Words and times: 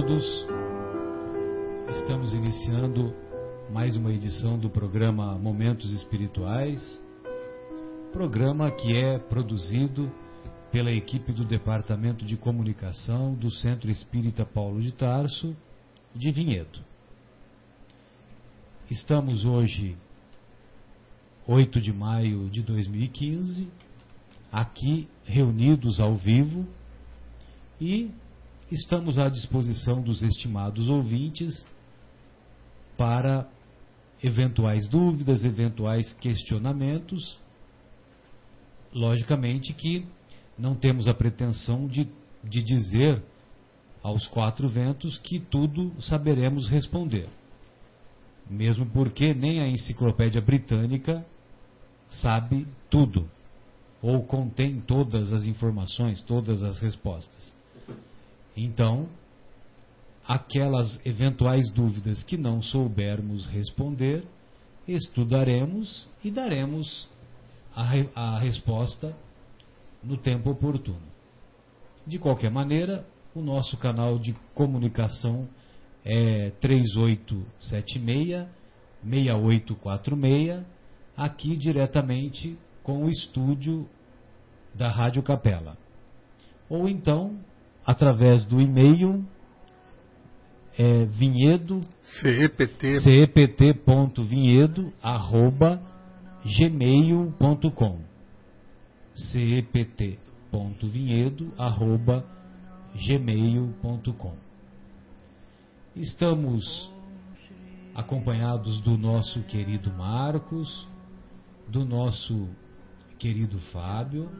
Todos. 0.00 0.46
Estamos 1.90 2.32
iniciando 2.32 3.14
mais 3.70 3.96
uma 3.96 4.10
edição 4.10 4.58
do 4.58 4.70
programa 4.70 5.36
Momentos 5.36 5.92
Espirituais, 5.92 6.80
programa 8.10 8.70
que 8.70 8.96
é 8.96 9.18
produzido 9.18 10.10
pela 10.72 10.90
equipe 10.90 11.34
do 11.34 11.44
Departamento 11.44 12.24
de 12.24 12.38
Comunicação 12.38 13.34
do 13.34 13.50
Centro 13.50 13.90
Espírita 13.90 14.46
Paulo 14.46 14.80
de 14.80 14.90
Tarso, 14.90 15.54
de 16.14 16.30
Vinhedo. 16.30 16.80
Estamos 18.90 19.44
hoje, 19.44 19.98
8 21.46 21.78
de 21.78 21.92
maio 21.92 22.48
de 22.48 22.62
2015, 22.62 23.68
aqui 24.50 25.06
reunidos 25.26 26.00
ao 26.00 26.16
vivo 26.16 26.66
e 27.78 28.10
estamos 28.70 29.18
à 29.18 29.28
disposição 29.28 30.00
dos 30.00 30.22
estimados 30.22 30.88
ouvintes 30.88 31.66
para 32.96 33.48
eventuais 34.22 34.88
dúvidas, 34.88 35.44
eventuais 35.44 36.12
questionamentos. 36.14 37.38
Logicamente 38.92 39.72
que 39.72 40.06
não 40.58 40.74
temos 40.74 41.08
a 41.08 41.14
pretensão 41.14 41.86
de, 41.86 42.08
de 42.44 42.62
dizer 42.62 43.22
aos 44.02 44.26
quatro 44.28 44.68
ventos 44.68 45.18
que 45.18 45.40
tudo 45.40 45.92
saberemos 46.02 46.68
responder. 46.68 47.28
Mesmo 48.48 48.86
porque 48.86 49.34
nem 49.34 49.60
a 49.60 49.68
enciclopédia 49.68 50.40
britânica 50.40 51.24
sabe 52.08 52.66
tudo, 52.88 53.30
ou 54.02 54.24
contém 54.24 54.80
todas 54.80 55.32
as 55.32 55.44
informações, 55.44 56.20
todas 56.22 56.62
as 56.62 56.78
respostas. 56.80 57.59
Então, 58.56 59.08
aquelas 60.26 61.04
eventuais 61.04 61.70
dúvidas 61.72 62.22
que 62.22 62.36
não 62.36 62.62
soubermos 62.62 63.46
responder, 63.46 64.24
estudaremos 64.86 66.08
e 66.22 66.30
daremos 66.30 67.08
a, 67.74 67.90
a 68.14 68.38
resposta 68.38 69.16
no 70.02 70.16
tempo 70.16 70.50
oportuno. 70.50 71.10
De 72.06 72.18
qualquer 72.18 72.50
maneira, 72.50 73.06
o 73.34 73.40
nosso 73.40 73.76
canal 73.76 74.18
de 74.18 74.34
comunicação 74.54 75.48
é 76.04 76.50
3876 76.60 78.48
6846, 79.02 80.64
aqui 81.16 81.56
diretamente 81.56 82.58
com 82.82 83.04
o 83.04 83.08
estúdio 83.08 83.88
da 84.74 84.88
Rádio 84.88 85.22
Capela. 85.22 85.76
Ou 86.68 86.88
então 86.88 87.38
através 87.90 88.44
do 88.44 88.60
e-mail 88.60 89.24
é, 90.78 91.06
vinhedo 91.06 91.80
CEPT. 92.22 93.00
cept.vinhedo 93.00 94.92
arroba 95.02 95.82
gmail.com 96.44 97.98
cept.vinhedo 99.32 100.22
arroba 101.58 102.24
gmail.com 102.94 104.36
Estamos 105.96 106.88
acompanhados 107.92 108.80
do 108.82 108.96
nosso 108.96 109.42
querido 109.42 109.90
Marcos, 109.90 110.88
do 111.66 111.84
nosso 111.84 112.48
querido 113.18 113.58
Fábio, 113.72 114.30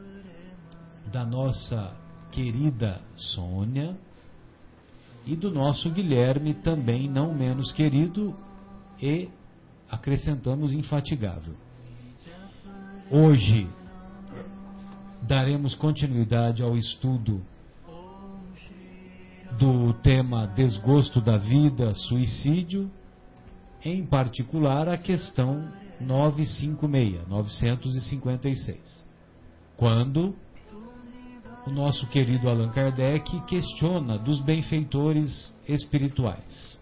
da 1.11 1.25
nossa 1.25 2.00
querida 2.31 3.01
Sônia 3.15 3.95
e 5.25 5.35
do 5.35 5.51
nosso 5.51 5.89
Guilherme, 5.89 6.53
também 6.55 7.07
não 7.09 7.33
menos 7.33 7.71
querido 7.71 8.35
e, 9.01 9.29
acrescentamos, 9.89 10.73
infatigável. 10.73 11.53
Hoje 13.09 13.67
daremos 15.21 15.75
continuidade 15.75 16.63
ao 16.63 16.75
estudo 16.75 17.41
do 19.59 19.93
tema 20.01 20.47
desgosto 20.47 21.21
da 21.21 21.37
vida, 21.37 21.93
suicídio, 21.93 22.89
em 23.83 24.05
particular 24.05 24.87
a 24.87 24.97
questão 24.97 25.71
956, 25.99 27.27
956. 27.27 29.07
Quando 29.77 30.35
o 31.65 31.69
nosso 31.69 32.07
querido 32.07 32.49
Allan 32.49 32.69
Kardec 32.69 33.39
questiona 33.41 34.17
dos 34.17 34.41
benfeitores 34.41 35.55
espirituais. 35.67 36.79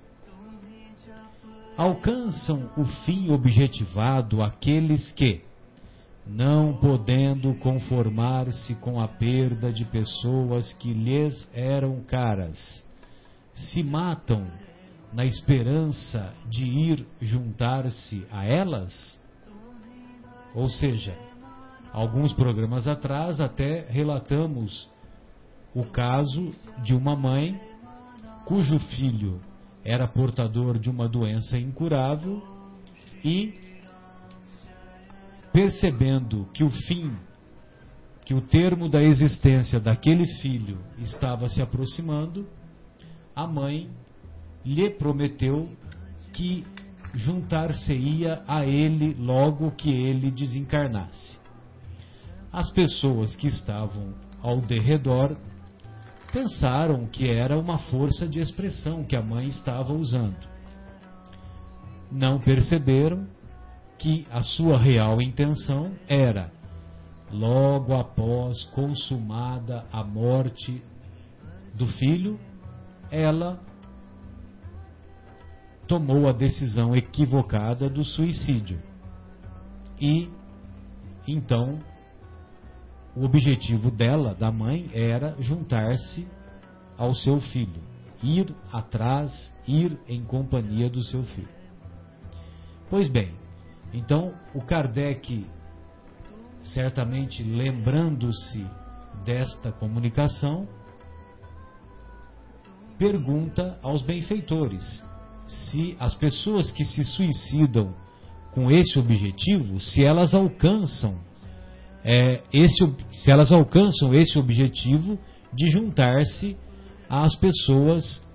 Alcançam 1.75 2.69
o 2.77 2.85
fim 3.05 3.29
objetivado 3.31 4.41
aqueles 4.41 5.11
que, 5.13 5.41
não 6.25 6.73
podendo 6.73 7.53
conformar-se 7.55 8.75
com 8.75 8.99
a 8.99 9.07
perda 9.07 9.71
de 9.71 9.85
pessoas 9.85 10.73
que 10.73 10.93
lhes 10.93 11.49
eram 11.53 12.01
caras, 12.01 12.85
se 13.53 13.83
matam 13.83 14.47
na 15.11 15.25
esperança 15.25 16.33
de 16.49 16.65
ir 16.65 17.07
juntar-se 17.21 18.25
a 18.31 18.45
elas? 18.45 19.19
Ou 20.53 20.69
seja, 20.69 21.17
alguns 21.91 22.33
programas 22.33 22.87
atrás 22.87 23.39
até 23.41 23.85
relatamos 23.89 24.89
o 25.73 25.83
caso 25.85 26.51
de 26.83 26.95
uma 26.95 27.15
mãe 27.15 27.59
cujo 28.45 28.79
filho 28.79 29.39
era 29.83 30.07
portador 30.07 30.77
de 30.77 30.89
uma 30.89 31.07
doença 31.07 31.57
incurável 31.57 32.41
e 33.23 33.53
percebendo 35.51 36.47
que 36.53 36.63
o 36.63 36.69
fim, 36.69 37.11
que 38.25 38.33
o 38.33 38.41
termo 38.41 38.89
da 38.89 39.01
existência 39.01 39.79
daquele 39.79 40.25
filho 40.41 40.77
estava 40.99 41.47
se 41.49 41.61
aproximando, 41.61 42.47
a 43.35 43.47
mãe 43.47 43.89
lhe 44.65 44.89
prometeu 44.91 45.69
que 46.33 46.65
juntar-se-ia 47.13 48.43
a 48.47 48.65
ele 48.65 49.15
logo 49.15 49.71
que 49.71 49.89
ele 49.89 50.29
desencarnasse. 50.29 51.38
As 52.51 52.71
pessoas 52.71 53.35
que 53.35 53.47
estavam 53.47 54.13
ao 54.41 54.61
derredor 54.61 55.35
pensaram 56.31 57.07
que 57.07 57.27
era 57.27 57.57
uma 57.57 57.77
força 57.77 58.27
de 58.27 58.39
expressão 58.39 59.03
que 59.03 59.15
a 59.15 59.21
mãe 59.21 59.47
estava 59.47 59.93
usando. 59.93 60.47
Não 62.11 62.39
perceberam 62.39 63.27
que 63.97 64.25
a 64.31 64.41
sua 64.41 64.77
real 64.77 65.21
intenção 65.21 65.93
era, 66.07 66.51
logo 67.31 67.93
após 67.93 68.63
consumada 68.65 69.85
a 69.91 70.03
morte 70.03 70.81
do 71.75 71.85
filho, 71.87 72.39
ela 73.11 73.59
tomou 75.87 76.29
a 76.29 76.31
decisão 76.31 76.95
equivocada 76.95 77.89
do 77.89 78.03
suicídio. 78.03 78.81
E 79.99 80.29
então 81.27 81.79
o 83.19 83.25
objetivo 83.25 83.91
dela, 83.91 84.33
da 84.33 84.49
mãe, 84.49 84.89
era 84.93 85.35
juntar-se 85.41 86.25
ao 86.97 87.13
seu 87.13 87.41
filho, 87.41 87.83
ir 88.23 88.55
atrás, 88.71 89.29
ir 89.67 89.99
em 90.07 90.23
companhia 90.23 90.89
do 90.89 91.03
seu 91.03 91.23
filho. 91.23 91.49
Pois 92.89 93.09
bem, 93.09 93.33
então 93.93 94.33
o 94.55 94.61
Kardec, 94.61 95.45
certamente 96.63 97.43
lembrando-se 97.43 98.65
desta 99.25 99.69
comunicação, 99.73 100.65
pergunta 102.97 103.77
aos 103.81 104.01
benfeitores 104.01 105.05
se 105.45 105.97
as 105.99 106.15
pessoas 106.15 106.71
que 106.71 106.85
se 106.85 107.03
suicidam 107.03 107.93
com 108.53 108.71
esse 108.71 108.97
objetivo, 108.97 109.81
se 109.81 110.05
elas 110.05 110.33
alcançam 110.33 111.27
é, 112.11 112.41
esse, 112.51 112.83
se 113.11 113.31
elas 113.31 113.51
alcançam 113.51 114.15
esse 114.15 114.39
objetivo 114.39 115.19
de 115.53 115.69
juntar-se 115.69 116.57
às 117.07 117.35
pessoas 117.35 118.25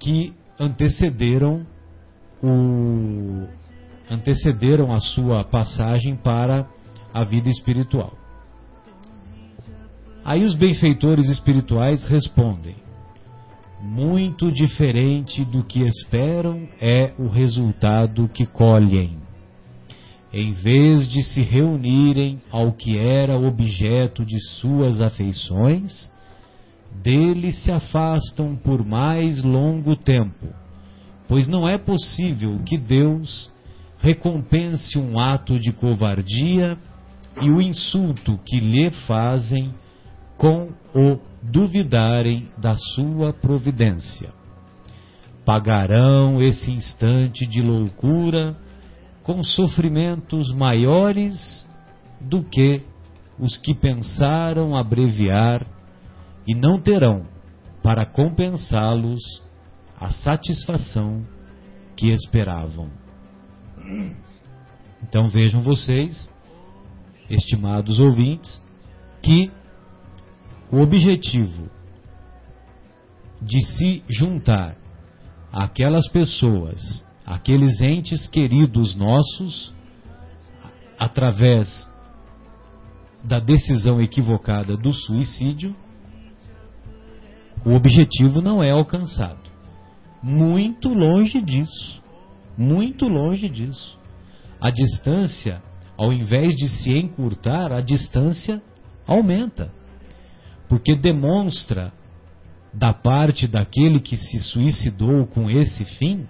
que 0.00 0.32
antecederam 0.58 1.66
o 2.42 3.46
antecederam 4.10 4.90
a 4.90 5.00
sua 5.00 5.44
passagem 5.44 6.16
para 6.16 6.66
a 7.12 7.24
vida 7.24 7.50
espiritual. 7.50 8.14
Aí 10.24 10.42
os 10.42 10.54
benfeitores 10.54 11.28
espirituais 11.28 12.02
respondem: 12.08 12.76
muito 13.82 14.50
diferente 14.50 15.44
do 15.44 15.62
que 15.62 15.82
esperam 15.84 16.66
é 16.80 17.12
o 17.18 17.28
resultado 17.28 18.28
que 18.28 18.46
colhem. 18.46 19.18
Em 20.32 20.52
vez 20.52 21.06
de 21.08 21.22
se 21.22 21.42
reunirem 21.42 22.40
ao 22.50 22.72
que 22.72 22.96
era 22.96 23.38
objeto 23.38 24.24
de 24.24 24.40
suas 24.58 25.00
afeições, 25.00 26.10
dele 27.02 27.52
se 27.52 27.70
afastam 27.70 28.56
por 28.56 28.84
mais 28.84 29.42
longo 29.42 29.94
tempo, 29.94 30.48
pois 31.28 31.46
não 31.46 31.68
é 31.68 31.76
possível 31.76 32.58
que 32.64 32.78
Deus 32.78 33.52
recompense 33.98 34.98
um 34.98 35.18
ato 35.18 35.58
de 35.58 35.70
covardia 35.70 36.78
e 37.40 37.50
o 37.50 37.60
insulto 37.60 38.38
que 38.44 38.58
lhe 38.58 38.90
fazem 39.06 39.72
com 40.38 40.70
o 40.94 41.18
duvidarem 41.42 42.48
da 42.58 42.74
sua 42.76 43.32
providência. 43.32 44.30
Pagarão 45.44 46.40
esse 46.40 46.70
instante 46.70 47.46
de 47.46 47.60
loucura 47.60 48.56
com 49.22 49.42
sofrimentos 49.42 50.52
maiores 50.52 51.66
do 52.20 52.42
que 52.42 52.82
os 53.38 53.56
que 53.58 53.74
pensaram 53.74 54.76
abreviar 54.76 55.66
e 56.46 56.54
não 56.54 56.80
terão 56.80 57.26
para 57.82 58.06
compensá-los 58.06 59.20
a 59.98 60.10
satisfação 60.10 61.24
que 61.96 62.10
esperavam. 62.10 62.90
Então 65.02 65.28
vejam 65.28 65.60
vocês, 65.60 66.32
estimados 67.28 67.98
ouvintes, 67.98 68.62
que 69.22 69.50
o 70.70 70.78
objetivo 70.78 71.68
de 73.40 73.60
se 73.60 74.04
juntar 74.08 74.76
aquelas 75.52 76.08
pessoas, 76.08 77.04
aqueles 77.26 77.80
entes 77.80 78.26
queridos 78.26 78.94
nossos, 78.94 79.74
através 80.98 81.88
da 83.22 83.38
decisão 83.38 84.00
equivocada 84.00 84.76
do 84.76 84.92
suicídio, 84.92 85.74
o 87.64 87.70
objetivo 87.74 88.40
não 88.40 88.62
é 88.62 88.70
alcançado. 88.70 89.50
Muito 90.22 90.88
longe 90.88 91.40
disso. 91.40 92.02
Muito 92.56 93.08
longe 93.08 93.48
disso. 93.48 93.98
A 94.60 94.70
distância, 94.70 95.62
ao 95.96 96.12
invés 96.12 96.54
de 96.54 96.68
se 96.68 96.92
encurtar, 96.96 97.72
a 97.72 97.80
distância 97.80 98.62
aumenta 99.06 99.70
porque 100.72 100.96
demonstra 100.96 101.92
da 102.72 102.94
parte 102.94 103.46
daquele 103.46 104.00
que 104.00 104.16
se 104.16 104.40
suicidou 104.40 105.26
com 105.26 105.50
esse 105.50 105.84
fim, 105.84 106.26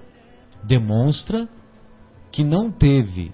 demonstra 0.64 1.48
que 2.30 2.42
não 2.42 2.70
teve 2.70 3.32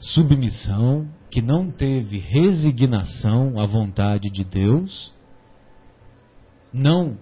submissão, 0.00 1.08
que 1.30 1.42
não 1.42 1.70
teve 1.70 2.18
resignação 2.18 3.58
à 3.58 3.66
vontade 3.66 4.30
de 4.30 4.44
Deus, 4.44 5.12
não 6.72 7.18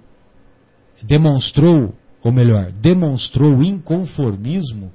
demonstrou, 1.02 1.94
ou 2.22 2.32
melhor, 2.32 2.72
demonstrou 2.72 3.62
inconformismo 3.62 4.92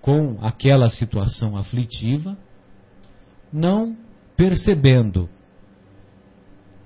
com 0.00 0.38
aquela 0.40 0.88
situação 0.88 1.56
aflitiva, 1.56 2.36
não 3.52 3.96
percebendo 4.36 5.28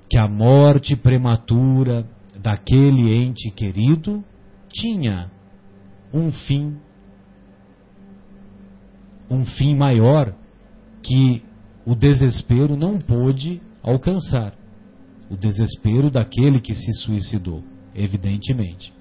que 0.08 0.18
a 0.18 0.28
morte 0.28 0.96
prematura 0.96 2.06
daquele 2.36 3.14
ente 3.14 3.50
querido 3.50 4.24
tinha 4.72 5.30
um 6.14 6.30
fim, 6.30 6.78
um 9.28 9.44
fim 9.44 9.74
maior 9.74 10.32
que 11.02 11.42
o 11.84 11.96
desespero 11.96 12.76
não 12.76 13.00
pôde 13.00 13.60
alcançar. 13.82 14.54
O 15.28 15.36
desespero 15.36 16.10
daquele 16.10 16.60
que 16.60 16.74
se 16.74 16.92
suicidou, 17.00 17.64
evidentemente. 17.94 18.92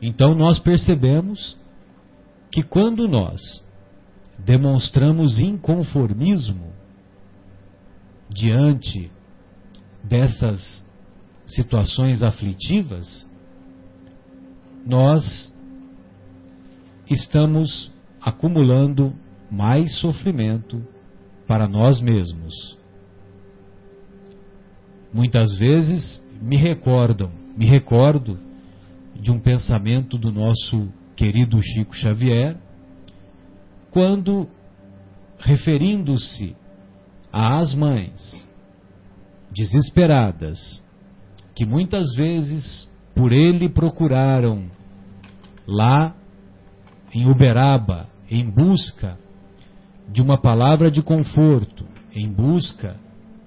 Então 0.00 0.34
nós 0.36 0.60
percebemos 0.60 1.58
que 2.52 2.62
quando 2.62 3.08
nós 3.08 3.40
demonstramos 4.38 5.40
inconformismo 5.40 6.72
diante 8.28 9.10
dessas 10.04 10.84
situações 11.46 12.22
aflitivas, 12.22 13.28
nós 14.84 15.52
estamos 17.08 17.92
acumulando 18.20 19.14
mais 19.50 19.98
sofrimento 20.00 20.82
para 21.46 21.68
nós 21.68 22.00
mesmos. 22.00 22.76
Muitas 25.12 25.56
vezes 25.56 26.22
me 26.42 26.56
recordam, 26.56 27.30
me 27.56 27.66
recordo 27.66 28.38
de 29.14 29.30
um 29.30 29.38
pensamento 29.38 30.18
do 30.18 30.30
nosso 30.32 30.88
querido 31.14 31.60
Chico 31.62 31.94
Xavier, 31.94 32.56
quando 33.90 34.48
referindo-se 35.38 36.54
às 37.32 37.74
mães 37.74 38.50
desesperadas, 39.50 40.58
que 41.54 41.64
muitas 41.64 42.14
vezes 42.14 42.90
por 43.14 43.32
ele 43.32 43.68
procuraram 43.68 44.70
lá 45.66 46.14
em 47.14 47.28
Uberaba 47.28 48.08
em 48.30 48.48
busca 48.48 49.18
de 50.08 50.22
uma 50.22 50.40
palavra 50.40 50.90
de 50.90 51.02
conforto, 51.02 51.86
em 52.12 52.30
busca 52.30 52.96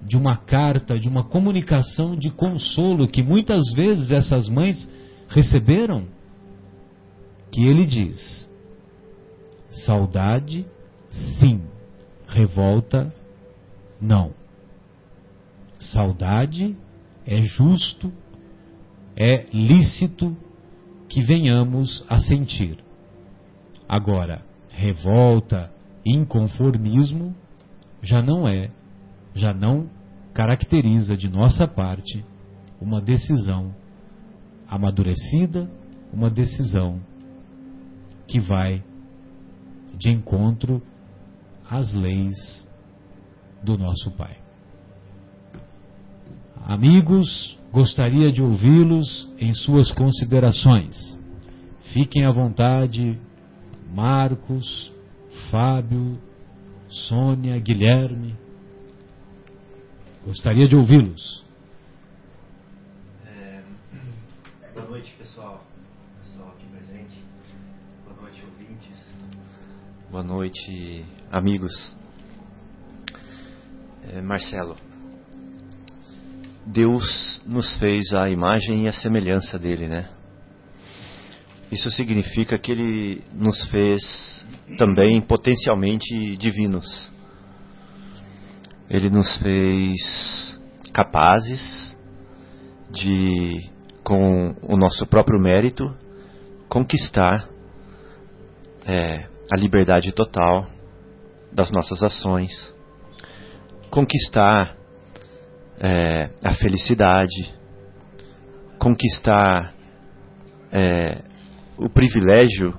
de 0.02 0.16
uma 0.16 0.36
carta, 0.36 0.98
de 0.98 1.08
uma 1.08 1.24
comunicação 1.24 2.16
de 2.16 2.30
consolo 2.30 3.06
que 3.06 3.22
muitas 3.22 3.72
vezes 3.74 4.10
essas 4.10 4.48
mães 4.48 4.88
receberam, 5.28 6.06
que 7.50 7.62
ele 7.62 7.86
diz: 7.86 8.48
saudade, 9.84 10.66
sim, 11.38 11.62
revolta, 12.26 13.12
não. 14.00 14.32
Saudade 15.78 16.76
é 17.26 17.40
justo, 17.42 18.12
é 19.16 19.46
lícito 19.52 20.36
que 21.08 21.20
venhamos 21.22 22.04
a 22.08 22.20
sentir. 22.20 22.78
Agora, 23.92 24.40
revolta, 24.68 25.68
inconformismo 26.06 27.34
já 28.00 28.22
não 28.22 28.46
é 28.46 28.70
já 29.34 29.52
não 29.52 29.90
caracteriza 30.32 31.16
de 31.16 31.28
nossa 31.28 31.66
parte 31.66 32.24
uma 32.80 33.00
decisão 33.00 33.74
amadurecida, 34.68 35.68
uma 36.12 36.30
decisão 36.30 37.00
que 38.28 38.38
vai 38.38 38.80
de 39.98 40.08
encontro 40.08 40.80
às 41.68 41.92
leis 41.92 42.68
do 43.60 43.76
nosso 43.76 44.12
Pai. 44.12 44.36
Amigos, 46.64 47.58
gostaria 47.72 48.30
de 48.30 48.40
ouvi-los 48.40 49.28
em 49.36 49.52
suas 49.52 49.90
considerações. 49.90 50.96
Fiquem 51.92 52.24
à 52.24 52.30
vontade, 52.30 53.18
Marcos, 53.90 54.92
Fábio, 55.50 56.18
Sônia, 56.88 57.58
Guilherme. 57.58 58.36
Gostaria 60.24 60.68
de 60.68 60.76
ouvi-los. 60.76 61.44
É, 63.26 63.62
boa 64.74 64.86
noite, 64.86 65.12
pessoal. 65.18 65.64
Pessoal 66.22 66.50
aqui 66.50 66.66
presente. 66.66 67.24
Boa 68.04 68.20
noite, 68.20 68.44
ouvintes. 68.44 68.96
Boa 70.10 70.22
noite, 70.22 71.04
amigos. 71.32 71.96
É, 74.12 74.20
Marcelo, 74.20 74.76
Deus 76.64 77.42
nos 77.44 77.76
fez 77.78 78.12
a 78.12 78.30
imagem 78.30 78.84
e 78.84 78.88
a 78.88 78.92
semelhança 78.92 79.58
dele, 79.58 79.88
né? 79.88 80.19
Isso 81.70 81.90
significa 81.90 82.58
que 82.58 82.72
ele 82.72 83.24
nos 83.32 83.64
fez 83.66 84.44
também 84.76 85.20
potencialmente 85.20 86.36
divinos. 86.36 87.12
Ele 88.88 89.08
nos 89.08 89.36
fez 89.36 90.58
capazes 90.92 91.96
de, 92.90 93.70
com 94.02 94.56
o 94.62 94.76
nosso 94.76 95.06
próprio 95.06 95.38
mérito, 95.38 95.96
conquistar 96.68 97.48
é, 98.84 99.28
a 99.52 99.56
liberdade 99.56 100.10
total 100.10 100.66
das 101.52 101.70
nossas 101.70 102.02
ações, 102.02 102.74
conquistar 103.90 104.76
é, 105.78 106.30
a 106.42 106.52
felicidade, 106.54 107.54
conquistar 108.76 109.72
é, 110.72 111.29
o 111.80 111.88
privilégio 111.88 112.78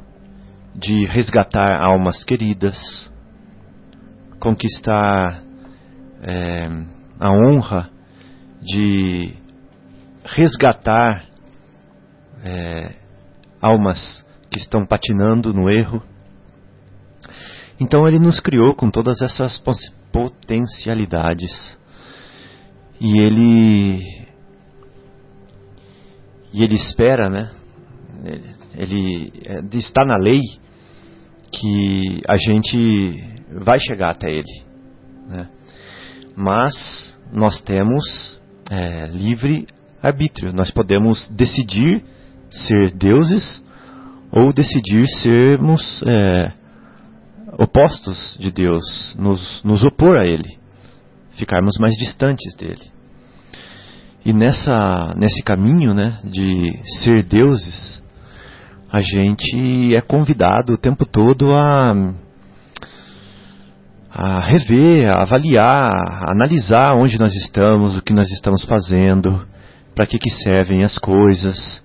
de 0.76 1.06
resgatar 1.06 1.82
almas 1.82 2.24
queridas, 2.24 3.12
conquistar 4.40 5.42
é, 6.22 6.68
a 7.20 7.32
honra 7.32 7.90
de 8.62 9.34
resgatar 10.24 11.26
é, 12.44 12.94
almas 13.60 14.24
que 14.52 14.60
estão 14.60 14.86
patinando 14.86 15.52
no 15.52 15.68
erro. 15.68 16.04
Então 17.80 18.08
ele 18.08 18.20
nos 18.20 18.40
criou 18.40 18.76
com 18.76 18.92
todas 18.92 19.20
essas 19.24 19.60
potencialidades. 20.12 21.76
E 23.00 23.20
ele 23.20 24.22
e 26.54 26.64
ele 26.64 26.76
espera, 26.76 27.30
né? 27.30 27.50
Ele 28.76 29.32
está 29.74 30.06
na 30.06 30.18
lei 30.18 30.42
que 31.52 32.22
a 32.28 32.38
gente 32.38 33.24
vai 33.64 33.80
chegar 33.80 34.12
até 34.12 34.30
ele, 34.30 34.64
né? 35.28 35.50
mas 36.36 37.18
nós 37.32 37.62
temos 37.62 38.40
é, 38.70 39.08
livre 39.08 39.68
arbítrio. 40.02 40.54
Nós 40.54 40.72
podemos 40.72 41.30
decidir 41.30 42.04
ser 42.50 42.92
deuses 42.94 43.62
ou 44.32 44.54
decidir 44.54 45.08
sermos 45.08 46.02
é, 46.04 46.52
opostos 47.58 48.38
de 48.40 48.52
Deus, 48.52 49.16
nos, 49.18 49.62
nos 49.64 49.84
opor 49.84 50.18
a 50.18 50.24
Ele, 50.24 50.58
ficarmos 51.38 51.78
mais 51.80 51.96
distantes 51.96 52.56
dele. 52.56 52.92
E 54.24 54.32
nessa, 54.32 55.14
nesse 55.18 55.42
caminho 55.42 55.94
né, 55.94 56.20
de 56.24 56.80
ser 57.02 57.24
deuses, 57.24 58.02
a 58.92 59.00
gente 59.00 59.96
é 59.96 60.02
convidado 60.02 60.74
o 60.74 60.78
tempo 60.78 61.06
todo 61.06 61.54
a 61.54 61.96
a 64.14 64.42
rever, 64.42 65.10
a 65.10 65.22
avaliar, 65.22 65.90
a 65.90 66.32
analisar 66.34 66.96
onde 66.96 67.18
nós 67.18 67.34
estamos, 67.34 67.96
o 67.96 68.02
que 68.02 68.12
nós 68.12 68.30
estamos 68.30 68.66
fazendo, 68.66 69.48
para 69.96 70.06
que, 70.06 70.20
que 70.20 70.30
servem 70.30 70.84
as 70.84 70.98
coisas, 70.98 71.82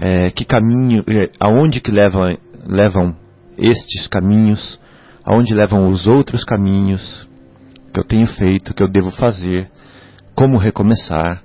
é, 0.00 0.32
que 0.32 0.44
caminho, 0.44 1.04
é, 1.08 1.30
aonde 1.38 1.80
que 1.80 1.92
levam, 1.92 2.36
levam 2.66 3.14
estes 3.56 4.08
caminhos, 4.08 4.80
aonde 5.24 5.54
levam 5.54 5.88
os 5.88 6.08
outros 6.08 6.42
caminhos 6.42 7.28
que 7.92 8.00
eu 8.00 8.04
tenho 8.04 8.26
feito, 8.26 8.74
que 8.74 8.82
eu 8.82 8.90
devo 8.90 9.12
fazer, 9.12 9.70
como 10.34 10.58
recomeçar. 10.58 11.40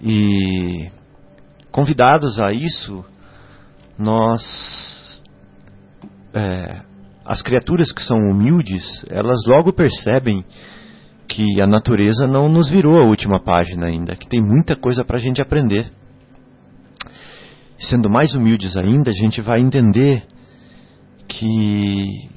E 0.00 0.90
convidados 1.70 2.40
a 2.40 2.54
isso, 2.54 3.04
nós 4.00 5.22
é, 6.34 6.82
as 7.24 7.42
criaturas 7.42 7.92
que 7.92 8.02
são 8.02 8.16
humildes, 8.16 9.04
elas 9.08 9.40
logo 9.46 9.72
percebem 9.72 10.44
que 11.28 11.60
a 11.60 11.66
natureza 11.66 12.26
não 12.26 12.48
nos 12.48 12.68
virou 12.68 13.00
a 13.00 13.06
última 13.06 13.42
página 13.42 13.86
ainda, 13.86 14.16
que 14.16 14.28
tem 14.28 14.42
muita 14.42 14.74
coisa 14.74 15.04
para 15.04 15.16
a 15.16 15.20
gente 15.20 15.40
aprender. 15.40 15.92
Sendo 17.78 18.10
mais 18.10 18.34
humildes 18.34 18.76
ainda, 18.76 19.10
a 19.10 19.14
gente 19.14 19.40
vai 19.40 19.60
entender 19.60 20.24
que 21.28 22.28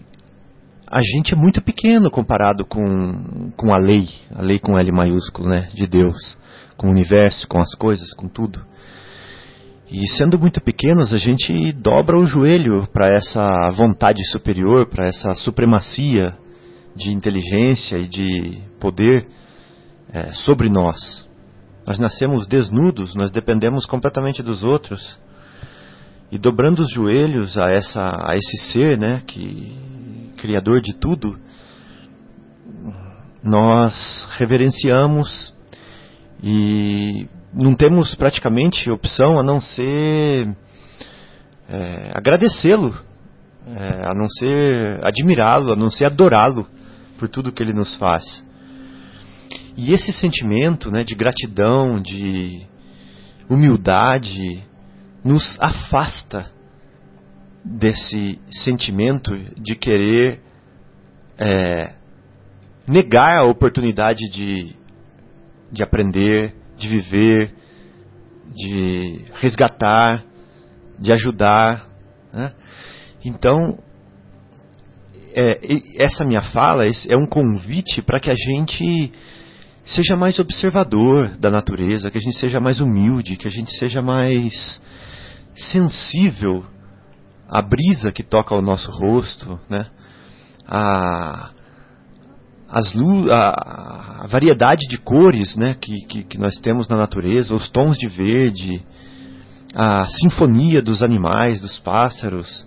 a 0.88 1.02
gente 1.02 1.34
é 1.34 1.36
muito 1.36 1.60
pequeno 1.62 2.12
comparado 2.12 2.64
com, 2.64 3.52
com 3.58 3.74
a 3.74 3.78
lei, 3.78 4.08
a 4.36 4.44
lei 4.44 4.60
com 4.60 4.78
L 4.78 4.92
maiúsculo, 4.92 5.50
né, 5.50 5.70
de 5.74 5.88
Deus, 5.88 6.38
com 6.78 6.88
o 6.88 6.92
universo, 6.92 7.48
com 7.48 7.58
as 7.58 7.74
coisas, 7.74 8.14
com 8.14 8.28
tudo. 8.28 8.64
E 9.94 10.08
sendo 10.08 10.40
muito 10.40 10.60
pequenos, 10.60 11.14
a 11.14 11.20
gente 11.20 11.72
dobra 11.72 12.18
o 12.18 12.26
joelho 12.26 12.88
para 12.92 13.16
essa 13.16 13.70
vontade 13.70 14.26
superior, 14.32 14.88
para 14.88 15.06
essa 15.06 15.36
supremacia 15.36 16.36
de 16.96 17.12
inteligência 17.12 17.98
e 17.98 18.08
de 18.08 18.60
poder 18.80 19.28
é, 20.12 20.34
sobre 20.34 20.68
nós. 20.68 21.30
Nós 21.86 22.00
nascemos 22.00 22.48
desnudos, 22.48 23.14
nós 23.14 23.30
dependemos 23.30 23.86
completamente 23.86 24.42
dos 24.42 24.64
outros. 24.64 25.20
E 26.32 26.40
dobrando 26.40 26.82
os 26.82 26.92
joelhos 26.92 27.56
a, 27.56 27.72
essa, 27.72 28.02
a 28.02 28.36
esse 28.36 28.72
ser, 28.72 28.98
né, 28.98 29.22
que 29.28 29.78
criador 30.38 30.82
de 30.82 30.96
tudo, 30.96 31.38
nós 33.44 34.28
reverenciamos 34.40 35.54
e 36.42 37.28
não 37.54 37.76
temos 37.76 38.16
praticamente 38.16 38.90
opção 38.90 39.40
a 39.40 39.44
não 39.44 39.62
ser 39.62 40.48
é, 41.70 42.12
agradecê-lo, 42.14 42.96
é, 43.68 44.08
a 44.08 44.14
não 44.14 44.28
ser 44.28 45.00
admirá-lo, 45.06 45.74
a 45.74 45.76
não 45.76 45.92
ser 45.92 46.06
adorá-lo 46.06 46.68
por 47.18 47.30
tudo 47.30 47.52
que 47.52 47.62
ele 47.62 47.74
nos 47.74 47.96
faz. 47.96 48.44
E 49.78 49.94
esse 49.94 50.12
sentimento 50.12 50.92
né, 50.92 51.04
de 51.04 51.16
gratidão, 51.16 52.02
de 52.02 52.66
humildade, 53.50 54.64
nos 55.24 55.58
afasta 55.60 56.52
desse 57.64 58.40
sentimento 58.52 59.34
de 59.58 59.76
querer 59.76 60.42
é, 61.38 61.94
negar 62.88 63.38
a 63.40 63.50
oportunidade 63.50 64.30
de, 64.30 64.76
de 65.72 65.82
aprender, 65.82 66.54
de 66.84 66.90
viver, 66.90 67.54
de 68.54 69.26
resgatar, 69.36 70.24
de 71.00 71.12
ajudar. 71.12 71.88
Né? 72.32 72.54
Então, 73.24 73.80
é, 75.34 75.60
essa 76.04 76.24
minha 76.24 76.42
fala 76.42 76.86
é 76.86 77.18
um 77.18 77.26
convite 77.26 78.02
para 78.02 78.20
que 78.20 78.30
a 78.30 78.36
gente 78.36 79.12
seja 79.86 80.16
mais 80.16 80.40
observador 80.40 81.38
da 81.38 81.50
natureza, 81.50 82.12
que 82.12 82.18
a 82.18 82.22
gente 82.22 82.38
seja 82.38 82.60
mais 82.60 82.80
humilde, 82.80 83.36
que 83.36 83.48
a 83.48 83.52
gente 83.52 83.72
seja 83.78 84.02
mais 84.02 84.82
sensível 85.56 86.66
à 87.50 87.62
brisa 87.62 88.12
que 88.12 88.24
toca 88.24 88.56
o 88.56 88.62
nosso 88.62 88.92
rosto, 88.92 89.60
né? 89.70 89.86
a, 90.68 91.52
as 92.74 92.92
a, 93.30 94.24
a, 94.24 94.28
variedade 94.28 94.88
de 94.90 94.98
cores 94.98 95.56
né, 95.56 95.76
que, 95.80 95.96
que, 96.08 96.24
que, 96.24 96.40
nós 96.40 96.56
temos 96.56 96.88
na 96.88 96.98
natureza, 96.98 97.54
os 97.54 97.70
tons 97.70 98.00
de 98.00 98.08
verde, 98.08 98.84
a 99.76 100.06
sinfonia 100.08 100.82
dos 100.82 101.04
animais, 101.04 101.62
dos 101.62 101.78
pássaros. 101.78 102.66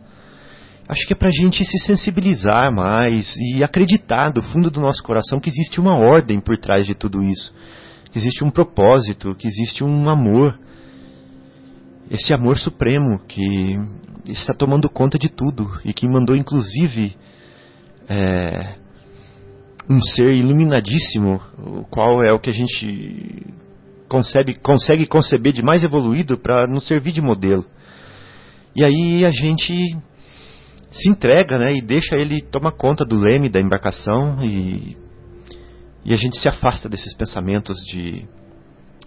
acho 0.89 1.05
que 1.09 1.13
é 1.13 1.17
para 1.17 1.27
a 1.29 1.33
gente 1.33 1.65
se 1.65 1.79
sensibilizar 1.81 2.73
mais 2.73 3.35
e 3.37 3.65
acreditar 3.65 4.31
do 4.31 4.41
fundo 4.43 4.71
do 4.71 4.81
nosso 4.81 5.03
coração 5.03 5.41
que 5.41 5.51
existe 5.51 5.81
uma 5.81 5.97
ordem 5.97 6.39
por 6.39 6.57
trás 6.57 6.87
de 6.87 6.95
tudo 6.95 7.21
isso, 7.25 7.53
que 8.13 8.19
existe 8.19 8.45
um 8.45 8.51
propósito, 8.51 9.35
que 9.35 9.49
existe 9.49 9.83
um 9.83 10.09
amor, 10.09 10.57
esse 12.09 12.33
amor 12.33 12.59
supremo 12.59 13.19
que 13.27 13.77
está 14.25 14.55
tomando 14.55 14.89
conta 14.89 15.19
de 15.19 15.29
tudo 15.29 15.69
e 15.85 15.93
que 15.93 16.07
mandou 16.07 16.37
inclusive 16.37 17.17
é, 18.09 18.86
um 19.89 20.03
ser 20.03 20.33
iluminadíssimo, 20.35 21.41
o 21.59 21.85
qual 21.85 22.23
é 22.23 22.33
o 22.33 22.39
que 22.39 22.51
a 22.51 22.53
gente 22.53 23.47
concebe, 24.09 24.55
consegue 24.55 25.07
conceber 25.07 25.53
de 25.53 25.63
mais 25.63 25.85
evoluído 25.85 26.39
para 26.39 26.67
nos 26.67 26.87
servir 26.87 27.13
de 27.13 27.21
modelo. 27.21 27.65
E 28.75 28.85
aí 28.85 29.25
a 29.25 29.31
gente 29.31 29.97
se 30.91 31.09
entrega, 31.09 31.59
né, 31.59 31.75
e 31.75 31.83
deixa 31.83 32.17
ele 32.17 32.43
tomar 32.43 32.73
conta 32.73 33.05
do 33.05 33.17
leme 33.17 33.49
da 33.49 33.61
embarcação 33.61 34.43
e, 34.43 34.97
e 36.05 36.13
a 36.13 36.17
gente 36.17 36.39
se 36.39 36.49
afasta 36.49 36.89
desses 36.89 37.15
pensamentos 37.15 37.77
de 37.91 38.27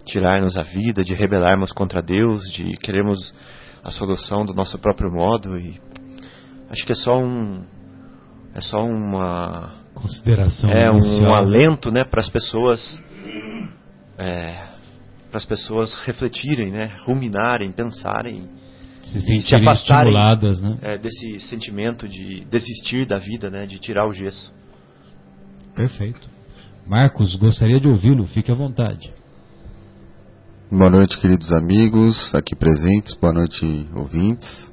tirar-nos 0.04 0.56
a 0.56 0.62
vida, 0.62 1.02
de 1.02 1.14
rebelarmos 1.14 1.72
contra 1.72 2.02
Deus, 2.02 2.42
de 2.52 2.72
queremos 2.78 3.34
a 3.82 3.90
solução 3.90 4.44
do 4.44 4.54
nosso 4.54 4.78
próprio 4.78 5.10
modo 5.10 5.58
e 5.58 5.80
acho 6.68 6.84
que 6.84 6.92
é 6.92 6.96
só 6.96 7.18
um 7.18 7.62
é 8.54 8.60
só 8.60 8.78
uma 8.84 9.79
consideração 10.00 10.70
é 10.70 10.90
um, 10.90 11.22
um 11.22 11.34
alento, 11.34 11.90
né, 11.90 12.04
para 12.04 12.20
as 12.20 12.28
pessoas 12.28 13.02
é, 14.18 14.68
para 15.30 15.38
as 15.38 15.44
pessoas 15.44 15.94
refletirem, 16.04 16.70
né, 16.70 16.90
ruminarem, 17.04 17.70
pensarem 17.72 18.48
se, 19.04 19.42
se 19.42 19.54
afastarem 19.56 20.12
né? 20.12 20.78
é, 20.82 20.98
desse 20.98 21.40
sentimento 21.40 22.08
de 22.08 22.44
desistir 22.50 23.06
da 23.06 23.18
vida, 23.18 23.50
né, 23.50 23.66
de 23.66 23.78
tirar 23.78 24.06
o 24.08 24.12
gesso. 24.12 24.52
Perfeito. 25.74 26.20
Marcos, 26.86 27.34
gostaria 27.36 27.80
de 27.80 27.88
ouvi-lo, 27.88 28.26
fique 28.26 28.50
à 28.50 28.54
vontade. 28.54 29.10
Boa 30.70 30.90
noite, 30.90 31.18
queridos 31.18 31.52
amigos 31.52 32.32
aqui 32.34 32.54
presentes, 32.54 33.14
boa 33.14 33.32
noite, 33.32 33.88
ouvintes. 33.94 34.70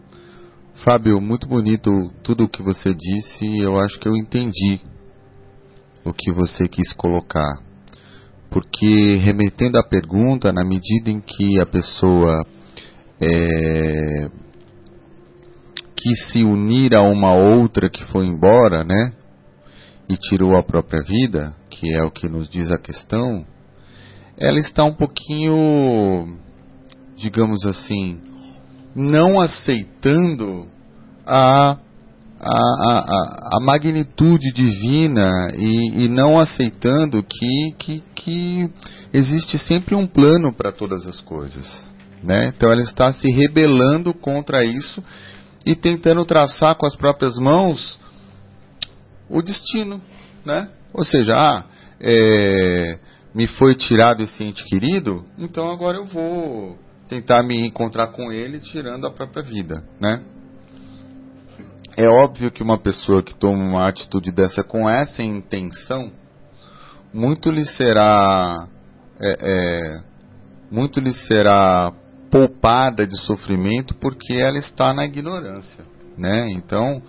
Fábio, 0.83 1.19
muito 1.19 1.47
bonito 1.47 1.89
tudo 2.23 2.43
o 2.43 2.49
que 2.49 2.61
você 2.61 2.93
disse, 2.93 3.59
eu 3.59 3.77
acho 3.77 3.99
que 3.99 4.07
eu 4.07 4.15
entendi 4.15 4.79
o 6.07 6.13
que 6.13 6.31
você 6.31 6.67
quis 6.67 6.93
colocar. 6.93 7.61
Porque, 8.49 9.17
remetendo 9.17 9.77
à 9.77 9.83
pergunta, 9.83 10.53
na 10.53 10.63
medida 10.63 11.09
em 11.09 11.19
que 11.19 11.59
a 11.59 11.65
pessoa 11.65 12.45
é, 13.19 14.29
quis 15.95 16.31
se 16.31 16.43
unir 16.43 16.95
a 16.95 17.01
uma 17.01 17.33
outra 17.33 17.89
que 17.89 18.03
foi 18.05 18.25
embora, 18.25 18.83
né? 18.83 19.13
E 20.09 20.15
tirou 20.15 20.55
a 20.55 20.63
própria 20.63 21.01
vida, 21.03 21.53
que 21.69 21.93
é 21.93 22.03
o 22.03 22.11
que 22.11 22.29
nos 22.29 22.49
diz 22.49 22.71
a 22.71 22.77
questão, 22.77 23.45
ela 24.37 24.59
está 24.59 24.83
um 24.83 24.93
pouquinho, 24.93 26.37
digamos 27.17 27.65
assim, 27.65 28.21
não 28.95 29.39
aceitando 29.39 30.67
a, 31.25 31.77
a, 32.39 32.49
a, 32.49 33.57
a 33.57 33.59
magnitude 33.59 34.51
divina 34.53 35.51
e, 35.55 36.05
e, 36.05 36.07
não 36.07 36.39
aceitando 36.39 37.23
que, 37.23 37.75
que, 37.77 38.03
que 38.15 38.69
existe 39.11 39.57
sempre 39.57 39.95
um 39.95 40.05
plano 40.05 40.53
para 40.53 40.71
todas 40.71 41.07
as 41.07 41.19
coisas. 41.21 41.89
Né? 42.23 42.53
Então 42.55 42.71
ela 42.71 42.81
está 42.81 43.11
se 43.11 43.29
rebelando 43.31 44.13
contra 44.13 44.63
isso 44.63 45.03
e 45.65 45.75
tentando 45.75 46.23
traçar 46.25 46.75
com 46.75 46.85
as 46.85 46.95
próprias 46.95 47.37
mãos 47.37 47.99
o 49.29 49.41
destino. 49.41 50.01
Né? 50.45 50.69
Ou 50.93 51.03
seja, 51.03 51.35
ah, 51.35 51.65
é, 51.99 52.99
me 53.33 53.47
foi 53.47 53.75
tirado 53.75 54.23
esse 54.23 54.43
ente 54.43 54.63
querido, 54.65 55.25
então 55.37 55.69
agora 55.69 55.97
eu 55.97 56.05
vou 56.05 56.77
tentar 57.07 57.43
me 57.43 57.59
encontrar 57.65 58.07
com 58.07 58.31
ele 58.31 58.59
tirando 58.59 59.07
a 59.07 59.11
própria 59.11 59.43
vida. 59.43 59.83
Né? 59.99 60.21
É 61.97 62.07
óbvio 62.07 62.51
que 62.51 62.61
uma 62.61 62.77
pessoa 62.77 63.23
que 63.23 63.35
toma 63.35 63.57
uma 63.57 63.87
atitude 63.87 64.31
dessa 64.31 64.63
com 64.63 64.87
essa 64.87 65.23
intenção, 65.23 66.11
muito 67.11 67.49
lhe 67.49 67.65
será 67.65 68.67
é, 69.19 69.37
é, 69.41 70.01
muito 70.69 70.99
lhe 70.99 71.11
será 71.11 71.91
poupada 72.29 73.07
de 73.07 73.17
sofrimento 73.21 73.95
porque 73.95 74.33
ela 74.33 74.59
está 74.59 74.93
na 74.93 75.05
ignorância, 75.05 75.85
né? 76.15 76.47
Então, 76.51 77.01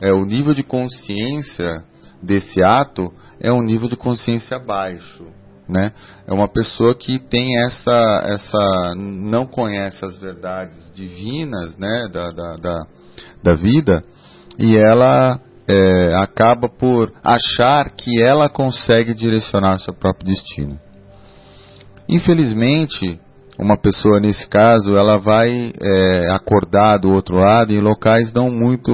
é, 0.00 0.12
o 0.12 0.24
nível 0.24 0.54
de 0.54 0.62
consciência 0.62 1.82
desse 2.22 2.62
ato 2.62 3.12
é 3.40 3.52
um 3.52 3.62
nível 3.62 3.88
de 3.88 3.96
consciência 3.96 4.60
baixo, 4.60 5.26
né? 5.68 5.92
É 6.24 6.32
uma 6.32 6.46
pessoa 6.46 6.94
que 6.94 7.18
tem 7.18 7.58
essa, 7.64 8.22
essa 8.24 8.94
não 8.96 9.44
conhece 9.44 10.04
as 10.04 10.16
verdades 10.16 10.92
divinas, 10.92 11.76
né, 11.76 12.08
da, 12.12 12.30
da, 12.30 12.56
da, 12.58 12.86
da 13.42 13.54
vida 13.56 14.04
e 14.58 14.76
ela 14.76 15.40
é, 15.68 16.14
acaba 16.14 16.68
por 16.68 17.12
achar 17.22 17.90
que 17.90 18.22
ela 18.22 18.48
consegue 18.48 19.14
direcionar 19.14 19.78
seu 19.78 19.92
próprio 19.92 20.26
destino. 20.26 20.78
Infelizmente, 22.08 23.20
uma 23.58 23.76
pessoa 23.76 24.20
nesse 24.20 24.46
caso 24.46 24.96
ela 24.96 25.18
vai 25.18 25.72
é, 25.80 26.30
acordar 26.30 26.98
do 26.98 27.10
outro 27.10 27.36
lado 27.36 27.72
em 27.72 27.80
locais 27.80 28.32
não 28.32 28.50
muito 28.50 28.92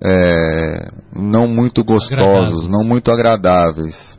é, 0.00 0.90
não 1.14 1.48
muito 1.48 1.82
gostosos, 1.82 2.68
não 2.68 2.84
muito 2.84 3.10
agradáveis. 3.10 4.16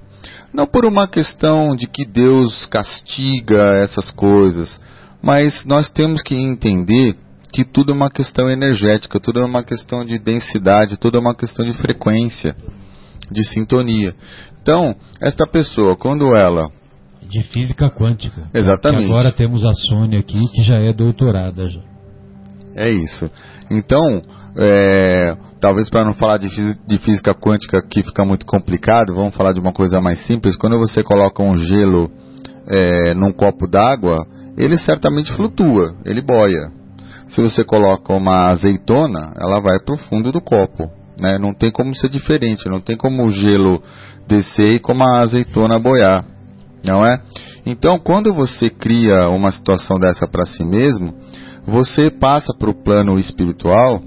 Não 0.54 0.66
por 0.66 0.84
uma 0.84 1.08
questão 1.08 1.76
de 1.76 1.88
que 1.88 2.06
Deus 2.06 2.66
castiga 2.66 3.76
essas 3.76 4.12
coisas, 4.12 4.82
mas 5.22 5.64
nós 5.64 5.90
temos 5.90 6.22
que 6.24 6.36
entender 6.36 7.16
que 7.52 7.66
tudo 7.66 7.92
é 7.92 7.96
uma 7.96 8.10
questão 8.10 8.50
energética, 8.50 9.20
tudo 9.20 9.40
é 9.40 9.46
uma 9.46 9.64
questão 9.64 10.06
de 10.06 10.20
densidade, 10.20 10.98
tudo 10.98 11.18
é 11.18 11.22
uma 11.22 11.36
questão 11.36 11.66
de 11.66 11.74
frequência, 11.74 12.56
de 13.32 13.44
sintonia. 13.44 14.14
Então, 14.62 14.96
esta 15.20 15.48
pessoa, 15.48 15.96
quando 15.96 16.36
ela 16.36 16.70
de 17.30 17.44
física 17.44 17.90
quântica. 17.90 18.50
Exatamente. 18.54 19.06
Que 19.06 19.12
agora 19.12 19.32
temos 19.32 19.64
a 19.64 19.74
Sônia 19.74 20.20
aqui, 20.20 20.40
que 20.54 20.64
já 20.64 20.76
é 20.80 20.92
doutorada. 20.92 21.68
Já. 21.68 21.82
É 22.76 22.90
isso. 22.90 23.30
Então, 23.70 24.22
é, 24.58 25.38
talvez 25.62 25.90
para 25.90 26.06
não 26.06 26.14
falar 26.14 26.38
de, 26.38 26.50
de, 26.88 26.98
física 27.00 27.34
quântica 27.36 27.82
que 27.88 28.04
fica 28.04 28.26
muito 28.26 28.46
complicado, 28.46 29.14
vamos 29.14 29.36
falar 29.36 29.54
de 29.54 29.60
uma 29.60 29.72
coisa 29.72 30.02
mais 30.02 30.26
simples. 30.26 30.56
Quando 30.56 30.78
você 30.80 31.04
coloca 31.04 31.44
um 31.44 31.56
gelo 31.56 32.10
é, 32.68 33.14
num 33.14 33.32
copo 33.32 33.68
d'água, 33.68 34.26
ele 34.58 34.78
certamente 34.78 35.32
flutua, 35.34 35.96
ele 36.06 36.22
boia. 36.22 36.79
Se 37.30 37.42
você 37.42 37.64
coloca 37.64 38.14
uma 38.14 38.50
azeitona, 38.50 39.34
ela 39.40 39.60
vai 39.60 39.80
para 39.80 39.96
o 39.96 39.98
fundo 39.98 40.32
do 40.32 40.42
copo. 40.42 40.90
Né? 41.20 41.38
Não 41.38 41.54
tem 41.54 41.72
como 41.72 41.96
ser 41.96 42.10
diferente, 42.10 42.70
não 42.70 42.80
tem 42.80 42.96
como 42.96 43.26
o 43.26 43.30
gelo 43.30 43.82
descer 44.28 44.76
e 44.76 44.80
como 44.80 45.04
a 45.04 45.22
azeitona 45.22 45.80
boiar 45.80 46.26
não 46.84 47.06
é? 47.06 47.22
Então, 47.66 48.00
quando 48.00 48.34
você 48.34 48.70
cria 48.70 49.30
uma 49.30 49.52
situação 49.52 50.00
dessa 50.00 50.28
para 50.28 50.46
si 50.46 50.64
mesmo, 50.64 51.14
você 51.66 52.10
passa 52.10 52.54
para 52.58 52.70
o 52.70 52.74
plano 52.84 53.18
espiritual 53.18 54.02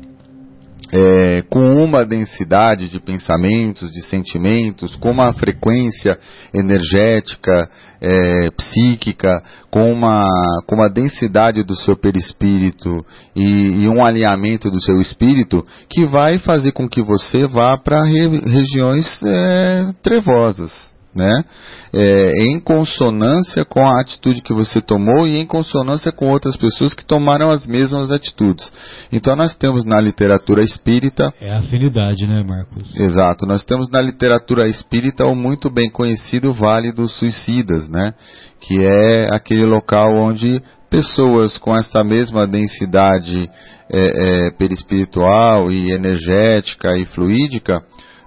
é, 0.93 1.43
com 1.49 1.83
uma 1.83 2.05
densidade 2.05 2.91
de 2.91 3.01
pensamentos, 3.01 3.91
de 3.91 4.03
sentimentos, 4.03 4.95
com 4.97 5.11
uma 5.11 5.33
frequência 5.33 6.19
energética, 6.55 7.69
é, 7.99 8.51
psíquica, 8.51 9.43
com 9.71 9.91
uma, 9.91 10.27
com 10.67 10.77
uma 10.77 10.91
densidade 10.91 11.63
do 11.63 11.75
seu 11.75 11.97
perispírito 11.97 13.05
e, 13.35 13.85
e 13.85 13.89
um 13.89 14.05
alinhamento 14.05 14.71
do 14.71 14.81
seu 14.83 15.01
espírito 15.01 15.65
que 15.89 16.05
vai 16.05 16.39
fazer 16.39 16.73
com 16.73 16.87
que 16.87 17.01
você 17.01 17.47
vá 17.47 17.79
para 17.79 18.05
re, 18.05 18.29
regiões 18.45 19.23
é, 19.23 19.93
trevosas 20.03 20.92
né? 21.15 21.45
É, 21.93 22.45
em 22.45 22.59
consonância 22.59 23.65
com 23.65 23.87
a 23.87 24.01
atitude 24.01 24.43
que 24.43 24.53
você 24.53 24.81
tomou 24.81 25.27
e 25.27 25.37
em 25.37 25.47
consonância 25.47 26.11
com 26.11 26.31
outras 26.31 26.57
pessoas 26.57 26.95
que 26.95 27.05
tomaram 27.05 27.51
as 27.51 27.67
mesmas 27.67 28.11
atitudes. 28.11 28.73
Então 29.13 29.37
nós 29.37 29.55
temos 29.55 29.85
na 29.85 30.01
literatura 30.01 30.63
espírita. 30.63 31.33
É 31.41 31.53
afinidade, 31.53 32.27
né, 32.27 32.43
Marcos? 32.43 32.99
Exato. 32.99 33.47
Nós 33.47 33.65
temos 33.65 33.91
na 33.91 34.01
literatura 34.01 34.67
espírita 34.69 35.27
o 35.27 35.37
muito 35.37 35.71
bem 35.71 35.91
conhecido 35.91 36.53
Vale 36.53 36.93
dos 36.93 37.13
Suicidas, 37.19 37.89
né? 37.89 38.15
Que 38.61 38.83
é 38.83 39.29
aquele 39.35 39.65
local 39.65 40.15
onde 40.15 40.63
pessoas 40.89 41.57
com 41.57 41.75
essa 41.75 42.05
mesma 42.05 42.47
densidade 42.47 43.51
é, 43.91 44.47
é, 44.47 44.51
perispiritual 44.53 45.71
e 45.71 45.91
energética 45.91 46.97
e 46.99 47.05
fluídica 47.07 47.83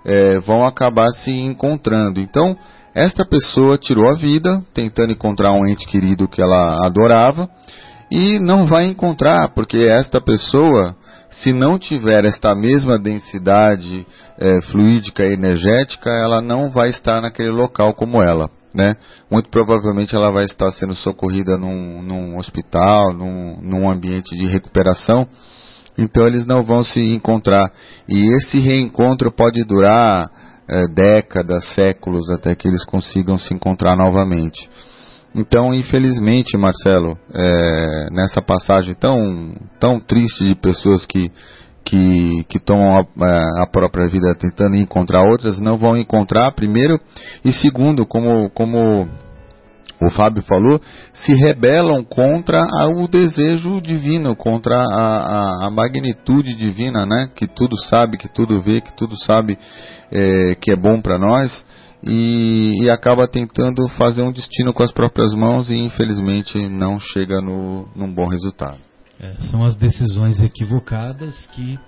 é, 0.05 0.39
vão 0.39 0.65
acabar 0.65 1.07
se 1.13 1.31
encontrando. 1.31 2.19
Então, 2.19 2.55
esta 2.93 3.25
pessoa 3.25 3.77
tirou 3.77 4.07
a 4.09 4.13
vida 4.13 4.63
tentando 4.73 5.11
encontrar 5.11 5.51
um 5.51 5.65
ente 5.65 5.85
querido 5.87 6.27
que 6.27 6.41
ela 6.41 6.85
adorava 6.85 7.49
e 8.09 8.39
não 8.39 8.65
vai 8.65 8.85
encontrar, 8.85 9.49
porque 9.49 9.77
esta 9.77 10.21
pessoa 10.21 10.95
se 11.41 11.51
não 11.51 11.77
tiver 11.77 12.23
esta 12.25 12.55
mesma 12.55 12.97
densidade 12.97 14.05
é, 14.37 14.61
fluídica 14.71 15.23
e 15.25 15.33
energética, 15.33 16.09
ela 16.09 16.41
não 16.41 16.69
vai 16.69 16.89
estar 16.89 17.21
naquele 17.21 17.49
local 17.49 17.93
como 17.93 18.21
ela. 18.23 18.49
Né? 18.73 18.95
Muito 19.31 19.49
provavelmente 19.49 20.15
ela 20.15 20.31
vai 20.31 20.45
estar 20.45 20.71
sendo 20.71 20.93
socorrida 20.95 21.57
num, 21.57 22.01
num 22.01 22.37
hospital, 22.37 23.13
num, 23.13 23.57
num 23.61 23.89
ambiente 23.89 24.35
de 24.35 24.45
recuperação, 24.45 25.27
então 25.97 26.27
eles 26.27 26.45
não 26.45 26.63
vão 26.63 26.83
se 26.83 26.99
encontrar. 26.99 27.71
E 28.07 28.27
esse 28.37 28.59
reencontro 28.59 29.31
pode 29.31 29.63
durar 29.63 30.29
é, 30.67 30.87
décadas, 30.87 31.63
séculos, 31.73 32.29
até 32.31 32.55
que 32.55 32.67
eles 32.67 32.83
consigam 32.85 33.37
se 33.37 33.53
encontrar 33.53 33.95
novamente. 33.95 34.69
Então, 35.33 35.73
infelizmente, 35.73 36.57
Marcelo, 36.57 37.17
é, 37.33 38.07
nessa 38.11 38.41
passagem 38.41 38.95
tão, 38.95 39.53
tão 39.79 39.99
triste 39.99 40.47
de 40.47 40.55
pessoas 40.55 41.05
que, 41.05 41.29
que, 41.83 42.45
que 42.47 42.57
tomam 42.57 42.97
a, 42.97 43.01
é, 43.01 43.63
a, 43.63 43.67
própria 43.67 44.07
vida 44.07 44.33
tentando 44.35 44.77
encontrar 44.77 45.23
outras, 45.29 45.59
não 45.59 45.77
vão 45.77 45.97
encontrar, 45.97 46.51
primeiro, 46.53 46.97
e 47.43 47.51
segundo, 47.51 48.05
como, 48.05 48.49
como 48.51 49.09
o 50.01 50.09
Fábio 50.09 50.43
falou, 50.43 50.79
se 51.13 51.33
rebelam 51.33 52.03
contra 52.03 52.61
o 52.89 53.07
desejo 53.07 53.79
divino, 53.81 54.35
contra 54.35 54.75
a, 54.75 54.83
a, 54.83 55.67
a, 55.67 55.71
magnitude 55.71 56.53
divina, 56.53 57.05
né? 57.05 57.29
Que 57.35 57.47
tudo 57.47 57.77
sabe, 57.77 58.17
que 58.17 58.27
tudo 58.27 58.61
vê, 58.61 58.81
que 58.81 58.93
tudo 58.95 59.17
sabe 59.17 59.57
é, 60.11 60.55
que 60.55 60.71
é 60.71 60.75
bom 60.75 61.01
para 61.01 61.17
nós 61.17 61.65
e, 62.03 62.83
e, 62.83 62.89
acaba 62.89 63.27
tentando 63.27 63.87
fazer 63.89 64.21
um 64.21 64.31
destino 64.31 64.71
com 64.73 64.83
as 64.83 64.91
próprias 64.91 65.33
mãos 65.33 65.69
e 65.69 65.75
infelizmente 65.75 66.69
não 66.69 66.99
chega 66.99 67.41
no, 67.41 67.87
num 67.95 68.13
bom 68.13 68.27
resultado. 68.27 68.77
É, 69.19 69.35
são 69.49 69.65
as 69.65 69.75
decisões 69.75 70.41
equivocadas 70.41 71.47
que 71.47 71.79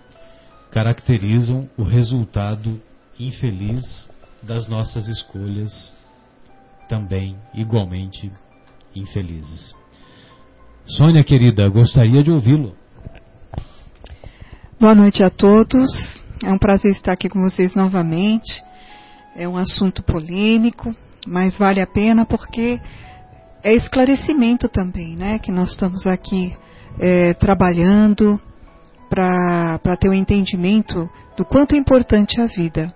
caracterizam 0.71 1.69
o 1.77 1.83
resultado 1.83 2.81
infeliz 3.19 4.09
das 4.41 4.67
nossas 4.67 5.07
escolhas 5.07 5.91
também 6.87 7.37
igualmente 7.53 8.31
infelizes. 8.95 9.75
Sônia, 10.85 11.23
querida, 11.23 11.67
gostaria 11.67 12.23
de 12.23 12.31
ouvi-lo. 12.31 12.75
Boa 14.79 14.95
noite 14.95 15.23
a 15.23 15.29
todos. 15.29 15.91
É 16.43 16.51
um 16.51 16.57
prazer 16.57 16.91
estar 16.91 17.11
aqui 17.11 17.27
com 17.27 17.41
vocês 17.41 17.75
novamente. 17.75 18.63
É 19.35 19.47
um 19.47 19.57
assunto 19.57 20.01
polêmico, 20.01 20.95
mas 21.27 21.57
vale 21.57 21.81
a 21.81 21.87
pena 21.87 22.25
porque 22.25 22.79
é 23.63 23.73
esclarecimento 23.73 24.69
também, 24.69 25.15
né? 25.15 25.39
Que 25.39 25.51
nós 25.51 25.71
estamos 25.71 26.07
aqui 26.07 26.55
é, 26.99 27.33
trabalhando 27.33 28.39
para 29.09 29.97
ter 29.99 30.07
o 30.07 30.11
um 30.11 30.13
entendimento 30.13 31.09
do 31.35 31.43
quanto 31.43 31.75
é 31.75 31.77
importante 31.77 32.39
a 32.39 32.45
vida. 32.45 32.93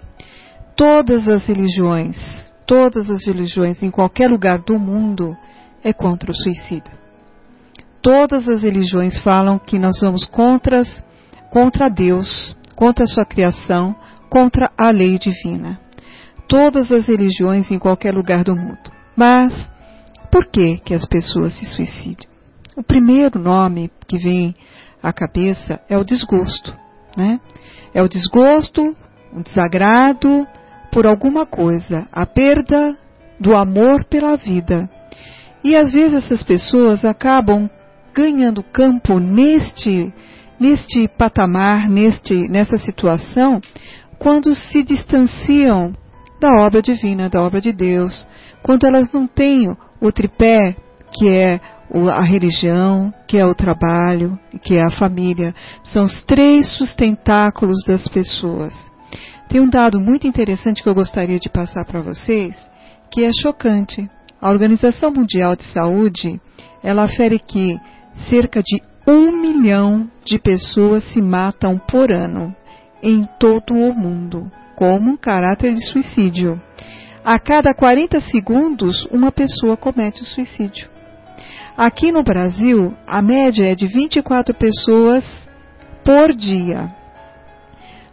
Todas 0.76 1.28
as 1.28 1.46
religiões 1.46 2.51
todas 2.72 3.10
as 3.10 3.28
religiões, 3.28 3.84
em 3.84 3.92
qualquer 3.92 4.30
lugar 4.30 4.60
do 4.60 4.80
mundo, 4.80 5.36
é 5.84 5.92
contra 5.92 6.32
o 6.32 6.34
suicida. 6.34 6.90
Todas 8.02 8.48
as 8.48 8.64
religiões 8.64 9.20
falam 9.20 9.60
que 9.60 9.78
nós 9.78 10.00
vamos 10.00 10.24
contra, 10.24 10.82
contra 11.50 11.90
Deus, 11.90 12.56
contra 12.74 13.04
a 13.04 13.08
sua 13.10 13.26
criação, 13.26 13.94
contra 14.30 14.72
a 14.78 14.90
lei 14.90 15.20
divina. 15.20 15.82
Todas 16.48 16.94
as 16.94 17.08
religiões 17.08 17.70
em 17.70 17.78
qualquer 17.78 18.14
lugar 18.14 18.46
do 18.46 18.56
mundo. 18.56 18.90
Mas 19.18 19.54
por 20.32 20.46
que 20.46 20.78
que 20.78 20.94
as 20.94 21.06
pessoas 21.06 21.54
se 21.56 21.66
suicidam? 21.66 22.26
O 22.78 22.82
primeiro 22.82 23.38
nome 23.38 23.92
que 24.08 24.18
vem 24.18 24.56
à 25.04 25.12
cabeça 25.12 25.82
é 25.90 25.98
o 25.98 26.06
desgosto, 26.06 26.74
né? 27.18 27.38
É 27.94 28.02
o 28.02 28.08
desgosto, 28.08 28.96
o 29.34 29.44
desagrado, 29.44 30.48
por 30.92 31.08
alguma 31.08 31.46
coisa, 31.46 32.08
a 32.12 32.26
perda 32.26 32.98
do 33.40 33.56
amor 33.56 34.04
pela 34.06 34.36
vida. 34.36 34.90
E 35.64 35.76
às 35.76 35.94
vezes 35.94 36.26
essas 36.26 36.44
pessoas 36.44 37.06
acabam 37.06 37.70
ganhando 38.14 38.64
campo 38.64 39.20
neste 39.20 40.12
neste 40.60 41.08
patamar, 41.08 41.90
neste 41.90 42.48
nessa 42.48 42.78
situação, 42.78 43.60
quando 44.20 44.54
se 44.54 44.84
distanciam 44.84 45.92
da 46.40 46.64
obra 46.64 46.82
divina, 46.82 47.30
da 47.30 47.42
obra 47.42 47.60
de 47.60 47.72
Deus, 47.72 48.28
quando 48.62 48.86
elas 48.86 49.12
não 49.12 49.26
têm 49.26 49.76
o 50.00 50.12
tripé 50.12 50.76
que 51.14 51.30
é 51.30 51.60
a 52.14 52.22
religião, 52.22 53.14
que 53.28 53.38
é 53.38 53.46
o 53.46 53.56
trabalho, 53.56 54.40
que 54.64 54.76
é 54.76 54.84
a 54.84 54.92
família, 54.92 55.54
são 55.84 56.06
os 56.06 56.24
três 56.24 56.68
sustentáculos 56.78 57.84
das 57.86 58.08
pessoas. 58.08 58.91
Tem 59.52 59.60
um 59.60 59.68
dado 59.68 60.00
muito 60.00 60.26
interessante 60.26 60.82
que 60.82 60.88
eu 60.88 60.96
gostaria 60.96 61.38
de 61.38 61.50
passar 61.50 61.84
para 61.84 62.00
vocês, 62.00 62.56
que 63.12 63.26
é 63.26 63.32
chocante. 63.34 64.10
A 64.40 64.50
Organização 64.50 65.12
Mundial 65.12 65.58
de 65.58 65.66
Saúde, 65.66 66.40
ela 66.82 67.04
afere 67.04 67.38
que 67.38 67.78
cerca 68.30 68.64
de 68.64 68.82
um 69.06 69.42
milhão 69.42 70.10
de 70.24 70.40
pessoas 70.40 71.04
se 71.12 71.22
matam 71.22 71.78
por 71.78 72.14
ano 72.14 72.56
em 73.04 73.28
todo 73.38 73.74
o 73.74 73.94
mundo, 73.94 74.50
como 74.74 75.12
um 75.12 75.18
caráter 75.18 75.74
de 75.74 75.86
suicídio. 75.86 76.58
A 77.22 77.38
cada 77.38 77.74
40 77.74 78.22
segundos, 78.22 79.06
uma 79.12 79.34
pessoa 79.34 79.76
comete 79.76 80.22
o 80.22 80.26
suicídio. 80.26 80.90
Aqui 81.76 82.10
no 82.10 82.24
Brasil, 82.24 82.94
a 83.06 83.22
média 83.22 83.66
é 83.70 83.76
de 83.76 83.86
24 83.86 84.56
pessoas 84.56 85.26
por 86.06 86.34
dia. 86.34 86.90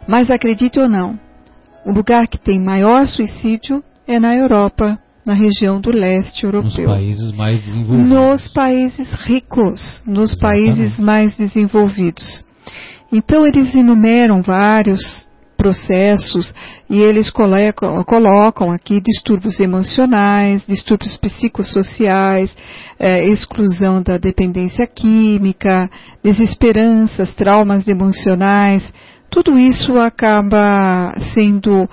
Mas 0.05 0.29
acredite 0.29 0.79
ou 0.79 0.89
não, 0.89 1.17
o 1.89 1.91
lugar 1.91 2.27
que 2.27 2.37
tem 2.37 2.59
maior 2.61 3.07
suicídio 3.07 3.83
é 4.07 4.19
na 4.19 4.35
Europa, 4.35 4.99
na 5.25 5.33
região 5.33 5.81
do 5.81 5.89
leste 5.89 6.43
europeu. 6.43 6.85
Nos 6.85 6.97
países 6.97 7.31
mais 7.33 7.59
desenvolvidos. 7.65 8.09
Nos 8.09 8.47
países 8.49 9.11
ricos, 9.25 10.03
nos 10.05 10.31
Exatamente. 10.31 10.39
países 10.39 10.99
mais 10.99 11.35
desenvolvidos. 11.35 12.45
Então 13.11 13.45
eles 13.45 13.73
enumeram 13.73 14.43
vários 14.43 15.27
processos 15.57 16.53
e 16.89 17.01
eles 17.01 17.29
colocam, 17.31 18.01
colocam 18.03 18.71
aqui 18.71 19.01
distúrbios 19.01 19.59
emocionais, 19.59 20.63
distúrbios 20.67 21.17
psicossociais, 21.17 22.55
eh, 22.99 23.25
exclusão 23.25 24.01
da 24.01 24.17
dependência 24.17 24.87
química, 24.87 25.89
desesperanças, 26.23 27.33
traumas 27.33 27.87
emocionais, 27.87 28.93
tudo 29.29 29.57
isso 29.57 29.97
acaba 29.99 31.13
sendo 31.33 31.83
uh, 31.83 31.87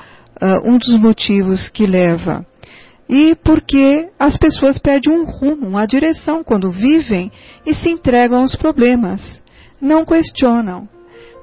um 0.64 0.78
dos 0.78 0.98
motivos 0.98 1.68
que 1.68 1.86
leva. 1.86 2.44
E 3.08 3.36
porque 3.44 4.08
as 4.18 4.36
pessoas 4.36 4.78
perdem 4.78 5.12
um 5.12 5.24
rumo, 5.24 5.68
uma 5.68 5.86
direção 5.86 6.42
quando 6.42 6.70
vivem 6.70 7.30
e 7.64 7.72
se 7.74 7.88
entregam 7.90 8.40
aos 8.40 8.56
problemas. 8.56 9.40
Não 9.80 10.04
questionam. 10.04 10.88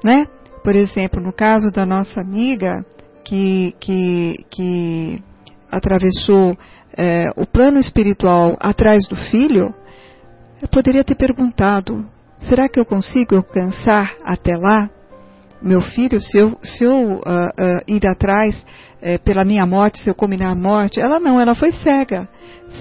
Né? 0.03 0.27
Por 0.63 0.75
exemplo, 0.75 1.21
no 1.21 1.31
caso 1.31 1.71
da 1.71 1.85
nossa 1.85 2.19
amiga 2.19 2.85
que, 3.23 3.73
que, 3.79 4.45
que 4.49 5.23
atravessou 5.71 6.57
é, 6.97 7.29
o 7.37 7.45
plano 7.45 7.79
espiritual 7.79 8.57
atrás 8.59 9.07
do 9.07 9.15
filho, 9.15 9.73
eu 10.61 10.67
poderia 10.67 11.03
ter 11.03 11.15
perguntado: 11.15 12.05
será 12.39 12.67
que 12.67 12.79
eu 12.79 12.85
consigo 12.85 13.35
alcançar 13.35 14.15
até 14.23 14.55
lá? 14.57 14.89
Meu 15.63 15.79
filho, 15.79 16.19
se 16.21 16.37
eu, 16.37 16.57
se 16.61 16.83
eu 16.83 17.15
uh, 17.15 17.19
uh, 17.19 17.81
ir 17.87 18.05
atrás 18.07 18.65
uh, 19.01 19.23
pela 19.23 19.45
minha 19.45 19.65
morte, 19.65 19.99
se 19.99 20.09
eu 20.09 20.15
combinar 20.15 20.51
a 20.51 20.55
morte, 20.55 20.99
ela 20.99 21.19
não, 21.19 21.39
ela 21.39 21.55
foi 21.55 21.71
cega. 21.71 22.27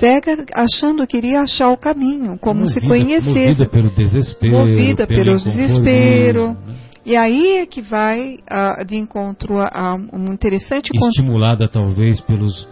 Cega 0.01 0.45
achando 0.55 1.07
que 1.07 1.16
iria 1.16 1.42
achar 1.42 1.71
o 1.71 1.77
caminho, 1.77 2.38
como 2.38 2.61
movida, 2.61 2.81
se 2.81 2.87
conhecesse. 2.87 3.29
Movida 3.29 3.66
pelo 3.66 3.90
desespero. 3.90 4.59
Movida 4.59 5.07
pelo, 5.07 5.25
pelo 5.25 5.37
desespero. 5.37 6.49
Né? 6.49 6.75
E 7.05 7.16
aí 7.16 7.57
é 7.59 7.66
que 7.66 7.83
vai 7.83 8.38
de 8.87 8.97
encontro 8.97 9.59
a, 9.59 9.95
um 10.12 10.33
interessante... 10.33 10.90
Estimulada 10.95 11.68
talvez 11.68 12.21
pelos, 12.21 12.68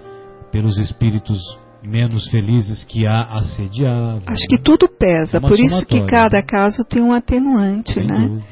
pelos 0.51 0.79
espíritos 0.79 1.41
menos 1.83 2.29
felizes 2.29 2.85
que 2.85 3.07
a 3.07 3.25
assediavam. 3.39 4.23
Acho 4.27 4.47
que 4.47 4.59
tudo 4.59 4.89
pesa, 4.89 5.39
é 5.39 5.41
por 5.41 5.59
isso 5.59 5.87
que 5.87 6.05
cada 6.07 6.39
né? 6.39 6.43
caso 6.43 6.85
tem 6.85 7.03
um 7.03 7.13
atenuante, 7.13 7.95
Sem 7.95 8.07
né? 8.07 8.19
Dúvida. 8.19 8.45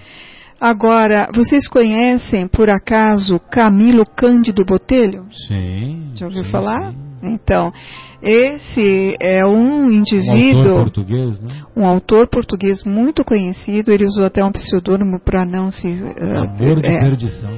Agora, 0.61 1.29
vocês 1.33 1.68
conhecem, 1.68 2.49
por 2.49 2.68
acaso, 2.68 3.38
Camilo 3.51 4.05
Cândido 4.05 4.64
Botelho? 4.64 5.27
Sim. 5.47 6.12
Já 6.14 6.27
ouviu 6.27 6.44
sim, 6.44 6.51
falar? 6.51 6.92
Sim. 6.92 6.99
Então, 7.23 7.73
esse 8.21 9.16
é 9.21 9.44
um 9.47 9.90
indivíduo. 9.90 10.62
Um 10.62 10.79
autor 10.79 10.83
português, 10.83 11.40
né? 11.40 11.62
Um 11.77 11.87
autor 11.87 12.29
português 12.29 12.85
muito 12.85 13.25
conhecido. 13.25 13.92
Ele 13.92 14.05
usou 14.05 14.25
até 14.25 14.44
um 14.44 14.51
pseudônimo 14.51 15.21
para 15.21 15.44
não 15.44 15.71
se. 15.71 15.87
Uh, 15.87 16.38
Amor 16.38 16.81
de 16.81 16.88
é, 16.88 17.01
perdição. 17.01 17.57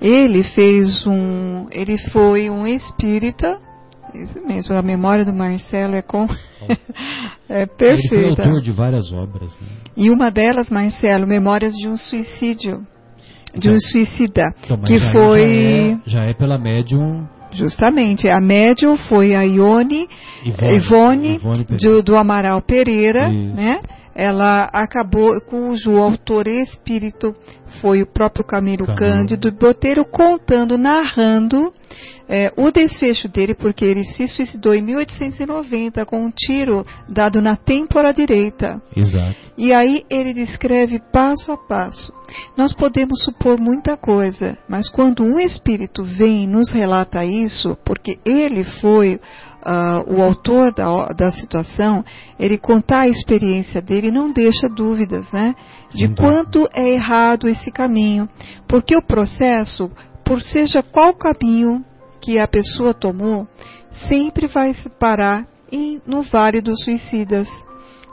Ele 0.00 0.42
fez 0.42 1.06
um. 1.06 1.66
Ele 1.70 1.98
foi 2.10 2.48
um 2.48 2.66
espírita 2.66 3.58
Isso 4.14 4.40
mesmo, 4.46 4.74
a 4.74 4.82
memória 4.82 5.24
do 5.24 5.32
Marcelo 5.32 5.94
é 5.94 6.02
com 6.02 6.26
é 7.48 7.66
perfeita. 7.66 8.14
Ele 8.14 8.36
foi 8.36 8.44
autor 8.44 8.62
de 8.62 8.72
várias 8.72 9.12
obras. 9.12 9.58
Né? 9.60 9.66
E 9.96 10.10
uma 10.10 10.30
delas, 10.30 10.70
Marcelo, 10.70 11.26
Memórias 11.26 11.72
de 11.74 11.88
um 11.88 11.96
suicídio, 11.96 12.86
de 13.54 13.68
um 13.68 13.74
então, 13.74 13.80
suicida, 13.80 14.44
então, 14.64 14.80
que 14.82 14.98
foi 14.98 15.98
já 16.04 16.20
é, 16.20 16.24
já 16.24 16.24
é 16.24 16.34
pela 16.34 16.58
médium 16.58 17.26
Justamente, 17.50 18.28
a 18.28 18.40
médium 18.40 18.96
foi 18.96 19.34
a 19.34 19.42
Ione, 19.42 20.06
Ivone, 20.44 20.76
Ivone, 20.76 21.34
Ivone 21.36 21.64
do, 21.80 22.02
do, 22.02 22.16
Amaral 22.16 22.60
Pereira, 22.60 23.30
Isso. 23.30 23.56
né? 23.56 23.80
Ela 24.18 24.64
acabou, 24.72 25.40
cujo 25.42 25.96
autor 25.96 26.48
espírito 26.48 27.36
foi 27.80 28.02
o 28.02 28.06
próprio 28.06 28.44
Camilo 28.44 28.84
Cândido 28.96 29.52
Boteiro 29.52 30.04
contando, 30.04 30.76
narrando 30.76 31.72
é, 32.28 32.52
o 32.56 32.72
desfecho 32.72 33.28
dele, 33.28 33.54
porque 33.54 33.84
ele 33.84 34.02
se 34.02 34.26
suicidou 34.26 34.74
em 34.74 34.82
1890 34.82 36.04
com 36.04 36.26
um 36.26 36.30
tiro 36.30 36.84
dado 37.08 37.40
na 37.40 37.54
têmpora 37.54 38.12
direita. 38.12 38.82
Exato. 38.94 39.36
E 39.56 39.72
aí 39.72 40.04
ele 40.10 40.34
descreve 40.34 41.00
passo 41.12 41.52
a 41.52 41.56
passo. 41.56 42.12
Nós 42.56 42.74
podemos 42.74 43.22
supor 43.24 43.58
muita 43.58 43.96
coisa, 43.96 44.58
mas 44.68 44.90
quando 44.90 45.22
um 45.22 45.38
espírito 45.38 46.02
vem 46.02 46.42
e 46.42 46.46
nos 46.46 46.70
relata 46.70 47.24
isso, 47.24 47.78
porque 47.84 48.18
ele 48.24 48.64
foi 48.64 49.20
Uh, 49.60 50.14
o 50.14 50.22
autor 50.22 50.72
da, 50.72 51.08
da, 51.08 51.32
situação, 51.32 52.04
ele 52.38 52.56
contar 52.56 53.00
a 53.00 53.08
experiência 53.08 53.82
dele 53.82 54.10
não 54.10 54.32
deixa 54.32 54.68
dúvidas, 54.68 55.30
né? 55.32 55.54
De 55.90 56.06
Sim, 56.06 56.14
quanto 56.14 56.68
é 56.72 56.90
errado 56.90 57.48
esse 57.48 57.70
caminho. 57.72 58.28
Porque 58.68 58.96
o 58.96 59.02
processo, 59.02 59.90
por 60.24 60.40
seja 60.40 60.82
qual 60.82 61.12
caminho 61.12 61.84
que 62.20 62.38
a 62.38 62.46
pessoa 62.46 62.94
tomou 62.94 63.48
sempre 64.08 64.46
vai 64.46 64.74
se 64.74 64.88
parar 64.88 65.46
em, 65.72 66.00
no 66.06 66.22
Vale 66.22 66.60
dos 66.60 66.84
Suicidas, 66.84 67.48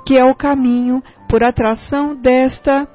que 0.05 0.17
é 0.17 0.25
o 0.25 0.35
caminho 0.35 1.01
por 1.29 1.43
atração 1.43 2.15
desta 2.15 2.87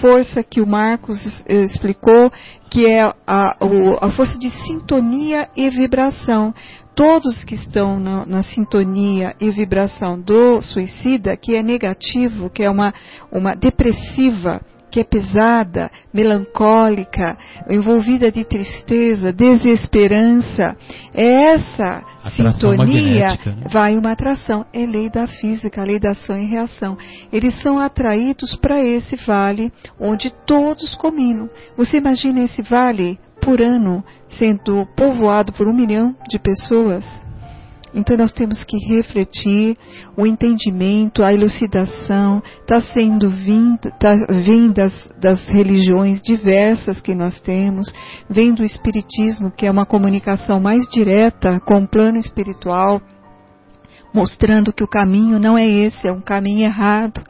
força 0.00 0.42
que 0.42 0.60
o 0.60 0.66
Marcos 0.66 1.18
explicou, 1.48 2.30
que 2.70 2.86
é 2.86 3.02
a, 3.02 3.56
a 4.00 4.10
força 4.10 4.38
de 4.38 4.50
sintonia 4.50 5.48
e 5.56 5.68
vibração. 5.70 6.54
Todos 6.94 7.44
que 7.44 7.54
estão 7.54 8.00
na, 8.00 8.26
na, 8.26 8.42
sintonia 8.42 9.34
e 9.40 9.50
vibração 9.50 10.20
do 10.20 10.60
suicida, 10.60 11.36
que 11.36 11.54
é 11.54 11.62
negativo, 11.62 12.50
que 12.50 12.64
é 12.64 12.70
uma, 12.70 12.92
uma 13.30 13.52
depressiva, 13.52 14.60
que 14.90 15.00
é 15.00 15.04
pesada, 15.04 15.90
melancólica, 16.12 17.38
envolvida 17.70 18.32
de 18.32 18.44
tristeza, 18.44 19.32
desesperança, 19.32 20.76
é 21.14 21.52
essa 21.52 22.02
atração 22.28 22.70
sintonia 22.70 23.38
né? 23.44 23.56
vai 23.70 23.96
uma 23.96 24.12
atração. 24.12 24.64
É 24.72 24.86
lei 24.86 25.10
da 25.10 25.26
física, 25.26 25.84
lei 25.84 25.98
da 25.98 26.10
ação 26.10 26.38
e 26.38 26.46
reação. 26.46 26.96
Eles 27.32 27.60
são 27.62 27.78
atraídos 27.78 28.56
para 28.56 28.82
esse 28.84 29.16
vale 29.16 29.72
onde 29.98 30.32
todos 30.46 30.94
cominam. 30.94 31.48
Você 31.76 31.98
imagina 31.98 32.40
esse 32.40 32.62
vale 32.62 33.18
por 33.40 33.60
ano 33.60 34.04
sendo 34.28 34.86
povoado 34.96 35.52
por 35.52 35.66
um 35.66 35.74
milhão 35.74 36.14
de 36.28 36.38
pessoas? 36.38 37.27
Então 37.94 38.16
nós 38.16 38.32
temos 38.32 38.64
que 38.64 38.76
refletir 38.78 39.76
o 40.16 40.26
entendimento, 40.26 41.22
a 41.22 41.32
elucidação 41.32 42.42
está 42.60 42.80
sendo 42.80 43.28
vinda, 43.28 43.90
tá, 43.98 44.14
vem 44.44 44.70
das, 44.70 44.92
das 45.20 45.48
religiões 45.48 46.20
diversas 46.22 47.00
que 47.00 47.14
nós 47.14 47.40
temos, 47.40 47.92
vem 48.28 48.52
do 48.52 48.64
espiritismo 48.64 49.50
que 49.50 49.66
é 49.66 49.70
uma 49.70 49.86
comunicação 49.86 50.60
mais 50.60 50.88
direta 50.88 51.60
com 51.60 51.82
o 51.82 51.88
plano 51.88 52.18
espiritual, 52.18 53.00
mostrando 54.12 54.72
que 54.72 54.84
o 54.84 54.88
caminho 54.88 55.38
não 55.38 55.56
é 55.56 55.66
esse, 55.66 56.06
é 56.06 56.12
um 56.12 56.20
caminho 56.20 56.64
errado. 56.64 57.22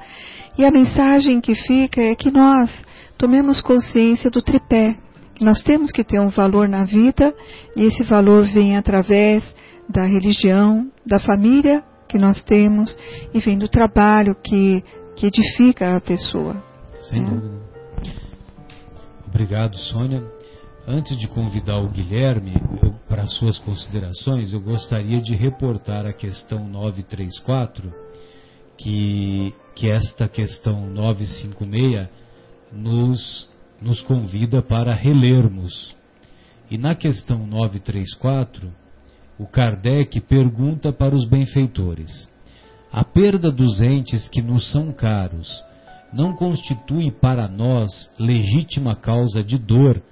E 0.57 0.65
a 0.65 0.71
mensagem 0.71 1.41
que 1.41 1.55
fica 1.55 2.01
é 2.03 2.15
que 2.15 2.31
nós 2.31 2.71
tomemos 3.17 3.61
consciência 3.61 4.31
do 4.31 4.43
tripé, 4.43 4.97
nós 5.41 5.63
temos 5.63 5.93
que 5.93 6.03
ter 6.03 6.19
um 6.19 6.31
valor 6.31 6.69
na 6.69 6.85
vida 6.85 7.33
e 7.77 7.85
esse 7.85 8.03
valor 8.03 8.45
vem 8.45 8.77
através 8.77 9.55
da 9.89 10.05
religião, 10.05 10.91
da 11.07 11.19
família 11.19 11.83
que 12.09 12.19
nós 12.19 12.43
temos 12.45 12.97
e 13.33 13.41
vem 13.41 13.59
do 13.59 13.69
trabalho 13.69 14.35
que, 14.35 14.83
que 15.17 15.27
edifica 15.27 15.97
a 15.97 16.01
pessoa. 16.01 16.57
Sem 17.03 17.23
né? 17.23 17.31
dúvida. 17.31 17.69
Obrigado, 19.27 19.77
Sônia. 19.77 20.25
Antes 20.87 21.19
de 21.19 21.29
convidar 21.29 21.79
o 21.79 21.91
Guilherme 21.91 22.55
para 23.07 23.27
suas 23.27 23.59
considerações, 23.59 24.55
eu 24.55 24.61
gostaria 24.61 25.21
de 25.21 25.37
reportar 25.37 26.07
a 26.07 26.15
questão 26.15 26.67
934, 26.67 27.93
que, 28.79 29.53
que 29.75 29.91
esta 29.91 30.27
questão 30.29 30.87
956 30.87 32.09
nos, 32.73 33.51
nos 33.83 34.01
convida 34.01 34.63
para 34.63 34.95
relermos. 34.95 35.95
E 36.71 36.79
na 36.79 36.95
questão 36.95 37.47
934, 37.47 38.73
o 39.39 39.47
Kardec 39.47 40.21
pergunta 40.23 40.93
para 40.93 41.15
os 41.15 41.27
benfeitores: 41.27 42.11
a 42.93 43.05
perda 43.05 43.51
dos 43.51 43.81
entes 43.81 44.29
que 44.29 44.43
nos 44.43 44.71
são 44.73 44.93
caros 44.93 45.49
não 46.13 46.35
constitui 46.35 47.11
para 47.13 47.47
nós 47.49 47.93
legítima 48.19 48.97
causa 48.97 49.43
de 49.43 49.59
dor, 49.59 50.03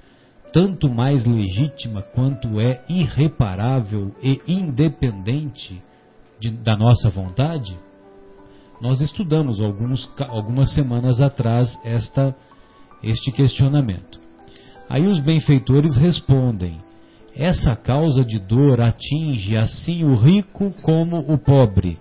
tanto 0.53 0.89
mais 0.89 1.25
legítima 1.25 2.03
quanto 2.03 2.61
é 2.61 2.85
irreparável 2.89 4.15
e 4.23 4.41
independente 4.47 5.83
de, 6.39 6.51
da 6.51 6.77
nossa 6.77 7.09
vontade? 7.09 7.77
Nós 8.81 9.01
estudamos 9.01 9.61
alguns, 9.61 10.09
algumas 10.29 10.75
semanas 10.75 11.21
atrás 11.21 11.79
esta, 11.83 12.37
este 13.03 13.33
questionamento. 13.33 14.21
Aí 14.89 15.07
os 15.07 15.19
benfeitores 15.21 15.97
respondem: 15.97 16.81
essa 17.37 17.77
causa 17.77 18.25
de 18.25 18.39
dor 18.39 18.81
atinge 18.81 19.57
assim 19.57 20.05
o 20.05 20.15
rico 20.15 20.73
como 20.83 21.19
o 21.19 21.37
pobre. 21.37 21.99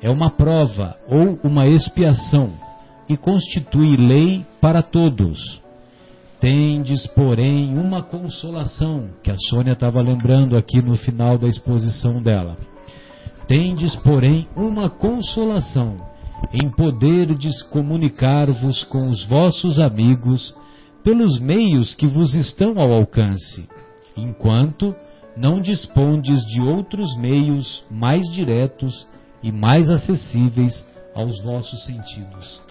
É 0.00 0.08
uma 0.08 0.30
prova 0.30 0.96
ou 1.08 1.38
uma 1.42 1.66
expiação 1.66 2.52
e 3.08 3.16
constitui 3.16 3.96
lei 3.96 4.44
para 4.60 4.82
todos. 4.82 5.60
Tendes, 6.40 7.06
porém, 7.08 7.76
uma 7.76 8.02
consolação, 8.02 9.10
que 9.22 9.30
a 9.30 9.36
Sônia 9.48 9.72
estava 9.72 10.00
lembrando 10.00 10.56
aqui 10.56 10.80
no 10.80 10.94
final 10.94 11.36
da 11.36 11.48
exposição 11.48 12.22
dela. 12.22 12.56
Tendes, 13.48 13.96
porém, 13.96 14.46
uma 14.54 14.88
consolação 14.88 15.96
em 16.52 16.70
poderdes 16.70 17.62
comunicar-vos 17.70 18.84
com 18.84 19.08
os 19.08 19.24
vossos 19.24 19.80
amigos 19.80 20.54
pelos 21.02 21.40
meios 21.40 21.94
que 21.94 22.06
vos 22.06 22.34
estão 22.34 22.78
ao 22.78 22.92
alcance 22.92 23.66
enquanto 24.16 24.94
não 25.36 25.60
dispondes 25.60 26.40
de 26.46 26.60
outros 26.60 27.14
meios 27.16 27.84
mais 27.90 28.22
diretos 28.32 29.06
e 29.42 29.52
mais 29.52 29.90
acessíveis 29.90 30.84
aos 31.14 31.42
vossos 31.42 31.84
sentidos. 31.84 32.62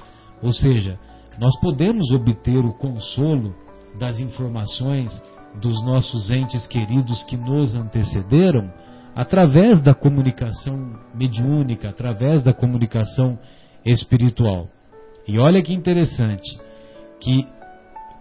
Ou 0.42 0.52
seja, 0.52 1.00
nós 1.40 1.60
podemos 1.60 2.12
obter 2.12 2.58
o 2.58 2.74
consolo 2.74 3.54
das 4.00 4.20
informações 4.20 5.10
dos 5.62 5.84
nossos 5.86 6.30
entes 6.30 6.68
queridos 6.68 7.24
que 7.24 7.38
nos 7.38 7.76
antecederam 7.76 8.72
através 9.16 9.82
da 9.82 9.94
comunicação 9.94 11.00
mediúnica, 11.14 11.90
através 11.90 12.44
da 12.44 12.54
comunicação 12.54 13.40
espiritual. 13.86 14.68
E 15.28 15.40
olha 15.40 15.62
que 15.64 15.74
interessante, 15.74 16.60
que 17.22 17.48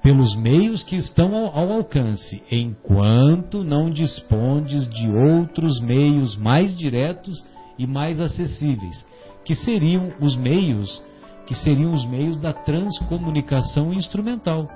pelos 0.04 0.36
meios 0.36 0.84
que 0.84 0.96
estão 0.96 1.34
ao, 1.34 1.58
ao, 1.58 1.72
alcance, 1.78 2.42
enquanto 2.52 3.64
não 3.64 3.88
dispondes 3.88 4.86
de 4.90 5.08
outros 5.08 5.80
meios 5.80 6.36
mais 6.36 6.76
diretos 6.76 7.34
e 7.78 7.86
mais 7.86 8.20
acessíveis, 8.20 9.04
que 9.46 9.54
seriam 9.54 10.12
os 10.20 10.36
meios 10.36 11.02
que 11.46 11.54
seriam 11.54 11.92
os 11.92 12.06
meios 12.06 12.40
da 12.40 12.54
transcomunicação 12.54 13.92
instrumental. 13.92 14.66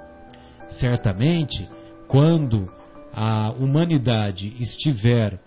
Certamente, 0.79 1.67
quando 2.07 2.71
a 3.11 3.53
humanidade 3.53 4.55
estiver 4.61 5.39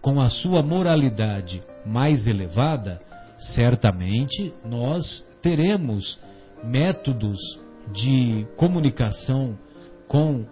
com 0.00 0.20
a 0.20 0.28
sua 0.28 0.62
moralidade 0.62 1.64
mais 1.84 2.28
elevada, 2.28 3.00
certamente 3.38 4.54
nós 4.64 5.04
teremos 5.42 6.16
métodos 6.62 7.38
de 7.92 8.46
comunicação 8.56 9.58
com 10.08 10.44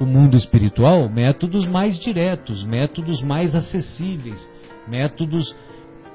o 0.00 0.06
mundo 0.06 0.36
espiritual 0.36 1.08
métodos 1.10 1.66
mais 1.66 1.98
diretos, 1.98 2.64
métodos 2.64 3.22
mais 3.22 3.54
acessíveis, 3.54 4.40
métodos 4.88 5.54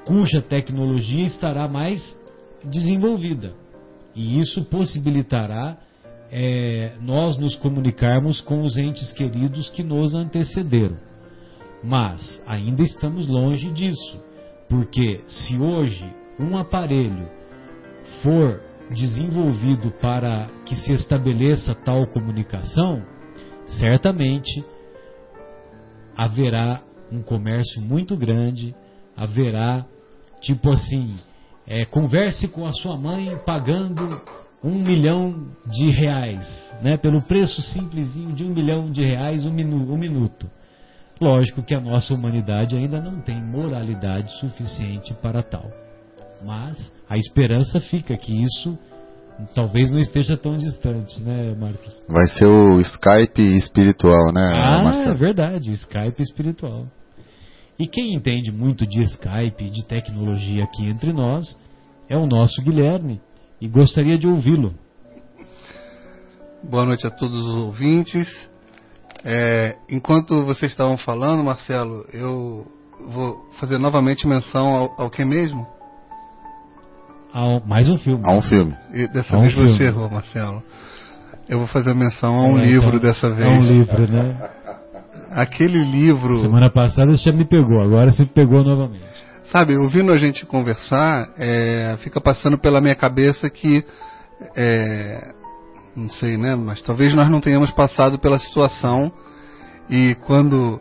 cuja 0.04 0.40
tecnologia 0.40 1.26
estará 1.26 1.68
mais 1.68 2.00
desenvolvida. 2.64 3.54
E 4.14 4.38
isso 4.40 4.64
possibilitará 4.64 5.76
é, 6.30 6.92
nós 7.00 7.38
nos 7.38 7.54
comunicarmos 7.56 8.40
com 8.40 8.62
os 8.62 8.76
entes 8.76 9.12
queridos 9.12 9.70
que 9.70 9.82
nos 9.82 10.14
antecederam. 10.14 10.96
Mas 11.82 12.42
ainda 12.46 12.82
estamos 12.82 13.28
longe 13.28 13.70
disso, 13.70 14.20
porque 14.68 15.22
se 15.28 15.58
hoje 15.58 16.04
um 16.38 16.56
aparelho 16.56 17.28
for 18.22 18.60
desenvolvido 18.90 19.90
para 20.00 20.48
que 20.64 20.74
se 20.74 20.92
estabeleça 20.92 21.74
tal 21.74 22.06
comunicação, 22.06 23.02
certamente 23.66 24.64
haverá 26.16 26.82
um 27.10 27.22
comércio 27.22 27.80
muito 27.80 28.16
grande, 28.16 28.74
haverá 29.16 29.84
tipo 30.40 30.70
assim, 30.70 31.16
é, 31.66 31.84
converse 31.84 32.48
com 32.48 32.66
a 32.66 32.72
sua 32.72 32.96
mãe 32.96 33.36
pagando 33.44 34.20
um 34.62 34.74
milhão 34.82 35.48
de 35.66 35.90
reais, 35.90 36.46
né, 36.82 36.96
pelo 36.96 37.22
preço 37.22 37.60
simplesinho 37.62 38.32
de 38.32 38.44
um 38.44 38.50
milhão 38.50 38.90
de 38.90 39.04
reais 39.04 39.44
um, 39.44 39.52
minu 39.52 39.92
um 39.92 39.98
minuto. 39.98 40.48
Lógico 41.20 41.62
que 41.62 41.74
a 41.74 41.80
nossa 41.80 42.12
humanidade 42.12 42.76
ainda 42.76 43.00
não 43.00 43.20
tem 43.20 43.42
moralidade 43.42 44.30
suficiente 44.38 45.14
para 45.14 45.42
tal. 45.42 45.85
Mas 46.44 46.92
a 47.08 47.16
esperança 47.16 47.80
fica 47.80 48.16
que 48.16 48.42
isso 48.42 48.78
talvez 49.54 49.90
não 49.90 49.98
esteja 49.98 50.36
tão 50.36 50.56
distante, 50.56 51.20
né, 51.20 51.54
Marcos? 51.54 52.02
Vai 52.08 52.26
ser 52.26 52.46
o 52.46 52.80
Skype 52.80 53.56
espiritual, 53.56 54.32
né, 54.32 54.56
ah, 54.58 54.82
Marcelo? 54.82 55.10
é 55.10 55.14
verdade, 55.14 55.70
o 55.70 55.74
Skype 55.74 56.22
espiritual. 56.22 56.86
E 57.78 57.86
quem 57.86 58.14
entende 58.14 58.50
muito 58.50 58.86
de 58.86 59.02
Skype, 59.02 59.70
de 59.70 59.84
tecnologia 59.84 60.64
aqui 60.64 60.88
entre 60.88 61.12
nós, 61.12 61.44
é 62.08 62.16
o 62.16 62.26
nosso 62.26 62.62
Guilherme, 62.62 63.20
e 63.60 63.68
gostaria 63.68 64.16
de 64.16 64.26
ouvi-lo. 64.26 64.74
Boa 66.62 66.84
noite 66.84 67.06
a 67.06 67.10
todos 67.10 67.44
os 67.46 67.56
ouvintes. 67.58 68.26
É, 69.24 69.76
enquanto 69.90 70.44
vocês 70.44 70.72
estavam 70.72 70.96
falando, 70.96 71.44
Marcelo, 71.44 72.06
eu 72.12 72.66
vou 73.08 73.50
fazer 73.60 73.78
novamente 73.78 74.26
menção 74.26 74.74
ao, 74.74 75.02
ao 75.02 75.10
que 75.10 75.24
mesmo? 75.24 75.66
Ao, 77.36 77.60
mais 77.66 77.86
um 77.86 77.98
filme. 77.98 78.22
A 78.24 78.32
um 78.32 78.40
filme. 78.40 78.74
E 78.94 79.06
dessa 79.08 79.36
A 79.36 79.38
um 79.38 79.42
vez 79.42 79.52
filme. 79.52 79.76
você 79.76 79.84
errou, 79.84 80.08
Marcelo. 80.08 80.62
Eu 81.46 81.58
vou 81.58 81.66
fazer 81.66 81.94
menção 81.94 82.34
a 82.34 82.44
um 82.46 82.58
É, 82.58 82.64
livro 82.64 82.96
então, 82.96 83.00
dessa 83.00 83.28
vez. 83.28 83.46
É 83.46 83.50
um 83.50 83.60
livro, 83.62 84.10
né? 84.10 84.50
Aquele 85.32 85.84
livro. 85.84 86.40
Semana 86.40 86.70
passada 86.70 87.10
você 87.14 87.30
já 87.30 87.36
me 87.36 87.46
pegou, 87.46 87.82
agora 87.82 88.10
você 88.10 88.24
pegou 88.24 88.64
novamente. 88.64 89.04
Sabe, 89.52 89.76
ouvindo 89.76 90.14
a 90.14 90.16
gente 90.16 90.46
conversar, 90.46 91.28
é, 91.36 91.98
fica 91.98 92.22
passando 92.22 92.58
pela 92.58 92.80
minha 92.80 92.96
cabeça 92.96 93.50
que. 93.50 93.84
é, 94.56 95.34
não 95.94 96.08
sei, 96.08 96.38
né? 96.38 96.54
Mas 96.56 96.80
talvez 96.80 97.14
nós 97.14 97.30
não 97.30 97.42
tenhamos 97.42 97.70
passado 97.72 98.18
pela 98.18 98.38
situação 98.38 99.12
e 99.90 100.14
quando. 100.26 100.80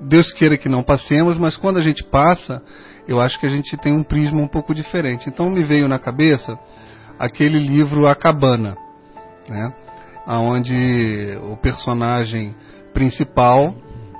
Deus 0.00 0.32
queira 0.32 0.58
que 0.58 0.68
não 0.68 0.82
passemos, 0.82 1.38
mas 1.38 1.56
quando 1.56 1.78
a 1.78 1.82
gente 1.82 2.02
passa, 2.02 2.60
eu 3.06 3.20
acho 3.20 3.38
que 3.38 3.46
a 3.46 3.50
gente 3.50 3.76
tem 3.76 3.92
um 3.92 4.02
prisma 4.02 4.40
um 4.40 4.48
pouco 4.48 4.74
diferente. 4.74 5.28
Então 5.28 5.50
me 5.50 5.64
veio 5.64 5.88
na 5.88 5.98
cabeça 5.98 6.58
aquele 7.18 7.58
livro 7.58 8.06
A 8.06 8.14
Cabana, 8.14 8.76
né? 9.48 9.72
Onde 10.26 11.36
o 11.50 11.56
personagem 11.56 12.54
principal 12.94 13.74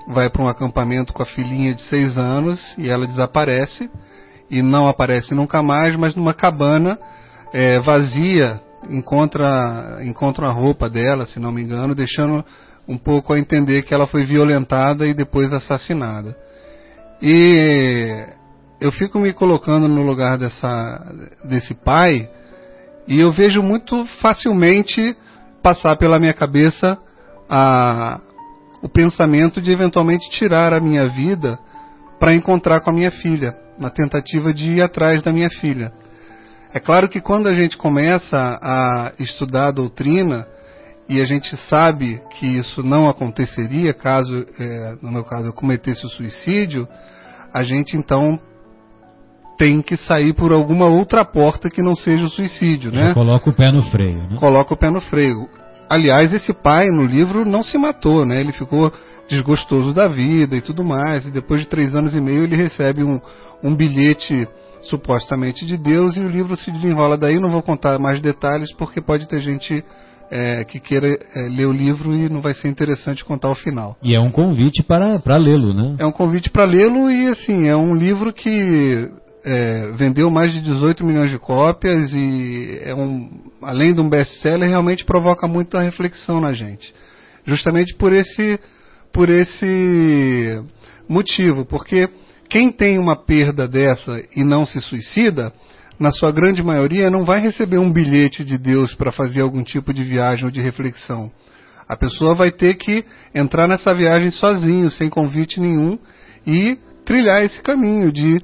vai 0.08 0.28
para 0.28 0.42
um 0.42 0.48
acampamento 0.48 1.12
com 1.12 1.22
a 1.22 1.26
filhinha 1.26 1.74
de 1.74 1.82
seis 1.82 2.18
anos 2.18 2.60
e 2.76 2.88
ela 2.88 3.06
desaparece 3.06 3.88
e 4.50 4.62
não 4.62 4.88
aparece 4.88 5.34
nunca 5.34 5.62
mais, 5.62 5.96
mas 5.96 6.16
numa 6.16 6.34
cabana 6.34 6.98
é, 7.52 7.78
vazia 7.78 8.60
encontra 8.90 10.00
encontra 10.02 10.48
a 10.48 10.52
roupa 10.52 10.90
dela, 10.90 11.26
se 11.26 11.38
não 11.38 11.52
me 11.52 11.62
engano, 11.62 11.94
deixando 11.94 12.44
um 12.88 12.98
pouco 12.98 13.34
a 13.34 13.38
entender 13.38 13.82
que 13.82 13.94
ela 13.94 14.08
foi 14.08 14.24
violentada 14.24 15.06
e 15.06 15.14
depois 15.14 15.52
assassinada. 15.52 16.36
E 17.22 18.26
eu 18.82 18.90
fico 18.90 19.16
me 19.16 19.32
colocando 19.32 19.86
no 19.86 20.02
lugar 20.02 20.36
dessa 20.36 21.00
desse 21.44 21.72
pai 21.72 22.28
e 23.06 23.20
eu 23.20 23.32
vejo 23.32 23.62
muito 23.62 24.04
facilmente 24.20 25.16
passar 25.62 25.96
pela 25.96 26.18
minha 26.18 26.34
cabeça 26.34 26.98
a 27.48 28.20
o 28.82 28.88
pensamento 28.88 29.62
de 29.62 29.70
eventualmente 29.70 30.28
tirar 30.30 30.72
a 30.72 30.80
minha 30.80 31.06
vida 31.08 31.56
para 32.18 32.34
encontrar 32.34 32.80
com 32.80 32.90
a 32.90 32.92
minha 32.92 33.12
filha, 33.12 33.56
na 33.78 33.88
tentativa 33.88 34.52
de 34.52 34.72
ir 34.72 34.82
atrás 34.82 35.22
da 35.22 35.32
minha 35.32 35.48
filha. 35.48 35.92
É 36.74 36.80
claro 36.80 37.08
que 37.08 37.20
quando 37.20 37.46
a 37.46 37.54
gente 37.54 37.76
começa 37.76 38.58
a 38.60 39.12
estudar 39.20 39.68
a 39.68 39.70
doutrina 39.70 40.44
e 41.08 41.20
a 41.20 41.24
gente 41.24 41.56
sabe 41.68 42.20
que 42.32 42.46
isso 42.46 42.82
não 42.82 43.08
aconteceria 43.08 43.94
caso, 43.94 44.44
é, 44.58 44.96
no 45.00 45.12
meu 45.12 45.22
caso, 45.22 45.46
eu 45.46 45.52
cometesse 45.52 46.04
o 46.04 46.08
suicídio, 46.08 46.88
a 47.54 47.62
gente 47.62 47.96
então 47.96 48.40
tem 49.56 49.82
que 49.82 49.96
sair 49.96 50.32
por 50.32 50.52
alguma 50.52 50.86
outra 50.86 51.24
porta 51.24 51.68
que 51.68 51.82
não 51.82 51.94
seja 51.94 52.24
o 52.24 52.28
suicídio, 52.28 52.90
né? 52.90 53.14
coloca 53.14 53.50
o 53.50 53.52
pé 53.52 53.70
no 53.70 53.82
freio, 53.82 54.28
né? 54.28 54.36
coloca 54.38 54.74
o 54.74 54.76
pé 54.76 54.90
no 54.90 55.00
freio. 55.00 55.48
Aliás, 55.88 56.32
esse 56.32 56.54
pai 56.54 56.90
no 56.90 57.02
livro 57.02 57.44
não 57.44 57.62
se 57.62 57.76
matou, 57.76 58.24
né? 58.24 58.40
Ele 58.40 58.52
ficou 58.52 58.90
desgostoso 59.28 59.92
da 59.92 60.08
vida 60.08 60.56
e 60.56 60.62
tudo 60.62 60.82
mais. 60.82 61.26
E 61.26 61.30
depois 61.30 61.60
de 61.60 61.68
três 61.68 61.94
anos 61.94 62.14
e 62.14 62.20
meio 62.20 62.44
ele 62.44 62.56
recebe 62.56 63.04
um, 63.04 63.20
um 63.62 63.74
bilhete 63.74 64.48
supostamente 64.82 65.66
de 65.66 65.76
Deus 65.76 66.16
e 66.16 66.20
o 66.20 66.30
livro 66.30 66.56
se 66.56 66.70
desenrola 66.70 67.18
daí. 67.18 67.38
Não 67.38 67.50
vou 67.50 67.62
contar 67.62 67.98
mais 67.98 68.22
detalhes 68.22 68.72
porque 68.74 69.02
pode 69.02 69.28
ter 69.28 69.40
gente 69.40 69.84
é, 70.30 70.64
que 70.64 70.80
queira 70.80 71.08
é, 71.08 71.48
ler 71.50 71.66
o 71.66 71.72
livro 71.72 72.14
e 72.14 72.26
não 72.28 72.40
vai 72.40 72.54
ser 72.54 72.68
interessante 72.68 73.22
contar 73.22 73.50
o 73.50 73.54
final. 73.54 73.96
E 74.02 74.16
é 74.16 74.20
um 74.20 74.30
convite 74.30 74.82
para, 74.82 75.18
para 75.18 75.36
lê-lo, 75.36 75.74
né? 75.74 75.96
É 75.98 76.06
um 76.06 76.12
convite 76.12 76.48
para 76.48 76.64
lê-lo 76.64 77.10
e 77.10 77.28
assim 77.28 77.68
é 77.68 77.76
um 77.76 77.94
livro 77.94 78.32
que 78.32 79.10
é, 79.44 79.90
vendeu 79.92 80.30
mais 80.30 80.52
de 80.52 80.60
18 80.60 81.04
milhões 81.04 81.30
de 81.30 81.38
cópias 81.38 82.12
e 82.12 82.80
é 82.82 82.94
um, 82.94 83.28
além 83.60 83.92
de 83.92 84.00
um 84.00 84.08
best-seller, 84.08 84.68
realmente 84.68 85.04
provoca 85.04 85.48
muita 85.48 85.80
reflexão 85.80 86.40
na 86.40 86.52
gente. 86.52 86.94
Justamente 87.44 87.94
por 87.94 88.12
esse, 88.12 88.58
por 89.12 89.28
esse 89.28 90.62
motivo, 91.08 91.64
porque 91.64 92.08
quem 92.48 92.70
tem 92.70 92.98
uma 92.98 93.16
perda 93.16 93.66
dessa 93.66 94.22
e 94.36 94.44
não 94.44 94.64
se 94.64 94.80
suicida, 94.80 95.52
na 95.98 96.10
sua 96.10 96.30
grande 96.30 96.62
maioria 96.62 97.10
não 97.10 97.24
vai 97.24 97.40
receber 97.40 97.78
um 97.78 97.92
bilhete 97.92 98.44
de 98.44 98.58
Deus 98.58 98.94
para 98.94 99.12
fazer 99.12 99.40
algum 99.40 99.62
tipo 99.62 99.92
de 99.92 100.04
viagem 100.04 100.44
ou 100.44 100.50
de 100.50 100.60
reflexão. 100.60 101.30
A 101.88 101.96
pessoa 101.96 102.34
vai 102.34 102.50
ter 102.50 102.74
que 102.74 103.04
entrar 103.34 103.66
nessa 103.66 103.94
viagem 103.94 104.30
sozinho, 104.30 104.88
sem 104.90 105.10
convite 105.10 105.60
nenhum, 105.60 105.98
e 106.46 106.78
trilhar 107.04 107.44
esse 107.44 107.60
caminho 107.60 108.12
de 108.12 108.40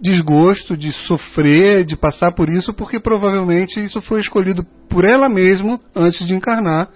desgosto, 0.00 0.76
de 0.76 0.92
sofrer, 1.06 1.84
de 1.84 1.96
passar 1.96 2.32
por 2.32 2.48
isso, 2.48 2.72
porque 2.72 3.00
provavelmente 3.00 3.80
isso 3.80 4.00
foi 4.02 4.20
escolhido 4.20 4.64
por 4.88 5.04
ela 5.04 5.28
mesma 5.28 5.80
antes 5.94 6.26
de 6.26 6.34
encarnar 6.34 6.88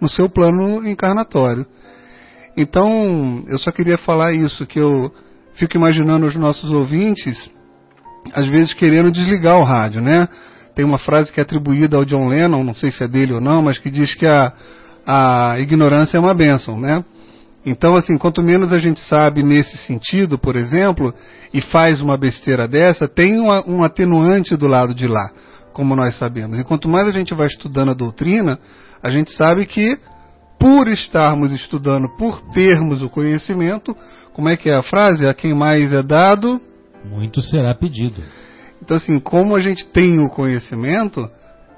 no 0.00 0.08
seu 0.08 0.28
plano 0.28 0.86
encarnatório. 0.86 1.66
Então, 2.56 3.44
eu 3.48 3.58
só 3.58 3.70
queria 3.70 3.96
falar 3.98 4.32
isso, 4.32 4.66
que 4.66 4.78
eu 4.78 5.12
fico 5.54 5.76
imaginando 5.76 6.26
os 6.26 6.36
nossos 6.36 6.70
ouvintes, 6.70 7.50
às 8.34 8.46
vezes 8.48 8.74
querendo 8.74 9.10
desligar 9.10 9.58
o 9.58 9.64
rádio, 9.64 10.02
né? 10.02 10.28
Tem 10.74 10.84
uma 10.84 10.98
frase 10.98 11.32
que 11.32 11.40
é 11.40 11.42
atribuída 11.42 11.96
ao 11.96 12.04
John 12.04 12.28
Lennon, 12.28 12.62
não 12.62 12.74
sei 12.74 12.90
se 12.90 13.02
é 13.02 13.08
dele 13.08 13.34
ou 13.34 13.40
não, 13.40 13.62
mas 13.62 13.78
que 13.78 13.90
diz 13.90 14.14
que 14.14 14.26
a, 14.26 14.52
a 15.06 15.58
ignorância 15.58 16.16
é 16.16 16.20
uma 16.20 16.34
bênção, 16.34 16.78
né? 16.78 17.04
Então, 17.64 17.94
assim, 17.94 18.16
quanto 18.16 18.42
menos 18.42 18.72
a 18.72 18.78
gente 18.78 19.00
sabe 19.00 19.42
nesse 19.42 19.76
sentido, 19.78 20.38
por 20.38 20.56
exemplo, 20.56 21.14
e 21.52 21.60
faz 21.60 22.00
uma 22.00 22.16
besteira 22.16 22.66
dessa, 22.66 23.06
tem 23.06 23.38
uma, 23.38 23.62
um 23.68 23.82
atenuante 23.84 24.56
do 24.56 24.66
lado 24.66 24.94
de 24.94 25.06
lá, 25.06 25.30
como 25.72 25.94
nós 25.94 26.16
sabemos. 26.16 26.58
E 26.58 26.64
quanto 26.64 26.88
mais 26.88 27.06
a 27.06 27.12
gente 27.12 27.34
vai 27.34 27.46
estudando 27.46 27.90
a 27.90 27.94
doutrina, 27.94 28.58
a 29.02 29.10
gente 29.10 29.32
sabe 29.36 29.66
que, 29.66 29.98
por 30.58 30.88
estarmos 30.88 31.52
estudando, 31.52 32.08
por 32.16 32.40
termos 32.52 33.02
o 33.02 33.10
conhecimento, 33.10 33.94
como 34.32 34.48
é 34.48 34.56
que 34.56 34.70
é 34.70 34.76
a 34.76 34.82
frase? 34.82 35.26
A 35.26 35.34
quem 35.34 35.54
mais 35.54 35.92
é 35.92 36.02
dado, 36.02 36.60
Muito 37.04 37.42
será 37.42 37.74
pedido. 37.74 38.22
então, 38.82 38.96
assim, 38.96 39.20
como 39.20 39.54
a 39.54 39.60
gente 39.60 39.86
tem 39.88 40.18
o 40.18 40.30
conhecimento, 40.30 41.30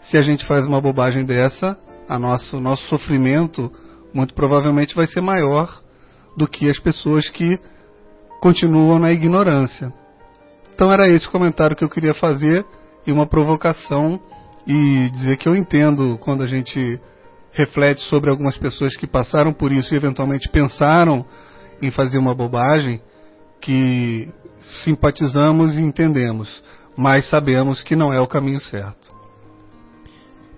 se 0.03 0.17
a 0.17 0.23
gente 0.23 0.45
faz 0.47 0.65
uma 0.65 0.81
bobagem 0.81 1.25
dessa, 1.25 1.77
a 2.09 2.19
nosso, 2.21 2.61
nosso 2.61 2.85
sofrimento 2.89 3.71
muito 4.13 4.35
provavelmente 4.35 4.95
vai 4.95 5.07
ser 5.07 5.21
maior 5.21 5.82
do 6.37 6.47
que 6.47 6.69
as 6.69 6.79
pessoas 6.79 7.29
que 7.29 7.59
continuam 8.41 8.99
na 8.99 9.13
ignorância. 9.13 9.93
Então 10.75 10.91
era 10.91 11.09
esse 11.09 11.29
comentário 11.29 11.77
que 11.77 11.85
eu 11.85 11.91
queria 11.91 12.15
fazer 12.15 12.65
e 13.07 13.13
uma 13.13 13.27
provocação 13.27 14.21
e 14.67 15.11
dizer 15.11 15.37
que 15.37 15.49
eu 15.49 15.55
entendo 15.55 16.19
quando 16.19 16.43
a 16.43 16.47
gente 16.47 17.01
reflete 17.53 18.01
sobre 18.03 18.31
algumas 18.31 18.57
pessoas 18.57 18.97
que 18.97 19.07
passaram 19.07 19.53
por 19.53 19.71
isso 19.71 19.93
e 19.93 19.97
eventualmente 19.97 20.49
pensaram 20.49 21.25
em 21.81 21.91
fazer 21.91 22.19
uma 22.19 22.35
bobagem, 22.35 23.01
que 23.61 24.29
simpatizamos 24.85 25.77
e 25.77 25.81
entendemos, 25.81 26.63
mas 26.97 27.29
sabemos 27.29 27.83
que 27.83 27.95
não 27.95 28.13
é 28.13 28.21
o 28.21 28.27
caminho 28.27 28.61
certo. 28.61 29.13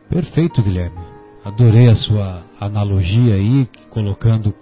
Perfeito, 0.09 0.63
Guilherme. 0.63 0.99
Adorei 1.45 1.89
a 1.89 1.95
sua 1.95 2.45
analogia 2.61 3.35
aí, 3.35 3.69
colocando 3.91 4.55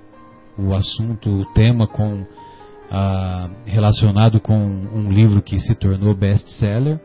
o 0.63 0.75
assunto, 0.75 1.29
o 1.29 1.45
tema 1.53 1.87
com 1.87 2.25
ah, 2.91 3.49
relacionado 3.65 4.41
com 4.41 4.55
um 4.55 5.11
livro 5.11 5.43
que 5.43 5.59
se 5.59 5.75
tornou 5.75 6.15
best-seller 6.15 7.01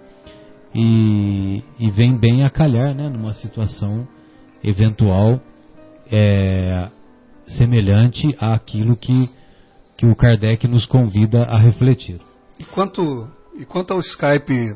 e, 0.76 1.64
e, 1.80 1.90
vem 1.90 2.18
bem 2.18 2.44
a 2.44 2.50
calhar 2.50 2.94
né, 2.94 3.10
numa 3.10 3.34
situação 3.34 4.08
eventual 4.64 5.40
é, 6.12 6.90
semelhante 7.48 8.36
àquilo 8.38 8.98
que, 8.98 9.30
que 9.98 10.06
o 10.06 10.16
Kardec 10.16 10.68
nos 10.68 10.86
convida 10.86 11.44
a 11.44 11.58
refletir. 11.58 12.20
E 12.60 12.66
quanto, 12.66 13.28
e 13.58 13.66
quanto 13.66 13.94
ao 13.94 14.00
Skype 14.02 14.76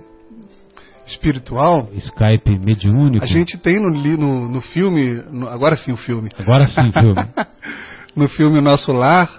espiritual. 1.05 1.89
Skype 1.93 2.57
mediúnico. 2.57 3.23
A 3.23 3.27
gente 3.27 3.57
tem 3.57 3.79
no, 3.79 3.89
no, 3.91 4.49
no 4.49 4.61
filme, 4.61 5.21
no, 5.29 5.47
agora 5.47 5.75
sim 5.75 5.91
o 5.91 5.97
filme. 5.97 6.29
Agora 6.37 6.65
sim 6.67 6.89
o 6.89 6.93
filme. 6.93 7.15
no 8.15 8.27
filme 8.27 8.59
Nosso 8.61 8.91
Lar, 8.91 9.29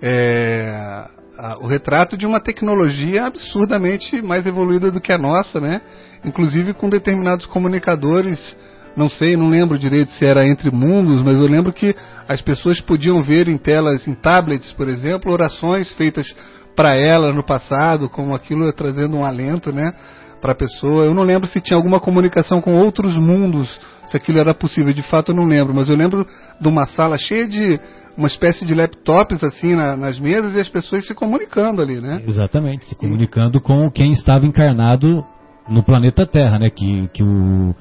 é, 0.00 1.06
a, 1.38 1.58
o 1.60 1.66
retrato 1.66 2.16
de 2.16 2.26
uma 2.26 2.40
tecnologia 2.40 3.26
absurdamente 3.26 4.22
mais 4.22 4.46
evoluída 4.46 4.90
do 4.90 5.00
que 5.00 5.12
a 5.12 5.18
nossa, 5.18 5.60
né? 5.60 5.80
Inclusive 6.24 6.72
com 6.74 6.88
determinados 6.88 7.46
comunicadores, 7.46 8.38
não 8.96 9.08
sei, 9.08 9.36
não 9.36 9.48
lembro 9.48 9.78
direito 9.78 10.10
se 10.12 10.24
era 10.24 10.46
entre 10.46 10.70
mundos, 10.70 11.22
mas 11.22 11.38
eu 11.38 11.46
lembro 11.46 11.72
que 11.72 11.94
as 12.28 12.40
pessoas 12.40 12.80
podiam 12.80 13.22
ver 13.22 13.48
em 13.48 13.56
telas, 13.56 14.06
em 14.06 14.14
tablets, 14.14 14.72
por 14.72 14.88
exemplo, 14.88 15.32
orações 15.32 15.92
feitas 15.94 16.26
para 16.76 16.94
ela 16.96 17.32
no 17.32 17.44
passado, 17.44 18.08
como 18.08 18.34
aquilo 18.34 18.72
trazendo 18.72 19.16
um 19.16 19.24
alento, 19.24 19.72
né? 19.72 19.92
para 20.42 20.52
a 20.52 20.56
pessoa. 20.56 21.04
Eu 21.04 21.14
não 21.14 21.22
lembro 21.22 21.48
se 21.48 21.60
tinha 21.60 21.76
alguma 21.76 22.00
comunicação 22.00 22.60
com 22.60 22.74
outros 22.74 23.16
mundos, 23.16 23.80
se 24.08 24.16
aquilo 24.16 24.40
era 24.40 24.52
possível. 24.52 24.92
De 24.92 25.02
fato, 25.02 25.30
eu 25.30 25.36
não 25.36 25.46
lembro. 25.46 25.72
Mas 25.72 25.88
eu 25.88 25.96
lembro 25.96 26.26
de 26.60 26.68
uma 26.68 26.84
sala 26.88 27.16
cheia 27.16 27.46
de 27.46 27.80
uma 28.16 28.28
espécie 28.28 28.64
de 28.66 28.74
laptops 28.74 29.42
assim 29.42 29.74
na, 29.74 29.96
nas 29.96 30.18
mesas 30.18 30.54
e 30.54 30.60
as 30.60 30.68
pessoas 30.68 31.06
se 31.06 31.14
comunicando 31.14 31.80
ali, 31.80 32.00
né? 32.00 32.22
Exatamente, 32.26 32.86
se 32.86 32.94
comunicando 32.94 33.60
com 33.60 33.90
quem 33.90 34.12
estava 34.12 34.46
encarnado 34.46 35.24
no 35.68 35.82
planeta 35.82 36.26
Terra, 36.26 36.58
né? 36.58 36.70
Que, 36.70 37.08
que 37.08 37.22
o 37.22 37.74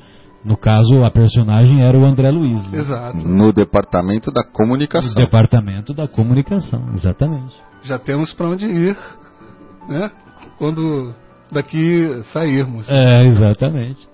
no 0.44 0.58
caso, 0.58 1.04
a 1.04 1.12
personagem 1.12 1.84
era 1.84 1.96
o 1.96 2.04
André 2.04 2.32
Luiz. 2.32 2.68
Né? 2.72 2.80
Exato. 2.80 3.18
No 3.28 3.54
departamento 3.54 4.32
da 4.32 4.44
comunicação. 4.44 5.10
No 5.10 5.16
departamento 5.16 5.94
da 5.94 6.08
comunicação, 6.08 6.94
exatamente. 6.96 7.54
Já 7.84 8.00
temos 8.00 8.34
para 8.34 8.48
onde 8.48 8.66
ir, 8.66 8.98
né? 9.88 10.12
Quando 10.58 11.14
daqui 11.52 12.24
sairmos. 12.34 12.90
É, 12.90 13.26
exatamente. 13.26 14.08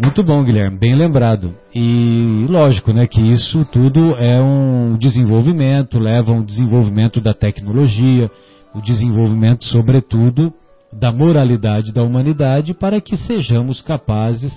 Muito 0.00 0.22
bom, 0.22 0.44
Guilherme, 0.44 0.78
bem 0.78 0.94
lembrado. 0.94 1.56
E 1.74 2.46
lógico, 2.48 2.92
né, 2.92 3.08
que 3.08 3.20
isso 3.20 3.64
tudo 3.72 4.14
é 4.16 4.40
um 4.40 4.96
desenvolvimento, 4.96 5.98
leva 5.98 6.30
um 6.30 6.44
desenvolvimento 6.44 7.20
da 7.20 7.34
tecnologia, 7.34 8.30
o 8.72 8.80
desenvolvimento, 8.80 9.64
sobretudo, 9.64 10.52
da 10.92 11.10
moralidade 11.10 11.92
da 11.92 12.04
humanidade 12.04 12.74
para 12.74 13.00
que 13.00 13.16
sejamos 13.16 13.82
capazes 13.82 14.52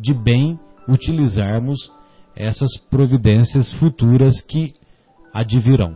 de 0.00 0.14
bem 0.14 0.58
utilizarmos 0.88 1.78
essas 2.34 2.70
providências 2.88 3.70
futuras 3.74 4.40
que 4.46 4.72
advirão. 5.32 5.94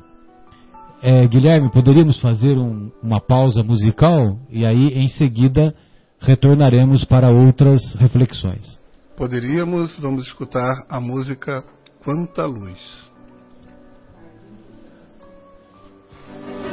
É, 1.02 1.26
Guilherme, 1.26 1.70
poderíamos 1.70 2.20
fazer 2.20 2.58
um, 2.58 2.90
uma 3.02 3.20
pausa 3.20 3.62
musical 3.62 4.36
e 4.50 4.66
aí 4.66 4.88
em 4.88 5.08
seguida 5.08 5.74
retornaremos 6.20 7.02
para 7.06 7.30
outras 7.30 7.80
reflexões. 7.94 8.78
Poderíamos, 9.20 9.98
vamos 9.98 10.26
escutar 10.28 10.86
a 10.88 10.98
música 10.98 11.62
Quanta 12.02 12.46
Luz. 12.46 12.80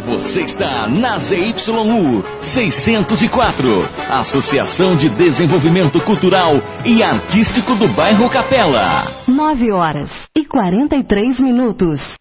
Você 0.06 0.44
está 0.44 0.88
na 0.88 1.18
ZYU 1.18 2.24
604, 2.54 3.68
Associação 4.14 4.96
de 4.96 5.10
Desenvolvimento 5.10 6.00
Cultural 6.06 6.54
e 6.86 7.04
Artístico 7.04 7.76
do 7.76 7.90
Bairro 7.90 8.30
Capela. 8.30 9.26
9 9.28 9.72
horas 9.74 10.10
e 10.34 10.46
43 10.46 11.42
minutos. 11.42 12.16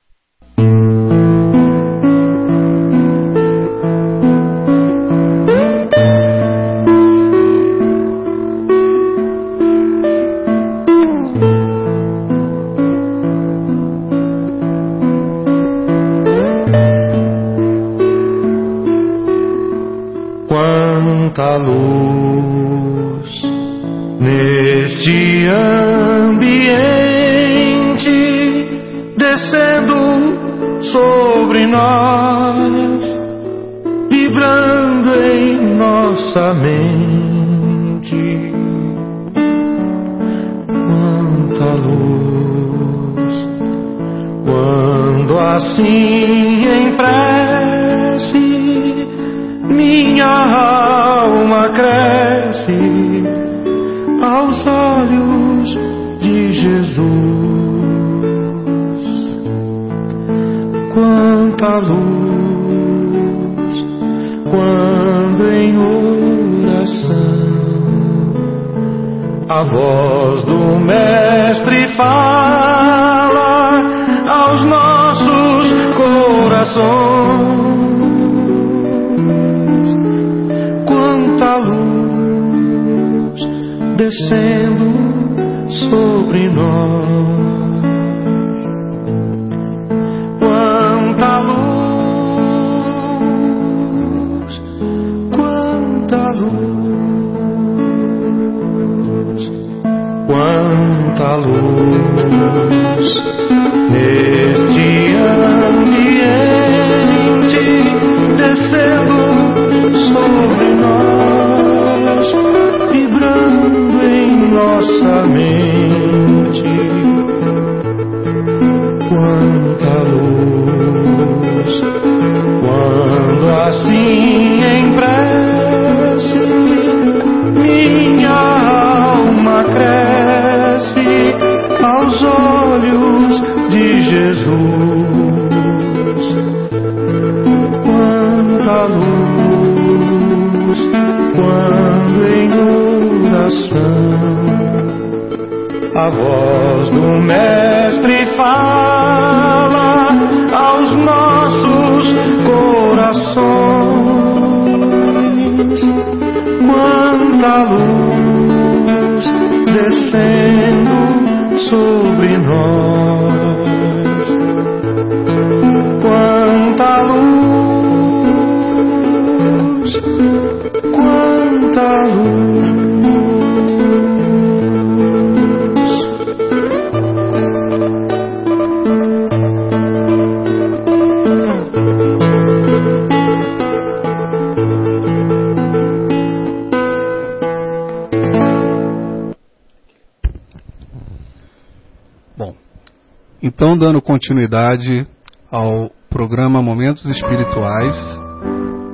Então, 193.57 193.75
dando 193.79 194.03
continuidade 194.03 195.07
ao 195.51 195.91
programa 196.11 196.61
Momentos 196.61 197.03
Espirituais, 197.07 197.97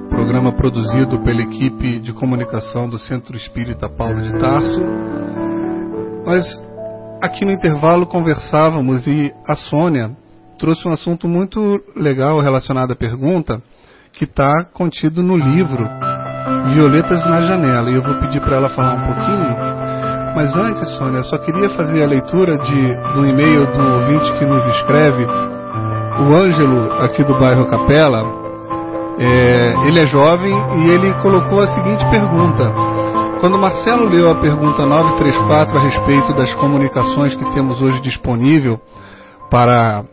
programa 0.08 0.52
produzido 0.52 1.18
pela 1.24 1.42
equipe 1.42 1.98
de 1.98 2.12
comunicação 2.12 2.88
do 2.88 2.96
Centro 2.96 3.36
Espírita 3.36 3.88
Paulo 3.88 4.22
de 4.22 4.38
Tarso. 4.38 4.80
Nós, 6.24 6.44
aqui 7.20 7.44
no 7.44 7.50
intervalo, 7.50 8.06
conversávamos 8.06 9.04
e 9.08 9.34
a 9.48 9.56
Sônia 9.56 10.16
trouxe 10.60 10.86
um 10.86 10.92
assunto 10.92 11.26
muito 11.26 11.82
legal 11.96 12.38
relacionado 12.38 12.92
à 12.92 12.94
pergunta 12.94 13.60
que 14.12 14.22
está 14.22 14.64
contido 14.66 15.24
no 15.24 15.36
livro 15.36 15.84
Violetas 16.72 17.26
na 17.26 17.42
Janela. 17.42 17.90
E 17.90 17.94
eu 17.94 18.02
vou 18.02 18.14
pedir 18.20 18.40
para 18.40 18.58
ela 18.58 18.70
falar 18.70 18.94
um 18.94 19.06
pouquinho. 19.12 19.71
Mas 20.34 20.54
antes, 20.56 20.88
Sônia, 20.96 21.18
eu 21.18 21.24
só 21.24 21.36
queria 21.36 21.68
fazer 21.70 22.02
a 22.02 22.06
leitura 22.06 22.56
de, 22.56 22.94
do 23.12 23.26
e-mail 23.26 23.66
do 23.70 23.82
ouvinte 23.82 24.32
que 24.38 24.46
nos 24.46 24.66
escreve, 24.66 25.24
o 25.24 26.34
Ângelo, 26.34 26.92
aqui 27.02 27.22
do 27.22 27.38
bairro 27.38 27.68
Capela. 27.68 28.40
É, 29.18 29.86
ele 29.86 30.00
é 30.00 30.06
jovem 30.06 30.54
e 30.78 30.90
ele 30.90 31.12
colocou 31.20 31.60
a 31.60 31.66
seguinte 31.66 32.02
pergunta. 32.10 32.72
Quando 33.40 33.58
Marcelo 33.58 34.08
leu 34.08 34.30
a 34.30 34.40
pergunta 34.40 34.86
934 34.86 35.78
a 35.78 35.82
respeito 35.82 36.32
das 36.32 36.54
comunicações 36.54 37.34
que 37.34 37.52
temos 37.52 37.82
hoje 37.82 38.00
disponível 38.00 38.80
para 39.50 40.04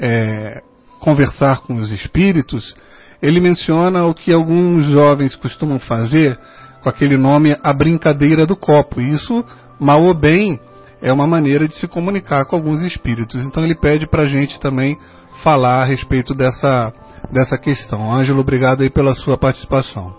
é, 0.00 0.60
conversar 0.98 1.60
com 1.60 1.74
os 1.74 1.92
espíritos, 1.92 2.74
ele 3.22 3.40
menciona 3.40 4.06
o 4.06 4.14
que 4.14 4.32
alguns 4.32 4.86
jovens 4.86 5.36
costumam 5.36 5.78
fazer 5.78 6.36
com 6.82 6.88
aquele 6.88 7.16
nome 7.16 7.56
a 7.62 7.72
brincadeira 7.72 8.46
do 8.46 8.56
copo. 8.56 9.00
Isso, 9.00 9.44
mal 9.78 10.02
ou 10.02 10.14
bem, 10.14 10.58
é 11.00 11.12
uma 11.12 11.26
maneira 11.26 11.68
de 11.68 11.74
se 11.74 11.86
comunicar 11.86 12.44
com 12.46 12.56
alguns 12.56 12.82
espíritos. 12.82 13.44
Então 13.44 13.62
ele 13.62 13.74
pede 13.74 14.06
para 14.06 14.24
a 14.24 14.28
gente 14.28 14.58
também 14.60 14.98
falar 15.42 15.82
a 15.82 15.84
respeito 15.84 16.34
dessa, 16.34 16.92
dessa 17.32 17.56
questão. 17.58 18.12
Ângelo, 18.12 18.40
obrigado 18.40 18.82
aí 18.82 18.90
pela 18.90 19.14
sua 19.14 19.36
participação. 19.36 20.14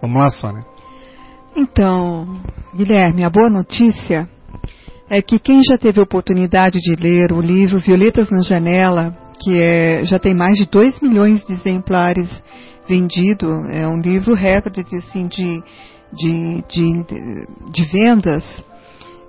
Vamos 0.00 0.20
lá, 0.20 0.30
Sônia. 0.30 0.64
Então, 1.56 2.26
Guilherme, 2.74 3.24
a 3.24 3.30
boa 3.30 3.48
notícia 3.48 4.28
é 5.08 5.22
que 5.22 5.38
quem 5.38 5.62
já 5.62 5.78
teve 5.78 6.00
oportunidade 6.00 6.80
de 6.80 6.96
ler 6.96 7.32
o 7.32 7.40
livro 7.40 7.78
Violetas 7.78 8.30
na 8.30 8.42
Janela, 8.42 9.16
que 9.40 9.60
é, 9.60 10.04
já 10.04 10.18
tem 10.18 10.34
mais 10.34 10.56
de 10.56 10.68
2 10.68 11.00
milhões 11.00 11.44
de 11.46 11.52
exemplares 11.52 12.28
vendido, 12.88 13.66
é 13.70 13.86
um 13.88 14.00
livro 14.00 14.34
recorde 14.34 14.84
de, 14.84 14.96
assim, 14.96 15.26
de, 15.26 15.62
de, 16.12 16.62
de, 16.68 17.04
de 17.72 17.84
vendas. 17.90 18.44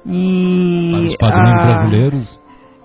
E 0.06 0.92
Para 0.92 1.02
os 1.08 1.18
padrões 1.18 1.62
a, 1.62 1.66
brasileiros. 1.66 2.40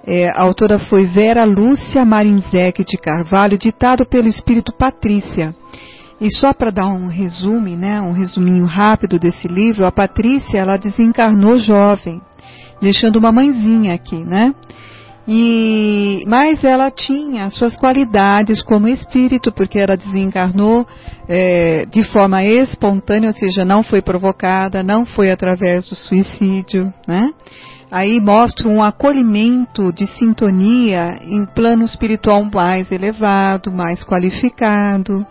é, 0.06 0.30
a 0.30 0.42
autora 0.42 0.78
foi 0.78 1.04
Vera 1.04 1.44
Lúcia 1.44 2.04
Marinzec 2.04 2.84
de 2.84 2.96
Carvalho, 2.96 3.58
ditado 3.58 4.06
pelo 4.06 4.26
espírito 4.28 4.72
Patrícia. 4.72 5.54
E 6.20 6.30
só 6.30 6.52
para 6.52 6.70
dar 6.70 6.86
um 6.86 7.06
resumo, 7.06 7.68
né, 7.76 8.00
um 8.00 8.12
resuminho 8.12 8.66
rápido 8.66 9.18
desse 9.18 9.48
livro, 9.48 9.86
a 9.86 9.92
Patrícia 9.92 10.58
ela 10.58 10.76
desencarnou 10.76 11.56
jovem, 11.56 12.20
deixando 12.80 13.16
uma 13.16 13.32
mãezinha 13.32 13.94
aqui, 13.94 14.16
né? 14.16 14.54
E, 15.28 16.24
mas 16.26 16.64
ela 16.64 16.90
tinha 16.90 17.50
suas 17.50 17.76
qualidades 17.76 18.62
como 18.62 18.88
espírito, 18.88 19.52
porque 19.52 19.78
ela 19.78 19.96
desencarnou 19.96 20.86
é, 21.28 21.86
de 21.86 22.02
forma 22.04 22.42
espontânea, 22.42 23.28
ou 23.28 23.36
seja, 23.36 23.64
não 23.64 23.82
foi 23.82 24.02
provocada, 24.02 24.82
não 24.82 25.04
foi 25.04 25.30
através 25.30 25.88
do 25.88 25.94
suicídio, 25.94 26.92
né? 27.06 27.20
Aí 27.90 28.20
mostra 28.20 28.68
um 28.68 28.80
acolhimento 28.80 29.92
de 29.92 30.06
sintonia 30.06 31.10
em 31.22 31.44
plano 31.44 31.84
espiritual 31.84 32.44
mais 32.44 32.90
elevado, 32.92 33.72
mais 33.72 34.04
qualificado. 34.04 35.26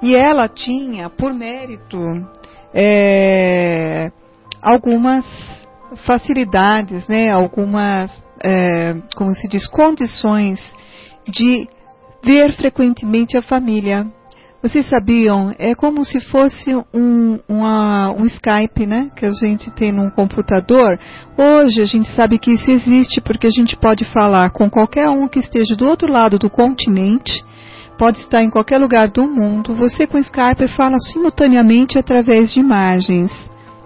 E 0.00 0.14
ela 0.14 0.48
tinha, 0.48 1.10
por 1.10 1.34
mérito, 1.34 1.98
é, 2.72 4.12
algumas 4.62 5.26
facilidades, 6.06 7.08
né, 7.08 7.30
algumas, 7.32 8.12
é, 8.42 8.94
como 9.14 9.34
se 9.34 9.48
diz, 9.48 9.66
condições 9.66 10.60
de 11.26 11.66
ver 12.22 12.52
frequentemente 12.52 13.36
a 13.36 13.42
família. 13.42 14.06
Vocês 14.60 14.86
sabiam? 14.88 15.54
É 15.56 15.72
como 15.74 16.04
se 16.04 16.20
fosse 16.20 16.74
um, 16.92 17.38
uma, 17.48 18.10
um 18.10 18.26
Skype, 18.26 18.86
né? 18.86 19.08
Que 19.14 19.24
a 19.26 19.30
gente 19.30 19.70
tem 19.70 19.92
num 19.92 20.10
computador. 20.10 20.98
Hoje 21.36 21.80
a 21.80 21.84
gente 21.84 22.08
sabe 22.08 22.40
que 22.40 22.52
isso 22.52 22.68
existe 22.68 23.20
porque 23.20 23.46
a 23.46 23.50
gente 23.50 23.76
pode 23.76 24.04
falar 24.06 24.50
com 24.50 24.68
qualquer 24.68 25.08
um 25.08 25.28
que 25.28 25.38
esteja 25.38 25.76
do 25.76 25.86
outro 25.86 26.12
lado 26.12 26.40
do 26.40 26.50
continente, 26.50 27.44
pode 27.96 28.18
estar 28.18 28.42
em 28.42 28.50
qualquer 28.50 28.78
lugar 28.78 29.08
do 29.08 29.30
mundo. 29.30 29.74
Você 29.74 30.08
com 30.08 30.18
Skype 30.18 30.66
fala 30.76 30.98
simultaneamente 30.98 31.96
através 31.96 32.52
de 32.52 32.58
imagens. 32.58 33.30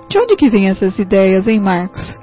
De 0.09 0.19
onde 0.19 0.37
que 0.37 0.49
vêm 0.49 0.71
essas 0.71 0.99
ideias, 0.99 1.47
hein, 1.47 1.61
Marcos? 1.61 2.22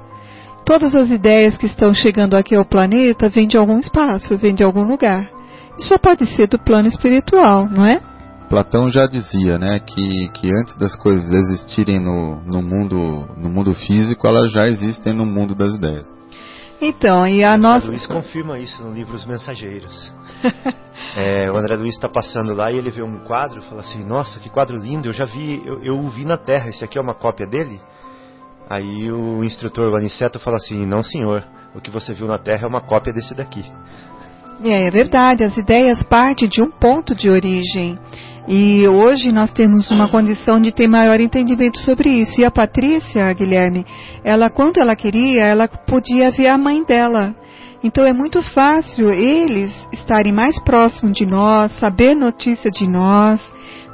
Todas 0.70 0.94
as 0.94 1.10
ideias 1.10 1.58
que 1.58 1.66
estão 1.66 1.92
chegando 1.92 2.36
aqui 2.36 2.54
ao 2.54 2.64
planeta 2.64 3.28
vêm 3.28 3.48
de 3.48 3.56
algum 3.56 3.80
espaço, 3.80 4.38
vêm 4.38 4.54
de 4.54 4.62
algum 4.62 4.84
lugar. 4.84 5.28
Isso 5.76 5.88
só 5.88 5.98
pode 5.98 6.24
ser 6.26 6.46
do 6.46 6.60
plano 6.60 6.86
espiritual, 6.86 7.68
não 7.68 7.84
é? 7.84 8.00
Platão 8.48 8.88
já 8.88 9.08
dizia, 9.08 9.58
né, 9.58 9.80
que, 9.80 10.28
que 10.28 10.48
antes 10.48 10.76
das 10.76 10.94
coisas 10.94 11.28
existirem 11.34 11.98
no, 11.98 12.36
no, 12.42 12.62
mundo, 12.62 13.26
no 13.36 13.50
mundo 13.50 13.74
físico, 13.74 14.28
elas 14.28 14.52
já 14.52 14.68
existem 14.68 15.12
no 15.12 15.26
mundo 15.26 15.56
das 15.56 15.74
ideias. 15.74 16.06
Então, 16.80 17.26
e 17.26 17.42
a 17.42 17.54
O 17.54 17.58
nossa. 17.58 17.86
André 17.86 17.96
Luiz 17.96 18.06
confirma 18.06 18.56
isso 18.60 18.80
no 18.80 18.94
livro 18.94 19.16
Os 19.16 19.26
Mensageiros. 19.26 20.12
É, 21.16 21.50
o 21.50 21.56
André 21.56 21.74
Luiz 21.76 21.94
está 21.94 22.08
passando 22.08 22.54
lá 22.54 22.70
e 22.70 22.76
ele 22.76 22.90
vê 22.90 23.02
um 23.02 23.20
quadro 23.20 23.58
e 23.58 23.62
fala 23.62 23.80
assim: 23.80 24.04
Nossa, 24.04 24.38
que 24.38 24.50
quadro 24.50 24.76
lindo, 24.76 25.08
eu 25.08 25.12
já 25.12 25.24
vi, 25.24 25.60
eu, 25.66 25.82
eu 25.82 25.94
o 25.94 26.10
vi 26.10 26.26
na 26.26 26.36
Terra, 26.36 26.68
esse 26.68 26.84
aqui 26.84 26.98
é 26.98 27.00
uma 27.00 27.14
cópia 27.14 27.46
dele? 27.46 27.80
Aí 28.70 29.10
o 29.10 29.42
instrutor, 29.42 29.92
o 29.92 29.96
Aniceto, 29.96 30.38
fala 30.38 30.56
assim: 30.56 30.86
Não, 30.86 31.02
senhor, 31.02 31.42
o 31.74 31.80
que 31.80 31.90
você 31.90 32.14
viu 32.14 32.28
na 32.28 32.38
Terra 32.38 32.66
é 32.66 32.68
uma 32.68 32.80
cópia 32.80 33.12
desse 33.12 33.34
daqui. 33.34 33.64
É, 34.62 34.86
é 34.86 34.90
verdade, 34.90 35.42
as 35.42 35.56
ideias 35.56 36.04
partem 36.04 36.48
de 36.48 36.62
um 36.62 36.70
ponto 36.70 37.12
de 37.12 37.28
origem. 37.28 37.98
E 38.46 38.86
hoje 38.86 39.32
nós 39.32 39.52
temos 39.52 39.90
uma 39.90 40.08
condição 40.08 40.60
de 40.60 40.72
ter 40.72 40.88
maior 40.88 41.20
entendimento 41.20 41.78
sobre 41.78 42.10
isso. 42.10 42.40
E 42.40 42.44
a 42.44 42.50
Patrícia, 42.50 43.32
Guilherme, 43.32 43.84
ela 44.24 44.48
quando 44.48 44.78
ela 44.78 44.94
queria, 44.94 45.42
ela 45.44 45.68
podia 45.68 46.30
ver 46.30 46.48
a 46.48 46.56
mãe 46.56 46.84
dela. 46.84 47.34
Então 47.82 48.04
é 48.04 48.12
muito 48.12 48.42
fácil 48.42 49.10
eles 49.10 49.72
estarem 49.90 50.32
mais 50.32 50.60
próximos 50.62 51.14
de 51.14 51.24
nós, 51.24 51.72
saber 51.78 52.14
notícia 52.14 52.70
de 52.70 52.86
nós, 52.86 53.40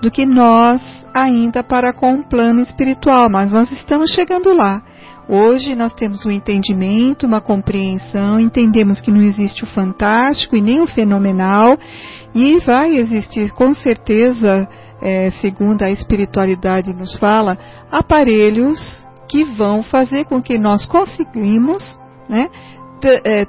do 0.03 0.11
que 0.11 0.27
nós 0.27 0.83
ainda 1.15 1.63
para 1.63 1.93
com 1.93 2.15
o 2.15 2.29
plano 2.29 2.61
espiritual. 2.61 3.29
Mas 3.31 3.53
nós 3.53 3.71
estamos 3.71 4.11
chegando 4.11 4.53
lá. 4.53 4.83
Hoje 5.29 5.75
nós 5.75 5.93
temos 5.95 6.25
um 6.27 6.31
entendimento, 6.31 7.27
uma 7.27 7.41
compreensão, 7.41 8.39
entendemos 8.39 9.01
que 9.01 9.11
não 9.11 9.21
existe 9.21 9.65
o 9.65 9.67
fantástico 9.67 10.57
e 10.57 10.61
nem 10.61 10.81
o 10.81 10.87
fenomenal, 10.87 11.77
e 12.33 12.59
vai 12.59 12.97
existir 12.97 13.51
com 13.53 13.75
certeza, 13.75 14.69
é, 15.03 15.31
segundo 15.33 15.83
a 15.83 15.91
espiritualidade 15.91 16.93
nos 16.93 17.17
fala, 17.17 17.59
aparelhos 17.91 19.05
que 19.29 19.43
vão 19.43 19.83
fazer 19.83 20.27
com 20.27 20.41
que 20.41 20.57
nós 20.57 20.87
conseguimos 20.87 21.99
né, 22.29 22.49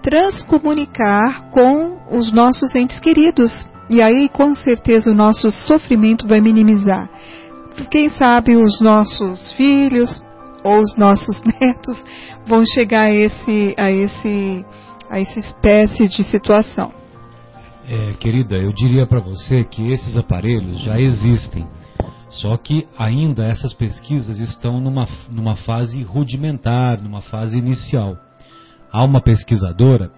transcomunicar 0.02 1.50
com 1.50 1.98
os 2.12 2.32
nossos 2.32 2.74
entes 2.76 3.00
queridos. 3.00 3.52
E 3.90 4.02
aí, 4.02 4.28
com 4.30 4.56
certeza, 4.56 5.12
o 5.12 5.16
nosso 5.16 5.50
sofrimento 5.50 6.28
vai 6.28 6.42
minimizar. 6.42 7.10
Quem 7.90 8.10
sabe 8.10 8.56
os 8.56 8.82
nossos 8.82 9.54
filhos 9.54 10.22
ou 10.64 10.80
os 10.80 10.98
nossos 10.98 11.42
netos 11.60 12.04
vão 12.46 12.64
chegar 12.66 13.06
a 13.06 13.14
esse, 13.14 13.76
a 13.78 13.92
esse, 13.92 14.66
a 15.10 15.20
essa 15.20 15.40
espécie 15.40 16.08
de 16.08 16.24
situação. 16.24 16.92
É, 17.90 18.14
querida, 18.14 18.58
eu 18.58 18.74
diria 18.74 19.08
para 19.08 19.22
você 19.22 19.64
que 19.64 19.92
esses 19.92 20.18
aparelhos 20.18 20.82
já 20.82 21.00
existem, 21.00 21.66
só 22.30 22.58
que 22.58 22.86
ainda 22.98 23.46
essas 23.46 23.74
pesquisas 23.74 24.40
estão 24.40 24.82
numa, 24.82 25.08
numa 25.32 25.56
fase 25.56 26.04
rudimentar, 26.04 27.02
numa 27.02 27.22
fase 27.22 27.58
inicial. 27.58 28.18
Há 28.98 29.04
uma 29.04 29.22
pesquisadora 29.22 30.10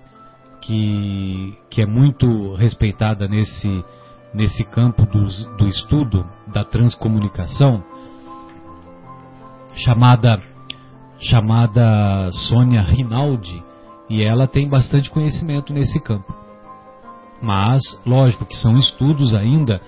que, 0.62 1.54
que 1.70 1.82
é 1.82 1.86
muito 1.86 2.54
respeitada 2.54 3.28
nesse, 3.28 3.84
nesse 4.34 4.64
campo 4.64 5.06
dos- 5.06 5.46
do 5.58 5.68
estudo 5.68 6.26
da 6.48 6.64
transcomunicação, 6.64 7.84
chamada, 9.74 10.42
chamada 11.20 12.32
Sônia 12.32 12.80
Rinaldi, 12.80 13.62
e 14.10 14.24
ela 14.24 14.48
tem 14.48 14.70
bastante 14.70 15.10
conhecimento 15.10 15.74
nesse 15.74 16.00
campo. 16.00 16.34
Mas, 17.42 17.82
lógico 18.06 18.46
que 18.46 18.56
são 18.56 18.78
estudos 18.78 19.36
ainda, 19.36 19.82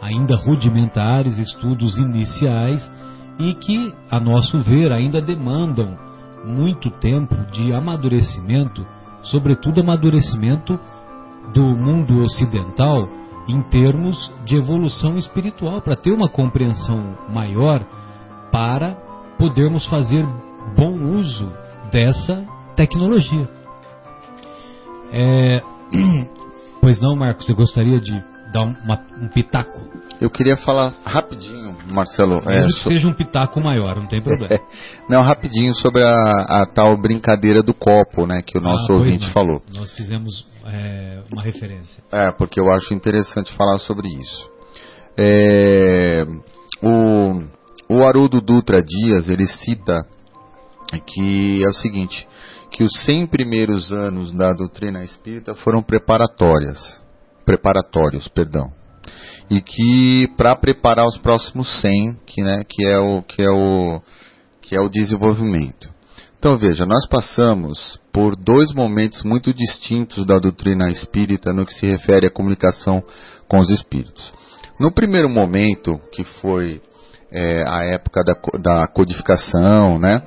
ainda 0.00 0.36
rudimentares, 0.36 1.36
estudos 1.36 1.98
iniciais 1.98 2.80
e 3.40 3.54
que, 3.54 3.92
a 4.08 4.20
nosso 4.20 4.62
ver, 4.62 4.92
ainda 4.92 5.20
demandam 5.20 6.05
muito 6.46 6.90
tempo 6.90 7.34
de 7.52 7.72
amadurecimento 7.72 8.86
sobretudo 9.26 9.80
amadurecimento 9.80 10.78
do 11.52 11.62
mundo 11.62 12.22
ocidental 12.22 13.08
em 13.48 13.62
termos 13.62 14.16
de 14.44 14.56
evolução 14.56 15.16
espiritual, 15.16 15.80
para 15.80 15.96
ter 15.96 16.12
uma 16.12 16.28
compreensão 16.28 17.16
maior 17.28 17.84
para 18.50 18.96
podermos 19.38 19.86
fazer 19.86 20.26
bom 20.76 20.94
uso 21.18 21.52
dessa 21.92 22.44
tecnologia. 22.74 23.48
É, 25.12 25.62
pois 26.80 27.00
não, 27.00 27.14
Marcos, 27.14 27.46
você 27.46 27.54
gostaria 27.54 28.00
de 28.00 28.12
dar 28.52 28.64
uma, 28.64 29.00
um 29.20 29.28
pitaco? 29.28 29.80
Eu 30.20 30.30
queria 30.30 30.56
falar 30.56 30.94
rapidinho, 31.04 31.76
Marcelo. 31.86 32.42
Mesmo 32.44 32.50
é, 32.50 32.66
que 32.66 32.72
so... 32.72 32.88
seja 32.88 33.08
um 33.08 33.12
pitaco 33.12 33.60
maior, 33.60 33.96
não 33.96 34.06
tem 34.06 34.20
problema. 34.20 34.58
não, 35.08 35.22
rapidinho 35.22 35.74
sobre 35.74 36.02
a, 36.02 36.62
a, 36.62 36.66
tal 36.66 36.96
brincadeira 36.96 37.62
do 37.62 37.74
copo, 37.74 38.26
né, 38.26 38.40
que 38.42 38.56
o 38.56 38.60
nosso 38.60 38.92
ah, 38.92 38.96
ouvinte 38.96 39.26
não. 39.26 39.32
falou. 39.32 39.62
Nós 39.74 39.92
fizemos 39.92 40.46
é, 40.64 41.22
uma 41.30 41.42
referência. 41.42 42.02
É, 42.10 42.30
porque 42.32 42.58
eu 42.58 42.70
acho 42.72 42.94
interessante 42.94 43.52
falar 43.56 43.78
sobre 43.78 44.08
isso. 44.08 44.50
É, 45.18 46.24
o, 46.82 47.42
o 47.94 48.04
Haroldo 48.04 48.40
Dutra 48.40 48.82
Dias, 48.82 49.28
ele 49.28 49.46
cita 49.46 50.06
que 51.06 51.64
é 51.64 51.68
o 51.68 51.74
seguinte, 51.74 52.26
que 52.70 52.84
os 52.84 53.04
100 53.04 53.26
primeiros 53.26 53.92
anos 53.92 54.32
da 54.32 54.52
doutrina 54.52 55.02
espírita 55.02 55.54
foram 55.54 55.82
preparatórias, 55.82 57.02
preparatórios, 57.44 58.28
perdão. 58.28 58.72
E 59.50 59.60
que 59.60 60.28
para 60.36 60.56
preparar 60.56 61.06
os 61.06 61.18
próximos 61.18 61.68
100, 61.80 62.18
que, 62.26 62.42
né, 62.42 62.62
que 62.68 62.84
é 62.84 62.98
o 62.98 63.22
que 63.22 63.42
é 63.42 63.50
o 63.50 64.00
que 64.60 64.76
é 64.76 64.80
o 64.80 64.88
desenvolvimento. 64.88 65.88
Então 66.38 66.58
veja, 66.58 66.84
nós 66.84 67.06
passamos 67.06 68.00
por 68.12 68.34
dois 68.36 68.72
momentos 68.72 69.22
muito 69.22 69.52
distintos 69.54 70.26
da 70.26 70.38
doutrina 70.38 70.88
espírita 70.88 71.52
no 71.52 71.64
que 71.64 71.74
se 71.74 71.86
refere 71.86 72.26
à 72.26 72.30
comunicação 72.30 73.02
com 73.48 73.58
os 73.60 73.70
espíritos. 73.70 74.32
No 74.78 74.90
primeiro 74.90 75.28
momento, 75.28 76.00
que 76.12 76.24
foi 76.24 76.82
é, 77.30 77.64
a 77.66 77.84
época 77.84 78.22
da, 78.24 78.34
da 78.58 78.86
codificação, 78.86 79.98
né? 79.98 80.22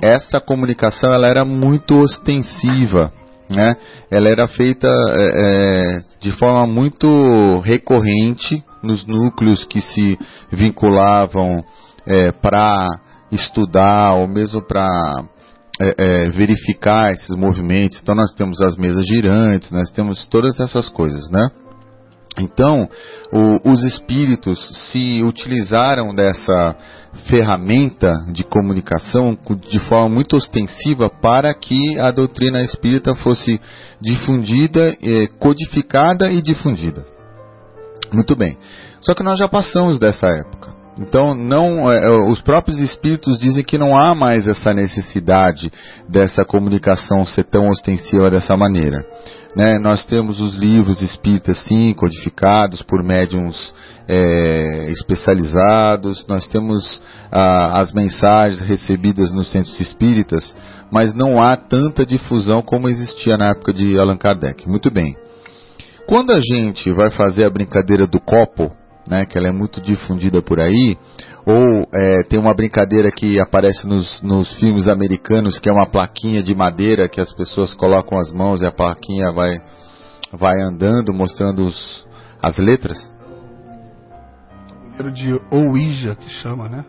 essa 0.00 0.40
comunicação 0.40 1.12
ela 1.12 1.26
era 1.26 1.44
muito 1.44 1.94
ostensiva, 1.96 3.12
né? 3.48 3.76
Ela 4.10 4.28
era 4.28 4.48
feita 4.48 4.88
é, 4.88 5.30
é, 5.34 6.02
de 6.26 6.32
forma 6.32 6.66
muito 6.66 7.60
recorrente 7.60 8.60
nos 8.82 9.06
núcleos 9.06 9.64
que 9.64 9.80
se 9.80 10.18
vinculavam 10.50 11.64
é, 12.04 12.32
para 12.32 12.88
estudar 13.30 14.14
ou 14.14 14.26
mesmo 14.26 14.60
para 14.60 14.88
é, 15.80 15.94
é, 15.96 16.30
verificar 16.30 17.12
esses 17.12 17.36
movimentos. 17.36 18.00
Então 18.02 18.12
nós 18.12 18.34
temos 18.34 18.60
as 18.60 18.76
mesas 18.76 19.06
girantes, 19.06 19.70
nós 19.70 19.92
temos 19.92 20.26
todas 20.26 20.58
essas 20.58 20.88
coisas, 20.88 21.30
né? 21.30 21.48
Então, 22.38 22.86
o, 23.32 23.72
os 23.72 23.82
espíritos 23.82 24.58
se 24.90 25.22
utilizaram 25.22 26.14
dessa 26.14 26.76
ferramenta 27.28 28.14
de 28.30 28.44
comunicação 28.44 29.36
de 29.70 29.78
forma 29.80 30.08
muito 30.08 30.36
ostensiva 30.36 31.08
para 31.08 31.52
que 31.54 31.98
a 31.98 32.10
doutrina 32.10 32.62
espírita 32.62 33.14
fosse 33.14 33.58
difundida, 34.00 34.96
eh, 35.02 35.28
codificada 35.38 36.30
e 36.30 36.42
difundida. 36.42 37.06
Muito 38.12 38.36
bem. 38.36 38.58
Só 39.00 39.14
que 39.14 39.22
nós 39.22 39.38
já 39.38 39.48
passamos 39.48 39.98
dessa 39.98 40.26
época. 40.26 40.75
Então, 40.98 41.34
não, 41.34 41.90
é, 41.92 42.10
os 42.30 42.40
próprios 42.40 42.80
espíritos 42.80 43.38
dizem 43.38 43.62
que 43.62 43.76
não 43.76 43.96
há 43.96 44.14
mais 44.14 44.48
essa 44.48 44.72
necessidade 44.72 45.70
dessa 46.08 46.44
comunicação 46.44 47.26
ser 47.26 47.44
tão 47.44 47.68
ostensiva 47.68 48.30
dessa 48.30 48.56
maneira. 48.56 49.04
Né? 49.54 49.78
Nós 49.78 50.04
temos 50.06 50.40
os 50.40 50.54
livros 50.54 51.02
espíritas, 51.02 51.58
sim, 51.58 51.92
codificados 51.92 52.82
por 52.82 53.02
médiums 53.02 53.74
é, 54.08 54.90
especializados, 54.90 56.26
nós 56.26 56.46
temos 56.46 57.02
as 57.30 57.92
mensagens 57.92 58.60
recebidas 58.60 59.32
nos 59.32 59.50
centros 59.50 59.78
espíritas, 59.80 60.54
mas 60.90 61.14
não 61.14 61.42
há 61.42 61.56
tanta 61.56 62.06
difusão 62.06 62.62
como 62.62 62.88
existia 62.88 63.36
na 63.36 63.50
época 63.50 63.72
de 63.72 63.98
Allan 63.98 64.16
Kardec. 64.16 64.68
Muito 64.68 64.90
bem. 64.90 65.16
Quando 66.06 66.30
a 66.30 66.40
gente 66.40 66.90
vai 66.92 67.10
fazer 67.10 67.44
a 67.44 67.50
brincadeira 67.50 68.06
do 68.06 68.20
copo, 68.20 68.70
né, 69.08 69.24
que 69.26 69.38
ela 69.38 69.48
é 69.48 69.52
muito 69.52 69.80
difundida 69.80 70.42
por 70.42 70.60
aí, 70.60 70.96
ou 71.46 71.88
é, 71.92 72.22
tem 72.24 72.38
uma 72.38 72.54
brincadeira 72.54 73.10
que 73.10 73.40
aparece 73.40 73.86
nos, 73.86 74.20
nos 74.22 74.52
filmes 74.54 74.88
americanos, 74.88 75.60
que 75.60 75.68
é 75.68 75.72
uma 75.72 75.86
plaquinha 75.86 76.42
de 76.42 76.54
madeira 76.54 77.08
que 77.08 77.20
as 77.20 77.32
pessoas 77.32 77.72
colocam 77.72 78.18
as 78.18 78.32
mãos 78.32 78.62
e 78.62 78.66
a 78.66 78.72
plaquinha 78.72 79.30
vai, 79.30 79.60
vai 80.32 80.60
andando, 80.60 81.14
mostrando 81.14 81.64
os, 81.64 82.06
as 82.42 82.58
letras. 82.58 83.12
De 85.14 85.38
Ouija, 85.50 86.16
que 86.16 86.28
chama, 86.30 86.68
né? 86.68 86.84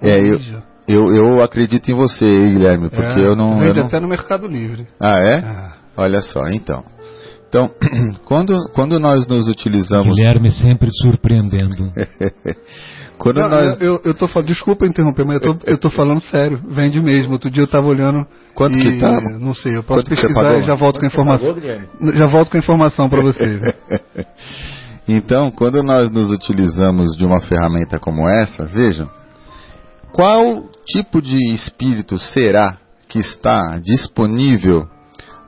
É, 0.00 0.18
eu, 0.18 0.40
eu, 0.88 1.14
eu 1.14 1.42
acredito 1.42 1.90
em 1.90 1.94
você, 1.94 2.24
Guilherme, 2.24 2.90
porque 2.90 3.20
é, 3.20 3.26
eu 3.26 3.36
não. 3.36 3.58
Vende 3.58 3.68
eu 3.68 3.74
não... 3.74 3.86
até 3.86 4.00
no 4.00 4.08
Mercado 4.08 4.48
Livre. 4.48 4.88
Ah, 4.98 5.18
é? 5.20 5.36
é? 5.36 5.72
Olha 5.96 6.22
só, 6.22 6.48
então. 6.48 6.84
Então, 7.52 7.70
quando, 8.24 8.56
quando 8.72 8.98
nós 8.98 9.26
nos 9.26 9.46
utilizamos. 9.46 10.16
Guilherme 10.16 10.50
sempre 10.50 10.88
surpreendendo. 10.90 11.92
Quando 13.18 13.40
não, 13.40 13.50
nós... 13.50 13.80
eu, 13.80 14.00
eu 14.04 14.14
tô 14.14 14.26
falando, 14.26 14.48
desculpa 14.48 14.84
interromper, 14.84 15.24
mas 15.24 15.40
eu 15.40 15.54
tô, 15.54 15.64
eu 15.64 15.78
tô 15.78 15.90
falando 15.90 16.20
sério. 16.22 16.60
Vende 16.68 17.00
mesmo. 17.00 17.34
Outro 17.34 17.48
dia 17.48 17.62
eu 17.62 17.68
tava 17.68 17.86
olhando. 17.86 18.26
Quanto 18.52 18.76
e, 18.76 18.82
que 18.82 18.98
tá? 18.98 19.20
Não 19.38 19.54
sei, 19.54 19.76
eu 19.76 19.84
posso 19.84 20.00
Quanto 20.00 20.08
pesquisar 20.08 20.58
e 20.58 20.64
já 20.64 20.74
volto 20.74 20.98
com 20.98 21.04
a 21.04 21.08
informação. 21.08 21.54
Pagou, 21.54 22.12
já 22.14 22.26
volto 22.26 22.50
com 22.50 22.56
a 22.56 22.60
informação 22.60 23.08
para 23.08 23.22
você. 23.22 23.60
então, 25.06 25.52
quando 25.52 25.84
nós 25.84 26.10
nos 26.10 26.32
utilizamos 26.32 27.16
de 27.16 27.24
uma 27.24 27.38
ferramenta 27.38 28.00
como 28.00 28.28
essa, 28.28 28.64
vejam, 28.64 29.08
qual 30.12 30.64
tipo 30.84 31.22
de 31.22 31.54
espírito 31.54 32.18
será 32.18 32.76
que 33.08 33.20
está 33.20 33.78
disponível 33.78 34.88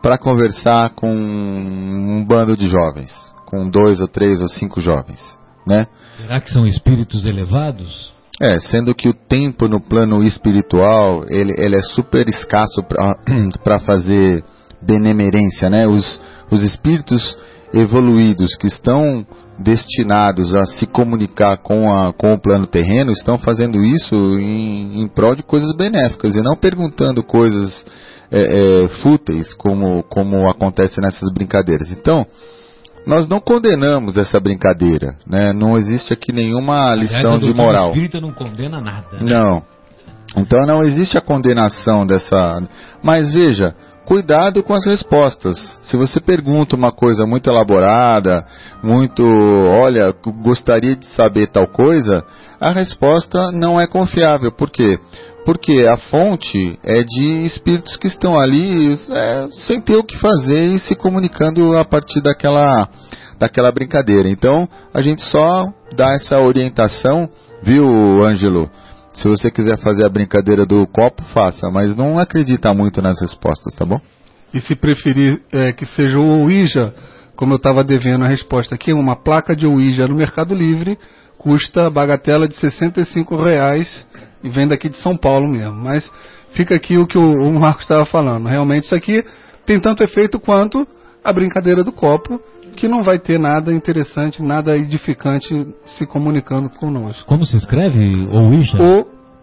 para 0.05 0.19
conversar 0.19 0.91
com 0.91 1.11
um 1.11 2.23
bando 2.29 2.55
de 2.55 2.69
jovens, 2.69 3.11
com 3.47 3.71
dois 3.71 4.03
ou 4.03 4.07
três 4.07 4.43
ou 4.43 4.49
cinco 4.49 4.79
jovens? 4.79 5.43
né? 5.67 5.87
Será 6.19 6.41
que 6.41 6.53
são 6.53 6.67
espíritos 6.67 7.25
elevados? 7.25 8.13
É, 8.41 8.59
sendo 8.61 8.95
que 8.95 9.09
o 9.09 9.15
tempo 9.15 9.69
no 9.69 9.81
plano 9.81 10.23
espiritual 10.23 11.25
ele, 11.29 11.55
ele 11.57 11.77
é 11.77 11.83
super 11.83 12.29
escasso 12.29 12.83
para 13.63 13.81
fazer 13.87 14.45
benemerência, 14.83 15.71
né? 15.71 15.87
Os, 15.87 16.21
os 16.51 16.63
espíritos 16.63 17.39
evoluídos 17.73 18.57
que 18.57 18.67
estão 18.67 19.27
destinados 19.59 20.55
a 20.55 20.65
se 20.65 20.87
comunicar 20.87 21.59
com, 21.59 21.93
a, 21.93 22.13
com 22.13 22.35
o 22.35 22.39
plano 22.39 22.67
terreno 22.67 23.13
estão 23.13 23.39
fazendo 23.39 23.83
isso 23.85 24.15
em, 24.15 25.01
em 25.01 25.09
prol 25.09 25.37
de 25.37 25.45
coisas 25.45 25.75
benéficas 25.77 26.35
e 26.35 26.43
não 26.43 26.57
perguntando 26.57 27.23
coisas 27.23 27.85
é, 28.35 28.85
é, 28.85 28.89
fúteis 29.01 29.55
como, 29.55 30.03
como 30.05 30.49
acontece 30.49 31.01
nessas 31.01 31.33
brincadeiras. 31.33 31.91
Então, 31.93 32.27
nós 33.07 33.29
não 33.29 33.39
condenamos 33.39 34.17
essa 34.17 34.41
brincadeira, 34.41 35.17
né? 35.27 35.53
Não 35.53 35.77
existe 35.77 36.13
aqui 36.13 36.33
nenhuma 36.33 36.95
lição 36.95 37.39
de 37.39 37.53
moral. 37.55 37.89
O 37.89 37.89
espírita 37.91 38.21
não 38.21 38.33
condena 38.33 38.81
nada. 38.81 39.07
Né? 39.13 39.19
Não. 39.21 39.63
Então 40.37 40.67
não 40.67 40.83
existe 40.83 41.17
a 41.17 41.21
condenação 41.21 42.05
dessa. 42.07 42.63
Mas 43.03 43.33
veja, 43.33 43.75
cuidado 44.05 44.63
com 44.63 44.73
as 44.73 44.85
respostas. 44.85 45.59
Se 45.85 45.97
você 45.97 46.21
pergunta 46.21 46.75
uma 46.75 46.91
coisa 46.91 47.27
muito 47.27 47.49
elaborada, 47.49 48.45
muito, 48.83 49.23
olha, 49.23 50.13
gostaria 50.43 50.97
de 50.97 51.07
saber 51.07 51.49
tal 51.49 51.69
coisa, 51.69 52.25
a 52.61 52.73
resposta 52.73 53.53
não 53.53 53.81
é 53.81 53.87
confiável. 53.87 54.51
Por 54.51 54.71
quê? 54.71 54.99
Porque 55.45 55.87
a 55.87 55.97
fonte 55.97 56.79
é 56.83 57.03
de 57.03 57.45
espíritos 57.45 57.97
que 57.97 58.07
estão 58.07 58.39
ali 58.39 58.95
é, 59.11 59.49
sem 59.67 59.81
ter 59.81 59.97
o 59.97 60.05
que 60.05 60.17
fazer 60.17 60.67
e 60.75 60.79
se 60.79 60.95
comunicando 60.95 61.77
a 61.77 61.85
partir 61.85 62.23
daquela, 62.23 62.89
daquela 63.39 63.71
brincadeira. 63.71 64.29
Então 64.29 64.67
a 64.93 65.03
gente 65.03 65.23
só 65.23 65.71
dá 65.95 66.13
essa 66.15 66.41
orientação, 66.41 67.29
viu, 67.63 67.85
Ângelo? 68.25 68.71
Se 69.15 69.29
você 69.29 69.51
quiser 69.51 69.79
fazer 69.79 70.05
a 70.05 70.09
brincadeira 70.09 70.67
do 70.67 70.87
copo, 70.87 71.23
faça, 71.33 71.71
mas 71.71 71.95
não 71.95 72.19
acredita 72.19 72.73
muito 72.75 73.01
nas 73.01 73.21
respostas, 73.21 73.75
tá 73.75 73.85
bom? 73.85 74.01
E 74.53 74.61
se 74.61 74.75
preferir 74.75 75.41
é, 75.53 75.73
que 75.73 75.87
seja 75.87 76.19
o 76.19 76.43
Ouija, 76.43 76.95
como 77.37 77.53
eu 77.53 77.57
estava 77.57 77.85
devendo 77.85 78.25
a 78.25 78.29
resposta 78.29 78.75
aqui, 78.75 78.93
uma 78.93 79.17
placa 79.17 79.55
de 79.55 79.67
Ouija 79.67 80.09
no 80.09 80.15
Mercado 80.15 80.55
Livre 80.55 80.99
custa 81.45 81.91
bagatela 81.91 82.49
de 82.49 82.55
65 82.57 83.37
reais 83.37 84.07
e 84.43 84.49
vem 84.49 84.67
daqui 84.67 84.89
de 84.89 84.97
São 84.97 85.15
Paulo 85.15 85.47
mesmo. 85.47 85.75
Mas 85.75 86.11
fica 86.53 86.75
aqui 86.75 86.97
o 86.97 87.07
que 87.07 87.19
o, 87.19 87.33
o 87.33 87.61
Marcos 87.61 87.83
estava 87.83 88.07
falando. 88.07 88.49
Realmente 88.49 88.85
isso 88.85 88.95
aqui 88.95 89.23
tem 89.67 89.79
tanto 89.79 90.03
efeito 90.03 90.41
quanto 90.41 90.89
a 91.23 91.31
brincadeira 91.35 91.85
do 91.85 91.93
copo, 91.93 92.41
que 92.77 92.89
não 92.89 93.05
vai 93.05 93.19
ter 93.19 93.39
nada 93.39 93.71
interessante, 93.75 94.43
nada 94.43 94.75
edificante 94.75 95.55
se 95.85 96.07
comunicando 96.07 96.71
conosco. 96.71 97.27
Como 97.27 97.45
se 97.45 97.59
escreve 97.59 98.01
Ouija? 98.27 98.79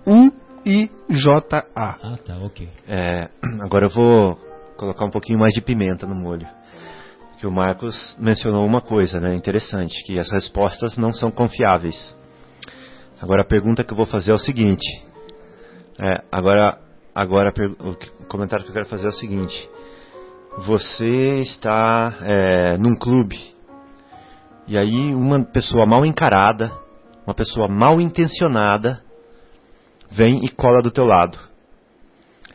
O-U-I-J-A. 0.06 1.62
Ah, 1.76 2.18
tá, 2.26 2.38
ok. 2.44 2.68
É, 2.88 3.30
agora 3.62 3.86
eu 3.86 3.90
vou 3.92 4.40
colocar 4.76 5.06
um 5.06 5.12
pouquinho 5.12 5.38
mais 5.38 5.54
de 5.54 5.62
pimenta 5.62 6.08
no 6.08 6.16
molho. 6.16 6.48
Que 7.42 7.48
o 7.48 7.52
Marcos 7.52 8.16
mencionou 8.20 8.64
uma 8.64 8.82
coisa, 8.82 9.20
né, 9.20 9.34
interessante, 9.34 10.04
que 10.04 10.20
as 10.20 10.30
respostas 10.30 10.96
não 10.96 11.12
são 11.12 11.32
confiáveis. 11.32 12.16
Agora 13.20 13.42
a 13.42 13.48
pergunta 13.48 13.84
que 13.84 13.92
eu 13.92 13.98
vou 13.98 14.06
fazer 14.06 14.30
é 14.30 14.34
o 14.36 14.38
seguinte. 14.38 14.86
É, 15.98 16.22
agora, 16.32 16.78
agora 17.16 17.52
o 17.80 18.26
comentário 18.28 18.64
que 18.64 18.70
eu 18.70 18.76
quero 18.76 18.86
fazer 18.86 19.08
é 19.08 19.10
o 19.10 19.14
seguinte. 19.14 19.68
Você 20.68 21.42
está 21.42 22.16
é, 22.22 22.78
num 22.78 22.96
clube 22.96 23.40
e 24.68 24.78
aí 24.78 25.12
uma 25.16 25.44
pessoa 25.44 25.88
mal 25.88 26.06
encarada, 26.06 26.72
uma 27.26 27.34
pessoa 27.34 27.68
mal 27.68 28.00
intencionada, 28.00 29.02
vem 30.12 30.46
e 30.46 30.50
cola 30.50 30.84
do 30.84 30.92
teu 30.92 31.06
lado. 31.06 31.40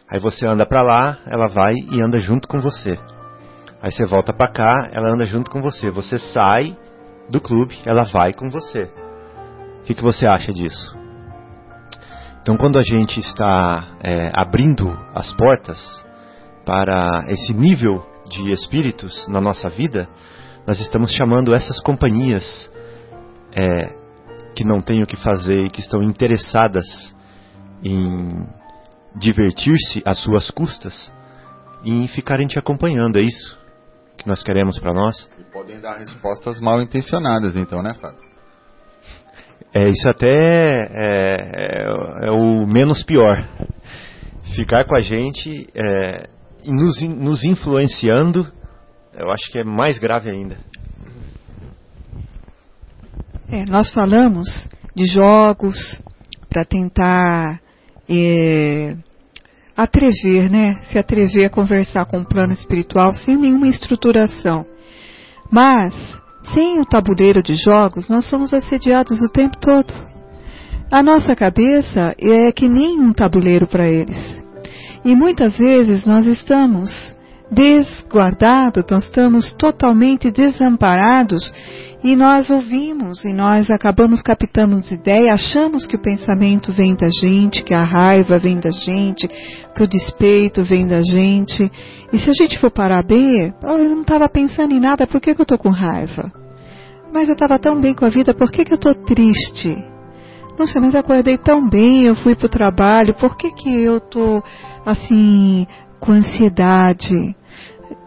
Aí 0.08 0.20
você 0.20 0.46
anda 0.46 0.64
para 0.64 0.82
lá, 0.82 1.18
ela 1.26 1.48
vai 1.48 1.74
e 1.74 2.00
anda 2.00 2.20
junto 2.20 2.46
com 2.46 2.60
você. 2.60 2.96
Aí 3.86 3.92
você 3.92 4.04
volta 4.04 4.32
para 4.32 4.50
cá, 4.50 4.90
ela 4.92 5.14
anda 5.14 5.24
junto 5.26 5.48
com 5.48 5.62
você. 5.62 5.92
Você 5.92 6.18
sai 6.18 6.76
do 7.30 7.40
clube, 7.40 7.78
ela 7.84 8.02
vai 8.02 8.32
com 8.32 8.50
você. 8.50 8.90
O 9.80 9.84
que, 9.84 9.94
que 9.94 10.02
você 10.02 10.26
acha 10.26 10.52
disso? 10.52 10.98
Então, 12.42 12.56
quando 12.56 12.80
a 12.80 12.82
gente 12.82 13.20
está 13.20 13.96
é, 14.02 14.28
abrindo 14.34 14.90
as 15.14 15.32
portas 15.34 16.04
para 16.64 17.26
esse 17.28 17.54
nível 17.54 18.04
de 18.28 18.52
espíritos 18.52 19.28
na 19.28 19.40
nossa 19.40 19.70
vida, 19.70 20.08
nós 20.66 20.80
estamos 20.80 21.12
chamando 21.12 21.54
essas 21.54 21.78
companhias 21.78 22.68
é, 23.54 23.94
que 24.56 24.64
não 24.64 24.80
têm 24.80 25.04
o 25.04 25.06
que 25.06 25.16
fazer 25.16 25.60
e 25.60 25.70
que 25.70 25.80
estão 25.80 26.02
interessadas 26.02 27.14
em 27.84 28.48
divertir-se 29.14 30.02
às 30.04 30.18
suas 30.18 30.50
custas 30.50 31.12
e 31.84 32.02
em 32.02 32.08
ficarem 32.08 32.48
te 32.48 32.58
acompanhando. 32.58 33.16
É 33.20 33.22
isso 33.22 33.64
que 34.16 34.26
nós 34.26 34.42
queremos 34.42 34.78
para 34.78 34.92
nós? 34.92 35.30
E 35.38 35.44
podem 35.44 35.80
dar 35.80 35.98
respostas 35.98 36.60
mal 36.60 36.80
intencionadas, 36.80 37.56
então, 37.56 37.82
né, 37.82 37.94
Fábio? 37.94 38.26
É, 39.74 39.88
isso 39.88 40.08
até 40.08 40.26
é, 40.28 41.36
é, 42.22 42.28
é 42.28 42.30
o 42.30 42.66
menos 42.66 43.02
pior. 43.02 43.46
Ficar 44.54 44.84
com 44.84 44.96
a 44.96 45.00
gente 45.00 45.66
é, 45.74 46.28
nos, 46.64 47.00
nos 47.02 47.44
influenciando, 47.44 48.50
eu 49.14 49.30
acho 49.30 49.50
que 49.50 49.58
é 49.58 49.64
mais 49.64 49.98
grave 49.98 50.30
ainda. 50.30 50.56
É, 53.50 53.64
nós 53.66 53.90
falamos 53.90 54.66
de 54.94 55.06
jogos 55.06 56.02
para 56.48 56.64
tentar 56.64 57.60
é, 58.08 58.96
atrever, 59.76 60.50
né? 60.50 60.78
Se 60.84 60.98
atrever 60.98 61.46
a 61.46 61.50
conversar 61.50 62.06
com 62.06 62.20
o 62.20 62.24
plano 62.24 62.52
espiritual 62.52 63.12
sem 63.12 63.36
nenhuma 63.36 63.68
estruturação. 63.68 64.64
Mas, 65.50 65.94
sem 66.54 66.80
o 66.80 66.84
tabuleiro 66.84 67.42
de 67.42 67.54
jogos, 67.54 68.08
nós 68.08 68.24
somos 68.26 68.54
assediados 68.54 69.20
o 69.22 69.28
tempo 69.28 69.56
todo. 69.58 69.92
A 70.90 71.02
nossa 71.02 71.34
cabeça 71.34 72.14
é 72.18 72.50
que 72.52 72.68
nem 72.68 73.00
um 73.00 73.12
tabuleiro 73.12 73.66
para 73.66 73.86
eles. 73.88 74.16
E 75.04 75.14
muitas 75.14 75.58
vezes 75.58 76.06
nós 76.06 76.26
estamos 76.26 77.14
desguardados, 77.50 78.84
nós 78.90 79.04
estamos 79.04 79.52
totalmente 79.52 80.30
desamparados 80.30 81.52
e 82.06 82.14
nós 82.14 82.50
ouvimos 82.50 83.24
e 83.24 83.32
nós 83.32 83.68
acabamos 83.68 84.22
captando 84.22 84.78
ideia, 84.94 85.32
achamos 85.32 85.88
que 85.88 85.96
o 85.96 86.00
pensamento 86.00 86.72
vem 86.72 86.94
da 86.94 87.08
gente, 87.08 87.64
que 87.64 87.74
a 87.74 87.82
raiva 87.82 88.38
vem 88.38 88.60
da 88.60 88.70
gente, 88.70 89.26
que 89.26 89.82
o 89.82 89.88
despeito 89.88 90.62
vem 90.62 90.86
da 90.86 91.02
gente. 91.02 91.68
E 92.12 92.18
se 92.20 92.30
a 92.30 92.32
gente 92.32 92.60
for 92.60 92.70
parar 92.70 93.04
oh, 93.04 93.72
eu 93.72 93.90
não 93.90 94.02
estava 94.02 94.28
pensando 94.28 94.72
em 94.72 94.78
nada, 94.78 95.04
por 95.04 95.20
que, 95.20 95.34
que 95.34 95.40
eu 95.40 95.42
estou 95.42 95.58
com 95.58 95.68
raiva? 95.68 96.30
Mas 97.12 97.28
eu 97.28 97.34
estava 97.34 97.58
tão 97.58 97.80
bem 97.80 97.92
com 97.92 98.04
a 98.04 98.08
vida, 98.08 98.32
por 98.32 98.52
que, 98.52 98.64
que 98.64 98.72
eu 98.72 98.76
estou 98.76 98.94
triste? 98.94 99.76
Nossa, 100.56 100.80
mas 100.80 100.94
eu 100.94 101.00
acordei 101.00 101.36
tão 101.36 101.68
bem, 101.68 102.04
eu 102.04 102.14
fui 102.14 102.36
para 102.36 102.46
o 102.46 102.48
trabalho, 102.48 103.14
por 103.14 103.36
que, 103.36 103.50
que 103.50 103.82
eu 103.82 103.96
estou 103.96 104.44
assim, 104.86 105.66
com 105.98 106.12
ansiedade? 106.12 107.34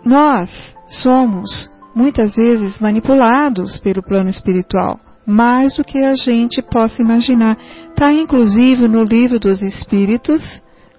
Nós 0.06 0.50
somos 0.88 1.70
muitas 2.00 2.34
vezes 2.34 2.80
manipulados 2.80 3.78
pelo 3.80 4.02
plano 4.02 4.30
espiritual, 4.30 4.98
mais 5.28 5.76
do 5.76 5.84
que 5.84 5.98
a 6.02 6.16
gente 6.16 6.62
possa 6.62 7.02
imaginar. 7.02 7.58
Está 7.90 8.14
inclusive 8.14 8.88
no 8.88 9.04
livro 9.04 9.38
dos 9.38 9.62
Espíritos, 9.62 10.42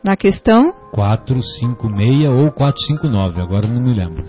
na 0.04 0.14
questão 0.14 0.62
456 0.92 2.28
ou 2.28 2.52
459, 2.52 3.40
agora 3.40 3.66
não 3.66 3.82
me 3.82 3.94
lembro. 3.94 4.24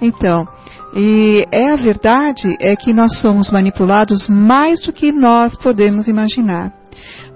Então, 0.00 0.46
e 0.94 1.44
é 1.52 1.72
a 1.72 1.76
verdade 1.76 2.56
é 2.58 2.74
que 2.74 2.94
nós 2.94 3.20
somos 3.20 3.50
manipulados 3.50 4.28
mais 4.28 4.80
do 4.80 4.92
que 4.92 5.12
nós 5.12 5.56
podemos 5.56 6.08
imaginar. 6.08 6.72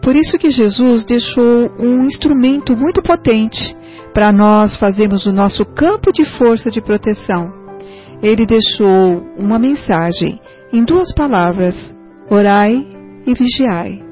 Por 0.01 0.17
isso 0.17 0.39
que 0.39 0.51
Jesus 0.51 1.05
deixou 1.05 1.71
um 1.79 2.05
instrumento 2.05 2.75
muito 2.75 3.03
potente 3.03 3.77
para 4.15 4.33
nós 4.33 4.77
fazermos 4.77 5.27
o 5.27 5.33
nosso 5.33 5.65
campo 5.65 6.11
de 6.11 6.25
força 6.25 6.71
de 6.71 6.81
proteção 6.81 7.62
ele 8.23 8.47
deixou 8.47 9.23
uma 9.37 9.59
mensagem 9.59 10.41
em 10.73 10.85
duas 10.85 11.13
palavras: 11.13 11.77
orai 12.31 12.87
e 13.27 13.35
vigiai. 13.35 14.03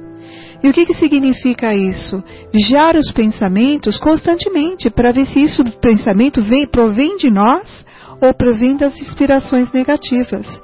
E 0.62 0.68
o 0.68 0.72
que, 0.72 0.84
que 0.84 0.94
significa 0.94 1.74
isso? 1.74 2.22
Vigiar 2.52 2.96
os 2.96 3.10
pensamentos 3.12 3.96
constantemente 3.98 4.90
para 4.90 5.12
ver 5.12 5.24
se 5.24 5.42
isso 5.42 5.64
pensamento 5.80 6.42
vem, 6.42 6.66
provém 6.66 7.16
de 7.16 7.30
nós 7.30 7.86
ou 8.20 8.34
provém 8.34 8.76
das 8.76 8.94
inspirações 9.00 9.72
negativas. 9.72 10.62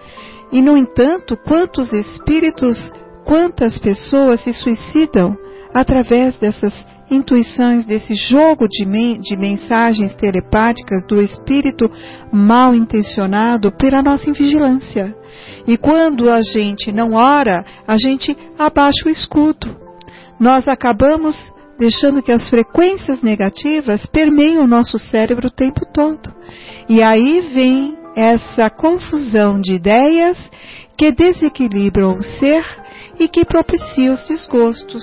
E, 0.53 0.61
no 0.61 0.77
entanto, 0.77 1.37
quantos 1.37 1.93
espíritos, 1.93 2.77
quantas 3.25 3.79
pessoas 3.79 4.43
se 4.43 4.53
suicidam 4.53 5.35
através 5.73 6.37
dessas 6.37 6.75
intuições 7.11 7.87
desse 7.87 8.15
jogo 8.15 8.69
de, 8.69 8.85
men 8.85 9.21
de 9.21 9.37
mensagens 9.37 10.15
telepáticas 10.15 11.07
do 11.07 11.21
espírito 11.21 11.91
mal 12.33 12.75
intencionado 12.75 13.71
pela 13.73 14.03
nossa 14.03 14.29
invigilância. 14.29 15.15
E 15.67 15.77
quando 15.77 16.31
a 16.31 16.41
gente 16.41 16.93
não 16.93 17.15
ora, 17.15 17.65
a 17.87 17.97
gente 17.97 18.37
abaixa 18.59 19.07
o 19.07 19.11
escudo. 19.11 19.77
Nós 20.39 20.69
acabamos 20.69 21.37
deixando 21.79 22.23
que 22.23 22.33
as 22.33 22.49
frequências 22.49 23.23
negativas 23.23 24.07
permeiem 24.07 24.59
o 24.59 24.67
nosso 24.67 24.99
cérebro 24.99 25.49
o 25.49 25.51
tempo 25.51 25.81
todo. 25.93 26.33
E 26.89 27.03
aí 27.03 27.41
vem 27.53 27.97
essa 28.17 28.71
confusão 28.71 29.61
de 29.61 29.75
ideias 29.75 30.51
que 30.97 31.13
desequilibram 31.13 32.13
o 32.13 32.23
ser 32.23 32.65
e 33.19 33.29
que 33.29 33.45
propicia 33.45 34.12
os 34.12 34.27
desgostos, 34.27 35.03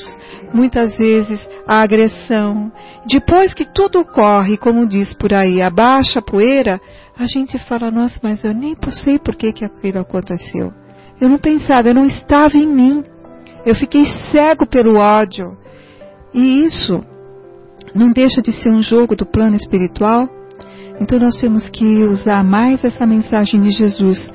muitas 0.54 0.98
vezes 0.98 1.40
a 1.68 1.82
agressão. 1.82 2.72
Depois 3.08 3.54
que 3.54 3.66
tudo 3.66 4.00
ocorre, 4.00 4.58
como 4.58 4.88
diz 4.88 5.14
por 5.14 5.34
aí, 5.34 5.62
abaixa 5.62 6.20
a 6.20 6.22
poeira, 6.22 6.80
a 7.18 7.26
gente 7.26 7.58
fala, 7.60 7.92
nossa, 7.92 8.20
mas 8.22 8.44
eu 8.44 8.54
nem 8.54 8.76
sei 8.92 9.20
por 9.20 9.36
que, 9.36 9.52
que 9.52 9.66
aquilo 9.66 10.00
aconteceu. 10.00 10.74
Eu 11.20 11.30
não 11.30 11.38
pensava, 11.38 11.88
eu 11.88 11.94
não 11.94 12.06
estava 12.06 12.58
em 12.58 12.68
mim. 12.68 13.04
Eu 13.66 13.76
fiquei 13.76 14.06
cego 14.32 14.66
pelo 14.66 14.98
ódio. 14.98 15.58
E 16.34 16.66
isso 16.66 17.04
não 17.94 18.12
deixa 18.12 18.42
de 18.42 18.52
ser 18.52 18.70
um 18.70 18.82
jogo 18.82 19.16
do 19.16 19.26
plano 19.26 19.56
espiritual. 19.56 20.28
Então 21.00 21.20
nós 21.20 21.40
temos 21.40 21.70
que 21.70 22.04
usar 22.04 22.44
mais 22.44 22.84
essa 22.84 23.06
mensagem 23.06 23.62
de 23.62 23.72
Jesus 23.72 24.32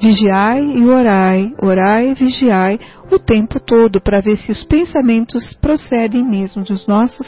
Vigiai 0.00 0.64
e 0.64 0.84
orai, 0.86 1.54
orai 1.62 2.10
e 2.10 2.14
vigiai 2.14 2.80
o 3.10 3.18
tempo 3.18 3.60
todo 3.60 4.00
para 4.00 4.20
ver 4.20 4.36
se 4.36 4.50
os 4.50 4.64
pensamentos 4.64 5.54
procedem 5.54 6.24
mesmo 6.24 6.64
dos 6.64 6.86
nossos 6.86 7.26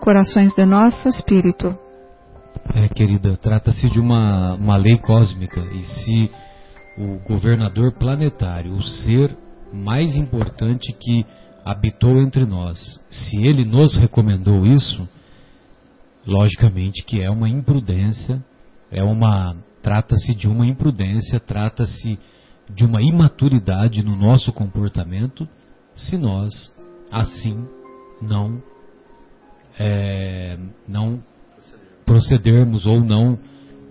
corações, 0.00 0.54
do 0.54 0.64
nosso 0.64 1.08
espírito. 1.08 1.76
É, 2.74 2.88
querida, 2.88 3.36
trata-se 3.36 3.90
de 3.90 4.00
uma, 4.00 4.54
uma 4.54 4.76
lei 4.76 4.96
cósmica 4.96 5.60
e 5.60 5.82
se 5.84 6.30
o 6.96 7.18
governador 7.28 7.92
planetário, 7.92 8.72
o 8.72 8.82
ser 8.82 9.36
mais 9.72 10.16
importante 10.16 10.92
que 10.92 11.26
habitou 11.64 12.22
entre 12.22 12.44
nós, 12.44 12.78
se 13.10 13.36
ele 13.38 13.64
nos 13.64 13.96
recomendou 13.96 14.66
isso, 14.66 15.08
logicamente 16.26 17.02
que 17.04 17.20
é 17.20 17.30
uma 17.30 17.48
imprudência, 17.48 18.42
é 18.90 19.02
uma 19.02 19.56
Trata-se 19.84 20.34
de 20.34 20.48
uma 20.48 20.66
imprudência, 20.66 21.38
trata-se 21.38 22.18
de 22.70 22.86
uma 22.86 23.02
imaturidade 23.02 24.02
no 24.02 24.16
nosso 24.16 24.50
comportamento, 24.50 25.46
se 25.94 26.16
nós 26.16 26.72
assim 27.12 27.68
não 28.22 28.62
é, 29.78 30.58
não 30.88 31.22
procedermos 32.06 32.86
ou 32.86 33.04
não 33.04 33.38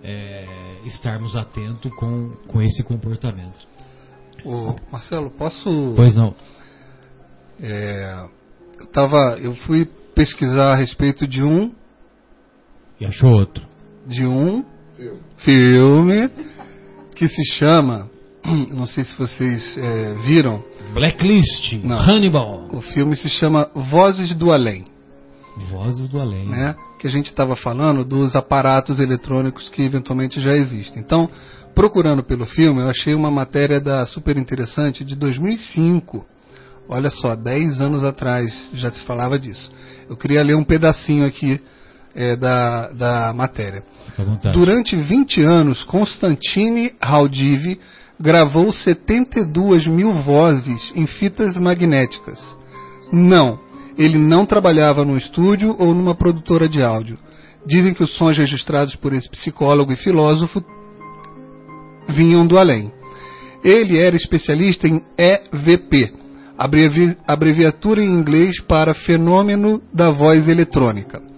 é, 0.02 0.80
estarmos 0.84 1.36
atentos 1.36 1.94
com, 1.94 2.32
com 2.48 2.60
esse 2.60 2.82
comportamento. 2.82 3.64
Ô, 4.44 4.74
Marcelo, 4.90 5.30
posso? 5.30 5.92
Pois 5.94 6.16
não. 6.16 6.34
É, 7.62 8.26
eu 8.80 8.86
tava, 8.88 9.38
eu 9.40 9.54
fui 9.58 9.86
pesquisar 10.12 10.72
a 10.72 10.74
respeito 10.74 11.24
de 11.24 11.44
um 11.44 11.72
e 13.00 13.06
achou 13.06 13.30
outro. 13.30 13.64
de 14.08 14.26
um 14.26 14.64
filme 15.44 16.28
que 17.14 17.28
se 17.28 17.44
chama, 17.58 18.08
não 18.72 18.86
sei 18.86 19.04
se 19.04 19.16
vocês 19.16 19.76
é, 19.78 20.14
viram, 20.26 20.62
Blacklist, 20.92 21.74
Não. 21.82 21.96
Hannibal. 21.96 22.68
o 22.72 22.80
filme 22.80 23.16
se 23.16 23.28
chama 23.28 23.70
Vozes 23.74 24.34
do 24.34 24.52
Além. 24.52 24.84
Vozes 25.70 26.08
do 26.08 26.20
Além. 26.20 26.48
né, 26.48 26.74
que 26.98 27.06
a 27.06 27.10
gente 27.10 27.26
estava 27.26 27.54
falando 27.54 28.04
dos 28.04 28.34
aparatos 28.34 28.98
eletrônicos 28.98 29.68
que 29.68 29.82
eventualmente 29.82 30.40
já 30.40 30.52
existem. 30.56 31.00
Então, 31.02 31.28
procurando 31.74 32.24
pelo 32.24 32.44
filme, 32.46 32.80
eu 32.80 32.88
achei 32.88 33.14
uma 33.14 33.30
matéria 33.30 33.80
da 33.80 34.04
super 34.06 34.36
interessante 34.36 35.04
de 35.04 35.14
2005. 35.14 36.24
Olha 36.88 37.10
só, 37.10 37.34
10 37.36 37.80
anos 37.80 38.02
atrás 38.04 38.70
já 38.74 38.90
se 38.90 39.00
falava 39.04 39.38
disso. 39.38 39.72
Eu 40.08 40.16
queria 40.16 40.42
ler 40.42 40.56
um 40.56 40.64
pedacinho 40.64 41.24
aqui 41.24 41.60
é, 42.14 42.36
da, 42.36 42.88
da 42.92 43.32
matéria. 43.34 43.82
Durante 44.52 44.96
20 44.96 45.42
anos, 45.42 45.82
Constantine 45.84 46.92
Haldiv 47.00 47.78
gravou 48.20 48.72
72 48.72 49.86
mil 49.88 50.12
vozes 50.12 50.92
em 50.94 51.06
fitas 51.06 51.56
magnéticas. 51.58 52.40
Não, 53.12 53.58
ele 53.98 54.18
não 54.18 54.46
trabalhava 54.46 55.04
num 55.04 55.16
estúdio 55.16 55.74
ou 55.78 55.94
numa 55.94 56.14
produtora 56.14 56.68
de 56.68 56.82
áudio. 56.82 57.18
Dizem 57.66 57.92
que 57.94 58.02
os 58.02 58.16
sons 58.16 58.36
registrados 58.36 58.94
por 58.94 59.12
esse 59.12 59.28
psicólogo 59.28 59.92
e 59.92 59.96
filósofo 59.96 60.62
vinham 62.08 62.46
do 62.46 62.58
além. 62.58 62.92
Ele 63.64 63.98
era 63.98 64.14
especialista 64.14 64.86
em 64.86 65.02
EVP, 65.16 66.12
abrevi- 66.58 67.16
abreviatura 67.26 68.02
em 68.02 68.14
inglês 68.14 68.60
para 68.60 68.92
Fenômeno 68.94 69.80
da 69.92 70.10
Voz 70.10 70.46
Eletrônica 70.48 71.33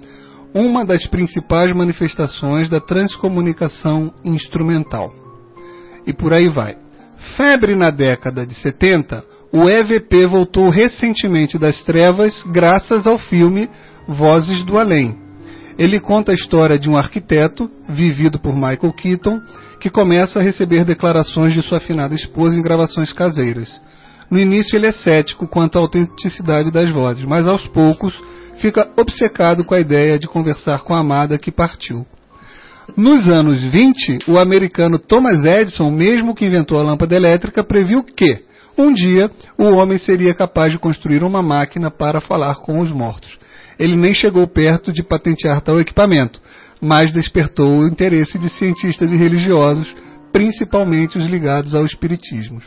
uma 0.57 0.87
das 0.87 1.07
principais 1.07 1.71
manifestações 1.77 2.67
da 2.71 2.81
transcomunicação 2.81 4.11
instrumental. 4.25 5.13
E 6.07 6.15
por 6.15 6.33
aí 6.33 6.49
vai. 6.49 6.77
Febre 7.37 7.75
na 7.75 7.91
década 7.91 8.47
de 8.47 8.55
70, 8.55 9.23
o 9.53 9.69
EVP 9.69 10.27
voltou 10.27 10.71
recentemente 10.71 11.59
das 11.59 11.83
trevas 11.83 12.43
graças 12.47 13.07
ao 13.07 13.19
filme 13.19 13.69
Vozes 14.09 14.65
do 14.65 14.79
Além. 14.79 15.19
Ele 15.79 16.01
conta 16.01 16.33
a 16.33 16.35
história 16.35 16.79
de 16.79 16.89
um 16.89 16.97
arquiteto, 16.97 17.71
vivido 17.87 18.39
por 18.39 18.55
Michael 18.55 18.95
Keaton, 18.95 19.39
que 19.79 19.91
começa 19.91 20.39
a 20.39 20.43
receber 20.43 20.87
declarações 20.87 21.53
de 21.53 21.61
sua 21.61 21.77
afinada 21.77 22.15
esposa 22.15 22.57
em 22.57 22.63
gravações 22.63 23.13
caseiras. 23.13 23.79
No 24.31 24.39
início 24.39 24.75
ele 24.75 24.87
é 24.87 24.93
cético 24.93 25.47
quanto 25.47 25.77
à 25.77 25.83
autenticidade 25.83 26.71
das 26.71 26.91
vozes, 26.91 27.27
mas 27.27 27.47
aos 27.47 27.67
poucos 27.67 28.19
fica 28.59 28.91
obcecado 28.97 29.65
com 29.65 29.75
a 29.75 29.81
ideia 29.81 30.19
de 30.19 30.27
conversar 30.27 30.83
com 30.83 30.95
a 30.95 30.99
amada 30.99 31.39
que 31.39 31.51
partiu. 31.51 32.07
Nos 32.97 33.29
anos 33.29 33.63
20, 33.63 34.31
o 34.31 34.39
americano 34.39 34.99
Thomas 34.99 35.45
Edison, 35.45 35.91
mesmo 35.91 36.35
que 36.35 36.47
inventou 36.47 36.79
a 36.79 36.83
lâmpada 36.83 37.17
elétrica, 37.17 37.65
previu 37.65 38.05
que, 38.05 38.45
um 38.79 38.93
dia, 38.93 39.31
o 39.59 39.65
homem 39.75 39.99
seria 39.99 40.35
capaz 40.35 40.71
de 40.73 40.79
construir 40.79 41.25
uma 41.25 41.43
máquina 41.43 41.91
para 41.91 42.21
falar 42.21 42.57
com 42.57 42.79
os 42.79 42.91
mortos. 42.91 43.39
Ele 43.79 43.97
nem 43.97 44.15
chegou 44.15 44.47
perto 44.47 44.93
de 44.93 45.03
patentear 45.03 45.61
tal 45.63 45.81
equipamento, 45.81 46.41
mas 46.81 47.13
despertou 47.13 47.79
o 47.79 47.89
interesse 47.89 48.39
de 48.39 48.49
cientistas 48.51 49.11
e 49.11 49.17
religiosos, 49.17 49.95
principalmente 50.33 51.19
os 51.19 51.27
ligados 51.27 51.75
ao 51.75 51.85
espiritismo. 51.85 52.61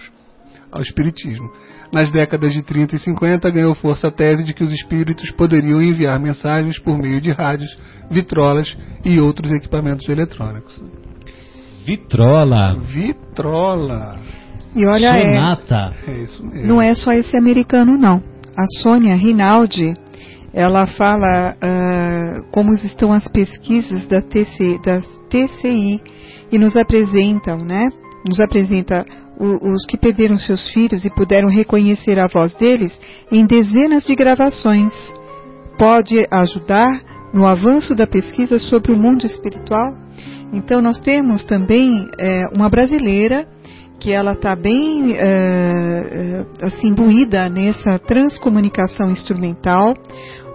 Ao 0.71 0.81
espiritismo. 0.81 1.49
Nas 1.91 2.11
décadas 2.11 2.53
de 2.53 2.61
30 2.61 2.95
e 2.95 2.99
50 2.99 3.49
ganhou 3.49 3.73
força 3.73 4.07
a 4.07 4.11
tese 4.11 4.43
de 4.43 4.53
que 4.53 4.63
os 4.63 4.71
espíritos 4.71 5.31
poderiam 5.31 5.81
enviar 5.81 6.19
mensagens 6.19 6.77
por 6.77 6.97
meio 6.97 7.19
de 7.19 7.31
rádios, 7.31 7.75
vitrolas 8.11 8.77
e 9.03 9.19
outros 9.19 9.51
equipamentos 9.51 10.07
eletrônicos. 10.07 10.81
Vitrola. 11.85 12.75
Vitrola. 12.75 14.17
E 14.75 14.85
olha, 14.85 15.07
é, 15.07 15.35
Sonata. 15.35 15.93
É 16.07 16.23
isso 16.23 16.45
mesmo. 16.45 16.67
não 16.67 16.81
é 16.81 16.93
só 16.93 17.11
esse 17.11 17.35
americano, 17.35 17.97
não. 17.97 18.21
A 18.55 18.65
Sônia 18.83 19.15
Rinaldi, 19.15 19.95
ela 20.53 20.85
fala 20.85 21.55
ah, 21.59 22.39
como 22.51 22.73
estão 22.73 23.11
as 23.11 23.27
pesquisas 23.27 24.05
da, 24.07 24.21
TC, 24.21 24.79
da 24.85 25.01
TCI 25.29 26.01
e 26.51 26.59
nos 26.59 26.75
apresentam, 26.75 27.57
né? 27.57 27.89
Nos 28.27 28.39
apresenta 28.39 29.05
os 29.39 29.85
que 29.85 29.97
perderam 29.97 30.37
seus 30.37 30.69
filhos 30.71 31.05
e 31.05 31.09
puderam 31.09 31.49
reconhecer 31.49 32.19
a 32.19 32.27
voz 32.27 32.53
deles 32.55 32.99
em 33.31 33.45
dezenas 33.45 34.03
de 34.03 34.13
gravações. 34.13 34.93
Pode 35.77 36.27
ajudar 36.29 37.01
no 37.33 37.47
avanço 37.47 37.95
da 37.95 38.05
pesquisa 38.05 38.59
sobre 38.59 38.91
o 38.91 38.97
mundo 38.97 39.25
espiritual. 39.25 39.95
Então 40.51 40.81
nós 40.81 40.99
temos 40.99 41.43
também 41.45 42.09
eh, 42.19 42.47
uma 42.53 42.67
brasileira 42.69 43.47
que 43.99 44.11
ela 44.11 44.33
está 44.33 44.55
bem 44.55 45.13
eh, 45.13 45.17
eh, 45.21 46.45
assim 46.65 46.87
imbuída 46.87 47.47
nessa 47.47 47.99
transcomunicação 47.99 49.09
instrumental, 49.11 49.93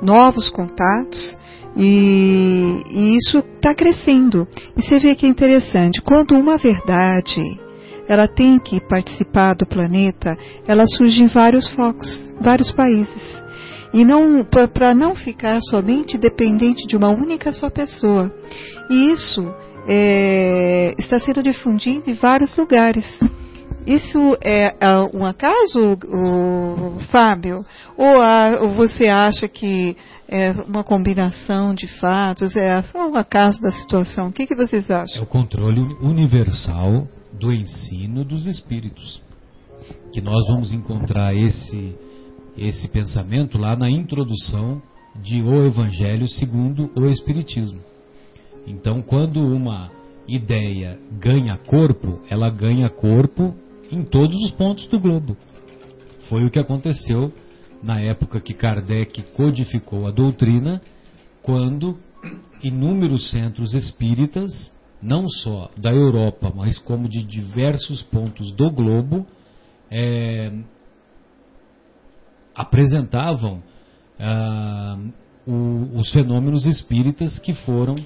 novos 0.03 0.51
contatos 0.51 1.39
e, 1.77 2.83
e 2.91 3.17
isso 3.17 3.39
está 3.39 3.75
crescendo. 3.75 4.47
E 4.77 4.83
você 4.83 4.99
vê 4.99 5.15
que 5.15 5.27
é 5.27 5.29
interessante 5.29 6.03
quando 6.03 6.35
uma 6.35 6.59
verdade 6.59 7.64
ela 8.09 8.27
tem 8.29 8.59
que 8.59 8.81
participar 8.89 9.55
do 9.55 9.67
planeta, 9.67 10.37
ela 10.67 10.85
surge 10.87 11.23
em 11.23 11.27
vários 11.27 11.69
focos, 11.71 12.23
vários 12.41 12.71
países. 12.73 13.43
E 13.93 14.05
não 14.05 14.45
para 14.73 14.93
não 14.95 15.15
ficar 15.15 15.59
somente 15.71 16.19
dependente 16.19 16.87
de 16.87 16.97
uma 16.97 17.11
única 17.11 17.53
só 17.53 17.71
pessoa. 17.71 18.33
E 18.91 19.13
isso 19.13 19.55
é, 19.87 20.95
está 20.99 21.19
sendo 21.19 21.43
difundido 21.43 22.11
em 22.11 22.15
vários 22.15 22.57
lugares. 22.57 23.07
Isso 23.87 24.37
é 24.43 24.75
ah, 24.81 25.03
um 25.13 25.25
acaso, 25.27 25.99
o, 26.09 26.99
Fábio? 27.11 27.65
Ou, 27.97 28.21
a- 28.23 28.59
ou 28.63 28.71
você 28.71 29.09
acha 29.09 29.47
que 29.47 29.95
é 30.27 30.53
uma 30.67 30.83
combinação 30.83 31.75
de 31.75 31.87
fatos? 32.01 32.57
É 32.57 32.81
só 32.83 33.07
um 33.07 33.17
acaso 33.17 33.61
da 33.61 33.71
situação? 33.71 34.29
O 34.29 34.33
que, 34.33 34.47
que 34.47 34.55
vocês 34.55 34.89
É 34.89 34.95
acham? 34.95 35.23
o 35.23 35.27
controle 35.27 35.81
uni- 35.81 35.97
universal 36.01 37.07
do 37.39 37.53
ensino 37.53 38.25
dos 38.25 38.47
espíritos. 38.47 39.23
Que 40.13 40.21
nós 40.21 40.47
vamos 40.47 40.73
encontrar 40.73 41.35
esse, 41.35 41.95
esse 42.57 42.89
pensamento 42.89 43.59
lá 43.59 43.77
na 43.77 43.91
introdução 43.91 44.81
de 45.23 45.43
O 45.43 45.65
Evangelho 45.65 46.29
segundo 46.29 46.91
o 46.97 47.07
Espiritismo. 47.07 47.81
Então, 48.67 49.03
quando 49.03 49.41
uma 49.41 49.91
ideia 50.27 50.99
ganha 51.21 51.57
corpo, 51.59 52.21
ela 52.31 52.49
ganha 52.49 52.89
corpo 52.89 53.55
em 53.91 54.03
todos 54.03 54.37
os 54.43 54.51
pontos 54.53 54.87
do 54.89 54.99
globo. 54.99 55.37
Foi 56.29 56.45
o 56.45 56.51
que 56.51 56.59
aconteceu 56.59 57.33
na 57.83 58.01
época 58.01 58.41
que 58.41 58.55
Kardec 58.55 59.23
codificou 59.35 60.07
a 60.07 60.11
doutrina, 60.11 60.81
quando 61.43 61.99
inúmeros 62.63 63.31
centros 63.31 63.75
espíritas, 63.75 64.74
não 65.05 65.29
só 65.29 65.71
da 65.77 65.93
Europa, 65.93 66.51
mas 66.55 66.79
como 66.79 67.09
de 67.09 67.23
diversos 67.23 68.03
pontos 68.03 68.51
do 68.53 68.71
globo, 68.71 69.27
eh, 69.91 70.51
apresentavam 72.55 73.63
ah, 74.19 74.97
o- 75.47 75.99
os 75.99 76.11
fenômenos 76.13 76.65
espíritas 76.65 77.39
que 77.41 77.53
foram 77.53 77.97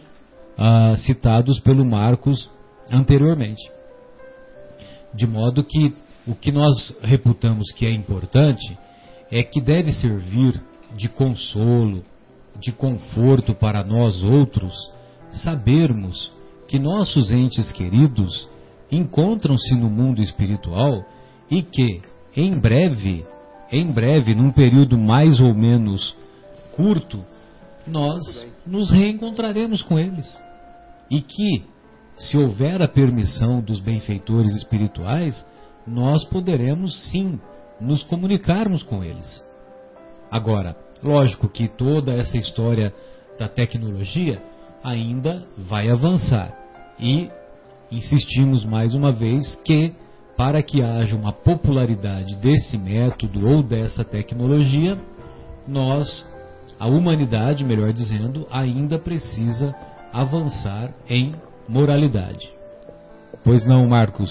ah, 0.56 0.96
citados 0.98 1.60
pelo 1.60 1.84
Marcos 1.84 2.50
anteriormente. 2.90 3.62
De 5.14 5.26
modo 5.26 5.62
que 5.62 5.94
o 6.26 6.34
que 6.34 6.50
nós 6.50 6.96
reputamos 7.02 7.70
que 7.72 7.86
é 7.86 7.90
importante 7.92 8.76
é 9.30 9.42
que 9.42 9.60
deve 9.60 9.92
servir 9.92 10.60
de 10.96 11.08
consolo, 11.08 12.02
de 12.58 12.72
conforto 12.72 13.54
para 13.54 13.84
nós 13.84 14.22
outros, 14.24 14.74
sabermos 15.30 16.32
que 16.68 16.78
nossos 16.78 17.32
entes 17.32 17.72
queridos 17.72 18.48
encontram-se 18.92 19.74
no 19.74 19.88
mundo 19.88 20.20
espiritual 20.20 21.02
e 21.50 21.62
que, 21.62 22.02
em 22.36 22.58
breve, 22.58 23.26
em 23.72 23.90
breve, 23.90 24.34
num 24.34 24.52
período 24.52 24.96
mais 24.98 25.40
ou 25.40 25.54
menos 25.54 26.14
curto, 26.76 27.24
nós 27.86 28.46
nos 28.66 28.90
reencontraremos 28.90 29.82
com 29.82 29.98
eles. 29.98 30.26
E 31.10 31.22
que, 31.22 31.64
se 32.16 32.36
houver 32.36 32.82
a 32.82 32.88
permissão 32.88 33.62
dos 33.62 33.80
benfeitores 33.80 34.54
espirituais, 34.54 35.34
nós 35.86 36.22
poderemos 36.26 37.10
sim 37.10 37.40
nos 37.80 38.02
comunicarmos 38.02 38.82
com 38.82 39.02
eles. 39.02 39.42
Agora, 40.30 40.76
lógico 41.02 41.48
que 41.48 41.66
toda 41.66 42.12
essa 42.12 42.36
história 42.36 42.92
da 43.38 43.48
tecnologia 43.48 44.42
ainda 44.82 45.44
vai 45.56 45.90
avançar. 45.90 46.52
E 46.98 47.30
insistimos 47.90 48.64
mais 48.64 48.94
uma 48.94 49.12
vez 49.12 49.54
que, 49.64 49.92
para 50.36 50.62
que 50.62 50.82
haja 50.82 51.16
uma 51.16 51.32
popularidade 51.32 52.36
desse 52.36 52.76
método 52.76 53.46
ou 53.46 53.62
dessa 53.62 54.04
tecnologia, 54.04 54.98
nós, 55.66 56.26
a 56.78 56.86
humanidade, 56.86 57.64
melhor 57.64 57.92
dizendo, 57.92 58.46
ainda 58.50 58.98
precisa 58.98 59.74
avançar 60.12 60.92
em 61.08 61.34
moralidade. 61.68 62.48
Pois 63.44 63.66
não, 63.66 63.86
Marcos? 63.86 64.30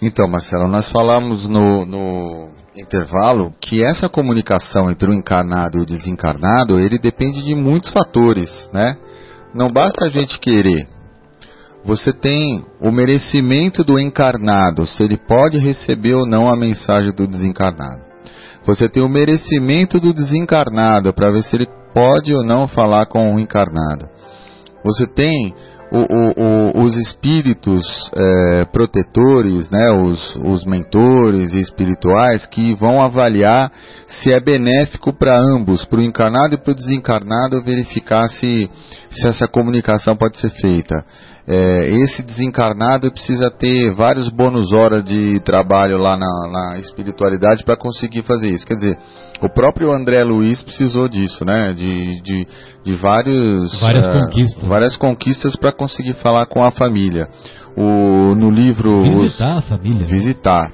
Então, 0.00 0.28
Marcelo, 0.28 0.68
nós 0.68 0.90
falamos 0.90 1.48
no, 1.48 1.84
no 1.84 2.50
intervalo 2.76 3.52
que 3.60 3.82
essa 3.82 4.08
comunicação 4.08 4.90
entre 4.90 5.10
o 5.10 5.14
encarnado 5.14 5.78
e 5.78 5.82
o 5.82 5.86
desencarnado, 5.86 6.78
ele 6.78 6.98
depende 6.98 7.44
de 7.44 7.54
muitos 7.54 7.90
fatores, 7.92 8.70
né? 8.72 8.96
Não 9.54 9.70
basta 9.70 10.04
a 10.04 10.08
gente 10.08 10.38
querer. 10.38 10.88
Você 11.84 12.12
tem 12.12 12.64
o 12.80 12.90
merecimento 12.90 13.82
do 13.82 13.98
encarnado, 13.98 14.86
se 14.86 15.02
ele 15.02 15.16
pode 15.16 15.58
receber 15.58 16.14
ou 16.14 16.26
não 16.26 16.48
a 16.48 16.56
mensagem 16.56 17.12
do 17.12 17.26
desencarnado. 17.26 18.02
Você 18.64 18.88
tem 18.88 19.02
o 19.02 19.08
merecimento 19.08 19.98
do 19.98 20.12
desencarnado 20.12 21.12
para 21.14 21.30
ver 21.30 21.42
se 21.42 21.56
ele 21.56 21.66
pode 21.94 22.34
ou 22.34 22.44
não 22.44 22.68
falar 22.68 23.06
com 23.06 23.34
o 23.34 23.40
encarnado. 23.40 24.06
Você 24.84 25.06
tem 25.06 25.54
o, 25.90 25.98
o, 25.98 26.80
o, 26.80 26.84
os 26.84 26.96
espíritos 26.96 27.82
é, 28.14 28.64
protetores, 28.66 29.70
né, 29.70 29.90
os, 29.90 30.36
os 30.36 30.64
mentores 30.64 31.54
espirituais 31.54 32.46
que 32.46 32.74
vão 32.74 33.00
avaliar 33.00 33.70
se 34.06 34.32
é 34.32 34.40
benéfico 34.40 35.12
para 35.12 35.38
ambos, 35.38 35.84
para 35.84 35.98
o 35.98 36.02
encarnado 36.02 36.54
e 36.54 36.58
para 36.58 36.72
o 36.72 36.76
desencarnado, 36.76 37.62
verificar 37.62 38.28
se, 38.28 38.70
se 39.10 39.26
essa 39.26 39.46
comunicação 39.46 40.16
pode 40.16 40.38
ser 40.38 40.50
feita 40.50 41.04
é, 41.50 41.88
esse 42.02 42.22
desencarnado 42.22 43.10
precisa 43.10 43.50
ter 43.50 43.90
vários 43.94 44.28
bônus 44.28 44.70
horas 44.70 45.02
de 45.02 45.40
trabalho 45.40 45.96
lá 45.96 46.14
na, 46.14 46.28
na 46.52 46.78
espiritualidade 46.78 47.64
para 47.64 47.74
conseguir 47.74 48.22
fazer 48.22 48.50
isso. 48.50 48.66
Quer 48.66 48.74
dizer, 48.74 48.98
o 49.40 49.48
próprio 49.48 49.90
André 49.90 50.22
Luiz 50.22 50.62
precisou 50.62 51.08
disso, 51.08 51.46
né? 51.46 51.72
De, 51.72 52.20
de, 52.20 52.46
de 52.84 52.94
vários, 52.96 53.80
várias 53.80 54.04
uh, 54.04 54.26
conquistas, 54.26 54.68
várias 54.68 54.96
conquistas 54.98 55.56
para 55.56 55.72
conseguir 55.72 56.12
falar 56.14 56.44
com 56.44 56.62
a 56.62 56.70
família. 56.70 57.26
O, 57.74 58.34
no 58.34 58.50
livro 58.50 59.04
visitar 59.04 59.56
os, 59.56 59.58
a 59.58 59.62
família, 59.62 60.06
visitar. 60.06 60.70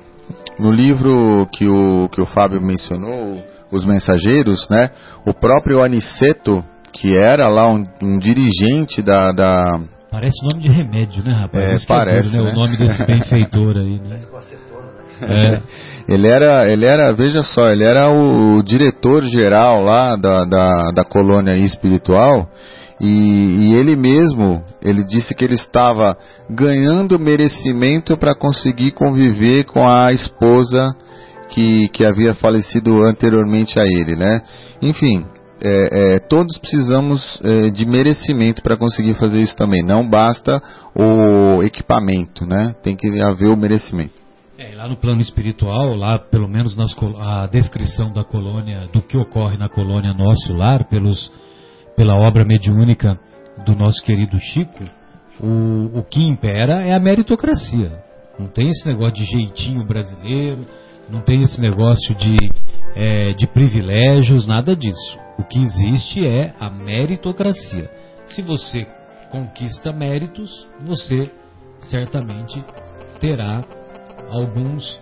No 0.59 0.73
livro 0.73 1.47
que 1.53 1.69
o 1.69 2.09
que 2.09 2.21
o 2.21 2.27
Fábio 2.27 2.61
mencionou, 2.61 3.41
os 3.71 3.85
mensageiros, 3.85 4.69
né? 4.69 4.91
O 5.25 5.33
próprio 5.33 5.85
Aniceto 5.85 6.65
que 6.93 7.13
era 7.13 7.49
lá 7.49 7.69
um, 7.69 7.85
um 8.03 8.19
dirigente 8.19 9.03
da, 9.03 9.33
da 9.33 9.81
Parece 10.15 10.47
nome 10.47 10.63
de 10.63 10.69
remédio, 10.69 11.25
né, 11.25 11.33
rapaz? 11.33 11.83
É, 11.83 11.87
parece. 11.89 12.29
É 12.29 12.39
duro, 12.39 12.45
né? 12.45 12.53
O 12.53 12.55
nome 12.55 12.77
desse 12.77 13.03
benfeitor 13.05 13.77
aí, 13.79 13.99
né? 13.99 14.17
É. 15.23 15.61
Ele 16.07 16.29
era, 16.29 16.71
ele 16.71 16.85
era, 16.85 17.13
veja 17.15 17.43
só, 17.43 17.71
ele 17.71 17.83
era 17.83 18.11
o 18.11 18.63
diretor 18.63 19.25
geral 19.25 19.81
lá 19.81 20.17
da, 20.17 20.45
da, 20.45 20.91
da 20.91 21.03
colônia 21.03 21.57
espiritual 21.57 22.47
e, 23.01 23.07
e, 23.07 23.75
ele 23.75 23.97
mesmo, 23.97 24.63
ele 24.83 25.03
disse 25.03 25.35
que 25.35 25.43
ele 25.47 25.55
estava 25.55 26.15
ganhando 26.51 27.19
merecimento 27.19 28.19
para 28.19 28.35
conseguir 28.35 28.91
conviver 28.91 29.65
com 29.65 29.89
a 29.89 30.13
esposa 30.13 30.95
que, 31.49 31.89
que 31.89 32.05
havia 32.05 32.35
falecido 32.35 33.03
anteriormente 33.03 33.81
a 33.81 33.85
ele, 33.87 34.15
né? 34.15 34.43
Enfim, 34.83 35.25
é, 35.65 36.17
é, 36.17 36.19
todos 36.19 36.59
precisamos 36.59 37.41
é, 37.43 37.71
de 37.71 37.87
merecimento 37.87 38.63
para 38.63 38.77
conseguir 38.77 39.15
fazer 39.15 39.41
isso 39.41 39.57
também. 39.57 39.83
Não 39.83 40.07
basta 40.07 40.63
o 40.95 41.63
equipamento, 41.63 42.45
né? 42.45 42.75
Tem 42.83 42.95
que 42.95 43.21
haver 43.23 43.49
o 43.49 43.57
merecimento. 43.57 44.13
É, 44.59 44.75
lá 44.75 44.87
no 44.87 44.97
plano 44.97 45.23
espiritual, 45.23 45.97
lá 45.97 46.19
pelo 46.19 46.47
menos 46.47 46.77
nas, 46.77 46.95
a 47.19 47.47
descrição 47.47 48.13
da 48.13 48.23
colônia, 48.23 48.89
do 48.93 49.01
que 49.01 49.17
ocorre 49.17 49.57
na 49.57 49.69
colônia 49.69 50.13
Nosso 50.13 50.53
Lar, 50.53 50.87
pelos, 50.89 51.33
pela 51.97 52.15
obra 52.15 52.45
mediúnica 52.45 53.19
do 53.65 53.75
nosso 53.75 54.03
querido 54.05 54.39
Chico, 54.39 54.85
o, 55.41 55.99
o 55.99 56.05
que 56.05 56.23
impera 56.23 56.87
é 56.87 56.93
a 56.93 57.01
meritocracia. 57.01 57.91
Não 58.39 58.49
tem 58.49 58.69
esse 58.69 58.87
negócio 58.87 59.15
de 59.15 59.25
jeitinho 59.25 59.87
brasileiro, 59.87 60.67
não 61.09 61.21
tem 61.21 61.43
esse 61.43 61.61
negócio 61.61 62.15
de, 62.15 62.37
é, 62.95 63.33
de 63.33 63.47
privilégios, 63.47 64.47
nada 64.47 64.77
disso. 64.77 65.24
O 65.39 65.45
que 65.45 65.63
existe 65.63 66.27
é 66.27 66.55
a 66.61 66.71
meritocracia. 66.71 67.91
Se 68.27 68.43
você 68.43 68.87
conquista 69.31 69.93
méritos, 69.93 70.69
você 70.81 71.31
certamente 71.81 72.65
terá 73.21 73.65
alguns, 74.31 75.01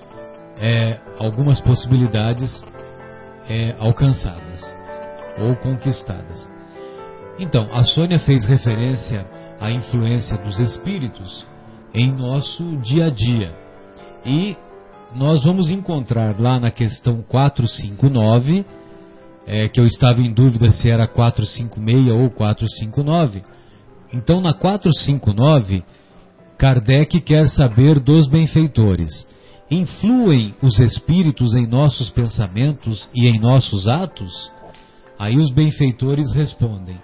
é, 0.59 0.99
algumas 1.19 1.61
possibilidades 1.61 2.65
é, 3.49 3.75
alcançadas 3.79 4.63
ou 5.39 5.55
conquistadas. 5.57 6.51
Então, 7.39 7.75
a 7.75 7.83
Sônia 7.83 8.19
fez 8.19 8.45
referência 8.47 9.27
à 9.61 9.71
influência 9.71 10.37
dos 10.39 10.59
espíritos 10.61 11.47
em 11.95 12.11
nosso 12.11 12.77
dia 12.79 13.07
a 13.07 13.11
dia. 13.11 13.55
E 14.25 14.57
nós 15.15 15.45
vamos 15.45 15.71
encontrar 15.71 16.39
lá 16.39 16.59
na 16.59 16.71
questão 16.71 17.23
459 17.23 18.65
é, 19.47 19.69
que 19.69 19.81
eu 19.81 19.85
estava 19.85 20.21
em 20.21 20.33
dúvida 20.33 20.71
se 20.71 20.91
era 20.91 21.07
456 21.07 22.11
ou 22.11 22.31
459. 22.31 23.43
Então, 24.13 24.41
na 24.41 24.53
459, 24.53 25.83
Kardec 26.59 27.21
quer 27.23 27.49
saber 27.49 27.99
dos 27.99 28.29
benfeitores. 28.29 29.11
Influem 29.71 30.55
os 30.63 30.79
espíritos 30.79 31.57
em 31.57 31.67
nossos 31.67 32.11
pensamentos 32.11 33.09
e 33.15 33.27
em 33.27 33.41
nossos 33.41 33.89
atos? 33.89 34.33
Aí 35.19 35.37
os 35.37 35.51
benfeitores 35.51 36.33
respondem: 36.33 36.99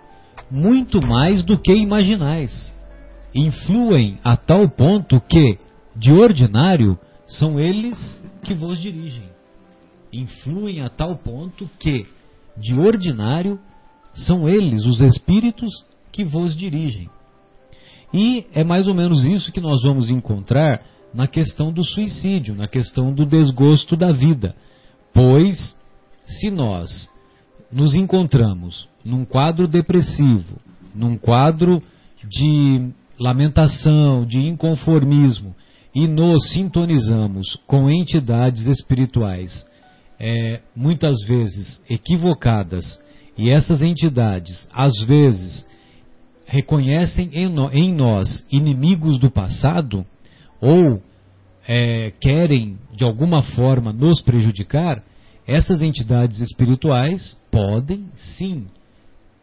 Muito 0.50 1.00
mais 1.00 1.42
do 1.42 1.58
que 1.58 1.72
imaginais. 1.72 2.74
Influem 3.34 4.18
a 4.22 4.36
tal 4.36 4.68
ponto 4.68 5.20
que, 5.20 5.58
de 5.96 6.12
ordinário, 6.12 6.98
são 7.26 7.58
eles 7.58 7.96
que 8.42 8.54
vos 8.54 8.78
dirigem. 8.80 9.28
Influem 10.12 10.82
a 10.82 10.88
tal 10.88 11.16
ponto 11.16 11.68
que, 11.78 12.06
de 12.60 12.74
ordinário, 12.74 13.58
são 14.14 14.48
eles, 14.48 14.84
os 14.84 15.00
espíritos, 15.00 15.70
que 16.10 16.24
vos 16.24 16.56
dirigem. 16.56 17.08
E 18.12 18.46
é 18.52 18.64
mais 18.64 18.88
ou 18.88 18.94
menos 18.94 19.24
isso 19.24 19.52
que 19.52 19.60
nós 19.60 19.82
vamos 19.82 20.10
encontrar 20.10 20.82
na 21.12 21.26
questão 21.26 21.72
do 21.72 21.84
suicídio, 21.84 22.54
na 22.54 22.66
questão 22.66 23.12
do 23.12 23.24
desgosto 23.24 23.96
da 23.96 24.12
vida. 24.12 24.54
Pois, 25.12 25.76
se 26.26 26.50
nós 26.50 27.08
nos 27.70 27.94
encontramos 27.94 28.88
num 29.04 29.24
quadro 29.24 29.68
depressivo, 29.68 30.58
num 30.94 31.16
quadro 31.16 31.82
de 32.24 32.90
lamentação, 33.18 34.24
de 34.24 34.40
inconformismo, 34.40 35.54
e 35.94 36.06
nos 36.06 36.50
sintonizamos 36.50 37.58
com 37.66 37.90
entidades 37.90 38.66
espirituais 38.66 39.66
é, 40.18 40.60
muitas 40.74 41.16
vezes 41.26 41.80
equivocadas 41.88 43.00
e 43.36 43.50
essas 43.50 43.82
entidades, 43.82 44.68
às 44.72 44.92
vezes, 45.06 45.64
reconhecem 46.46 47.30
em, 47.32 47.48
no, 47.48 47.70
em 47.72 47.94
nós 47.94 48.44
inimigos 48.50 49.18
do 49.18 49.30
passado 49.30 50.04
ou 50.60 51.00
é, 51.66 52.12
querem 52.20 52.78
de 52.92 53.04
alguma 53.04 53.42
forma 53.42 53.92
nos 53.92 54.20
prejudicar, 54.22 55.02
essas 55.46 55.80
entidades 55.82 56.40
espirituais 56.40 57.36
podem 57.50 58.06
sim 58.16 58.66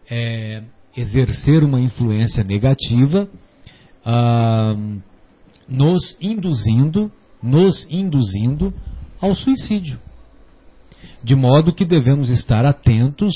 é, 0.10 0.62
exercer 0.96 1.64
uma 1.64 1.80
influência 1.80 2.44
negativa, 2.44 3.28
ah, 4.04 4.76
nos 5.68 6.18
induzindo, 6.22 7.12
nos 7.42 7.88
induzindo 7.90 8.74
ao 9.20 9.36
suicídio. 9.36 10.00
De 11.26 11.34
modo 11.36 11.74
que 11.74 11.84
devemos 11.84 12.30
estar 12.30 12.68
atentos 12.68 13.34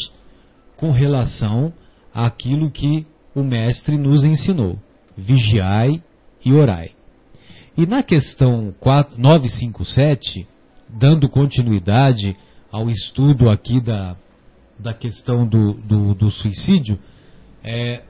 com 0.78 0.92
relação 0.92 1.74
àquilo 2.14 2.70
que 2.70 3.08
o 3.34 3.42
Mestre 3.42 3.98
nos 3.98 4.24
ensinou: 4.24 4.78
vigiai 5.18 6.00
e 6.46 6.54
orai. 6.54 6.92
E 7.76 7.88
na 7.88 8.04
questão 8.04 8.72
4, 8.80 9.20
957, 9.20 10.48
dando 10.88 11.28
continuidade 11.28 12.38
ao 12.72 12.92
estudo 12.92 13.50
aqui 13.50 13.82
da, 13.82 14.16
da 14.78 14.94
questão 14.94 15.48
do, 15.48 15.74
do, 15.74 16.14
do 16.14 16.30
suicídio, 16.30 17.00
é, 17.64 18.04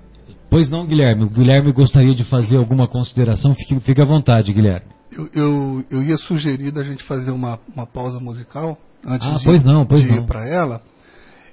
pois 0.49 0.69
não, 0.69 0.85
Guilherme? 0.85 1.23
O 1.23 1.29
Guilherme 1.29 1.71
gostaria 1.71 2.13
de 2.13 2.25
fazer 2.25 2.57
alguma 2.57 2.85
consideração? 2.85 3.55
Fique, 3.55 3.79
fique 3.79 4.01
à 4.01 4.05
vontade, 4.05 4.51
Guilherme. 4.51 4.87
Eu, 5.09 5.29
eu, 5.33 5.85
eu 5.89 6.03
ia 6.03 6.17
sugerir 6.17 6.69
da 6.71 6.83
gente 6.83 7.01
fazer 7.05 7.31
uma, 7.31 7.57
uma 7.73 7.87
pausa 7.87 8.19
musical 8.19 8.77
antes 9.05 9.27
ah, 9.27 9.35
de, 9.35 9.43
pois 9.43 9.63
não, 9.63 9.85
pois 9.85 10.03
de 10.03 10.13
ir 10.13 10.25
para 10.25 10.47
ela. 10.47 10.81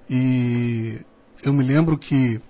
E 0.09 1.01
eu 1.42 1.53
me 1.53 1.64
lembro 1.64 1.99
que 1.99 2.40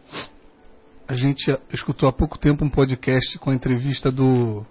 a 1.09 1.15
gente 1.15 1.57
escutou 1.73 2.09
há 2.09 2.13
pouco 2.13 2.39
tempo 2.39 2.65
um 2.65 2.71
podcast 2.71 3.39
com 3.39 3.51
a 3.51 3.55
entrevista 3.55 4.11
do, 4.11 4.65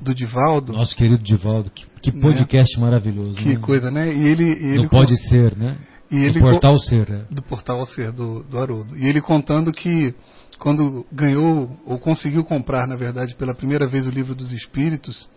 do 0.00 0.14
Divaldo. 0.14 0.72
Nosso 0.72 0.94
querido 0.94 1.22
Divaldo, 1.22 1.70
que, 1.70 1.86
que 2.02 2.12
né? 2.12 2.20
podcast 2.20 2.76
né? 2.76 2.84
maravilhoso. 2.84 3.34
Que 3.34 3.54
né? 3.54 3.56
coisa, 3.56 3.90
né? 3.90 4.12
E 4.12 4.26
ele, 4.26 4.44
ele 4.44 4.82
Não 4.82 4.88
pode 4.88 5.16
ser, 5.28 5.56
né? 5.56 5.76
E 6.10 6.16
ele 6.16 6.34
do 6.34 6.40
Portal. 6.40 6.76
Ser. 6.78 7.10
É. 7.10 7.34
Do 7.34 7.42
Portal 7.42 7.86
Ser, 7.86 8.12
do, 8.12 8.42
do 8.42 8.58
Haroldo. 8.58 8.96
E 8.96 9.06
ele 9.06 9.20
contando 9.20 9.72
que 9.72 10.14
quando 10.58 11.06
ganhou, 11.12 11.70
ou 11.86 11.98
conseguiu 11.98 12.44
comprar, 12.44 12.86
na 12.86 12.96
verdade, 12.96 13.34
pela 13.36 13.54
primeira 13.54 13.86
vez 13.86 14.06
o 14.06 14.10
livro 14.10 14.34
dos 14.34 14.52
Espíritos, 14.52 15.28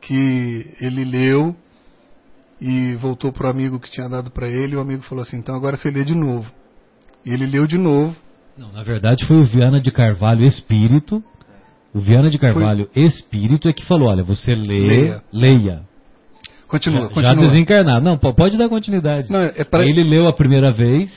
que 0.00 0.74
ele 0.80 1.04
leu 1.04 1.56
e 2.60 2.94
voltou 2.96 3.32
para 3.32 3.46
o 3.46 3.50
amigo 3.50 3.78
que 3.78 3.90
tinha 3.90 4.08
dado 4.08 4.30
para 4.30 4.48
ele, 4.48 4.74
e 4.74 4.76
o 4.76 4.80
amigo 4.80 5.02
falou 5.02 5.22
assim: 5.22 5.36
então 5.36 5.54
agora 5.54 5.76
você 5.76 5.90
lê 5.90 6.04
de 6.04 6.14
novo. 6.14 6.50
E 7.24 7.32
ele 7.32 7.46
leu 7.46 7.66
de 7.66 7.78
novo. 7.78 8.16
Não, 8.56 8.72
na 8.72 8.82
verdade 8.82 9.24
foi 9.26 9.36
o 9.36 9.44
Viana 9.44 9.80
de 9.80 9.90
Carvalho 9.90 10.44
Espírito. 10.44 11.22
O 11.94 12.00
Viana 12.00 12.28
de 12.28 12.38
Carvalho 12.38 12.88
foi... 12.92 13.04
Espírito 13.04 13.68
é 13.68 13.72
que 13.72 13.84
falou: 13.86 14.08
olha, 14.08 14.22
você 14.22 14.54
lê, 14.54 14.80
leia. 14.80 15.22
leia. 15.32 15.82
Continua, 16.66 17.04
já, 17.04 17.08
continua. 17.08 17.34
Já 17.34 17.34
desencarnado. 17.34 18.04
Não, 18.04 18.18
pode 18.18 18.58
dar 18.58 18.68
continuidade. 18.68 19.30
Não, 19.30 19.40
é 19.40 19.64
pra... 19.64 19.84
Ele 19.84 20.04
leu 20.04 20.28
a 20.28 20.32
primeira 20.32 20.70
vez 20.70 21.08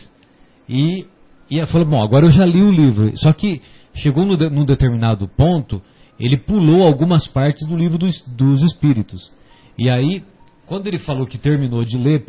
e, 0.70 1.06
e 1.50 1.66
falou: 1.68 1.88
bom, 1.88 2.02
agora 2.02 2.26
eu 2.26 2.32
já 2.32 2.46
li 2.46 2.62
o 2.62 2.72
livro. 2.72 3.12
Só 3.18 3.34
que 3.34 3.62
chegou 3.96 4.26
no, 4.26 4.38
num 4.50 4.64
determinado 4.64 5.28
ponto, 5.28 5.82
ele 6.20 6.38
pulou 6.38 6.84
algumas 6.84 7.28
partes 7.28 7.68
do 7.68 7.76
livro 7.76 7.98
dos, 7.98 8.22
dos 8.38 8.62
espíritos. 8.62 9.32
E 9.78 9.90
aí 9.90 10.24
quando 10.72 10.88
ele 10.88 11.00
falou 11.00 11.28
que 11.28 11.38
terminou 11.38 11.84
de 11.84 11.98
ler 11.98 12.24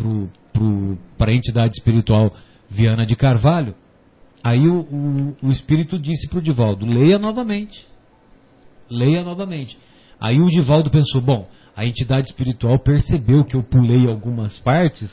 para 1.16 1.30
a 1.30 1.32
entidade 1.32 1.74
espiritual 1.74 2.34
Viana 2.68 3.06
de 3.06 3.14
Carvalho, 3.14 3.72
aí 4.42 4.66
o, 4.66 4.80
o, 4.80 5.36
o 5.46 5.50
espírito 5.52 5.96
disse 5.96 6.28
para 6.28 6.40
o 6.40 6.42
Divaldo: 6.42 6.84
leia 6.84 7.20
novamente. 7.20 7.86
Leia 8.90 9.22
novamente. 9.22 9.78
Aí 10.20 10.40
o 10.40 10.48
Divaldo 10.48 10.90
pensou: 10.90 11.20
bom, 11.20 11.48
a 11.76 11.86
entidade 11.86 12.30
espiritual 12.30 12.80
percebeu 12.80 13.44
que 13.44 13.54
eu 13.54 13.62
pulei 13.62 14.10
algumas 14.10 14.58
partes 14.58 15.08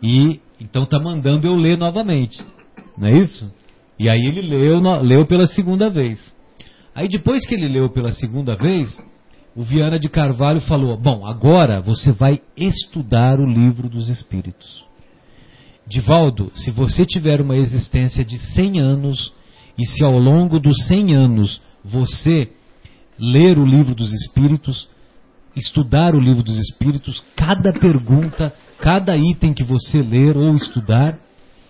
e 0.00 0.40
então 0.60 0.84
está 0.84 1.00
mandando 1.00 1.48
eu 1.48 1.56
ler 1.56 1.76
novamente. 1.76 2.40
Não 2.96 3.08
é 3.08 3.18
isso? 3.18 3.52
E 3.98 4.08
aí 4.08 4.24
ele 4.24 4.42
leu, 4.42 4.80
leu 5.02 5.26
pela 5.26 5.48
segunda 5.48 5.90
vez. 5.90 6.32
Aí 6.94 7.08
depois 7.08 7.44
que 7.44 7.56
ele 7.56 7.66
leu 7.66 7.90
pela 7.90 8.12
segunda 8.12 8.54
vez, 8.54 8.96
o 9.58 9.64
Viana 9.64 9.98
de 9.98 10.08
Carvalho 10.08 10.60
falou: 10.60 10.96
Bom, 10.96 11.26
agora 11.26 11.80
você 11.80 12.12
vai 12.12 12.40
estudar 12.56 13.40
o 13.40 13.44
livro 13.44 13.88
dos 13.88 14.08
Espíritos. 14.08 14.84
Divaldo, 15.84 16.52
se 16.54 16.70
você 16.70 17.04
tiver 17.04 17.40
uma 17.40 17.56
existência 17.56 18.24
de 18.24 18.38
100 18.38 18.80
anos 18.80 19.32
e 19.76 19.84
se 19.84 20.04
ao 20.04 20.16
longo 20.16 20.60
dos 20.60 20.86
100 20.86 21.12
anos 21.12 21.60
você 21.84 22.52
ler 23.18 23.58
o 23.58 23.64
livro 23.64 23.96
dos 23.96 24.12
Espíritos, 24.12 24.88
estudar 25.56 26.14
o 26.14 26.20
livro 26.20 26.44
dos 26.44 26.56
Espíritos, 26.56 27.20
cada 27.34 27.72
pergunta, 27.72 28.54
cada 28.78 29.16
item 29.16 29.52
que 29.52 29.64
você 29.64 30.02
ler 30.02 30.36
ou 30.36 30.54
estudar, 30.54 31.18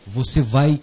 você 0.07 0.43
vai 0.43 0.79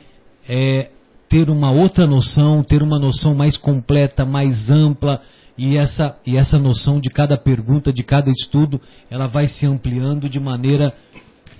é, 0.49 0.89
ter 1.29 1.51
uma 1.51 1.69
outra 1.69 2.07
noção, 2.07 2.63
ter 2.63 2.81
uma 2.81 2.97
noção 2.97 3.35
mais 3.35 3.57
completa, 3.57 4.25
mais 4.25 4.71
ampla 4.71 5.21
e 5.57 5.77
essa, 5.77 6.15
e 6.25 6.37
essa 6.37 6.57
noção 6.57 6.99
de 6.99 7.09
cada 7.09 7.37
pergunta, 7.37 7.93
de 7.93 8.03
cada 8.03 8.29
estudo, 8.29 8.79
ela 9.09 9.27
vai 9.27 9.47
se 9.47 9.65
ampliando 9.65 10.29
de 10.29 10.39
maneira 10.39 10.93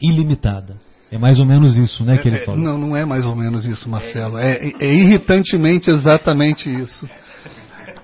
ilimitada. 0.02 0.78
É 1.12 1.18
mais 1.18 1.40
ou 1.40 1.46
menos 1.46 1.78
isso, 1.78 2.04
né, 2.04 2.18
que 2.18 2.28
ele 2.28 2.38
é, 2.38 2.46
falou. 2.46 2.60
Não, 2.60 2.78
não 2.78 2.96
é 2.98 3.06
mais 3.06 3.26
ou 3.26 3.36
menos 3.36 3.66
isso, 3.66 3.90
Marcelo. 3.90 4.38
É, 4.38 4.60
é 4.80 4.94
irritantemente 4.94 5.90
exatamente 5.90 6.70
isso. 6.70 7.08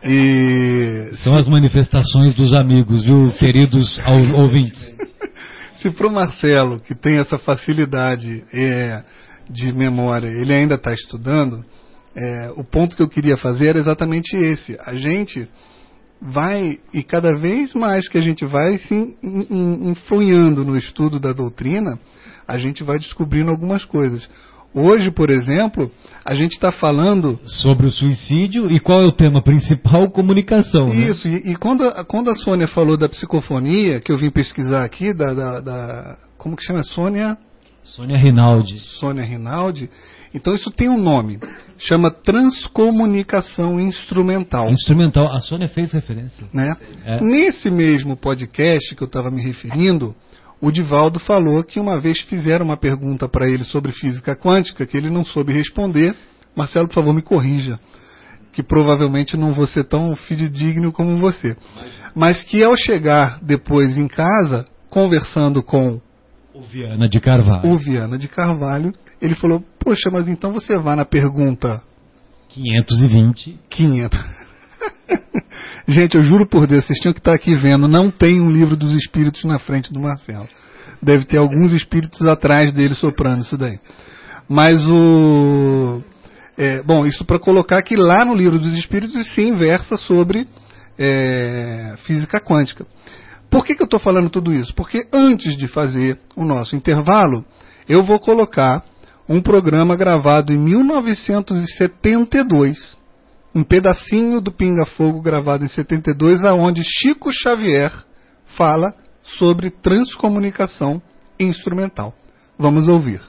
E 0.04 1.12
São 1.18 1.38
as 1.38 1.48
manifestações 1.48 2.34
dos 2.34 2.54
amigos, 2.54 3.04
viu, 3.04 3.32
queridos 3.38 4.00
ouvintes. 4.36 4.96
se 5.82 5.92
para 5.92 6.08
o 6.08 6.12
Marcelo, 6.12 6.80
que 6.80 6.96
tem 6.96 7.20
essa 7.20 7.38
facilidade 7.38 8.44
é, 8.54 9.04
de 9.50 9.74
memória, 9.74 10.28
ele 10.28 10.54
ainda 10.54 10.76
está 10.76 10.94
estudando, 10.94 11.64
é, 12.16 12.52
o 12.56 12.64
ponto 12.64 12.96
que 12.96 13.04
eu 13.04 13.10
queria 13.10 13.38
fazer 13.38 13.68
era 13.68 13.80
exatamente 13.80 14.36
esse. 14.36 14.78
A 14.86 14.96
gente 14.96 15.50
vai, 16.22 16.80
e 16.94 17.02
cada 17.02 17.36
vez 17.36 17.74
mais 17.74 18.08
que 18.08 18.18
a 18.18 18.22
gente 18.22 18.46
vai 18.46 18.78
se 18.78 19.18
influindo 19.24 20.64
no 20.64 20.78
estudo 20.78 21.20
da 21.20 21.34
doutrina, 21.34 21.98
a 22.48 22.58
gente 22.58 22.84
vai 22.84 23.00
descobrindo 23.00 23.50
algumas 23.50 23.84
coisas. 23.84 24.30
Hoje, 24.74 25.12
por 25.12 25.30
exemplo, 25.30 25.92
a 26.24 26.34
gente 26.34 26.54
está 26.54 26.72
falando. 26.72 27.38
Sobre 27.46 27.88
o 27.88 27.92
suicídio 27.92 28.72
e 28.72 28.80
qual 28.80 29.02
é 29.02 29.06
o 29.06 29.12
tema 29.12 29.42
principal? 29.42 30.10
Comunicação. 30.12 30.86
Né? 30.86 31.10
Isso, 31.10 31.28
né? 31.28 31.42
e, 31.44 31.52
e, 31.52 31.56
quando, 31.56 31.86
a, 31.86 32.06
quando 32.06 32.30
a 32.30 32.36
Sônia 32.36 32.68
falou 32.68 32.96
da 32.96 33.10
psicofonia, 33.10 34.00
que 34.00 34.12
eu 34.12 34.18
vim 34.18 34.32
pesquisar 34.32 34.86
aqui, 34.86 35.14
da. 35.14 35.34
da, 35.34 35.60
da 35.60 36.18
como 36.38 36.56
que 36.56 36.64
chama? 36.64 36.84
Sônia? 36.84 37.38
Sônia 37.84 38.18
Rinaldi. 38.18 38.78
Sônia 38.78 39.24
Rinaldi. 39.24 39.90
Então 40.34 40.54
isso 40.56 40.72
tem 40.72 40.88
um 40.90 40.98
nome, 40.98 41.40
chama 41.78 42.10
transcomunicação 42.10 43.80
instrumental. 43.80 44.70
Instrumental, 44.72 45.34
a 45.34 45.40
Sônia 45.40 45.68
fez 45.68 45.92
referência. 45.92 46.48
Né? 46.54 46.74
É. 47.06 47.22
Nesse 47.22 47.70
mesmo 47.70 48.16
podcast 48.16 48.96
que 48.96 49.02
eu 49.02 49.08
estava 49.08 49.30
me 49.30 49.42
referindo, 49.42 50.16
o 50.62 50.72
Divaldo 50.72 51.20
falou 51.20 51.64
que 51.64 51.80
uma 51.80 52.00
vez 52.00 52.22
fizeram 52.22 52.66
uma 52.66 52.78
pergunta 52.78 53.28
para 53.28 53.50
ele 53.50 53.66
sobre 53.66 53.92
física 53.92 54.36
quântica 54.36 54.86
que 54.86 54.96
ele 54.96 55.10
não 55.10 55.26
soube 55.26 55.52
responder. 55.52 56.16
Marcelo, 56.56 56.88
por 56.88 56.96
favor, 56.96 57.14
me 57.14 57.24
corrija, 57.24 57.80
que 58.54 58.62
provavelmente 58.62 59.36
não 59.36 59.52
vou 59.52 59.66
ser 59.68 59.86
tão 59.86 60.16
fidedigno 60.16 60.92
como 60.92 61.18
você. 61.18 61.58
Mas 62.14 62.44
que 62.44 62.64
ao 62.64 62.78
chegar 62.78 63.40
depois 63.42 63.98
em 63.98 64.08
casa, 64.08 64.66
conversando 64.90 65.64
com 65.64 66.00
o 66.54 66.62
Viana 66.62 67.10
de 67.10 67.20
Carvalho. 67.20 67.72
O 67.72 67.78
Viana 67.78 68.18
de 68.18 68.28
Carvalho, 68.28 68.94
ele 69.22 69.36
falou: 69.36 69.64
Poxa, 69.80 70.10
mas 70.12 70.28
então 70.28 70.52
você 70.52 70.78
vai 70.78 70.96
na 70.96 71.06
pergunta 71.06 71.82
520. 72.50 73.60
500. 73.70 74.20
Gente, 75.88 76.16
eu 76.16 76.22
juro 76.22 76.48
por 76.48 76.68
Deus, 76.68 76.86
vocês 76.86 77.00
tinham 77.00 77.14
que 77.14 77.20
estar 77.20 77.34
aqui 77.34 77.56
vendo. 77.56 77.88
Não 77.88 78.10
tem 78.10 78.42
um 78.42 78.50
livro 78.50 78.76
dos 78.76 78.94
espíritos 78.94 79.44
na 79.44 79.60
frente 79.60 79.92
do 79.92 80.00
Marcelo. 80.00 80.48
Deve 81.02 81.26
ter 81.26 81.38
alguns 81.38 81.74
espíritos 81.74 82.26
atrás 82.28 82.72
dele 82.72 82.96
soprando 82.96 83.44
isso 83.44 83.58
daí. 83.58 83.80
Mas 84.48 84.86
o. 84.88 86.02
É, 86.58 86.84
bom, 86.84 87.06
isso 87.06 87.26
para 87.26 87.40
colocar 87.40 87.82
que 87.82 87.96
lá 87.96 88.26
no 88.26 88.36
livro 88.36 88.60
dos 88.60 88.74
espíritos 88.78 89.34
se 89.34 89.42
inversa 89.42 89.98
sobre 89.98 90.48
é, 90.98 91.96
física 92.04 92.40
quântica. 92.40 92.86
Por 93.50 93.66
que, 93.66 93.76
que 93.76 93.82
eu 93.82 93.86
estou 93.86 94.00
falando 94.00 94.30
tudo 94.30 94.54
isso? 94.54 94.74
Porque 94.76 95.08
antes 95.12 95.58
de 95.58 95.68
fazer 95.68 96.20
o 96.36 96.46
nosso 96.46 96.76
intervalo, 96.76 97.44
eu 97.88 98.04
vou 98.04 98.20
colocar 98.20 98.84
um 99.32 99.42
programa 99.42 99.96
gravado 99.96 100.52
em 100.52 100.58
1972, 100.58 102.98
um 103.56 103.64
pedacinho 103.64 104.42
do 104.42 104.52
Pinga 104.52 104.86
Fogo 104.86 105.22
gravado 105.22 105.64
em 105.64 105.70
72, 105.70 106.44
aonde 106.44 106.84
Chico 106.84 107.32
Xavier 107.32 107.94
fala 108.58 108.94
sobre 109.24 109.70
transcomunicação 109.70 111.02
instrumental. 111.40 112.14
Vamos 112.60 112.90
ouvir. 112.90 113.22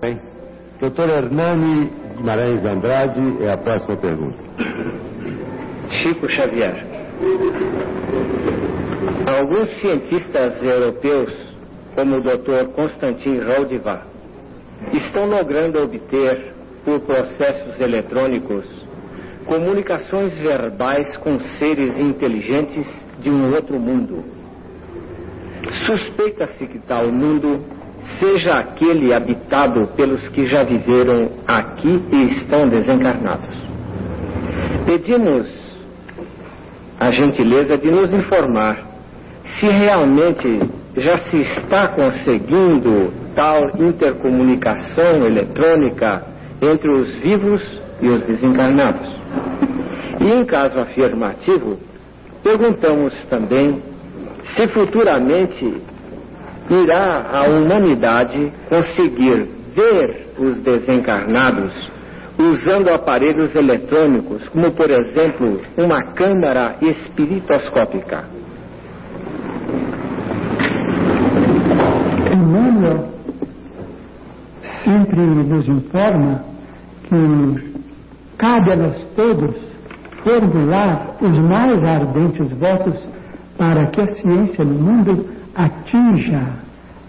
Bem, 0.00 0.18
doutor 0.80 1.10
Hernani 1.10 1.90
Guimarães 2.16 2.64
Andrade 2.64 3.20
é 3.42 3.52
a 3.52 3.58
próxima 3.58 3.98
pergunta. 3.98 4.38
Chico 5.90 6.26
Xavier. 6.30 6.88
Alguns 9.26 9.70
cientistas 9.80 10.62
europeus, 10.62 11.32
como 11.94 12.16
o 12.16 12.20
Dr. 12.20 12.72
Constantin 12.74 13.38
Raudiva, 13.38 14.02
estão 14.92 15.26
logrando 15.26 15.82
obter, 15.82 16.54
por 16.84 17.00
processos 17.00 17.78
eletrônicos, 17.80 18.64
comunicações 19.46 20.38
verbais 20.38 21.16
com 21.18 21.38
seres 21.58 21.98
inteligentes 21.98 22.86
de 23.20 23.30
um 23.30 23.52
outro 23.54 23.78
mundo. 23.78 24.24
Suspeita-se 25.86 26.66
que 26.66 26.78
tal 26.80 27.12
mundo 27.12 27.64
seja 28.18 28.54
aquele 28.54 29.12
habitado 29.12 29.88
pelos 29.96 30.26
que 30.30 30.48
já 30.48 30.64
viveram 30.64 31.30
aqui 31.46 32.02
e 32.12 32.24
estão 32.26 32.68
desencarnados. 32.68 33.56
Pedimos 34.86 35.46
a 36.98 37.10
gentileza 37.10 37.76
de 37.76 37.90
nos 37.90 38.12
informar 38.12 38.89
se 39.58 39.66
realmente 39.66 40.60
já 40.96 41.18
se 41.18 41.40
está 41.40 41.88
conseguindo 41.88 43.12
tal 43.34 43.62
intercomunicação 43.78 45.24
eletrônica 45.26 46.24
entre 46.60 46.90
os 46.92 47.10
vivos 47.16 47.80
e 48.00 48.08
os 48.08 48.22
desencarnados. 48.22 49.08
E 50.20 50.24
em 50.24 50.44
caso 50.44 50.78
afirmativo, 50.78 51.78
perguntamos 52.42 53.14
também 53.26 53.82
se 54.54 54.68
futuramente 54.68 55.82
irá 56.70 57.26
a 57.32 57.48
humanidade 57.48 58.52
conseguir 58.68 59.48
ver 59.74 60.28
os 60.38 60.60
desencarnados 60.62 61.90
usando 62.38 62.88
aparelhos 62.88 63.54
eletrônicos, 63.54 64.48
como 64.48 64.72
por 64.72 64.90
exemplo 64.90 65.60
uma 65.76 66.12
câmara 66.14 66.76
espiritoscópica. 66.80 68.39
Sempre 74.90 75.20
nos 75.20 75.68
informa 75.68 76.42
que 77.04 77.72
cabe 78.36 78.72
a 78.72 78.76
nós 78.76 78.96
todos 79.14 79.54
formular 80.24 81.16
os 81.20 81.38
mais 81.38 81.84
ardentes 81.84 82.50
votos 82.58 83.08
para 83.56 83.86
que 83.86 84.00
a 84.00 84.12
ciência 84.12 84.64
no 84.64 84.74
mundo 84.74 85.26
atinja 85.54 86.42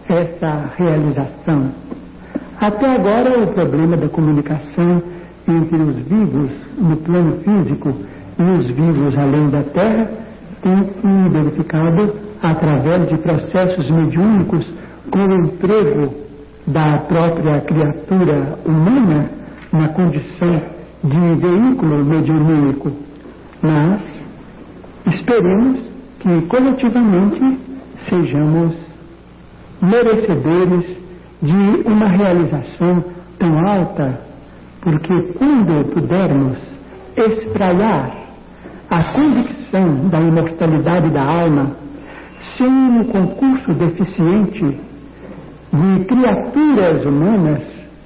essa 0.07 0.71
realização. 0.77 1.71
Até 2.59 2.95
agora, 2.95 3.43
o 3.43 3.53
problema 3.53 3.97
da 3.97 4.09
comunicação 4.09 5.01
entre 5.47 5.81
os 5.81 5.97
vivos 6.05 6.51
no 6.77 6.97
plano 6.97 7.37
físico 7.39 7.93
e 8.37 8.43
os 8.43 8.67
vivos 8.67 9.17
além 9.17 9.49
da 9.49 9.63
Terra 9.63 10.09
tem 10.61 10.83
se 10.83 11.29
verificado 11.29 12.15
através 12.43 13.07
de 13.07 13.17
processos 13.17 13.89
mediúnicos 13.89 14.71
com 15.09 15.19
o 15.19 15.45
emprego 15.45 16.30
da 16.67 16.99
própria 16.99 17.61
criatura 17.61 18.59
humana 18.65 19.29
na 19.71 19.89
condição 19.89 20.61
de 21.03 21.35
veículo 21.35 22.05
mediúnico. 22.05 22.91
Mas 23.61 24.21
esperemos 25.07 25.79
que 26.19 26.41
coletivamente 26.47 27.59
sejamos 28.09 28.75
merecedores 29.81 30.97
de 31.41 31.87
uma 31.87 32.07
realização 32.07 33.03
tão 33.39 33.67
alta, 33.67 34.21
porque 34.81 35.33
quando 35.37 35.91
pudermos 35.93 36.57
espraiar 37.17 38.21
a 38.89 39.03
convicção 39.13 40.09
da 40.09 40.19
imortalidade 40.19 41.09
da 41.11 41.23
alma, 41.23 41.75
sem 42.57 42.67
um 42.67 43.03
concurso 43.05 43.73
deficiente 43.73 44.79
de 45.73 46.05
criaturas 46.05 47.05
humanas, 47.05 47.63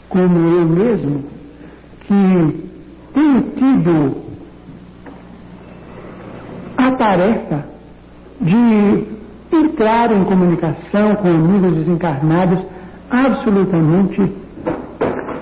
como 0.10 0.38
eu 0.38 0.66
mesmo, 0.66 1.24
que 2.02 2.66
tenho 3.14 3.42
tido 3.56 4.18
a 6.78 6.92
tarefa 6.92 7.66
de 8.40 9.08
entrar 9.52 10.12
em 10.12 10.24
comunicação 10.26 11.16
com 11.16 11.28
amigos 11.28 11.78
desencarnados 11.78 12.60
absolutamente 13.10 14.34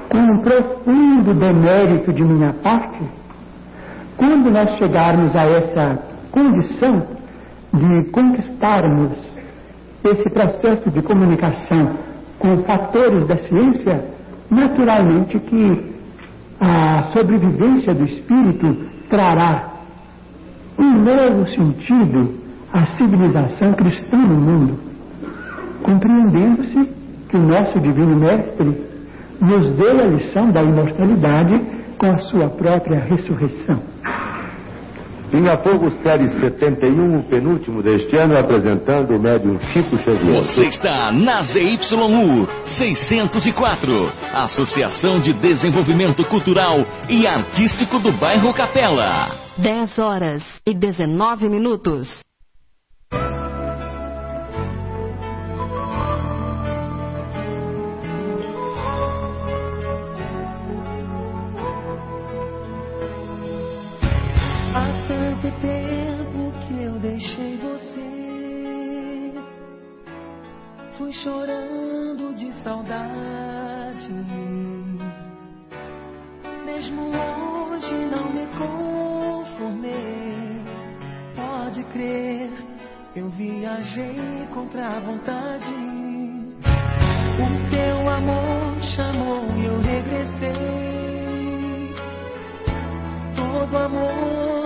com 0.10 0.20
um 0.20 0.41
profundo 0.41 1.34
demérito 1.34 2.14
de 2.14 2.24
minha 2.24 2.54
parte, 2.54 3.00
quando 4.16 4.52
nós 4.52 4.78
chegarmos 4.78 5.36
a 5.36 5.44
essa 5.44 6.00
condição 6.32 7.08
de 7.74 8.12
conquistarmos 8.12 9.12
esse 10.04 10.30
processo 10.30 10.90
de 10.91 11.02
comunicação 11.02 12.12
com 12.39 12.57
fatores 12.64 13.26
da 13.27 13.38
ciência, 13.38 14.05
naturalmente 14.49 15.39
que 15.39 15.93
a 16.60 17.03
sobrevivência 17.14 17.93
do 17.93 18.03
espírito 18.05 18.77
trará 19.10 19.73
um 20.77 20.91
novo 21.03 21.47
sentido 21.49 22.35
à 22.72 22.85
civilização 22.97 23.73
cristã 23.73 24.18
no 24.18 24.35
mundo, 24.35 24.80
compreendendo-se 25.84 26.89
que 27.30 27.38
o 27.38 27.41
nosso 27.41 27.80
Divino 27.80 28.15
Mestre 28.15 28.93
nos 29.39 29.72
deu 29.73 29.99
a 29.99 30.05
lição 30.05 30.51
da 30.51 30.64
imortalidade 30.64 31.61
com 31.97 32.07
a 32.07 32.18
sua 32.19 32.49
própria 32.49 32.99
ressurreição. 32.99 33.80
Pinga 35.34 35.57
Fogo 35.64 35.89
Série 36.03 36.30
71, 36.39 37.18
o 37.18 37.23
penúltimo 37.23 37.81
deste 37.81 38.15
ano, 38.15 38.38
apresentando 38.38 39.15
o 39.15 39.19
médium 39.19 39.60
Chico 39.60 39.97
Xavier. 39.97 40.43
Você 40.43 40.65
está 40.65 41.11
na 41.11 41.41
ZYU 41.41 42.47
604, 42.77 44.11
Associação 44.31 45.19
de 45.19 45.34
Desenvolvimento 45.34 46.23
Cultural 46.26 46.85
e 47.10 47.26
Artístico 47.26 47.97
do 47.97 48.11
Bairro 48.11 48.53
Capela. 48.53 49.31
10 49.57 49.97
horas 49.97 50.43
e 50.68 50.72
19 50.72 51.49
minutos. 51.49 52.32
Tempo 65.62 66.52
que 66.68 66.84
eu 66.84 67.00
deixei 67.00 67.58
você. 67.58 68.14
Fui 70.98 71.12
chorando 71.12 72.36
de 72.36 72.54
saudade. 72.64 74.14
Mesmo 76.66 77.02
hoje 77.04 77.96
não 78.06 78.32
me 78.32 78.48
conformei. 78.58 79.94
Pode 81.36 81.84
crer, 81.86 82.52
eu 83.16 83.30
viajei 83.30 84.48
contra 84.54 84.98
a 84.98 85.00
vontade. 85.00 85.74
O 87.36 87.70
teu 87.70 88.10
amor 88.10 88.82
chamou 88.96 89.46
e 89.58 89.66
eu 89.66 89.80
regressei. 89.80 91.14
Todo 93.36 93.78
amor 93.78 94.62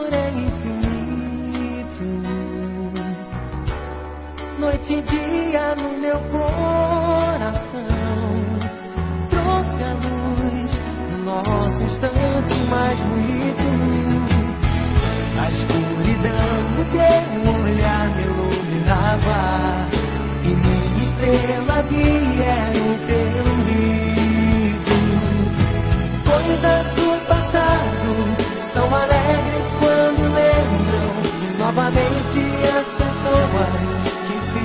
Noite 4.87 4.93
e 4.93 5.01
dia 5.01 5.75
no 5.75 5.99
meu 5.99 6.17
coração. 6.31 7.81
Trouxe 9.29 9.83
a 9.83 9.93
luz 9.95 10.71
no 11.09 11.17
nosso 11.25 11.83
instante 11.83 12.53
mais 12.69 12.97
bonito. 13.01 13.67
A 15.41 15.51
escuridão 15.51 16.55
do 16.77 16.83
teu 16.93 17.51
olhar 17.53 18.07
me 18.15 18.23
iluminava. 18.23 19.89
E 20.43 20.55
minha 20.55 21.03
estrela 21.03 21.81
guia 21.81 22.55
o 22.79 23.07
teu 23.07 23.16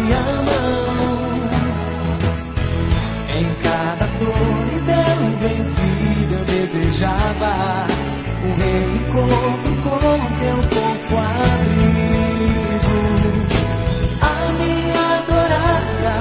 se 0.03 0.13
amam. 0.13 1.33
Em 3.29 3.55
cada 3.63 4.07
solidão 4.19 5.19
eu 6.31 6.45
desejava 6.45 7.87
um 8.45 8.53
reencontro 8.57 9.73
com 9.83 10.01
teu 10.39 10.59
corpo 10.71 11.15
abrigo. 11.19 12.97
A 14.21 14.25
minha 14.53 15.03
adorada, 15.19 16.15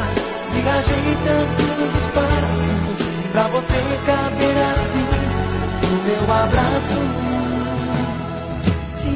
viajei 0.54 1.16
tantos 1.24 1.72
espaços 2.04 3.00
pra 3.32 3.46
você 3.48 3.80
caber 4.06 4.58
assim 4.58 5.10
no 5.88 5.98
meu 6.04 6.24
abraço. 6.32 7.02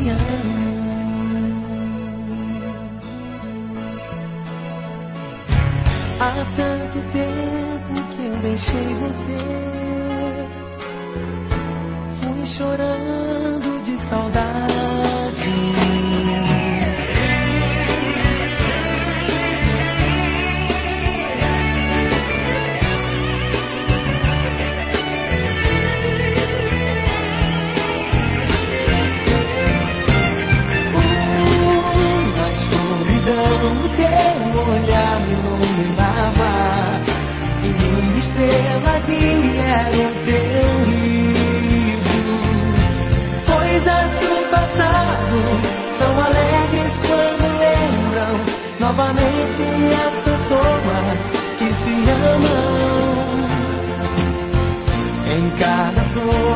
Amo. 0.07 0.74
Há 6.25 6.43
tanto 6.55 6.99
tempo 7.13 7.93
que 8.15 8.25
eu 8.25 8.35
deixei 8.41 8.95
você. 8.95 9.37
Fui 12.19 12.45
chorando 12.57 13.83
de 13.83 14.09
saudade. 14.09 14.54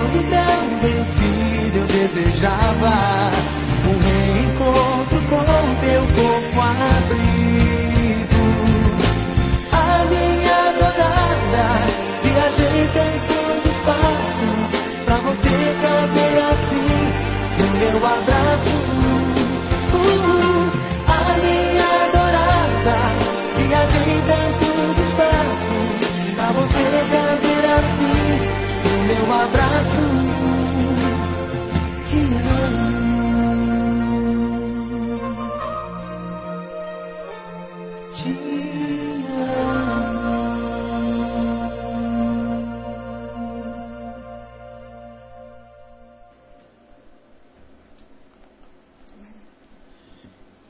Solidão 0.09 0.79
vencida 0.81 1.77
eu 1.77 1.87
desejava 1.87 3.28
um 29.29 29.33
abraço. 29.33 30.01
Te 32.09 32.17
amo. 32.17 32.89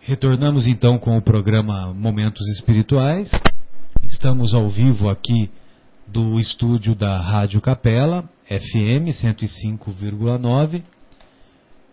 Retornamos 0.02 0.68
então 0.68 0.98
com 0.98 1.18
o 1.18 1.22
programa 1.22 1.94
Momentos 1.94 2.46
Espirituais. 2.58 3.32
Estamos 4.04 4.54
ao 4.54 4.68
vivo 4.68 5.08
aqui 5.08 5.50
do 6.06 6.40
estúdio 6.40 6.94
da 6.96 7.22
Rádio 7.22 7.62
Capela, 7.62 8.28
FM 8.50 9.12
105,9. 9.12 10.84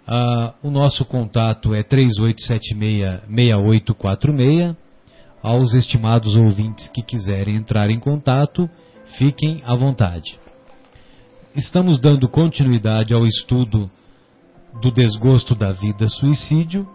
Ah, 0.09 0.55
o 0.63 0.71
nosso 0.71 1.05
contato 1.05 1.75
é 1.75 1.83
3876-6846. 1.83 4.77
Aos 5.43 5.75
estimados 5.75 6.35
ouvintes 6.35 6.89
que 6.89 7.03
quiserem 7.03 7.57
entrar 7.57 7.91
em 7.91 8.01
contato, 8.01 8.71
fiquem 9.19 9.61
à 9.65 9.75
vontade. 9.77 10.41
Estamos 11.55 12.01
dando 12.01 12.27
continuidade 12.29 13.13
ao 13.15 13.27
estudo 13.27 13.91
do 14.81 14.91
desgosto 14.91 15.55
da 15.55 15.73
vida 15.73 16.09
suicídio 16.09 16.89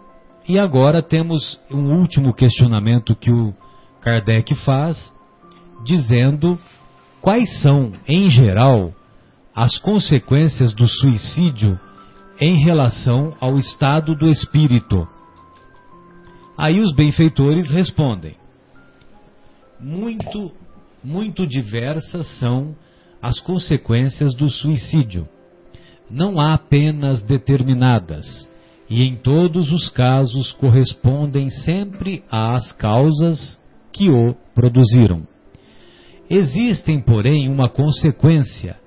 e 0.48 0.58
agora 0.58 1.00
temos 1.00 1.60
um 1.70 1.96
último 1.98 2.34
questionamento 2.34 3.14
que 3.14 3.30
o 3.30 3.54
Kardec 4.00 4.56
faz, 4.64 5.14
dizendo 5.84 6.58
quais 7.20 7.60
são, 7.62 7.92
em 8.06 8.28
geral, 8.28 8.92
as 9.54 9.78
consequências 9.78 10.74
do 10.74 10.86
suicídio 10.88 11.78
em 12.40 12.64
relação 12.64 13.36
ao 13.40 13.56
estado 13.58 14.14
do 14.14 14.26
espírito. 14.28 15.06
Aí 16.56 16.80
os 16.80 16.94
benfeitores 16.94 17.70
respondem: 17.70 18.36
muito, 19.80 20.52
muito 21.02 21.46
diversas 21.46 22.26
são 22.38 22.74
as 23.20 23.38
consequências 23.40 24.34
do 24.34 24.48
suicídio. 24.48 25.28
Não 26.10 26.40
há 26.40 26.58
penas 26.58 27.22
determinadas, 27.22 28.26
e 28.88 29.02
em 29.02 29.16
todos 29.16 29.72
os 29.72 29.88
casos 29.88 30.52
correspondem 30.52 31.48
sempre 31.48 32.22
às 32.30 32.72
causas 32.72 33.60
que 33.92 34.10
o 34.10 34.34
produziram. 34.54 35.26
Existem, 36.28 37.00
porém, 37.00 37.48
uma 37.48 37.68
consequência. 37.68 38.81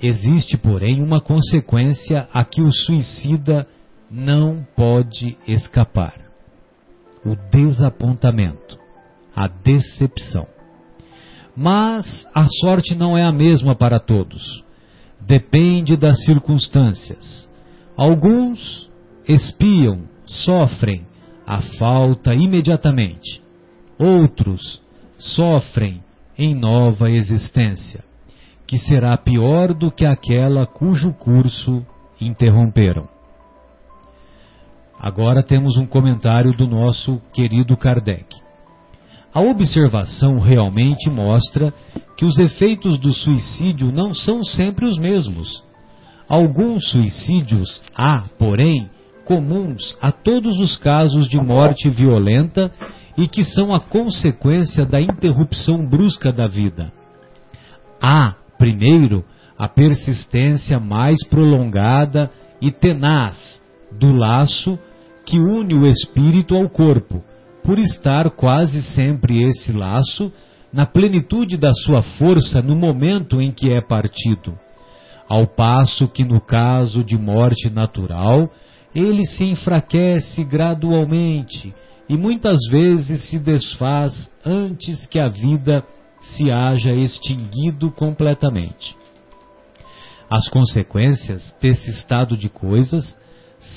Existe, 0.00 0.58
porém, 0.58 1.02
uma 1.02 1.20
consequência 1.20 2.28
a 2.32 2.44
que 2.44 2.60
o 2.60 2.70
suicida 2.70 3.66
não 4.10 4.66
pode 4.76 5.36
escapar: 5.46 6.14
o 7.24 7.34
desapontamento, 7.50 8.78
a 9.34 9.48
decepção. 9.48 10.46
Mas 11.56 12.28
a 12.34 12.44
sorte 12.60 12.94
não 12.94 13.16
é 13.16 13.24
a 13.24 13.32
mesma 13.32 13.74
para 13.74 13.98
todos. 13.98 14.62
Depende 15.26 15.96
das 15.96 16.22
circunstâncias. 16.24 17.50
Alguns 17.96 18.90
espiam, 19.26 20.02
sofrem 20.26 21.06
a 21.46 21.62
falta 21.78 22.34
imediatamente. 22.34 23.42
Outros 23.98 24.82
sofrem 25.16 26.02
em 26.36 26.54
nova 26.54 27.10
existência, 27.10 28.04
que 28.66 28.78
será 28.78 29.16
pior 29.16 29.72
do 29.72 29.90
que 29.90 30.04
aquela 30.04 30.66
cujo 30.66 31.12
curso 31.14 31.84
interromperam. 32.20 33.08
Agora 34.98 35.42
temos 35.42 35.76
um 35.76 35.86
comentário 35.86 36.56
do 36.56 36.66
nosso 36.66 37.20
querido 37.32 37.76
Kardec. 37.76 38.26
A 39.32 39.40
observação 39.40 40.38
realmente 40.38 41.10
mostra 41.10 41.72
que 42.16 42.24
os 42.24 42.38
efeitos 42.38 42.98
do 42.98 43.12
suicídio 43.12 43.92
não 43.92 44.14
são 44.14 44.42
sempre 44.42 44.86
os 44.86 44.98
mesmos. 44.98 45.62
Alguns 46.26 46.88
suicídios 46.88 47.82
há, 47.94 48.24
porém, 48.38 48.88
comuns 49.26 49.96
a 50.00 50.10
todos 50.10 50.58
os 50.58 50.76
casos 50.78 51.28
de 51.28 51.36
morte 51.36 51.90
violenta 51.90 52.72
e 53.18 53.28
que 53.28 53.44
são 53.44 53.74
a 53.74 53.80
consequência 53.80 54.86
da 54.86 55.00
interrupção 55.00 55.86
brusca 55.86 56.32
da 56.32 56.46
vida. 56.46 56.90
Há, 58.00 58.34
primeiro, 58.58 59.24
a 59.58 59.68
persistência 59.68 60.78
mais 60.78 61.16
prolongada 61.28 62.30
e 62.60 62.70
tenaz 62.70 63.62
do 63.92 64.12
laço 64.12 64.78
que 65.24 65.38
une 65.38 65.74
o 65.74 65.86
espírito 65.86 66.54
ao 66.54 66.68
corpo, 66.68 67.22
por 67.64 67.78
estar 67.78 68.30
quase 68.30 68.82
sempre 68.82 69.42
esse 69.42 69.72
laço 69.72 70.32
na 70.72 70.86
plenitude 70.86 71.56
da 71.56 71.72
sua 71.72 72.02
força 72.02 72.60
no 72.62 72.76
momento 72.76 73.40
em 73.40 73.50
que 73.50 73.72
é 73.72 73.80
partido. 73.80 74.56
Ao 75.28 75.46
passo 75.46 76.06
que 76.06 76.24
no 76.24 76.40
caso 76.40 77.02
de 77.02 77.18
morte 77.18 77.68
natural, 77.68 78.48
ele 78.94 79.24
se 79.24 79.44
enfraquece 79.44 80.44
gradualmente 80.44 81.74
e 82.08 82.16
muitas 82.16 82.58
vezes 82.70 83.28
se 83.28 83.38
desfaz 83.38 84.30
antes 84.44 85.06
que 85.06 85.18
a 85.18 85.28
vida 85.28 85.84
se 86.34 86.50
haja 86.50 86.92
extinguido 86.92 87.90
completamente. 87.90 88.96
As 90.28 90.48
consequências 90.48 91.54
desse 91.60 91.90
estado 91.90 92.36
de 92.36 92.48
coisas 92.48 93.16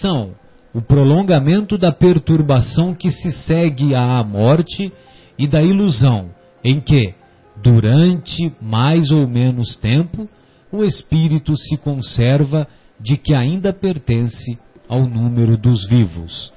são 0.01 0.33
o 0.73 0.81
prolongamento 0.81 1.77
da 1.77 1.91
perturbação 1.91 2.93
que 2.93 3.09
se 3.09 3.31
segue 3.31 3.93
à 3.95 4.23
morte 4.23 4.91
e 5.37 5.47
da 5.47 5.61
ilusão 5.61 6.31
em 6.63 6.79
que, 6.79 7.13
durante 7.61 8.51
mais 8.61 9.11
ou 9.11 9.27
menos 9.27 9.75
tempo, 9.77 10.27
o 10.71 10.83
espírito 10.83 11.55
se 11.55 11.77
conserva 11.77 12.67
de 12.99 13.17
que 13.17 13.33
ainda 13.33 13.71
pertence 13.71 14.57
ao 14.87 15.07
número 15.07 15.57
dos 15.57 15.87
vivos. 15.87 16.53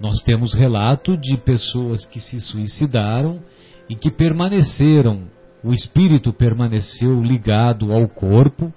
Nós 0.00 0.22
temos 0.22 0.54
relato 0.54 1.16
de 1.16 1.36
pessoas 1.38 2.06
que 2.06 2.20
se 2.20 2.40
suicidaram 2.40 3.40
e 3.88 3.96
que 3.96 4.10
permaneceram, 4.10 5.28
o 5.64 5.72
espírito 5.72 6.32
permaneceu 6.32 7.22
ligado 7.22 7.92
ao 7.92 8.08
corpo, 8.08 8.72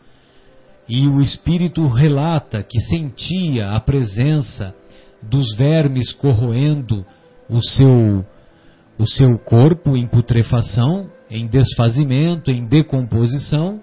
e 0.87 1.07
o 1.07 1.19
espírito 1.19 1.87
relata 1.87 2.63
que 2.63 2.79
sentia 2.81 3.71
a 3.71 3.79
presença 3.79 4.75
dos 5.21 5.55
vermes 5.55 6.11
corroendo 6.11 7.05
o 7.49 7.61
seu, 7.61 8.25
o 8.97 9.07
seu 9.07 9.37
corpo 9.39 9.95
em 9.95 10.07
putrefação, 10.07 11.09
em 11.29 11.47
desfazimento, 11.47 12.51
em 12.51 12.65
decomposição, 12.65 13.81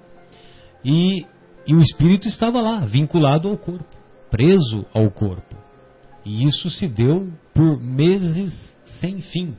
e, 0.84 1.24
e 1.66 1.74
o 1.74 1.80
espírito 1.80 2.26
estava 2.26 2.60
lá, 2.60 2.80
vinculado 2.84 3.48
ao 3.48 3.56
corpo, 3.56 3.96
preso 4.30 4.84
ao 4.92 5.10
corpo. 5.10 5.56
E 6.24 6.44
isso 6.44 6.68
se 6.70 6.88
deu 6.88 7.32
por 7.54 7.80
meses 7.80 8.76
sem 9.00 9.20
fim. 9.20 9.54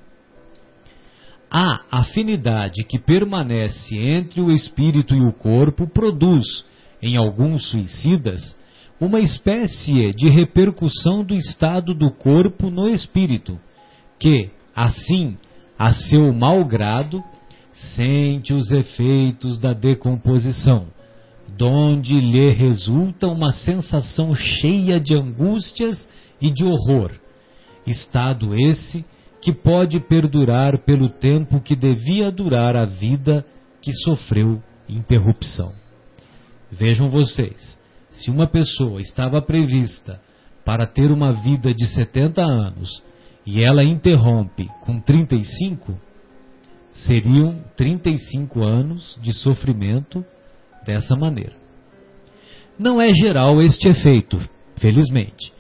A 1.52 1.82
afinidade 1.92 2.84
que 2.84 3.00
permanece 3.00 3.98
entre 3.98 4.40
o 4.40 4.52
espírito 4.52 5.16
e 5.16 5.22
o 5.22 5.34
corpo 5.34 5.88
produz, 5.88 6.46
em 7.02 7.18
alguns 7.18 7.66
suicidas, 7.70 8.56
uma 9.02 9.20
espécie 9.20 10.12
de 10.12 10.30
repercussão 10.30 11.24
do 11.24 11.34
estado 11.34 11.96
do 11.96 12.12
corpo 12.12 12.70
no 12.70 12.88
espírito, 12.88 13.60
que, 14.20 14.52
assim, 14.76 15.38
a 15.78 15.94
seu 15.94 16.32
mau 16.34 16.64
grado, 16.66 17.24
sente 17.96 18.54
os 18.54 18.70
efeitos 18.72 19.58
da 19.58 19.74
decomposição, 19.74 20.88
donde 21.58 22.20
lhe 22.20 22.52
resulta 22.52 23.28
uma 23.28 23.52
sensação 23.52 24.36
cheia 24.36 25.00
de 25.00 25.16
angústias 25.16 26.08
e 26.42 26.52
de 26.52 26.64
horror, 26.64 27.12
estado 27.88 28.54
esse 28.54 29.04
que 29.42 29.54
pode 29.54 30.00
perdurar 30.00 30.80
pelo 30.80 31.10
tempo 31.10 31.62
que 31.62 31.76
devia 31.76 32.32
durar 32.32 32.76
a 32.76 32.86
vida 32.86 33.46
que 33.82 33.94
sofreu 33.94 34.62
interrupção. 34.88 35.74
Vejam 36.72 37.10
vocês, 37.10 37.80
se 38.12 38.30
uma 38.30 38.48
pessoa 38.48 39.02
estava 39.02 39.42
prevista 39.42 40.22
para 40.66 40.86
ter 40.86 41.12
uma 41.12 41.32
vida 41.32 41.74
de 41.74 41.86
70 41.88 42.42
anos 42.44 43.04
e 43.46 43.64
ela 43.64 43.84
interrompe 43.84 44.68
com 44.82 45.00
35, 45.00 45.98
seriam 46.94 47.64
35 47.76 48.64
anos 48.64 49.18
de 49.22 49.34
sofrimento 49.34 50.24
dessa 50.86 51.16
maneira. 51.16 51.56
Não 52.78 53.02
é 53.02 53.12
geral 53.12 53.62
este 53.62 53.88
efeito, 53.90 54.38
felizmente. 54.78 55.52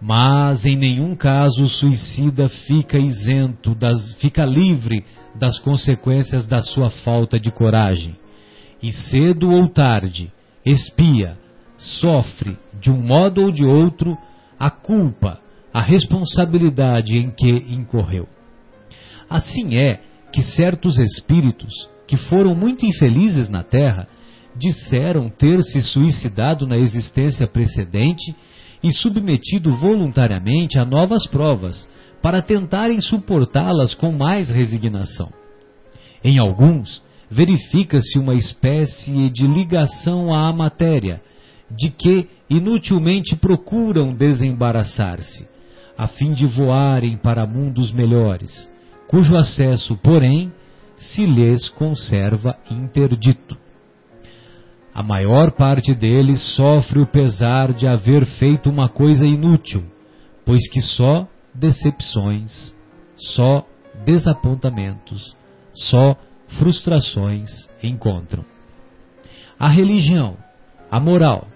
Mas 0.00 0.64
em 0.64 0.76
nenhum 0.76 1.14
caso 1.14 1.64
o 1.64 1.68
suicida 1.68 2.48
fica 2.48 2.98
isento, 2.98 3.74
das, 3.74 4.14
fica 4.14 4.44
livre 4.44 5.04
das 5.34 5.58
consequências 5.58 6.46
da 6.46 6.62
sua 6.62 6.88
falta 6.88 7.38
de 7.38 7.50
coragem. 7.50 8.16
E 8.82 8.92
cedo 8.92 9.50
ou 9.50 9.68
tarde, 9.68 10.32
expia, 10.64 11.36
sofre, 11.76 12.56
de 12.80 12.90
um 12.90 13.00
modo 13.00 13.42
ou 13.42 13.50
de 13.50 13.64
outro, 13.64 14.16
a 14.58 14.70
culpa, 14.70 15.38
a 15.72 15.82
responsabilidade 15.82 17.16
em 17.16 17.30
que 17.30 17.50
incorreu. 17.50 18.26
Assim 19.28 19.76
é 19.76 20.00
que 20.32 20.42
certos 20.42 20.98
espíritos, 20.98 21.72
que 22.06 22.16
foram 22.16 22.54
muito 22.54 22.86
infelizes 22.86 23.50
na 23.50 23.62
Terra, 23.62 24.08
disseram 24.56 25.28
ter 25.28 25.62
se 25.62 25.82
suicidado 25.82 26.66
na 26.66 26.76
existência 26.76 27.46
precedente 27.46 28.34
e 28.82 28.92
submetido 28.92 29.70
voluntariamente 29.76 30.78
a 30.78 30.84
novas 30.84 31.26
provas, 31.26 31.88
para 32.22 32.42
tentarem 32.42 33.00
suportá-las 33.00 33.94
com 33.94 34.12
mais 34.12 34.50
resignação. 34.50 35.32
Em 36.22 36.38
alguns, 36.38 37.02
verifica-se 37.30 38.18
uma 38.18 38.34
espécie 38.34 39.30
de 39.30 39.46
ligação 39.46 40.34
à 40.34 40.52
matéria, 40.52 41.22
de 41.70 41.90
que 41.90 42.28
inutilmente 42.48 43.36
procuram 43.36 44.12
desembaraçar-se, 44.12 45.48
a 45.96 46.08
fim 46.08 46.32
de 46.32 46.46
voarem 46.46 47.16
para 47.16 47.46
mundos 47.46 47.92
melhores, 47.92 48.68
cujo 49.08 49.36
acesso, 49.36 49.96
porém, 50.02 50.52
se 50.98 51.24
lhes 51.24 51.68
conserva 51.70 52.56
interdito. 52.70 53.56
A 54.94 55.02
maior 55.02 55.52
parte 55.52 55.94
deles 55.94 56.42
sofre 56.56 57.00
o 57.00 57.06
pesar 57.06 57.72
de 57.72 57.86
haver 57.86 58.26
feito 58.26 58.68
uma 58.68 58.88
coisa 58.88 59.24
inútil, 59.24 59.84
pois 60.44 60.68
que 60.70 60.80
só 60.80 61.28
decepções, 61.54 62.74
só 63.16 63.64
desapontamentos, 64.04 65.36
só 65.72 66.16
frustrações 66.58 67.48
encontram. 67.82 68.44
A 69.58 69.68
religião, 69.68 70.36
a 70.90 70.98
moral, 70.98 71.46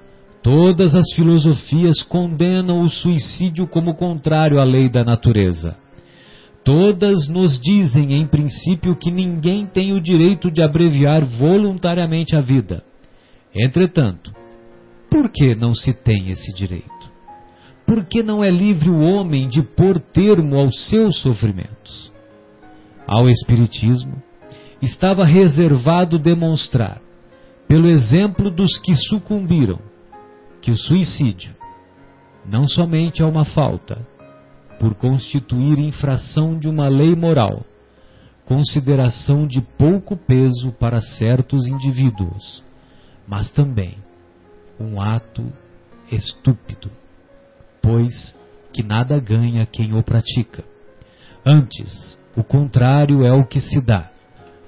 todas 0.42 0.94
as 0.94 1.12
filosofias 1.14 2.02
condenam 2.02 2.82
o 2.82 2.88
suicídio 2.88 3.66
como 3.66 3.96
contrário 3.96 4.60
à 4.60 4.64
lei 4.64 4.88
da 4.88 5.02
natureza. 5.02 5.76
Todas 6.64 7.28
nos 7.28 7.60
dizem, 7.60 8.14
em 8.14 8.26
princípio, 8.26 8.96
que 8.96 9.10
ninguém 9.10 9.66
tem 9.66 9.92
o 9.92 10.00
direito 10.00 10.50
de 10.50 10.62
abreviar 10.62 11.24
voluntariamente 11.24 12.36
a 12.36 12.40
vida. 12.40 12.82
Entretanto, 13.54 14.34
por 15.10 15.30
que 15.30 15.54
não 15.54 15.74
se 15.74 15.92
tem 15.92 16.30
esse 16.30 16.52
direito? 16.52 17.12
Por 17.86 18.04
que 18.04 18.22
não 18.22 18.42
é 18.42 18.50
livre 18.50 18.90
o 18.90 19.00
homem 19.00 19.46
de 19.46 19.62
pôr 19.62 20.00
termo 20.00 20.56
aos 20.56 20.88
seus 20.88 21.20
sofrimentos? 21.20 22.12
Ao 23.06 23.28
Espiritismo, 23.28 24.20
estava 24.82 25.24
reservado 25.24 26.18
demonstrar, 26.18 27.00
pelo 27.68 27.88
exemplo 27.88 28.50
dos 28.50 28.78
que 28.78 28.96
sucumbiram, 28.96 29.78
que 30.60 30.70
o 30.70 30.76
suicídio 30.76 31.54
não 32.46 32.66
somente 32.66 33.22
é 33.22 33.24
uma 33.24 33.44
falta, 33.44 34.06
por 34.80 34.94
constituir 34.94 35.78
infração 35.78 36.58
de 36.58 36.68
uma 36.68 36.88
lei 36.88 37.14
moral, 37.14 37.64
consideração 38.44 39.46
de 39.46 39.60
pouco 39.78 40.16
peso 40.16 40.72
para 40.72 41.00
certos 41.00 41.66
indivíduos, 41.66 42.63
mas 43.26 43.50
também 43.50 43.96
um 44.78 45.00
ato 45.00 45.52
estúpido, 46.10 46.90
pois 47.82 48.36
que 48.72 48.82
nada 48.82 49.18
ganha 49.20 49.66
quem 49.66 49.94
o 49.94 50.02
pratica. 50.02 50.64
Antes, 51.46 52.18
o 52.36 52.42
contrário 52.42 53.24
é 53.24 53.32
o 53.32 53.46
que 53.46 53.60
se 53.60 53.80
dá 53.80 54.10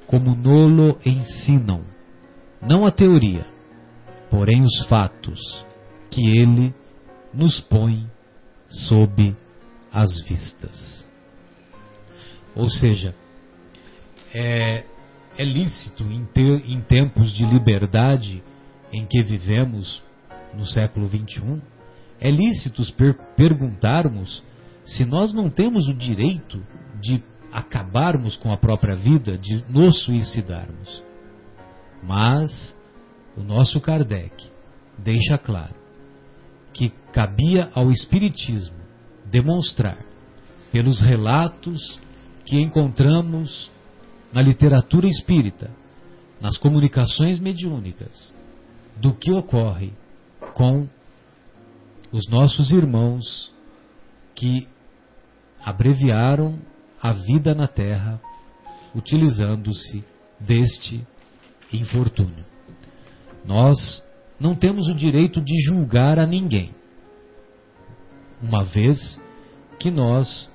como 0.07 0.37
nolo 0.37 0.99
ensinam, 1.05 1.85
não 2.63 2.87
a 2.87 2.93
teoria, 2.93 3.45
porém 4.31 4.63
os 4.63 4.87
fatos 4.89 5.67
que 6.11 6.21
ele 6.39 6.73
nos 7.35 7.61
põe 7.61 8.09
sob 8.69 9.37
as 9.93 10.09
vistas. 10.29 11.07
Ou 12.55 12.69
seja, 12.71 13.15
é, 14.33 14.85
é 15.37 15.45
lícito 15.45 16.05
em, 16.05 16.25
ter, 16.27 16.71
em 16.71 16.81
tempos 16.81 17.33
de 17.33 17.45
liberdade 17.45 18.43
em 18.97 19.07
que 19.07 19.23
vivemos 19.23 20.03
no 20.55 20.65
século 20.65 21.07
XXI, 21.07 21.61
é 22.19 22.31
lícito 22.31 22.83
per 22.95 23.15
perguntarmos 23.37 24.43
se 24.85 25.05
nós 25.05 25.33
não 25.35 25.51
temos 25.51 25.87
o 25.89 25.95
direito 25.95 26.65
de 27.01 27.23
acabarmos 27.53 28.37
com 28.37 28.53
a 28.53 28.57
própria 28.57 28.97
vida, 28.97 29.37
de 29.37 29.65
nos 29.69 30.03
suicidarmos. 30.05 31.05
Mas 32.03 32.77
o 33.37 33.43
nosso 33.43 33.81
Kardec 33.81 34.35
deixa 34.99 35.37
claro 35.37 35.75
que 36.73 36.91
cabia 37.13 37.71
ao 37.75 37.91
Espiritismo 37.91 38.77
demonstrar, 39.27 39.99
pelos 40.73 41.01
relatos 41.01 41.99
que 42.45 42.61
encontramos 42.61 43.71
na 44.33 44.43
literatura 44.43 45.07
espírita, 45.07 45.71
nas 46.41 46.57
comunicações 46.59 47.39
mediúnicas, 47.39 48.35
do 48.97 49.15
que 49.15 49.33
ocorre 49.33 49.93
com 50.55 50.89
os 52.13 52.29
nossos 52.29 52.71
irmãos 52.71 53.53
que 54.35 54.67
abreviaram 55.63 56.59
a 57.03 57.13
vida 57.13 57.55
na 57.55 57.67
terra, 57.67 58.21
utilizando-se 58.95 60.05
deste 60.41 61.07
infortúnio. 61.73 62.45
Nós 63.45 64.03
não 64.41 64.55
temos 64.55 64.89
o 64.89 64.95
direito 64.95 65.41
de 65.41 65.61
julgar 65.63 66.19
a 66.19 66.27
ninguém, 66.27 66.75
uma 68.43 68.65
vez 68.65 69.21
que 69.79 69.91
nós 69.91 70.51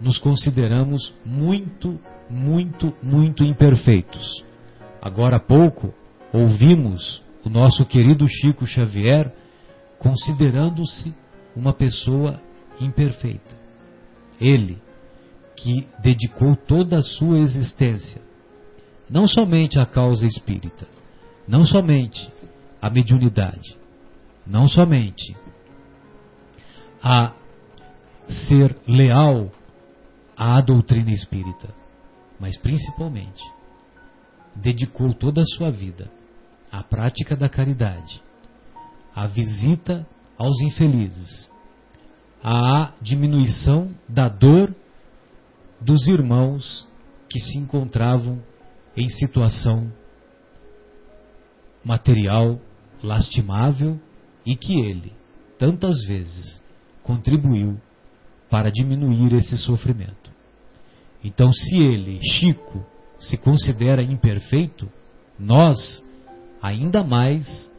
nos 0.00 0.18
consideramos 0.18 1.14
muito, 1.24 1.98
muito, 2.28 2.92
muito 3.02 3.44
imperfeitos. 3.44 4.44
Agora 5.00 5.36
há 5.36 5.40
pouco 5.40 5.94
ouvimos 6.32 7.22
o 7.44 7.48
nosso 7.48 7.84
querido 7.84 8.26
Chico 8.28 8.66
Xavier 8.66 9.32
considerando-se 9.98 11.14
uma 11.54 11.72
pessoa 11.72 12.40
imperfeita. 12.80 13.56
Ele, 14.40 14.80
que 15.56 15.86
dedicou 16.00 16.56
toda 16.56 16.96
a 16.96 17.02
sua 17.02 17.38
existência, 17.38 18.20
não 19.08 19.28
somente 19.28 19.78
à 19.78 19.86
causa 19.86 20.26
espírita, 20.26 20.88
não 21.46 21.64
somente 21.64 22.32
à 22.80 22.90
mediunidade, 22.90 23.76
não 24.46 24.66
somente 24.66 25.36
a 27.02 27.32
ser 28.48 28.76
leal 28.86 29.52
à 30.36 30.60
doutrina 30.60 31.10
espírita, 31.10 31.72
mas 32.40 32.56
principalmente 32.58 33.42
dedicou 34.56 35.12
toda 35.14 35.42
a 35.42 35.44
sua 35.56 35.70
vida 35.70 36.10
à 36.72 36.82
prática 36.82 37.36
da 37.36 37.50
caridade, 37.50 38.22
à 39.14 39.26
visita 39.26 40.06
aos 40.38 40.58
infelizes, 40.62 41.50
à 42.42 42.94
diminuição 43.00 43.94
da 44.08 44.28
dor 44.28 44.74
dos 45.78 46.08
irmãos 46.08 46.88
que 47.28 47.38
se 47.38 47.58
encontravam 47.58 48.42
em 48.96 49.08
situação 49.10 49.92
material 51.84 52.58
lastimável 53.02 54.00
e 54.46 54.56
que 54.56 54.72
ele, 54.80 55.12
tantas 55.58 56.02
vezes, 56.06 56.62
contribuiu 57.02 57.78
para 58.48 58.70
diminuir 58.70 59.34
esse 59.34 59.56
sofrimento. 59.58 60.30
Então, 61.24 61.50
se 61.52 61.76
ele, 61.76 62.20
Chico, 62.22 62.84
se 63.18 63.36
considera 63.36 64.02
imperfeito, 64.02 64.88
nós 65.38 65.76
ainda 66.62 67.02
mais 67.02 67.70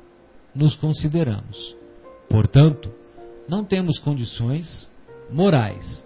nos 0.54 0.76
consideramos. 0.76 1.76
Portanto, 2.30 2.92
não 3.48 3.64
temos 3.64 3.98
condições 4.00 4.90
morais 5.32 6.06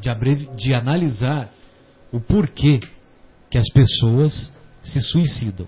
de, 0.00 0.56
de 0.56 0.74
analisar 0.74 1.50
o 2.12 2.20
porquê 2.20 2.80
que 3.50 3.58
as 3.58 3.68
pessoas 3.72 4.52
se 4.82 5.00
suicidam. 5.00 5.66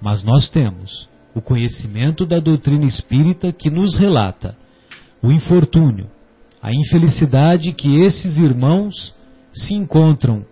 Mas 0.00 0.22
nós 0.22 0.48
temos 0.48 1.08
o 1.34 1.40
conhecimento 1.40 2.24
da 2.24 2.38
doutrina 2.38 2.84
espírita 2.84 3.52
que 3.52 3.70
nos 3.70 3.96
relata 3.96 4.56
o 5.22 5.32
infortúnio, 5.32 6.08
a 6.62 6.70
infelicidade 6.72 7.72
que 7.72 8.00
esses 8.02 8.38
irmãos 8.38 9.14
se 9.52 9.74
encontram 9.74 10.44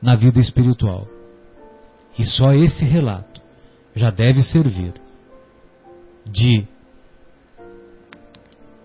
na 0.00 0.14
vida 0.14 0.38
espiritual. 0.38 1.06
E 2.18 2.24
só 2.24 2.52
esse 2.52 2.84
relato 2.84 3.40
já 3.94 4.10
deve 4.10 4.42
servir 4.42 4.94
de 6.26 6.66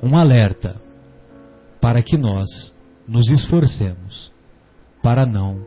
um 0.01 0.17
alerta 0.17 0.81
para 1.79 2.01
que 2.01 2.17
nós 2.17 2.47
nos 3.07 3.29
esforcemos 3.29 4.31
para 5.01 5.25
não 5.25 5.65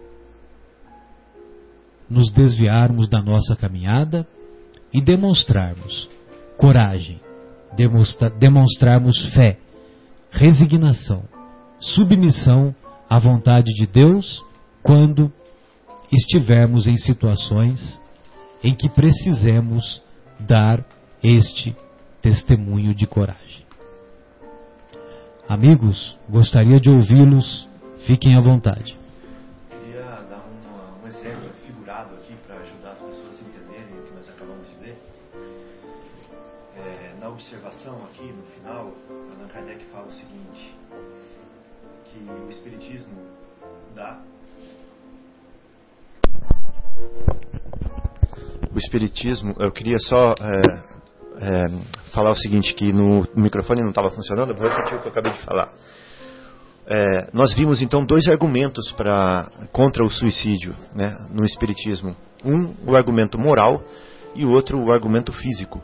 nos 2.11 2.33
desviarmos 2.33 3.09
da 3.09 3.23
nossa 3.23 3.55
caminhada 3.55 4.27
e 4.93 5.03
demonstrarmos 5.03 6.09
coragem, 6.57 7.21
demonstra, 7.77 8.31
demonstrarmos 8.31 9.33
fé, 9.35 9.59
resignação, 10.31 11.23
submissão 11.79 12.75
à 13.09 13.19
vontade 13.19 13.73
de 13.75 13.87
Deus 13.87 14.43
quando 14.83 15.31
estivermos 16.11 16.87
em 16.87 16.97
situações 16.97 18.03
em 18.63 18.75
que 18.75 18.89
precisemos 18.89 20.03
dar 20.41 20.85
este 21.23 21.77
testemunho 22.23 22.95
de 22.95 23.07
coragem. 23.07 23.67
Amigos, 25.49 26.19
gostaria 26.29 26.79
de 26.79 26.91
ouvi-los. 26.91 27.67
Fiquem 28.07 28.37
à 28.37 28.41
vontade. 28.41 28.97
Queria 29.71 30.03
dar 30.29 30.45
um, 30.47 31.05
um 31.05 31.09
exemplo 31.09 31.51
figurado 31.67 32.15
aqui 32.17 32.35
para 32.47 32.57
ajudar 32.57 32.93
as 32.93 32.99
pessoas 32.99 33.37
a 33.37 33.49
entenderem 33.49 33.99
o 33.99 34.03
que 34.05 34.15
nós 34.15 34.29
acabamos 34.29 34.69
de 34.69 34.77
ler. 34.85 34.97
É, 36.77 37.15
na 37.21 37.29
observação 37.29 38.05
aqui 38.05 38.31
no 38.31 38.43
final, 38.55 38.93
Allan 39.11 39.49
Kardec 39.49 39.85
fala 39.87 40.07
o 40.07 40.13
seguinte: 40.13 40.75
que 42.05 42.31
o 42.31 42.51
Espiritismo 42.51 43.17
dá. 43.95 44.21
O 48.79 48.81
Espiritismo, 48.81 49.57
eu 49.59 49.73
queria 49.73 49.99
só 49.99 50.37
é, 50.41 50.83
é, 51.41 51.67
falar 52.15 52.31
o 52.31 52.37
seguinte, 52.37 52.73
que 52.75 52.93
no, 52.93 53.27
microfone 53.35 53.81
não 53.81 53.89
estava 53.89 54.09
funcionando, 54.13 54.55
vou 54.55 54.69
repetir 54.69 54.97
o 54.97 55.01
que 55.01 55.09
eu 55.09 55.11
acabei 55.11 55.33
de 55.33 55.41
falar. 55.41 55.73
É, 56.87 57.29
nós 57.33 57.53
vimos 57.55 57.83
então 57.83 58.07
dois 58.07 58.29
argumentos 58.29 58.93
para 58.93 59.51
contra 59.73 60.05
o 60.05 60.09
suicídio 60.09 60.77
né, 60.95 61.13
no 61.29 61.45
Espiritismo. 61.45 62.15
Um, 62.45 62.73
o 62.87 62.95
argumento 62.95 63.37
moral, 63.37 63.83
e 64.37 64.45
o 64.45 64.53
outro, 64.53 64.79
o 64.79 64.93
argumento 64.93 65.33
físico. 65.33 65.83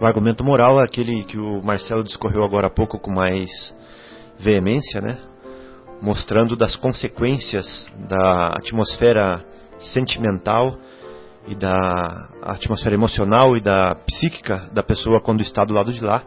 O 0.00 0.04
argumento 0.04 0.42
moral 0.42 0.80
é 0.80 0.84
aquele 0.84 1.22
que 1.22 1.38
o 1.38 1.62
Marcelo 1.62 2.02
discorreu 2.02 2.42
agora 2.42 2.66
há 2.66 2.70
pouco 2.70 2.98
com 2.98 3.12
mais 3.12 3.48
veemência, 4.40 5.00
né? 5.00 5.18
mostrando 6.02 6.56
das 6.56 6.74
consequências 6.74 7.86
da 8.08 8.46
atmosfera 8.56 9.44
sentimental 9.78 10.76
e 11.46 11.54
da 11.54 12.28
atmosfera 12.42 12.94
emocional 12.94 13.56
e 13.56 13.60
da 13.60 13.94
psíquica 13.94 14.68
da 14.72 14.82
pessoa 14.82 15.20
quando 15.20 15.40
está 15.40 15.64
do 15.64 15.74
lado 15.74 15.92
de 15.92 16.00
lá, 16.00 16.22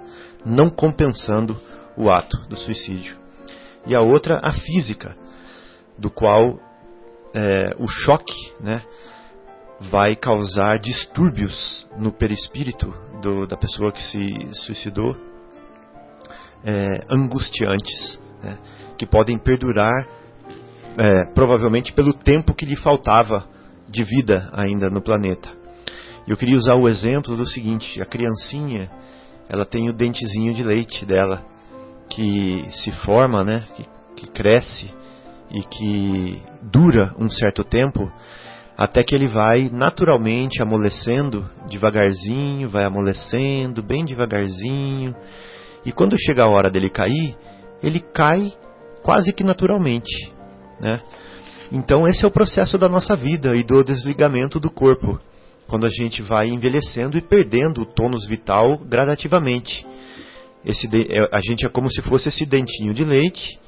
não 0.46 0.70
compensando 0.70 1.60
o 1.98 2.10
ato 2.10 2.38
do 2.48 2.56
suicídio. 2.56 3.18
E 3.86 3.96
a 3.96 4.02
outra, 4.02 4.40
a 4.42 4.54
física, 4.54 5.16
do 5.98 6.10
qual 6.10 6.60
é, 7.34 7.76
o 7.78 7.88
choque 7.88 8.54
né, 8.62 8.82
vai 9.92 10.16
causar 10.16 10.80
distúrbios 10.80 11.86
no 11.98 12.12
perispírito 12.12 12.94
do, 13.22 13.46
da 13.46 13.58
pessoa 13.58 13.92
que 13.92 14.02
se 14.02 14.22
suicidou, 14.54 15.16
é, 16.64 17.02
angustiantes, 17.10 18.22
né, 18.44 18.58
que 18.98 19.06
podem 19.06 19.38
perdurar 19.38 20.08
é, 20.98 21.26
provavelmente 21.34 21.94
pelo 21.94 22.14
tempo 22.14 22.54
que 22.54 22.66
lhe 22.66 22.76
faltava 22.76 23.46
de 23.90 24.04
vida 24.04 24.50
ainda 24.54 24.88
no 24.90 25.02
planeta. 25.02 25.50
Eu 26.28 26.38
queria 26.38 26.58
usar 26.58 26.76
o 26.76 26.88
exemplo 26.88 27.36
do 27.36 27.46
seguinte: 27.46 28.02
a 28.02 28.06
criancinha, 28.06 28.90
ela 29.50 29.66
tem 29.66 29.90
o 29.90 29.94
dentezinho 29.94 30.54
de 30.54 30.64
leite 30.64 31.06
dela 31.06 31.46
que 32.10 32.66
se 32.72 32.92
forma, 32.92 33.44
né, 33.44 33.66
que, 33.76 33.86
que 34.16 34.32
cresce 34.32 34.94
e 35.52 35.62
que 35.62 36.42
dura 36.62 37.14
um 37.20 37.30
certo 37.30 37.64
tempo 37.64 38.12
até 38.78 39.04
que 39.04 39.14
ele 39.14 39.28
vai 39.28 39.70
naturalmente 39.70 40.62
amolecendo 40.62 41.50
devagarzinho, 41.68 42.70
vai 42.70 42.86
amolecendo 42.86 43.84
bem 43.84 44.06
devagarzinho, 44.06 45.14
e 45.86 45.92
quando 45.92 46.18
chega 46.18 46.44
a 46.44 46.50
hora 46.50 46.70
dele 46.70 46.90
cair, 46.90 47.36
ele 47.84 48.00
cai 48.00 48.54
quase 49.04 49.34
que 49.34 49.44
naturalmente, 49.44 50.32
né? 50.80 51.02
Então 51.72 52.08
esse 52.08 52.26
é 52.26 52.28
o 52.28 52.32
processo 52.32 52.78
da 52.78 52.90
nossa 52.90 53.16
vida 53.16 53.56
e 53.56 53.64
do 53.64 53.84
desligamento 53.84 54.60
do 54.60 54.72
corpo, 54.72 55.20
quando 55.68 55.86
a 55.86 55.90
gente 55.90 56.22
vai 56.22 56.48
envelhecendo 56.48 57.18
e 57.18 57.22
perdendo 57.22 57.82
o 57.82 57.86
tônus 57.86 58.28
vital 58.28 58.80
gradativamente. 58.80 59.86
Esse 60.66 60.88
é, 60.88 61.30
a 61.32 61.40
gente 61.40 61.66
é 61.66 61.70
como 61.70 61.92
se 61.92 62.02
fosse 62.02 62.30
esse 62.30 62.46
dentinho 62.46 62.94
de 62.94 63.04
leite 63.04 63.60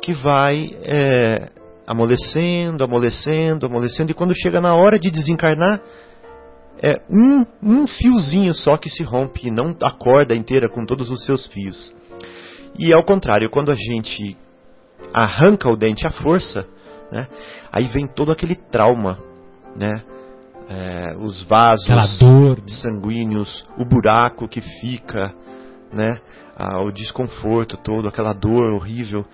que 0.00 0.12
vai 0.12 0.70
é, 0.84 1.50
amolecendo, 1.86 2.84
amolecendo, 2.84 3.66
amolecendo, 3.66 4.10
e 4.10 4.14
quando 4.14 4.34
chega 4.34 4.60
na 4.60 4.74
hora 4.74 4.98
de 4.98 5.10
desencarnar, 5.10 5.80
é 6.82 7.00
um, 7.08 7.44
um 7.62 7.86
fiozinho 7.86 8.54
só 8.54 8.76
que 8.76 8.90
se 8.90 9.02
rompe, 9.02 9.50
não 9.50 9.76
a 9.82 9.90
corda 9.90 10.34
inteira 10.34 10.68
com 10.68 10.84
todos 10.84 11.10
os 11.10 11.24
seus 11.24 11.46
fios. 11.46 11.94
E 12.78 12.92
ao 12.92 13.04
contrário, 13.04 13.50
quando 13.50 13.70
a 13.70 13.76
gente 13.76 14.36
arranca 15.12 15.68
o 15.68 15.76
dente 15.76 16.06
à 16.06 16.10
força, 16.10 16.66
né, 17.12 17.28
aí 17.70 17.86
vem 17.88 18.06
todo 18.06 18.32
aquele 18.32 18.56
trauma, 18.56 19.18
né, 19.76 20.02
é, 20.68 21.16
os 21.18 21.44
vasos 21.44 22.18
sanguíneos, 22.80 23.64
o 23.78 23.84
buraco 23.84 24.48
que 24.48 24.60
fica, 24.60 25.32
né, 25.92 26.18
o 26.84 26.90
desconforto 26.90 27.76
todo, 27.76 28.08
aquela 28.08 28.32
dor 28.32 28.72
horrível. 28.74 29.24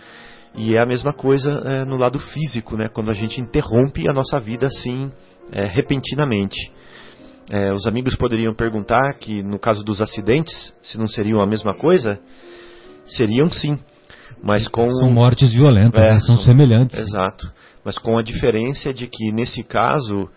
E 0.56 0.76
é 0.76 0.80
a 0.80 0.86
mesma 0.86 1.12
coisa 1.12 1.62
é, 1.64 1.84
no 1.84 1.96
lado 1.96 2.18
físico, 2.18 2.76
né? 2.76 2.88
quando 2.88 3.10
a 3.10 3.14
gente 3.14 3.40
interrompe 3.40 4.08
a 4.08 4.12
nossa 4.12 4.40
vida 4.40 4.66
assim 4.66 5.12
é, 5.52 5.64
repentinamente. 5.66 6.72
É, 7.50 7.72
os 7.72 7.86
amigos 7.86 8.14
poderiam 8.16 8.54
perguntar 8.54 9.14
que 9.14 9.42
no 9.42 9.58
caso 9.58 9.82
dos 9.82 10.02
acidentes, 10.02 10.74
se 10.82 10.98
não 10.98 11.06
seriam 11.06 11.40
a 11.40 11.46
mesma 11.46 11.74
coisa? 11.74 12.20
Seriam 13.06 13.50
sim, 13.50 13.78
mas 14.42 14.68
com 14.68 14.90
são 14.90 15.10
mortes 15.10 15.50
violentas, 15.50 16.04
é, 16.04 16.12
né? 16.12 16.20
são, 16.20 16.36
são 16.36 16.44
semelhantes. 16.44 16.98
Exato, 16.98 17.50
mas 17.88 17.96
com 17.96 18.18
a 18.18 18.22
diferença 18.22 18.92
de 18.92 19.06
que 19.06 19.32
nesse 19.32 19.64
caso 19.64 20.28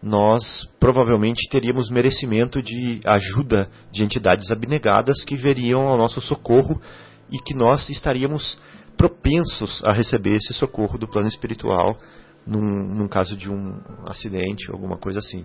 nós 0.00 0.68
provavelmente 0.78 1.48
teríamos 1.50 1.90
merecimento 1.90 2.62
de 2.62 3.00
ajuda 3.04 3.68
de 3.90 4.04
entidades 4.04 4.48
abnegadas 4.52 5.24
que 5.24 5.34
veriam 5.34 5.88
ao 5.88 5.98
nosso 5.98 6.20
socorro 6.20 6.80
e 7.28 7.36
que 7.38 7.52
nós 7.52 7.90
estaríamos 7.90 8.60
propensos 8.96 9.82
a 9.84 9.90
receber 9.90 10.36
esse 10.36 10.54
socorro 10.54 10.96
do 10.96 11.08
plano 11.08 11.26
espiritual 11.26 11.98
num, 12.46 12.60
num 12.60 13.08
caso 13.08 13.36
de 13.36 13.50
um 13.50 13.80
acidente, 14.06 14.70
alguma 14.70 14.96
coisa 14.96 15.18
assim. 15.18 15.44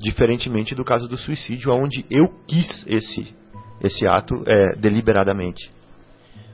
Diferentemente 0.00 0.74
do 0.74 0.82
caso 0.82 1.06
do 1.06 1.18
suicídio, 1.18 1.74
onde 1.74 2.06
eu 2.10 2.24
quis 2.48 2.86
esse, 2.86 3.34
esse 3.82 4.06
ato 4.06 4.42
é, 4.46 4.76
deliberadamente. 4.76 5.70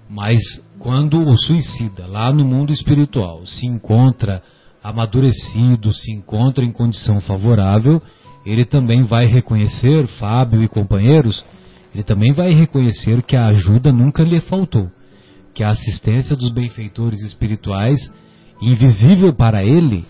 Mas 0.09 0.41
quando 0.79 1.21
o 1.21 1.37
suicida, 1.37 2.07
lá 2.07 2.33
no 2.33 2.45
mundo 2.45 2.73
espiritual, 2.73 3.47
se 3.47 3.67
encontra 3.67 4.43
amadurecido, 4.83 5.93
se 5.93 6.13
encontra 6.13 6.65
em 6.65 6.73
condição 6.73 7.21
favorável, 7.21 8.01
ele 8.47 8.65
também 8.65 9.03
vai 9.03 9.27
reconhecer, 9.27 10.07
Fábio 10.19 10.63
e 10.63 10.69
companheiros, 10.69 11.45
ele 11.95 12.05
também 12.05 12.33
vai 12.33 12.55
reconhecer 12.55 13.23
que 13.23 13.37
a 13.37 13.47
ajuda 13.47 13.93
nunca 13.93 14.23
lhe 14.23 14.41
faltou 14.41 14.89
que 15.59 15.65
a 15.65 15.71
assistência 15.71 16.37
dos 16.37 16.53
benfeitores 16.53 17.21
espirituais, 17.23 17.99
invisível 18.63 19.35
para 19.35 19.65
ele, 19.65 20.05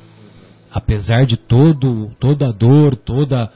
apesar 0.70 1.24
de 1.24 1.38
todo, 1.38 2.10
toda 2.20 2.48
a 2.48 2.52
dor, 2.52 2.94
toda 2.94 3.50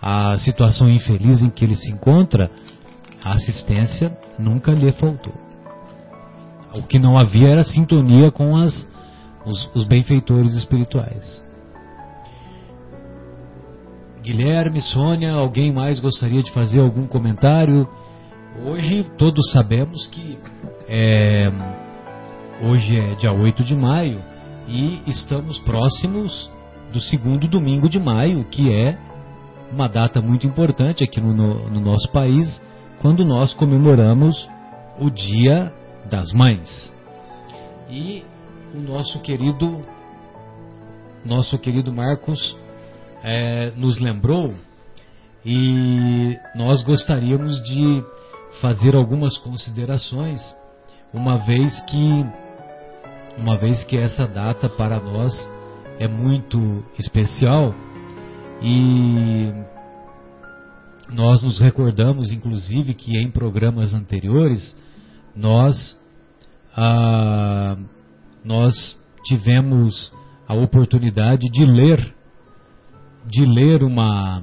a 0.00 0.38
situação 0.38 0.88
infeliz 0.88 1.42
em 1.42 1.50
que 1.50 1.62
ele 1.62 1.74
se 1.74 1.90
encontra, 1.90 2.50
a 3.22 3.32
assistência 3.32 4.16
nunca 4.38 4.72
lhe 4.72 4.90
faltou. 4.92 5.34
O 6.76 6.82
que 6.82 6.98
não 6.98 7.16
havia 7.16 7.48
era 7.48 7.64
sintonia 7.64 8.30
com 8.30 8.56
as, 8.56 8.88
os, 9.46 9.70
os 9.74 9.84
benfeitores 9.84 10.54
espirituais. 10.54 11.42
Guilherme, 14.22 14.80
Sônia, 14.80 15.32
alguém 15.32 15.72
mais 15.72 16.00
gostaria 16.00 16.42
de 16.42 16.50
fazer 16.52 16.80
algum 16.80 17.06
comentário? 17.06 17.86
Hoje 18.64 19.04
todos 19.18 19.52
sabemos 19.52 20.08
que 20.08 20.38
é, 20.88 21.50
hoje 22.62 22.96
é 22.98 23.14
dia 23.16 23.32
8 23.32 23.62
de 23.62 23.74
maio 23.74 24.20
e 24.66 25.02
estamos 25.06 25.58
próximos 25.58 26.50
do 26.92 27.00
segundo 27.00 27.46
domingo 27.46 27.88
de 27.88 27.98
maio, 27.98 28.44
que 28.44 28.72
é 28.72 28.96
uma 29.70 29.88
data 29.88 30.20
muito 30.20 30.46
importante 30.46 31.04
aqui 31.04 31.20
no, 31.20 31.34
no, 31.34 31.68
no 31.68 31.80
nosso 31.80 32.10
país, 32.10 32.62
quando 33.02 33.24
nós 33.24 33.52
comemoramos 33.52 34.48
o 34.98 35.10
Dia 35.10 35.72
das 36.10 36.32
Mães. 36.32 36.92
E 37.88 38.24
o 38.74 38.78
nosso 38.78 39.20
querido, 39.20 39.80
nosso 41.24 41.58
querido 41.58 41.92
Marcos 41.92 42.56
é, 43.22 43.70
nos 43.76 43.98
lembrou 43.98 44.54
e 45.44 46.36
nós 46.54 46.82
gostaríamos 46.82 47.62
de 47.64 48.02
fazer 48.60 48.94
algumas 48.94 49.36
considerações, 49.38 50.40
uma 51.12 51.38
vez 51.38 51.80
que 51.82 52.26
uma 53.36 53.56
vez 53.56 53.82
que 53.84 53.98
essa 53.98 54.26
data 54.26 54.68
para 54.68 55.00
nós 55.00 55.32
é 55.98 56.06
muito 56.06 56.84
especial 56.98 57.74
e 58.62 59.52
nós 61.10 61.42
nos 61.42 61.58
recordamos 61.58 62.30
inclusive 62.30 62.94
que 62.94 63.16
em 63.18 63.30
programas 63.30 63.92
anteriores 63.92 64.76
nós 65.36 66.00
ah, 66.76 67.76
nós 68.44 68.74
tivemos 69.24 70.12
a 70.46 70.54
oportunidade 70.54 71.48
de 71.50 71.64
ler 71.64 72.14
de 73.26 73.44
ler 73.44 73.82
uma 73.82 74.42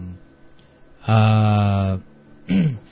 ah, 1.08 2.00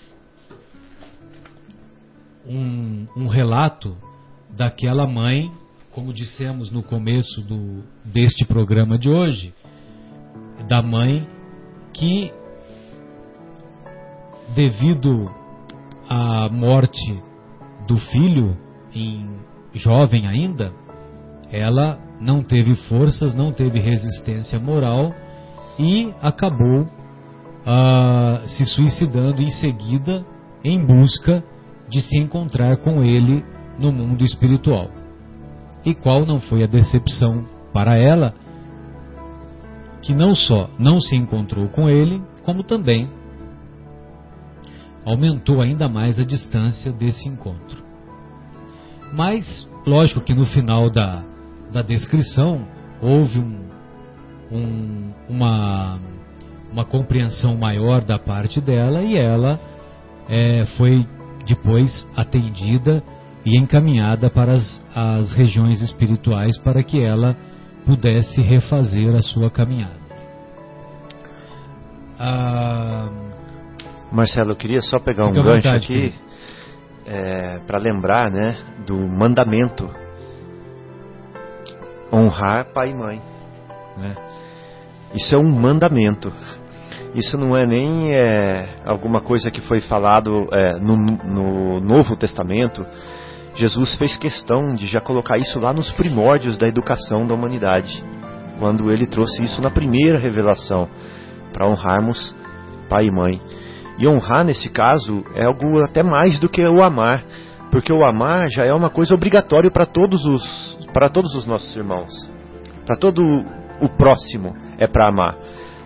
um, 2.46 3.08
um 3.16 3.28
relato 3.28 3.96
daquela 4.50 5.06
mãe, 5.06 5.52
como 5.92 6.14
dissemos 6.14 6.72
no 6.72 6.82
começo 6.82 7.42
do, 7.42 7.84
deste 8.04 8.46
programa 8.46 8.98
de 8.98 9.10
hoje, 9.10 9.54
da 10.68 10.82
mãe 10.82 11.28
que, 11.94 12.32
devido 14.56 15.30
à 16.10 16.50
morte 16.50 17.24
do 17.90 17.98
filho, 17.98 18.56
em 18.94 19.28
jovem 19.74 20.28
ainda, 20.28 20.72
ela 21.52 21.98
não 22.22 22.44
teve 22.44 22.76
forças, 22.88 23.34
não 23.34 23.52
teve 23.52 23.80
resistência 23.80 24.60
moral 24.60 25.12
e 25.80 26.14
acabou 26.22 26.88
ah, 27.66 28.44
se 28.46 28.66
suicidando 28.68 29.42
em 29.42 29.50
seguida 29.50 30.24
em 30.64 30.86
busca 30.86 31.44
de 31.90 32.02
se 32.04 32.20
encontrar 32.20 32.78
com 32.78 33.04
ele 33.04 33.44
no 33.80 33.92
mundo 33.92 34.24
espiritual. 34.24 34.92
E 35.84 35.96
qual 35.96 36.28
não 36.28 36.40
foi 36.40 36.64
a 36.64 36.68
decepção 36.68 37.46
para 37.74 37.98
ela, 37.98 38.36
que 40.04 40.14
não 40.14 40.36
só 40.36 40.70
não 40.78 41.02
se 41.02 41.16
encontrou 41.16 41.70
com 41.70 41.90
ele, 41.90 42.22
como 42.44 42.64
também 42.64 43.10
aumentou 45.10 45.62
ainda 45.62 45.90
mais 45.90 46.20
a 46.20 46.24
distância 46.24 46.92
desse 46.92 47.28
encontro. 47.28 47.84
Mas, 49.12 49.68
lógico 49.86 50.22
que 50.22 50.36
no 50.36 50.46
final 50.46 50.90
da, 50.92 51.24
da 51.74 51.82
descrição 51.82 52.68
houve 53.02 53.40
um, 53.40 53.70
um, 54.52 55.14
uma, 55.28 56.00
uma 56.72 56.86
compreensão 56.86 57.58
maior 57.58 58.04
da 58.04 58.20
parte 58.20 58.62
dela 58.62 59.02
e 59.02 59.18
ela 59.18 59.60
é, 60.28 60.66
foi 60.78 61.04
depois 61.48 62.08
atendida 62.16 63.02
e 63.44 63.58
encaminhada 63.58 64.30
para 64.30 64.54
as, 64.54 64.86
as 64.94 65.34
regiões 65.34 65.82
espirituais 65.82 66.56
para 66.60 66.84
que 66.84 67.02
ela 67.02 67.36
pudesse 67.84 68.42
refazer 68.42 69.16
a 69.16 69.22
sua 69.24 69.50
caminhada. 69.50 69.98
Ah, 72.20 73.29
Marcelo, 74.12 74.52
eu 74.52 74.56
queria 74.56 74.82
só 74.82 75.00
pegar 75.00 75.26
um 75.26 75.32
gancho 75.32 75.56
vontade, 75.56 75.76
aqui 75.76 76.14
é, 77.06 77.60
para 77.66 77.80
lembrar 77.80 78.32
né, 78.32 78.58
do 78.86 78.98
mandamento 78.98 79.90
honrar 82.12 82.66
pai 82.74 82.90
e 82.90 82.94
mãe. 82.96 83.22
Né? 83.98 84.16
Isso 85.14 85.36
é 85.36 85.40
um 85.40 85.50
mandamento. 85.50 86.32
Isso 87.16 87.38
não 87.38 87.58
é 87.58 87.66
nem 87.66 88.14
é, 88.14 88.68
alguma 88.86 89.22
coisa 89.22 89.50
que 89.50 89.62
foi 89.62 89.82
falado 89.82 90.48
é, 90.52 90.80
no, 90.80 90.96
no 90.96 91.80
Novo 91.80 92.16
Testamento. 92.16 92.86
Jesus 93.56 93.96
fez 93.96 94.16
questão 94.16 94.76
de 94.76 94.86
já 94.86 95.02
colocar 95.02 95.38
isso 95.38 95.60
lá 95.60 95.74
nos 95.74 95.92
primórdios 95.92 96.58
da 96.58 96.68
educação 96.68 97.26
da 97.26 97.34
humanidade, 97.34 98.04
quando 98.60 98.92
ele 98.92 99.08
trouxe 99.08 99.44
isso 99.44 99.60
na 99.62 99.72
primeira 99.72 100.20
revelação, 100.20 100.88
para 101.52 101.68
honrarmos 101.68 102.36
pai 102.88 103.08
e 103.08 103.12
mãe. 103.12 103.42
E 104.00 104.08
honrar, 104.08 104.46
nesse 104.46 104.70
caso, 104.70 105.26
é 105.36 105.44
algo 105.46 105.84
até 105.84 106.02
mais 106.02 106.40
do 106.40 106.50
que 106.50 106.64
o 106.64 106.82
amar, 106.82 107.24
porque 107.70 107.92
o 107.92 108.04
amar 108.04 108.50
já 108.50 108.64
é 108.64 108.74
uma 108.74 108.90
coisa 108.90 109.14
obrigatória 109.14 109.70
para 109.70 109.86
todos 109.86 110.26
os 110.26 110.80
para 110.94 111.10
todos 111.10 111.36
os 111.36 111.46
nossos 111.46 111.76
irmãos, 111.76 112.10
para 112.86 112.98
todo 112.98 113.22
o 113.80 113.90
próximo 113.90 114.56
é 114.78 114.88
para 114.88 115.08
amar. 115.08 115.38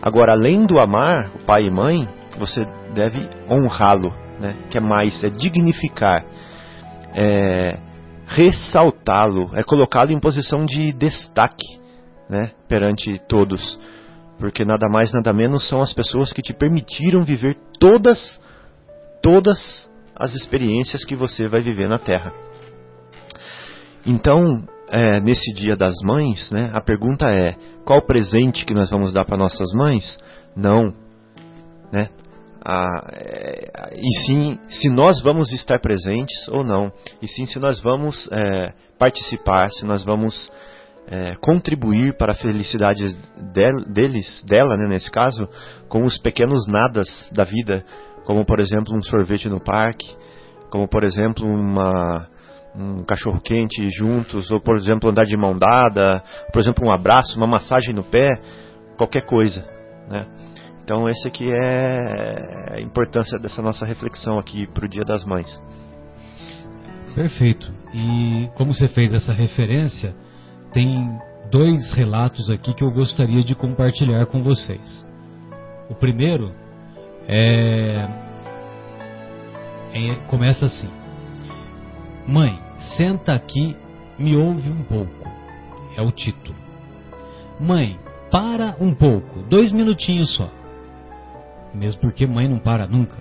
Agora, 0.01 0.33
além 0.33 0.65
do 0.65 0.79
amar, 0.79 1.31
o 1.35 1.39
pai 1.45 1.63
e 1.63 1.71
mãe, 1.71 2.07
você 2.37 2.65
deve 2.93 3.27
honrá-lo, 3.49 4.13
né? 4.39 4.55
que 4.69 4.77
é 4.77 4.81
mais, 4.81 5.23
é 5.23 5.29
dignificar, 5.29 6.23
é 7.15 7.77
ressaltá-lo, 8.27 9.51
é 9.53 9.63
colocá-lo 9.63 10.11
em 10.11 10.19
posição 10.19 10.65
de 10.65 10.93
destaque 10.93 11.79
né? 12.29 12.51
perante 12.67 13.19
todos. 13.27 13.79
Porque 14.39 14.65
nada 14.65 14.87
mais, 14.89 15.11
nada 15.11 15.31
menos 15.33 15.67
são 15.67 15.81
as 15.81 15.93
pessoas 15.93 16.33
que 16.33 16.41
te 16.41 16.53
permitiram 16.53 17.23
viver 17.23 17.55
todas, 17.79 18.41
todas 19.21 19.89
as 20.15 20.33
experiências 20.33 21.05
que 21.05 21.15
você 21.15 21.47
vai 21.47 21.61
viver 21.61 21.87
na 21.87 21.99
Terra. 21.99 22.33
Então, 24.05 24.63
é, 24.89 25.19
nesse 25.19 25.53
Dia 25.53 25.75
das 25.75 25.95
Mães, 26.03 26.51
né, 26.51 26.71
a 26.73 26.81
pergunta 26.81 27.27
é: 27.27 27.55
qual 27.85 28.01
presente 28.01 28.65
que 28.65 28.73
nós 28.73 28.89
vamos 28.89 29.13
dar 29.13 29.25
para 29.25 29.37
nossas 29.37 29.71
mães? 29.73 30.17
Não, 30.55 30.93
né? 31.91 32.09
é, 32.65 33.93
e 33.95 34.25
sim 34.25 34.59
se 34.69 34.89
nós 34.89 35.21
vamos 35.21 35.51
estar 35.51 35.79
presentes 35.79 36.47
ou 36.47 36.63
não, 36.63 36.91
e 37.21 37.27
sim 37.27 37.45
se 37.45 37.59
nós 37.59 37.79
vamos 37.79 38.29
é, 38.31 38.73
participar, 38.97 39.69
se 39.69 39.85
nós 39.85 40.03
vamos 40.03 40.49
é, 41.07 41.35
contribuir 41.35 42.17
para 42.17 42.31
a 42.31 42.35
felicidade 42.35 43.15
deles, 43.87 44.43
dela, 44.47 44.77
né, 44.77 44.87
nesse 44.87 45.11
caso, 45.11 45.47
com 45.87 46.03
os 46.03 46.17
pequenos 46.17 46.67
nadas 46.67 47.29
da 47.31 47.43
vida, 47.43 47.83
como 48.25 48.45
por 48.45 48.59
exemplo 48.59 48.95
um 48.95 49.01
sorvete 49.01 49.49
no 49.49 49.59
parque, 49.59 50.15
como 50.69 50.87
por 50.87 51.03
exemplo 51.03 51.45
uma 51.45 52.27
um 52.75 53.03
cachorro 53.03 53.39
quente 53.39 53.87
juntos, 53.91 54.49
ou 54.51 54.59
por 54.59 54.75
exemplo 54.77 55.09
andar 55.09 55.25
de 55.25 55.37
mão 55.37 55.55
dada, 55.55 56.23
por 56.51 56.59
exemplo 56.59 56.87
um 56.87 56.91
abraço, 56.91 57.37
uma 57.37 57.45
massagem 57.45 57.93
no 57.93 58.03
pé, 58.03 58.41
qualquer 58.97 59.21
coisa, 59.21 59.63
né? 60.09 60.25
Então 60.83 61.07
esse 61.07 61.27
aqui 61.27 61.47
é 61.49 62.75
a 62.75 62.81
importância 62.81 63.37
dessa 63.37 63.61
nossa 63.61 63.85
reflexão 63.85 64.39
aqui 64.39 64.65
para 64.67 64.85
o 64.85 64.89
Dia 64.89 65.05
das 65.05 65.23
Mães. 65.23 65.61
Perfeito. 67.13 67.71
E 67.93 68.49
como 68.55 68.73
você 68.73 68.87
fez 68.87 69.13
essa 69.13 69.31
referência, 69.31 70.15
tem 70.73 71.17
dois 71.49 71.93
relatos 71.93 72.49
aqui 72.49 72.73
que 72.73 72.83
eu 72.83 72.91
gostaria 72.91 73.43
de 73.43 73.55
compartilhar 73.55 74.25
com 74.25 74.41
vocês. 74.41 75.07
O 75.89 75.95
primeiro 75.95 76.51
é, 77.27 78.07
é 79.93 80.15
começa 80.27 80.65
assim: 80.65 80.89
Mãe, 82.27 82.59
Senta 82.97 83.33
aqui, 83.33 83.75
me 84.19 84.35
ouve 84.35 84.69
um 84.69 84.83
pouco. 84.83 85.27
É 85.97 86.01
o 86.01 86.11
título. 86.11 86.55
Mãe, 87.59 87.97
para 88.29 88.75
um 88.79 88.93
pouco, 88.93 89.41
dois 89.49 89.71
minutinhos 89.71 90.35
só. 90.35 90.49
Mesmo 91.73 92.01
porque 92.01 92.27
mãe 92.27 92.47
não 92.47 92.59
para 92.59 92.85
nunca. 92.85 93.17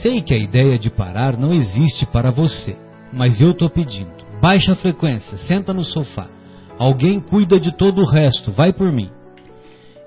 Sei 0.00 0.22
que 0.22 0.34
a 0.34 0.38
ideia 0.38 0.78
de 0.78 0.90
parar 0.90 1.36
não 1.36 1.52
existe 1.52 2.04
para 2.06 2.30
você, 2.30 2.76
mas 3.12 3.40
eu 3.40 3.54
tô 3.54 3.68
pedindo. 3.70 4.22
Baixa 4.42 4.74
frequência, 4.74 5.38
senta 5.38 5.72
no 5.72 5.84
sofá. 5.84 6.28
Alguém 6.78 7.20
cuida 7.20 7.60
de 7.60 7.70
todo 7.70 8.02
o 8.02 8.06
resto, 8.06 8.50
vai 8.50 8.72
por 8.72 8.90
mim. 8.90 9.08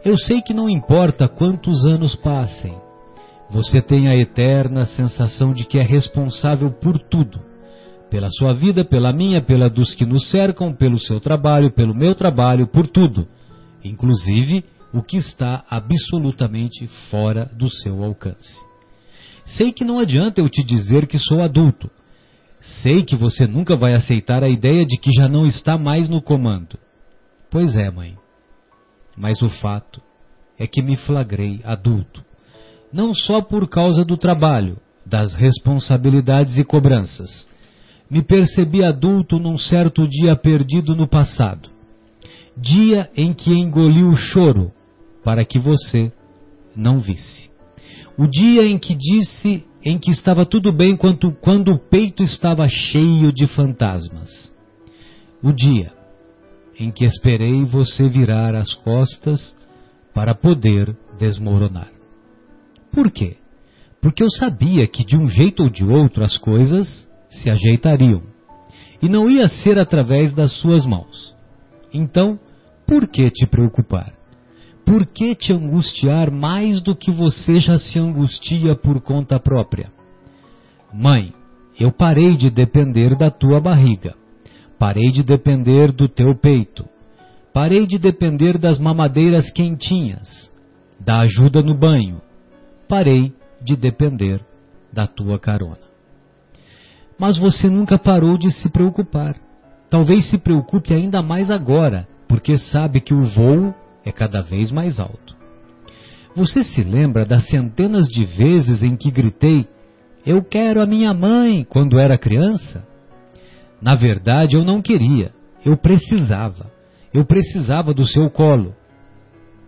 Eu 0.04 0.18
sei 0.18 0.42
que 0.42 0.54
não 0.54 0.70
importa 0.70 1.28
quantos 1.28 1.86
anos 1.86 2.16
passem, 2.16 2.76
você 3.50 3.82
tem 3.82 4.08
a 4.08 4.16
eterna 4.16 4.86
sensação 4.86 5.54
de 5.54 5.66
que 5.66 5.80
é 5.80 5.84
responsável 5.84 6.72
por 6.72 7.00
tudo 7.00 7.56
pela 8.16 8.30
sua 8.30 8.54
vida, 8.54 8.86
pela 8.86 9.12
minha, 9.12 9.42
pela 9.42 9.70
dos 9.70 9.94
que 9.94 10.06
nos 10.06 10.30
cercam, 10.30 10.74
pelo 10.74 10.98
seu 11.00 11.20
trabalho, 11.20 11.74
pelo 11.74 11.94
meu 11.94 12.16
trabalho, 12.16 12.66
por 12.68 12.88
tudo, 12.88 13.28
inclusive 13.84 14.64
o 14.94 15.02
que 15.02 15.18
está 15.18 15.66
absolutamente 15.70 16.88
fora 17.10 17.52
do 17.58 17.70
seu 17.70 18.04
alcance. 18.04 18.58
Sei 19.46 19.74
que 19.74 19.84
não 19.84 20.00
adianta 20.00 20.40
eu 20.40 20.50
te 20.50 20.64
dizer 20.64 21.08
que 21.08 21.20
sou 21.20 21.42
adulto. 21.42 21.90
Sei 22.82 23.04
que 23.04 23.16
você 23.16 23.46
nunca 23.46 23.76
vai 23.76 23.94
aceitar 23.94 24.44
a 24.44 24.50
ideia 24.50 24.86
de 24.86 24.98
que 24.98 25.12
já 25.12 25.28
não 25.28 25.46
está 25.46 25.78
mais 25.78 26.10
no 26.10 26.22
comando. 26.22 26.78
Pois 27.52 27.76
é, 27.76 27.90
mãe. 27.92 28.18
Mas 29.16 29.42
o 29.42 29.50
fato 29.50 30.02
é 30.58 30.66
que 30.66 30.82
me 30.82 30.96
flagrei 30.96 31.62
adulto. 31.64 32.24
Não 32.92 33.14
só 33.14 33.42
por 33.42 33.68
causa 33.70 34.04
do 34.04 34.18
trabalho, 34.18 34.78
das 35.06 35.36
responsabilidades 35.36 36.58
e 36.58 36.64
cobranças, 36.64 37.48
me 38.10 38.24
percebi 38.24 38.84
adulto 38.84 39.38
num 39.38 39.58
certo 39.58 40.08
dia 40.08 40.36
perdido 40.36 40.96
no 40.96 41.08
passado. 41.08 41.70
Dia 42.58 43.10
em 43.16 43.34
que 43.34 43.52
engoli 43.52 44.04
o 44.04 44.16
choro 44.16 44.72
para 45.24 45.46
que 45.46 45.60
você 45.60 46.12
não 46.76 47.00
visse. 47.00 47.50
O 48.18 48.28
dia 48.28 48.66
em 48.66 48.78
que 48.78 48.96
disse 48.96 49.64
em 49.86 50.00
que 50.00 50.10
estava 50.10 50.46
tudo 50.48 50.74
bem 50.74 50.98
quando, 50.98 51.32
quando 51.34 51.72
o 51.72 51.80
peito 51.80 52.24
estava 52.24 52.68
cheio 52.68 53.32
de 53.32 53.46
fantasmas. 53.46 54.52
O 55.44 55.52
dia 55.54 55.94
em 56.78 56.92
que 56.92 57.06
esperei 57.06 57.64
você 57.64 58.10
virar 58.10 58.56
as 58.56 58.74
costas 58.74 59.56
para 60.14 60.34
poder 60.34 60.98
desmoronar. 61.20 61.90
Por 62.92 63.12
quê? 63.12 63.38
Porque 64.02 64.24
eu 64.24 64.30
sabia 64.30 64.88
que 64.88 65.06
de 65.06 65.16
um 65.16 65.28
jeito 65.28 65.64
ou 65.64 65.70
de 65.70 65.86
outro 65.86 66.24
as 66.24 66.38
coisas 66.38 67.08
se 67.30 67.50
ajeitariam. 67.50 68.24
E 69.02 69.08
não 69.08 69.30
ia 69.30 69.48
ser 69.48 69.78
através 69.78 70.34
das 70.34 70.52
suas 70.54 70.86
mãos. 70.86 71.36
Então, 71.94 72.40
por 72.88 73.08
que 73.08 73.30
te 73.30 73.46
preocupar? 73.46 74.14
Por 74.86 75.06
que 75.08 75.34
te 75.34 75.52
angustiar 75.52 76.30
mais 76.30 76.82
do 76.82 76.96
que 76.96 77.12
você 77.12 77.60
já 77.60 77.78
se 77.78 77.98
angustia 77.98 78.76
por 78.76 79.02
conta 79.02 79.40
própria? 79.40 79.92
Mãe, 80.94 81.34
eu 81.80 81.92
parei 81.92 82.38
de 82.38 82.50
depender 82.50 83.18
da 83.18 83.32
tua 83.32 83.60
barriga, 83.60 84.14
parei 84.78 85.10
de 85.12 85.24
depender 85.24 85.92
do 85.92 86.08
teu 86.08 86.36
peito, 86.36 86.86
parei 87.54 87.88
de 87.88 87.98
depender 87.98 88.58
das 88.58 88.78
mamadeiras 88.78 89.52
quentinhas, 89.52 90.52
da 91.00 91.22
ajuda 91.22 91.62
no 91.62 91.78
banho, 91.78 92.22
parei 92.88 93.34
de 93.62 93.76
depender 93.76 94.40
da 94.94 95.08
tua 95.08 95.40
carona. 95.40 95.86
Mas 97.18 97.38
você 97.38 97.70
nunca 97.70 97.98
parou 97.98 98.38
de 98.38 98.52
se 98.52 98.70
preocupar. 98.70 99.36
Talvez 99.90 100.30
se 100.30 100.38
preocupe 100.38 100.94
ainda 100.94 101.22
mais 101.22 101.50
agora, 101.50 102.08
porque 102.28 102.58
sabe 102.58 103.00
que 103.00 103.14
o 103.14 103.26
voo 103.28 103.74
é 104.06 104.12
cada 104.12 104.42
vez 104.42 104.72
mais 104.72 105.00
alto. 105.00 105.36
Você 106.36 106.64
se 106.64 106.84
lembra 106.84 107.26
das 107.26 107.48
centenas 107.48 108.08
de 108.08 108.26
vezes 108.26 108.84
em 108.84 108.96
que 108.96 109.10
gritei: 109.10 109.68
Eu 110.26 110.44
quero 110.44 110.82
a 110.82 110.86
minha 110.86 111.14
mãe 111.14 111.64
quando 111.64 111.98
era 111.98 112.18
criança? 112.18 112.86
Na 113.82 113.96
verdade, 113.96 114.56
eu 114.56 114.64
não 114.64 114.82
queria, 114.82 115.32
eu 115.64 115.78
precisava. 115.78 116.72
Eu 117.14 117.26
precisava 117.26 117.94
do 117.94 118.06
seu 118.06 118.30
colo, 118.30 118.76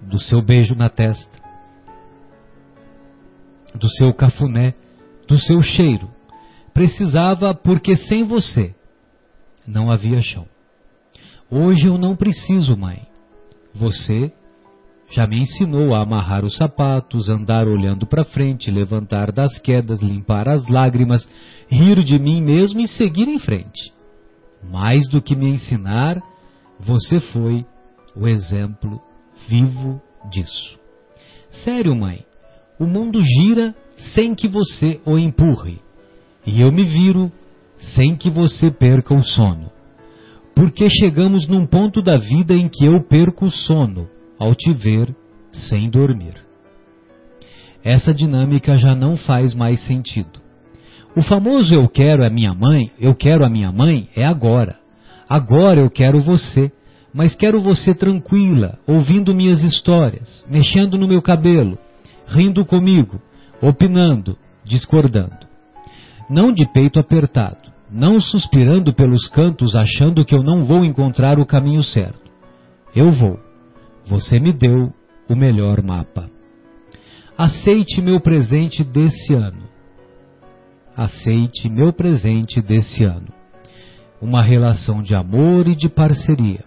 do 0.02 0.20
seu 0.20 0.42
beijo 0.42 0.76
na 0.76 0.90
testa, 0.90 1.32
do 3.74 3.90
seu 3.90 4.14
cafuné, 4.14 4.74
do 5.28 5.40
seu 5.40 5.62
cheiro. 5.62 6.10
Precisava 6.74 7.56
porque 7.56 7.96
sem 7.96 8.26
você 8.26 8.76
não 9.66 9.90
havia 9.90 10.22
chão. 10.22 10.46
Hoje 11.50 11.88
eu 11.88 11.98
não 11.98 12.16
preciso, 12.16 12.76
mãe. 12.76 13.07
Você 13.80 14.32
já 15.10 15.26
me 15.26 15.40
ensinou 15.40 15.94
a 15.94 16.02
amarrar 16.02 16.44
os 16.44 16.58
sapatos, 16.58 17.30
andar 17.30 17.68
olhando 17.68 18.06
para 18.06 18.26
frente, 18.26 18.72
levantar 18.72 19.32
das 19.32 19.58
quedas, 19.60 20.02
limpar 20.02 20.50
as 20.50 20.68
lágrimas, 20.68 21.28
rir 21.70 22.04
de 22.04 22.20
mim 22.20 22.42
mesmo 22.42 22.80
e 22.82 22.88
seguir 22.88 23.28
em 23.28 23.40
frente. 23.40 23.94
Mais 24.64 25.08
do 25.08 25.22
que 25.22 25.36
me 25.36 25.50
ensinar, 25.50 26.22
você 26.80 27.20
foi 27.20 27.64
o 28.16 28.28
exemplo 28.28 29.02
vivo 29.48 30.02
disso. 30.30 30.78
Sério, 31.64 31.96
mãe, 31.96 32.26
o 32.80 32.86
mundo 32.86 33.22
gira 33.22 33.76
sem 34.14 34.36
que 34.36 34.48
você 34.48 35.00
o 35.06 35.18
empurre. 35.18 35.80
E 36.46 36.62
eu 36.62 36.72
me 36.72 36.84
viro 36.84 37.32
sem 37.96 38.16
que 38.16 38.30
você 38.30 38.72
perca 38.72 39.14
o 39.14 39.24
sono. 39.24 39.72
Porque 40.58 40.90
chegamos 40.90 41.48
num 41.48 41.68
ponto 41.68 42.02
da 42.02 42.18
vida 42.18 42.56
em 42.56 42.68
que 42.68 42.84
eu 42.84 43.04
perco 43.04 43.46
o 43.46 43.52
sono 43.52 44.10
ao 44.40 44.56
te 44.56 44.74
ver 44.74 45.16
sem 45.52 45.88
dormir. 45.88 46.34
Essa 47.84 48.12
dinâmica 48.12 48.76
já 48.76 48.96
não 48.96 49.16
faz 49.16 49.54
mais 49.54 49.80
sentido. 49.86 50.42
O 51.16 51.22
famoso 51.22 51.76
eu 51.76 51.88
quero 51.88 52.26
a 52.26 52.30
minha 52.32 52.56
mãe, 52.56 52.92
eu 53.00 53.14
quero 53.14 53.46
a 53.46 53.50
minha 53.50 53.72
mãe 53.72 54.10
é 54.16 54.26
agora. 54.26 54.80
Agora 55.30 55.80
eu 55.80 55.92
quero 55.92 56.22
você, 56.22 56.72
mas 57.14 57.36
quero 57.36 57.62
você 57.62 57.94
tranquila, 57.94 58.80
ouvindo 58.88 59.36
minhas 59.36 59.62
histórias, 59.62 60.44
mexendo 60.50 60.98
no 60.98 61.08
meu 61.08 61.22
cabelo, 61.22 61.78
rindo 62.26 62.66
comigo, 62.66 63.22
opinando, 63.62 64.36
discordando. 64.66 65.46
Não 66.28 66.52
de 66.52 66.66
peito 66.74 67.00
apertado, 67.00 67.67
não 67.90 68.20
suspirando 68.20 68.94
pelos 68.94 69.28
cantos 69.30 69.76
achando 69.76 70.26
que 70.26 70.36
eu 70.36 70.44
não 70.44 70.62
vou 70.62 70.84
encontrar 70.84 71.40
o 71.40 71.46
caminho 71.46 71.84
certo. 71.84 72.30
Eu 72.96 73.12
vou. 73.12 73.40
Você 74.06 74.40
me 74.40 74.52
deu 74.52 74.94
o 75.30 75.36
melhor 75.36 75.82
mapa. 75.82 76.26
Aceite 77.38 78.02
meu 78.02 78.20
presente 78.20 78.84
desse 78.84 79.34
ano. 79.34 79.64
Aceite 80.96 81.70
meu 81.70 81.94
presente 81.94 82.62
desse 82.62 83.04
ano. 83.04 83.28
Uma 84.22 84.42
relação 84.42 85.04
de 85.04 85.16
amor 85.16 85.68
e 85.68 85.76
de 85.76 85.88
parceria. 85.88 86.66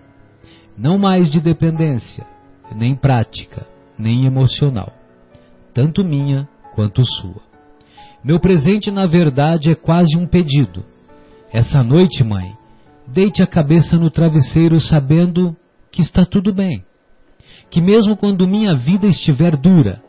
Não 0.79 0.97
mais 0.97 1.31
de 1.31 1.41
dependência, 1.41 2.25
nem 2.75 2.95
prática, 2.95 3.67
nem 3.99 4.25
emocional. 4.25 4.93
Tanto 5.75 6.05
minha 6.05 6.49
quanto 6.75 7.05
sua. 7.05 7.43
Meu 8.23 8.39
presente, 8.39 8.91
na 8.91 9.07
verdade, 9.07 9.71
é 9.71 9.75
quase 9.75 10.17
um 10.17 10.27
pedido. 10.27 10.85
Essa 11.53 11.83
noite, 11.83 12.23
mãe, 12.23 12.57
deite 13.07 13.43
a 13.43 13.47
cabeça 13.47 13.97
no 13.97 14.11
travesseiro 14.11 14.81
sabendo 14.81 15.57
que 15.91 16.01
está 16.01 16.25
tudo 16.25 16.53
bem 16.53 16.85
que 17.71 17.81
mesmo 17.81 18.17
quando 18.17 18.49
minha 18.49 18.75
vida 18.77 19.07
estiver 19.07 19.57
dura, 19.57 20.03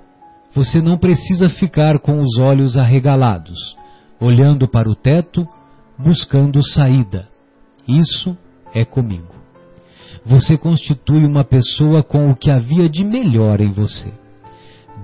você 0.53 0.81
não 0.81 0.97
precisa 0.97 1.47
ficar 1.47 1.99
com 1.99 2.19
os 2.21 2.39
olhos 2.39 2.75
arregalados, 2.75 3.77
olhando 4.19 4.67
para 4.67 4.89
o 4.89 4.95
teto, 4.95 5.47
buscando 5.97 6.61
saída. 6.73 7.29
Isso 7.87 8.35
é 8.73 8.83
comigo. 8.83 9.35
Você 10.25 10.57
constitui 10.57 11.23
uma 11.25 11.43
pessoa 11.43 12.03
com 12.03 12.29
o 12.29 12.35
que 12.35 12.51
havia 12.51 12.89
de 12.89 13.03
melhor 13.03 13.61
em 13.61 13.71
você. 13.71 14.11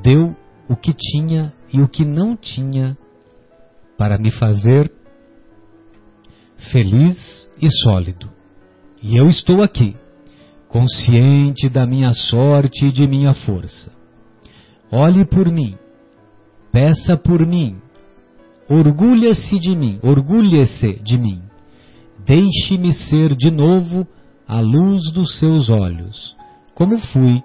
Deu 0.01 0.35
o 0.68 0.76
que 0.76 0.93
tinha 0.93 1.53
e 1.72 1.81
o 1.81 1.88
que 1.88 2.03
não 2.03 2.35
tinha 2.35 2.97
para 3.97 4.18
me 4.18 4.31
fazer 4.31 4.91
feliz 6.72 7.18
e 7.62 7.70
sólido. 7.84 8.30
E 9.02 9.18
eu 9.18 9.28
estou 9.28 9.62
aqui 9.62 9.96
consciente 10.68 11.70
da 11.70 11.86
minha 11.86 12.14
sorte 12.14 12.86
e 12.86 12.92
de 12.92 13.08
minha 13.08 13.34
força. 13.34 13.92
Olhe 14.92 15.26
por 15.26 15.52
mim, 15.52 15.76
peça 16.72 17.18
por 17.18 17.46
mim, 17.46 17.78
orgulhe-se 18.70 19.60
de 19.60 19.76
mim, 19.76 20.00
orgulhe-se 20.04 21.00
de 21.04 21.18
mim. 21.18 21.42
Deixe-me 22.26 22.94
ser 22.94 23.36
de 23.36 23.50
novo 23.50 24.06
a 24.48 24.60
luz 24.60 25.12
dos 25.14 25.38
seus 25.40 25.70
olhos, 25.70 26.36
como 26.74 26.98
fui 26.98 27.42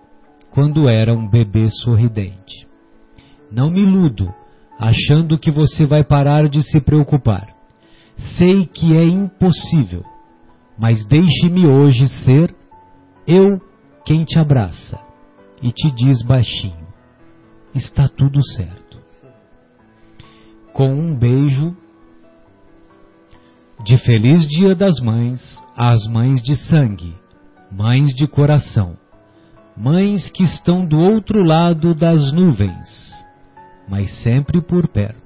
quando 0.50 0.88
era 0.88 1.14
um 1.14 1.28
bebê 1.28 1.68
sorridente. 1.68 2.66
Não 3.50 3.70
me 3.70 3.80
iludo, 3.80 4.32
achando 4.78 5.38
que 5.38 5.50
você 5.50 5.86
vai 5.86 6.02
parar 6.04 6.48
de 6.48 6.62
se 6.62 6.80
preocupar. 6.80 7.61
Sei 8.36 8.66
que 8.66 8.96
é 8.96 9.04
impossível, 9.04 10.04
mas 10.78 11.04
deixe-me 11.06 11.66
hoje 11.66 12.08
ser 12.24 12.54
eu 13.26 13.60
quem 14.04 14.24
te 14.24 14.38
abraça 14.38 14.98
e 15.62 15.70
te 15.70 15.90
diz 15.92 16.22
baixinho: 16.22 16.86
está 17.74 18.08
tudo 18.08 18.44
certo. 18.56 19.00
Com 20.72 20.92
um 20.92 21.14
beijo 21.14 21.76
de 23.84 23.96
Feliz 23.98 24.46
Dia 24.48 24.74
das 24.74 25.00
Mães 25.00 25.40
às 25.76 26.06
mães 26.06 26.42
de 26.42 26.56
sangue, 26.56 27.14
mães 27.70 28.08
de 28.14 28.26
coração, 28.26 28.96
mães 29.76 30.28
que 30.30 30.44
estão 30.44 30.84
do 30.84 30.98
outro 30.98 31.42
lado 31.42 31.94
das 31.94 32.32
nuvens, 32.32 33.24
mas 33.88 34.10
sempre 34.22 34.60
por 34.60 34.88
perto. 34.88 35.21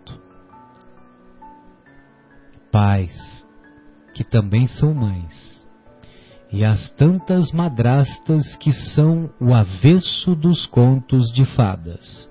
Pais, 2.76 3.48
que 4.12 4.22
também 4.22 4.66
são 4.66 4.92
mães 4.92 5.66
e 6.52 6.62
as 6.62 6.90
tantas 6.90 7.50
madrastas 7.50 8.54
que 8.56 8.70
são 8.70 9.30
o 9.40 9.54
avesso 9.54 10.34
dos 10.34 10.66
contos 10.66 11.32
de 11.32 11.46
fadas, 11.56 12.30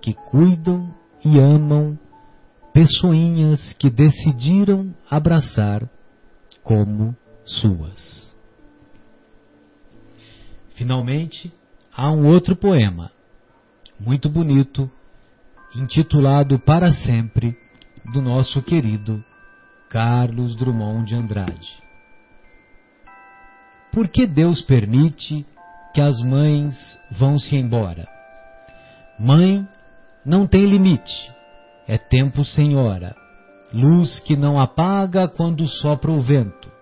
que 0.00 0.14
cuidam 0.14 0.94
e 1.24 1.36
amam 1.36 1.98
pessoinhas 2.72 3.72
que 3.72 3.90
decidiram 3.90 4.94
abraçar 5.10 5.82
como 6.62 7.16
suas. 7.44 8.32
Finalmente, 10.76 11.52
há 11.92 12.08
um 12.08 12.28
outro 12.28 12.54
poema, 12.54 13.10
muito 13.98 14.28
bonito, 14.28 14.88
intitulado 15.74 16.56
Para 16.60 16.92
Sempre, 16.92 17.58
do 18.12 18.22
nosso 18.22 18.62
querido 18.62 19.24
Carlos 19.92 20.56
Drummond 20.56 21.04
de 21.04 21.14
Andrade. 21.14 21.68
Por 23.92 24.08
que 24.08 24.26
Deus 24.26 24.62
permite 24.62 25.44
que 25.92 26.00
as 26.00 26.18
mães 26.22 26.74
vão-se 27.10 27.54
embora? 27.54 28.08
Mãe 29.20 29.68
não 30.24 30.46
tem 30.46 30.64
limite, 30.64 31.30
é 31.86 31.98
tempo 31.98 32.42
sem 32.42 32.74
hora, 32.74 33.14
luz 33.70 34.18
que 34.20 34.34
não 34.34 34.58
apaga 34.58 35.28
quando 35.28 35.66
sopra 35.66 36.10
o 36.10 36.22
vento, 36.22 36.72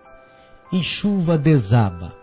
e 0.71 0.81
chuva 0.81 1.37
desaba. 1.37 2.13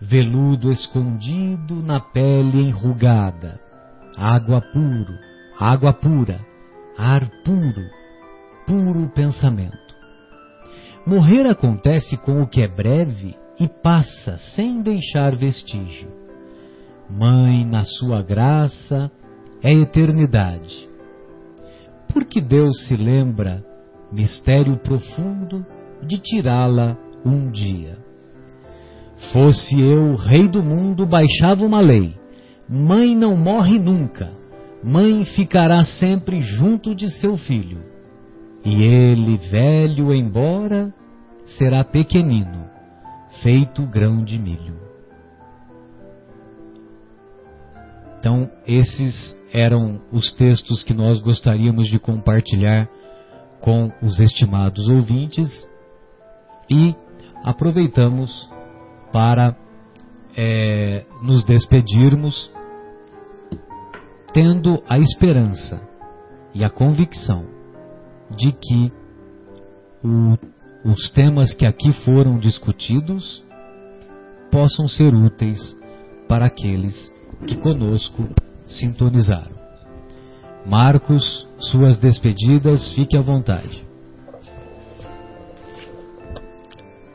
Veludo 0.00 0.70
escondido 0.70 1.82
na 1.82 1.98
pele 1.98 2.62
enrugada, 2.62 3.60
água 4.16 4.60
puro, 4.60 5.18
água 5.58 5.92
pura, 5.92 6.38
ar 6.96 7.28
puro, 7.42 7.97
puro 8.68 9.08
pensamento. 9.08 9.76
Morrer 11.06 11.46
acontece 11.48 12.16
com 12.18 12.42
o 12.42 12.46
que 12.46 12.62
é 12.62 12.68
breve 12.68 13.34
e 13.58 13.66
passa 13.66 14.36
sem 14.54 14.82
deixar 14.82 15.34
vestígio. 15.36 16.08
Mãe, 17.10 17.64
na 17.64 17.84
sua 17.84 18.22
graça, 18.22 19.10
é 19.62 19.72
eternidade. 19.72 20.88
Por 22.12 22.24
que 22.26 22.40
Deus 22.40 22.86
se 22.86 22.94
lembra 22.94 23.64
mistério 24.12 24.76
profundo 24.78 25.64
de 26.02 26.18
tirá-la 26.18 26.96
um 27.24 27.50
dia. 27.50 27.98
Fosse 29.32 29.80
eu 29.80 30.14
rei 30.14 30.48
do 30.48 30.62
mundo, 30.62 31.06
baixava 31.06 31.64
uma 31.64 31.80
lei: 31.80 32.14
mãe 32.68 33.14
não 33.16 33.36
morre 33.36 33.78
nunca, 33.78 34.30
mãe 34.82 35.24
ficará 35.24 35.82
sempre 35.82 36.40
junto 36.40 36.94
de 36.94 37.08
seu 37.18 37.36
filho. 37.36 37.97
E 38.64 38.82
ele, 38.82 39.36
velho 39.36 40.14
embora, 40.14 40.92
será 41.58 41.84
pequenino, 41.84 42.68
feito 43.42 43.86
grão 43.86 44.22
de 44.24 44.38
milho. 44.38 44.76
Então, 48.18 48.50
esses 48.66 49.36
eram 49.52 50.00
os 50.12 50.32
textos 50.32 50.82
que 50.82 50.92
nós 50.92 51.20
gostaríamos 51.20 51.86
de 51.86 51.98
compartilhar 51.98 52.88
com 53.60 53.90
os 54.02 54.20
estimados 54.20 54.86
ouvintes 54.88 55.48
e 56.70 56.94
aproveitamos 57.44 58.50
para 59.12 59.56
é, 60.36 61.04
nos 61.22 61.44
despedirmos 61.44 62.52
tendo 64.32 64.82
a 64.88 64.98
esperança 64.98 65.80
e 66.54 66.62
a 66.62 66.70
convicção 66.70 67.57
de 68.36 68.52
que 68.52 68.92
o, 70.04 70.90
os 70.90 71.10
temas 71.10 71.54
que 71.54 71.66
aqui 71.66 71.92
foram 72.04 72.38
discutidos 72.38 73.42
possam 74.50 74.88
ser 74.88 75.14
úteis 75.14 75.76
para 76.28 76.46
aqueles 76.46 77.12
que 77.46 77.56
conosco 77.56 78.28
sintonizaram. 78.66 79.56
Marcos, 80.66 81.48
suas 81.58 81.96
despedidas, 81.98 82.88
fique 82.94 83.16
à 83.16 83.22
vontade. 83.22 83.86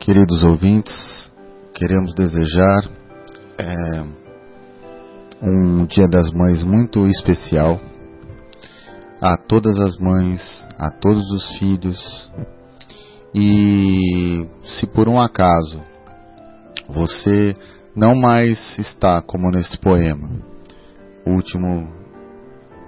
Queridos 0.00 0.42
ouvintes, 0.44 1.32
queremos 1.72 2.14
desejar 2.14 2.84
é, 3.56 4.04
um 5.40 5.86
Dia 5.86 6.08
das 6.08 6.30
Mães 6.32 6.62
muito 6.62 7.06
especial 7.06 7.80
a 9.24 9.38
todas 9.38 9.80
as 9.80 9.96
mães, 9.96 10.68
a 10.78 10.90
todos 10.90 11.30
os 11.30 11.58
filhos. 11.58 12.30
E 13.34 14.46
se 14.66 14.86
por 14.86 15.08
um 15.08 15.18
acaso 15.18 15.82
você 16.86 17.56
não 17.96 18.14
mais 18.14 18.78
está 18.78 19.22
como 19.22 19.50
nesse 19.50 19.78
poema, 19.78 20.28
último 21.26 21.88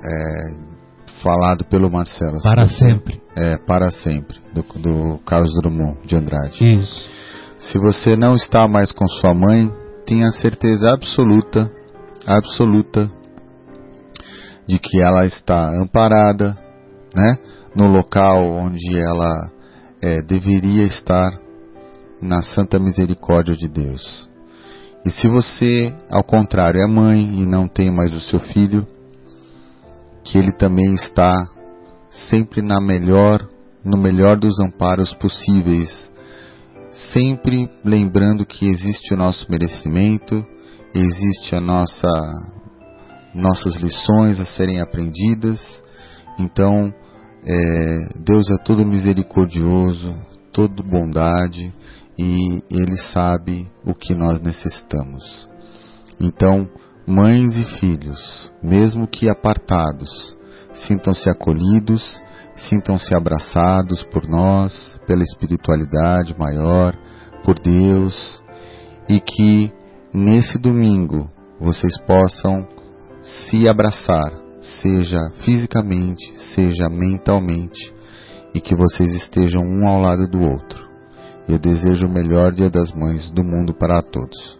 é, 0.04 1.22
falado 1.22 1.64
pelo 1.64 1.90
Marcelo. 1.90 2.42
Para 2.42 2.68
sempre. 2.68 3.22
É, 3.34 3.56
para 3.56 3.90
sempre, 3.90 4.38
do, 4.52 4.62
do 4.78 5.18
Carlos 5.24 5.54
Drummond 5.54 6.06
de 6.06 6.16
Andrade. 6.16 6.78
Isso. 6.78 7.16
Se 7.58 7.78
você 7.78 8.14
não 8.14 8.34
está 8.34 8.68
mais 8.68 8.92
com 8.92 9.08
sua 9.08 9.32
mãe, 9.32 9.72
tenha 10.06 10.30
certeza 10.32 10.92
absoluta, 10.92 11.72
absoluta, 12.26 13.10
de 14.66 14.78
que 14.78 15.01
ela 15.01 15.26
está 15.26 15.70
amparada, 15.70 16.56
né, 17.14 17.38
no 17.74 17.88
local 17.88 18.44
onde 18.44 18.98
ela 18.98 19.51
é, 20.02 20.22
deveria 20.22 20.84
estar, 20.84 21.30
na 22.20 22.43
santa 22.43 22.78
misericórdia 22.78 23.55
de 23.55 23.68
Deus. 23.68 24.28
E 25.05 25.10
se 25.10 25.28
você, 25.28 25.94
ao 26.10 26.24
contrário, 26.24 26.80
é 26.80 26.86
mãe 26.86 27.40
e 27.40 27.47
não 27.47 27.68
tem 27.68 27.90
mais 27.90 28.12
o 28.14 28.20
seu 28.20 28.40
filho, 28.40 28.86
que 30.24 30.36
ele 30.36 30.52
também 30.52 30.94
está 30.94 31.47
sempre 32.10 32.62
na 32.62 32.80
melhor, 32.80 33.47
no 33.84 33.97
melhor 33.97 34.36
dos 34.36 34.59
amparos 34.59 35.14
possíveis, 35.14 36.10
sempre 37.12 37.70
lembrando 37.84 38.44
que 38.44 38.66
existe 38.66 39.14
o 39.14 39.16
nosso 39.16 39.48
merecimento, 39.51 40.44
existe 40.94 41.55
a 41.55 41.60
nossa 41.60 42.09
nossas 43.36 43.76
lições 43.76 44.40
a 44.40 44.46
serem 44.46 44.80
aprendidas. 44.80 45.60
Então, 46.38 46.92
é, 47.44 48.08
Deus 48.24 48.50
é 48.50 48.56
todo 48.64 48.84
misericordioso, 48.84 50.16
todo 50.52 50.82
bondade 50.82 51.72
e 52.18 52.62
Ele 52.70 52.96
sabe 52.96 53.70
o 53.84 53.94
que 53.94 54.14
nós 54.14 54.40
necessitamos. 54.40 55.48
Então, 56.18 56.68
mães 57.06 57.56
e 57.56 57.64
filhos, 57.78 58.50
mesmo 58.62 59.06
que 59.06 59.28
apartados, 59.28 60.36
sintam-se 60.72 61.28
acolhidos, 61.28 62.22
sintam-se 62.56 63.14
abraçados 63.14 64.02
por 64.04 64.26
nós, 64.26 64.98
pela 65.06 65.22
espiritualidade 65.22 66.34
maior, 66.38 66.96
por 67.44 67.58
Deus, 67.60 68.42
e 69.08 69.20
que 69.20 69.70
nesse 70.12 70.58
domingo 70.58 71.28
vocês 71.60 71.98
possam 72.00 72.66
se 73.27 73.69
abraçar, 73.69 74.32
seja 74.61 75.19
fisicamente, 75.44 76.32
seja 76.55 76.89
mentalmente, 76.89 77.93
e 78.55 78.61
que 78.61 78.74
vocês 78.77 79.11
estejam 79.11 79.62
um 79.62 79.86
ao 79.86 80.01
lado 80.01 80.28
do 80.28 80.40
outro. 80.40 80.86
Eu 81.48 81.59
desejo 81.59 82.07
o 82.07 82.12
melhor 82.12 82.53
Dia 82.53 82.70
das 82.70 82.93
Mães 82.93 83.31
do 83.32 83.43
mundo 83.43 83.74
para 83.74 84.01
todos. 84.01 84.59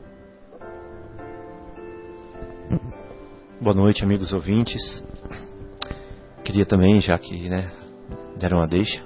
Boa 3.61 3.75
noite, 3.75 4.05
amigos 4.05 4.33
ouvintes. 4.33 5.05
Queria 6.45 6.67
também, 6.67 7.01
já 7.01 7.19
que 7.19 7.49
né, 7.49 7.71
deram 8.39 8.61
a 8.61 8.67
deixa, 8.67 9.03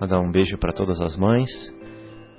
mandar 0.00 0.20
um 0.20 0.30
beijo 0.30 0.58
para 0.58 0.72
todas 0.72 1.00
as 1.00 1.16
mães 1.16 1.50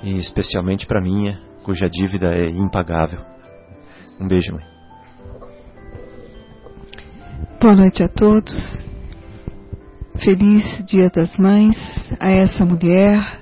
e 0.04 0.20
especialmente 0.20 0.86
para 0.86 1.02
minha, 1.02 1.42
cuja 1.64 1.90
dívida 1.90 2.36
é 2.36 2.50
impagável. 2.50 3.20
Um 4.20 4.28
beijo, 4.28 4.54
mãe. 4.54 4.71
Boa 7.62 7.76
noite 7.76 8.02
a 8.02 8.10
todos. 8.10 8.52
Feliz 10.18 10.84
Dia 10.84 11.12
das 11.12 11.38
Mães 11.38 11.78
a 12.20 12.32
essa 12.32 12.66
mulher 12.66 13.40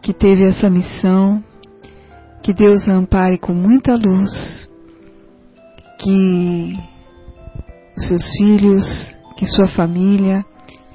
que 0.00 0.14
teve 0.14 0.44
essa 0.44 0.70
missão. 0.70 1.44
Que 2.42 2.54
Deus 2.54 2.88
a 2.88 2.92
ampare 2.92 3.38
com 3.38 3.52
muita 3.52 3.94
luz. 3.96 4.66
Que 6.00 6.78
seus 7.98 8.22
filhos, 8.38 9.14
que 9.36 9.44
sua 9.44 9.68
família 9.68 10.42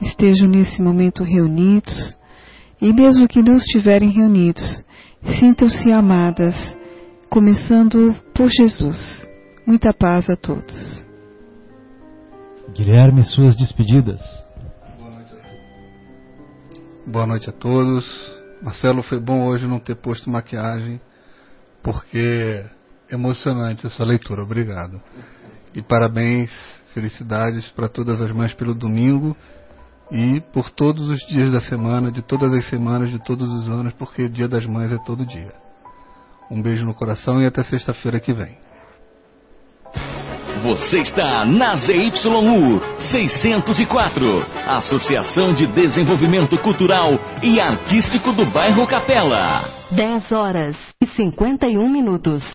estejam 0.02 0.50
nesse 0.50 0.82
momento 0.82 1.24
reunidos 1.24 2.18
e 2.82 2.92
mesmo 2.92 3.28
que 3.28 3.44
não 3.44 3.58
estiverem 3.58 4.10
reunidos, 4.10 4.84
sintam-se 5.40 5.92
amadas, 5.92 6.56
começando 7.30 8.16
por 8.34 8.50
Jesus. 8.50 9.30
Muita 9.68 9.94
paz 9.94 10.28
a 10.32 10.36
todos. 10.36 11.03
Guilherme, 12.74 13.22
suas 13.24 13.56
despedidas. 13.56 14.20
Boa 17.06 17.28
noite 17.28 17.48
a 17.48 17.54
todos. 17.54 18.04
Marcelo, 18.64 19.04
foi 19.04 19.20
bom 19.20 19.46
hoje 19.46 19.68
não 19.68 19.80
ter 19.80 19.96
posto 19.96 20.28
maquiagem, 20.28 21.00
porque 21.84 22.66
é 23.08 23.14
emocionante 23.14 23.86
essa 23.86 24.04
leitura. 24.04 24.42
Obrigado. 24.42 25.00
E 25.76 25.84
parabéns, 25.84 26.50
felicidades 26.96 27.70
para 27.70 27.88
todas 27.88 28.20
as 28.20 28.32
mães 28.36 28.56
pelo 28.56 28.74
domingo 28.74 29.38
e 30.12 30.42
por 30.52 30.72
todos 30.72 31.08
os 31.10 31.20
dias 31.28 31.52
da 31.52 31.62
semana, 31.62 32.12
de 32.12 32.24
todas 32.24 32.52
as 32.52 32.68
semanas, 32.70 33.12
de 33.12 33.24
todos 33.24 33.48
os 33.50 33.70
anos, 33.70 33.94
porque 33.94 34.28
Dia 34.28 34.48
das 34.48 34.66
Mães 34.66 34.92
é 34.92 34.98
todo 35.06 35.28
dia. 35.28 35.54
Um 36.50 36.60
beijo 36.60 36.84
no 36.86 36.96
coração 36.96 37.40
e 37.40 37.46
até 37.46 37.64
sexta-feira 37.64 38.20
que 38.20 38.34
vem. 38.34 38.63
Você 40.64 41.02
está 41.02 41.44
na 41.46 41.76
ZYU 41.76 42.82
604, 43.12 44.46
Associação 44.66 45.54
de 45.54 45.68
Desenvolvimento 45.68 46.58
Cultural 46.60 47.12
e 47.44 47.60
Artístico 47.60 48.32
do 48.32 48.46
Bairro 48.46 48.88
Capela. 48.88 49.66
10 49.92 50.32
horas 50.32 50.78
e 51.02 51.06
51 51.06 51.92
minutos. 51.92 52.54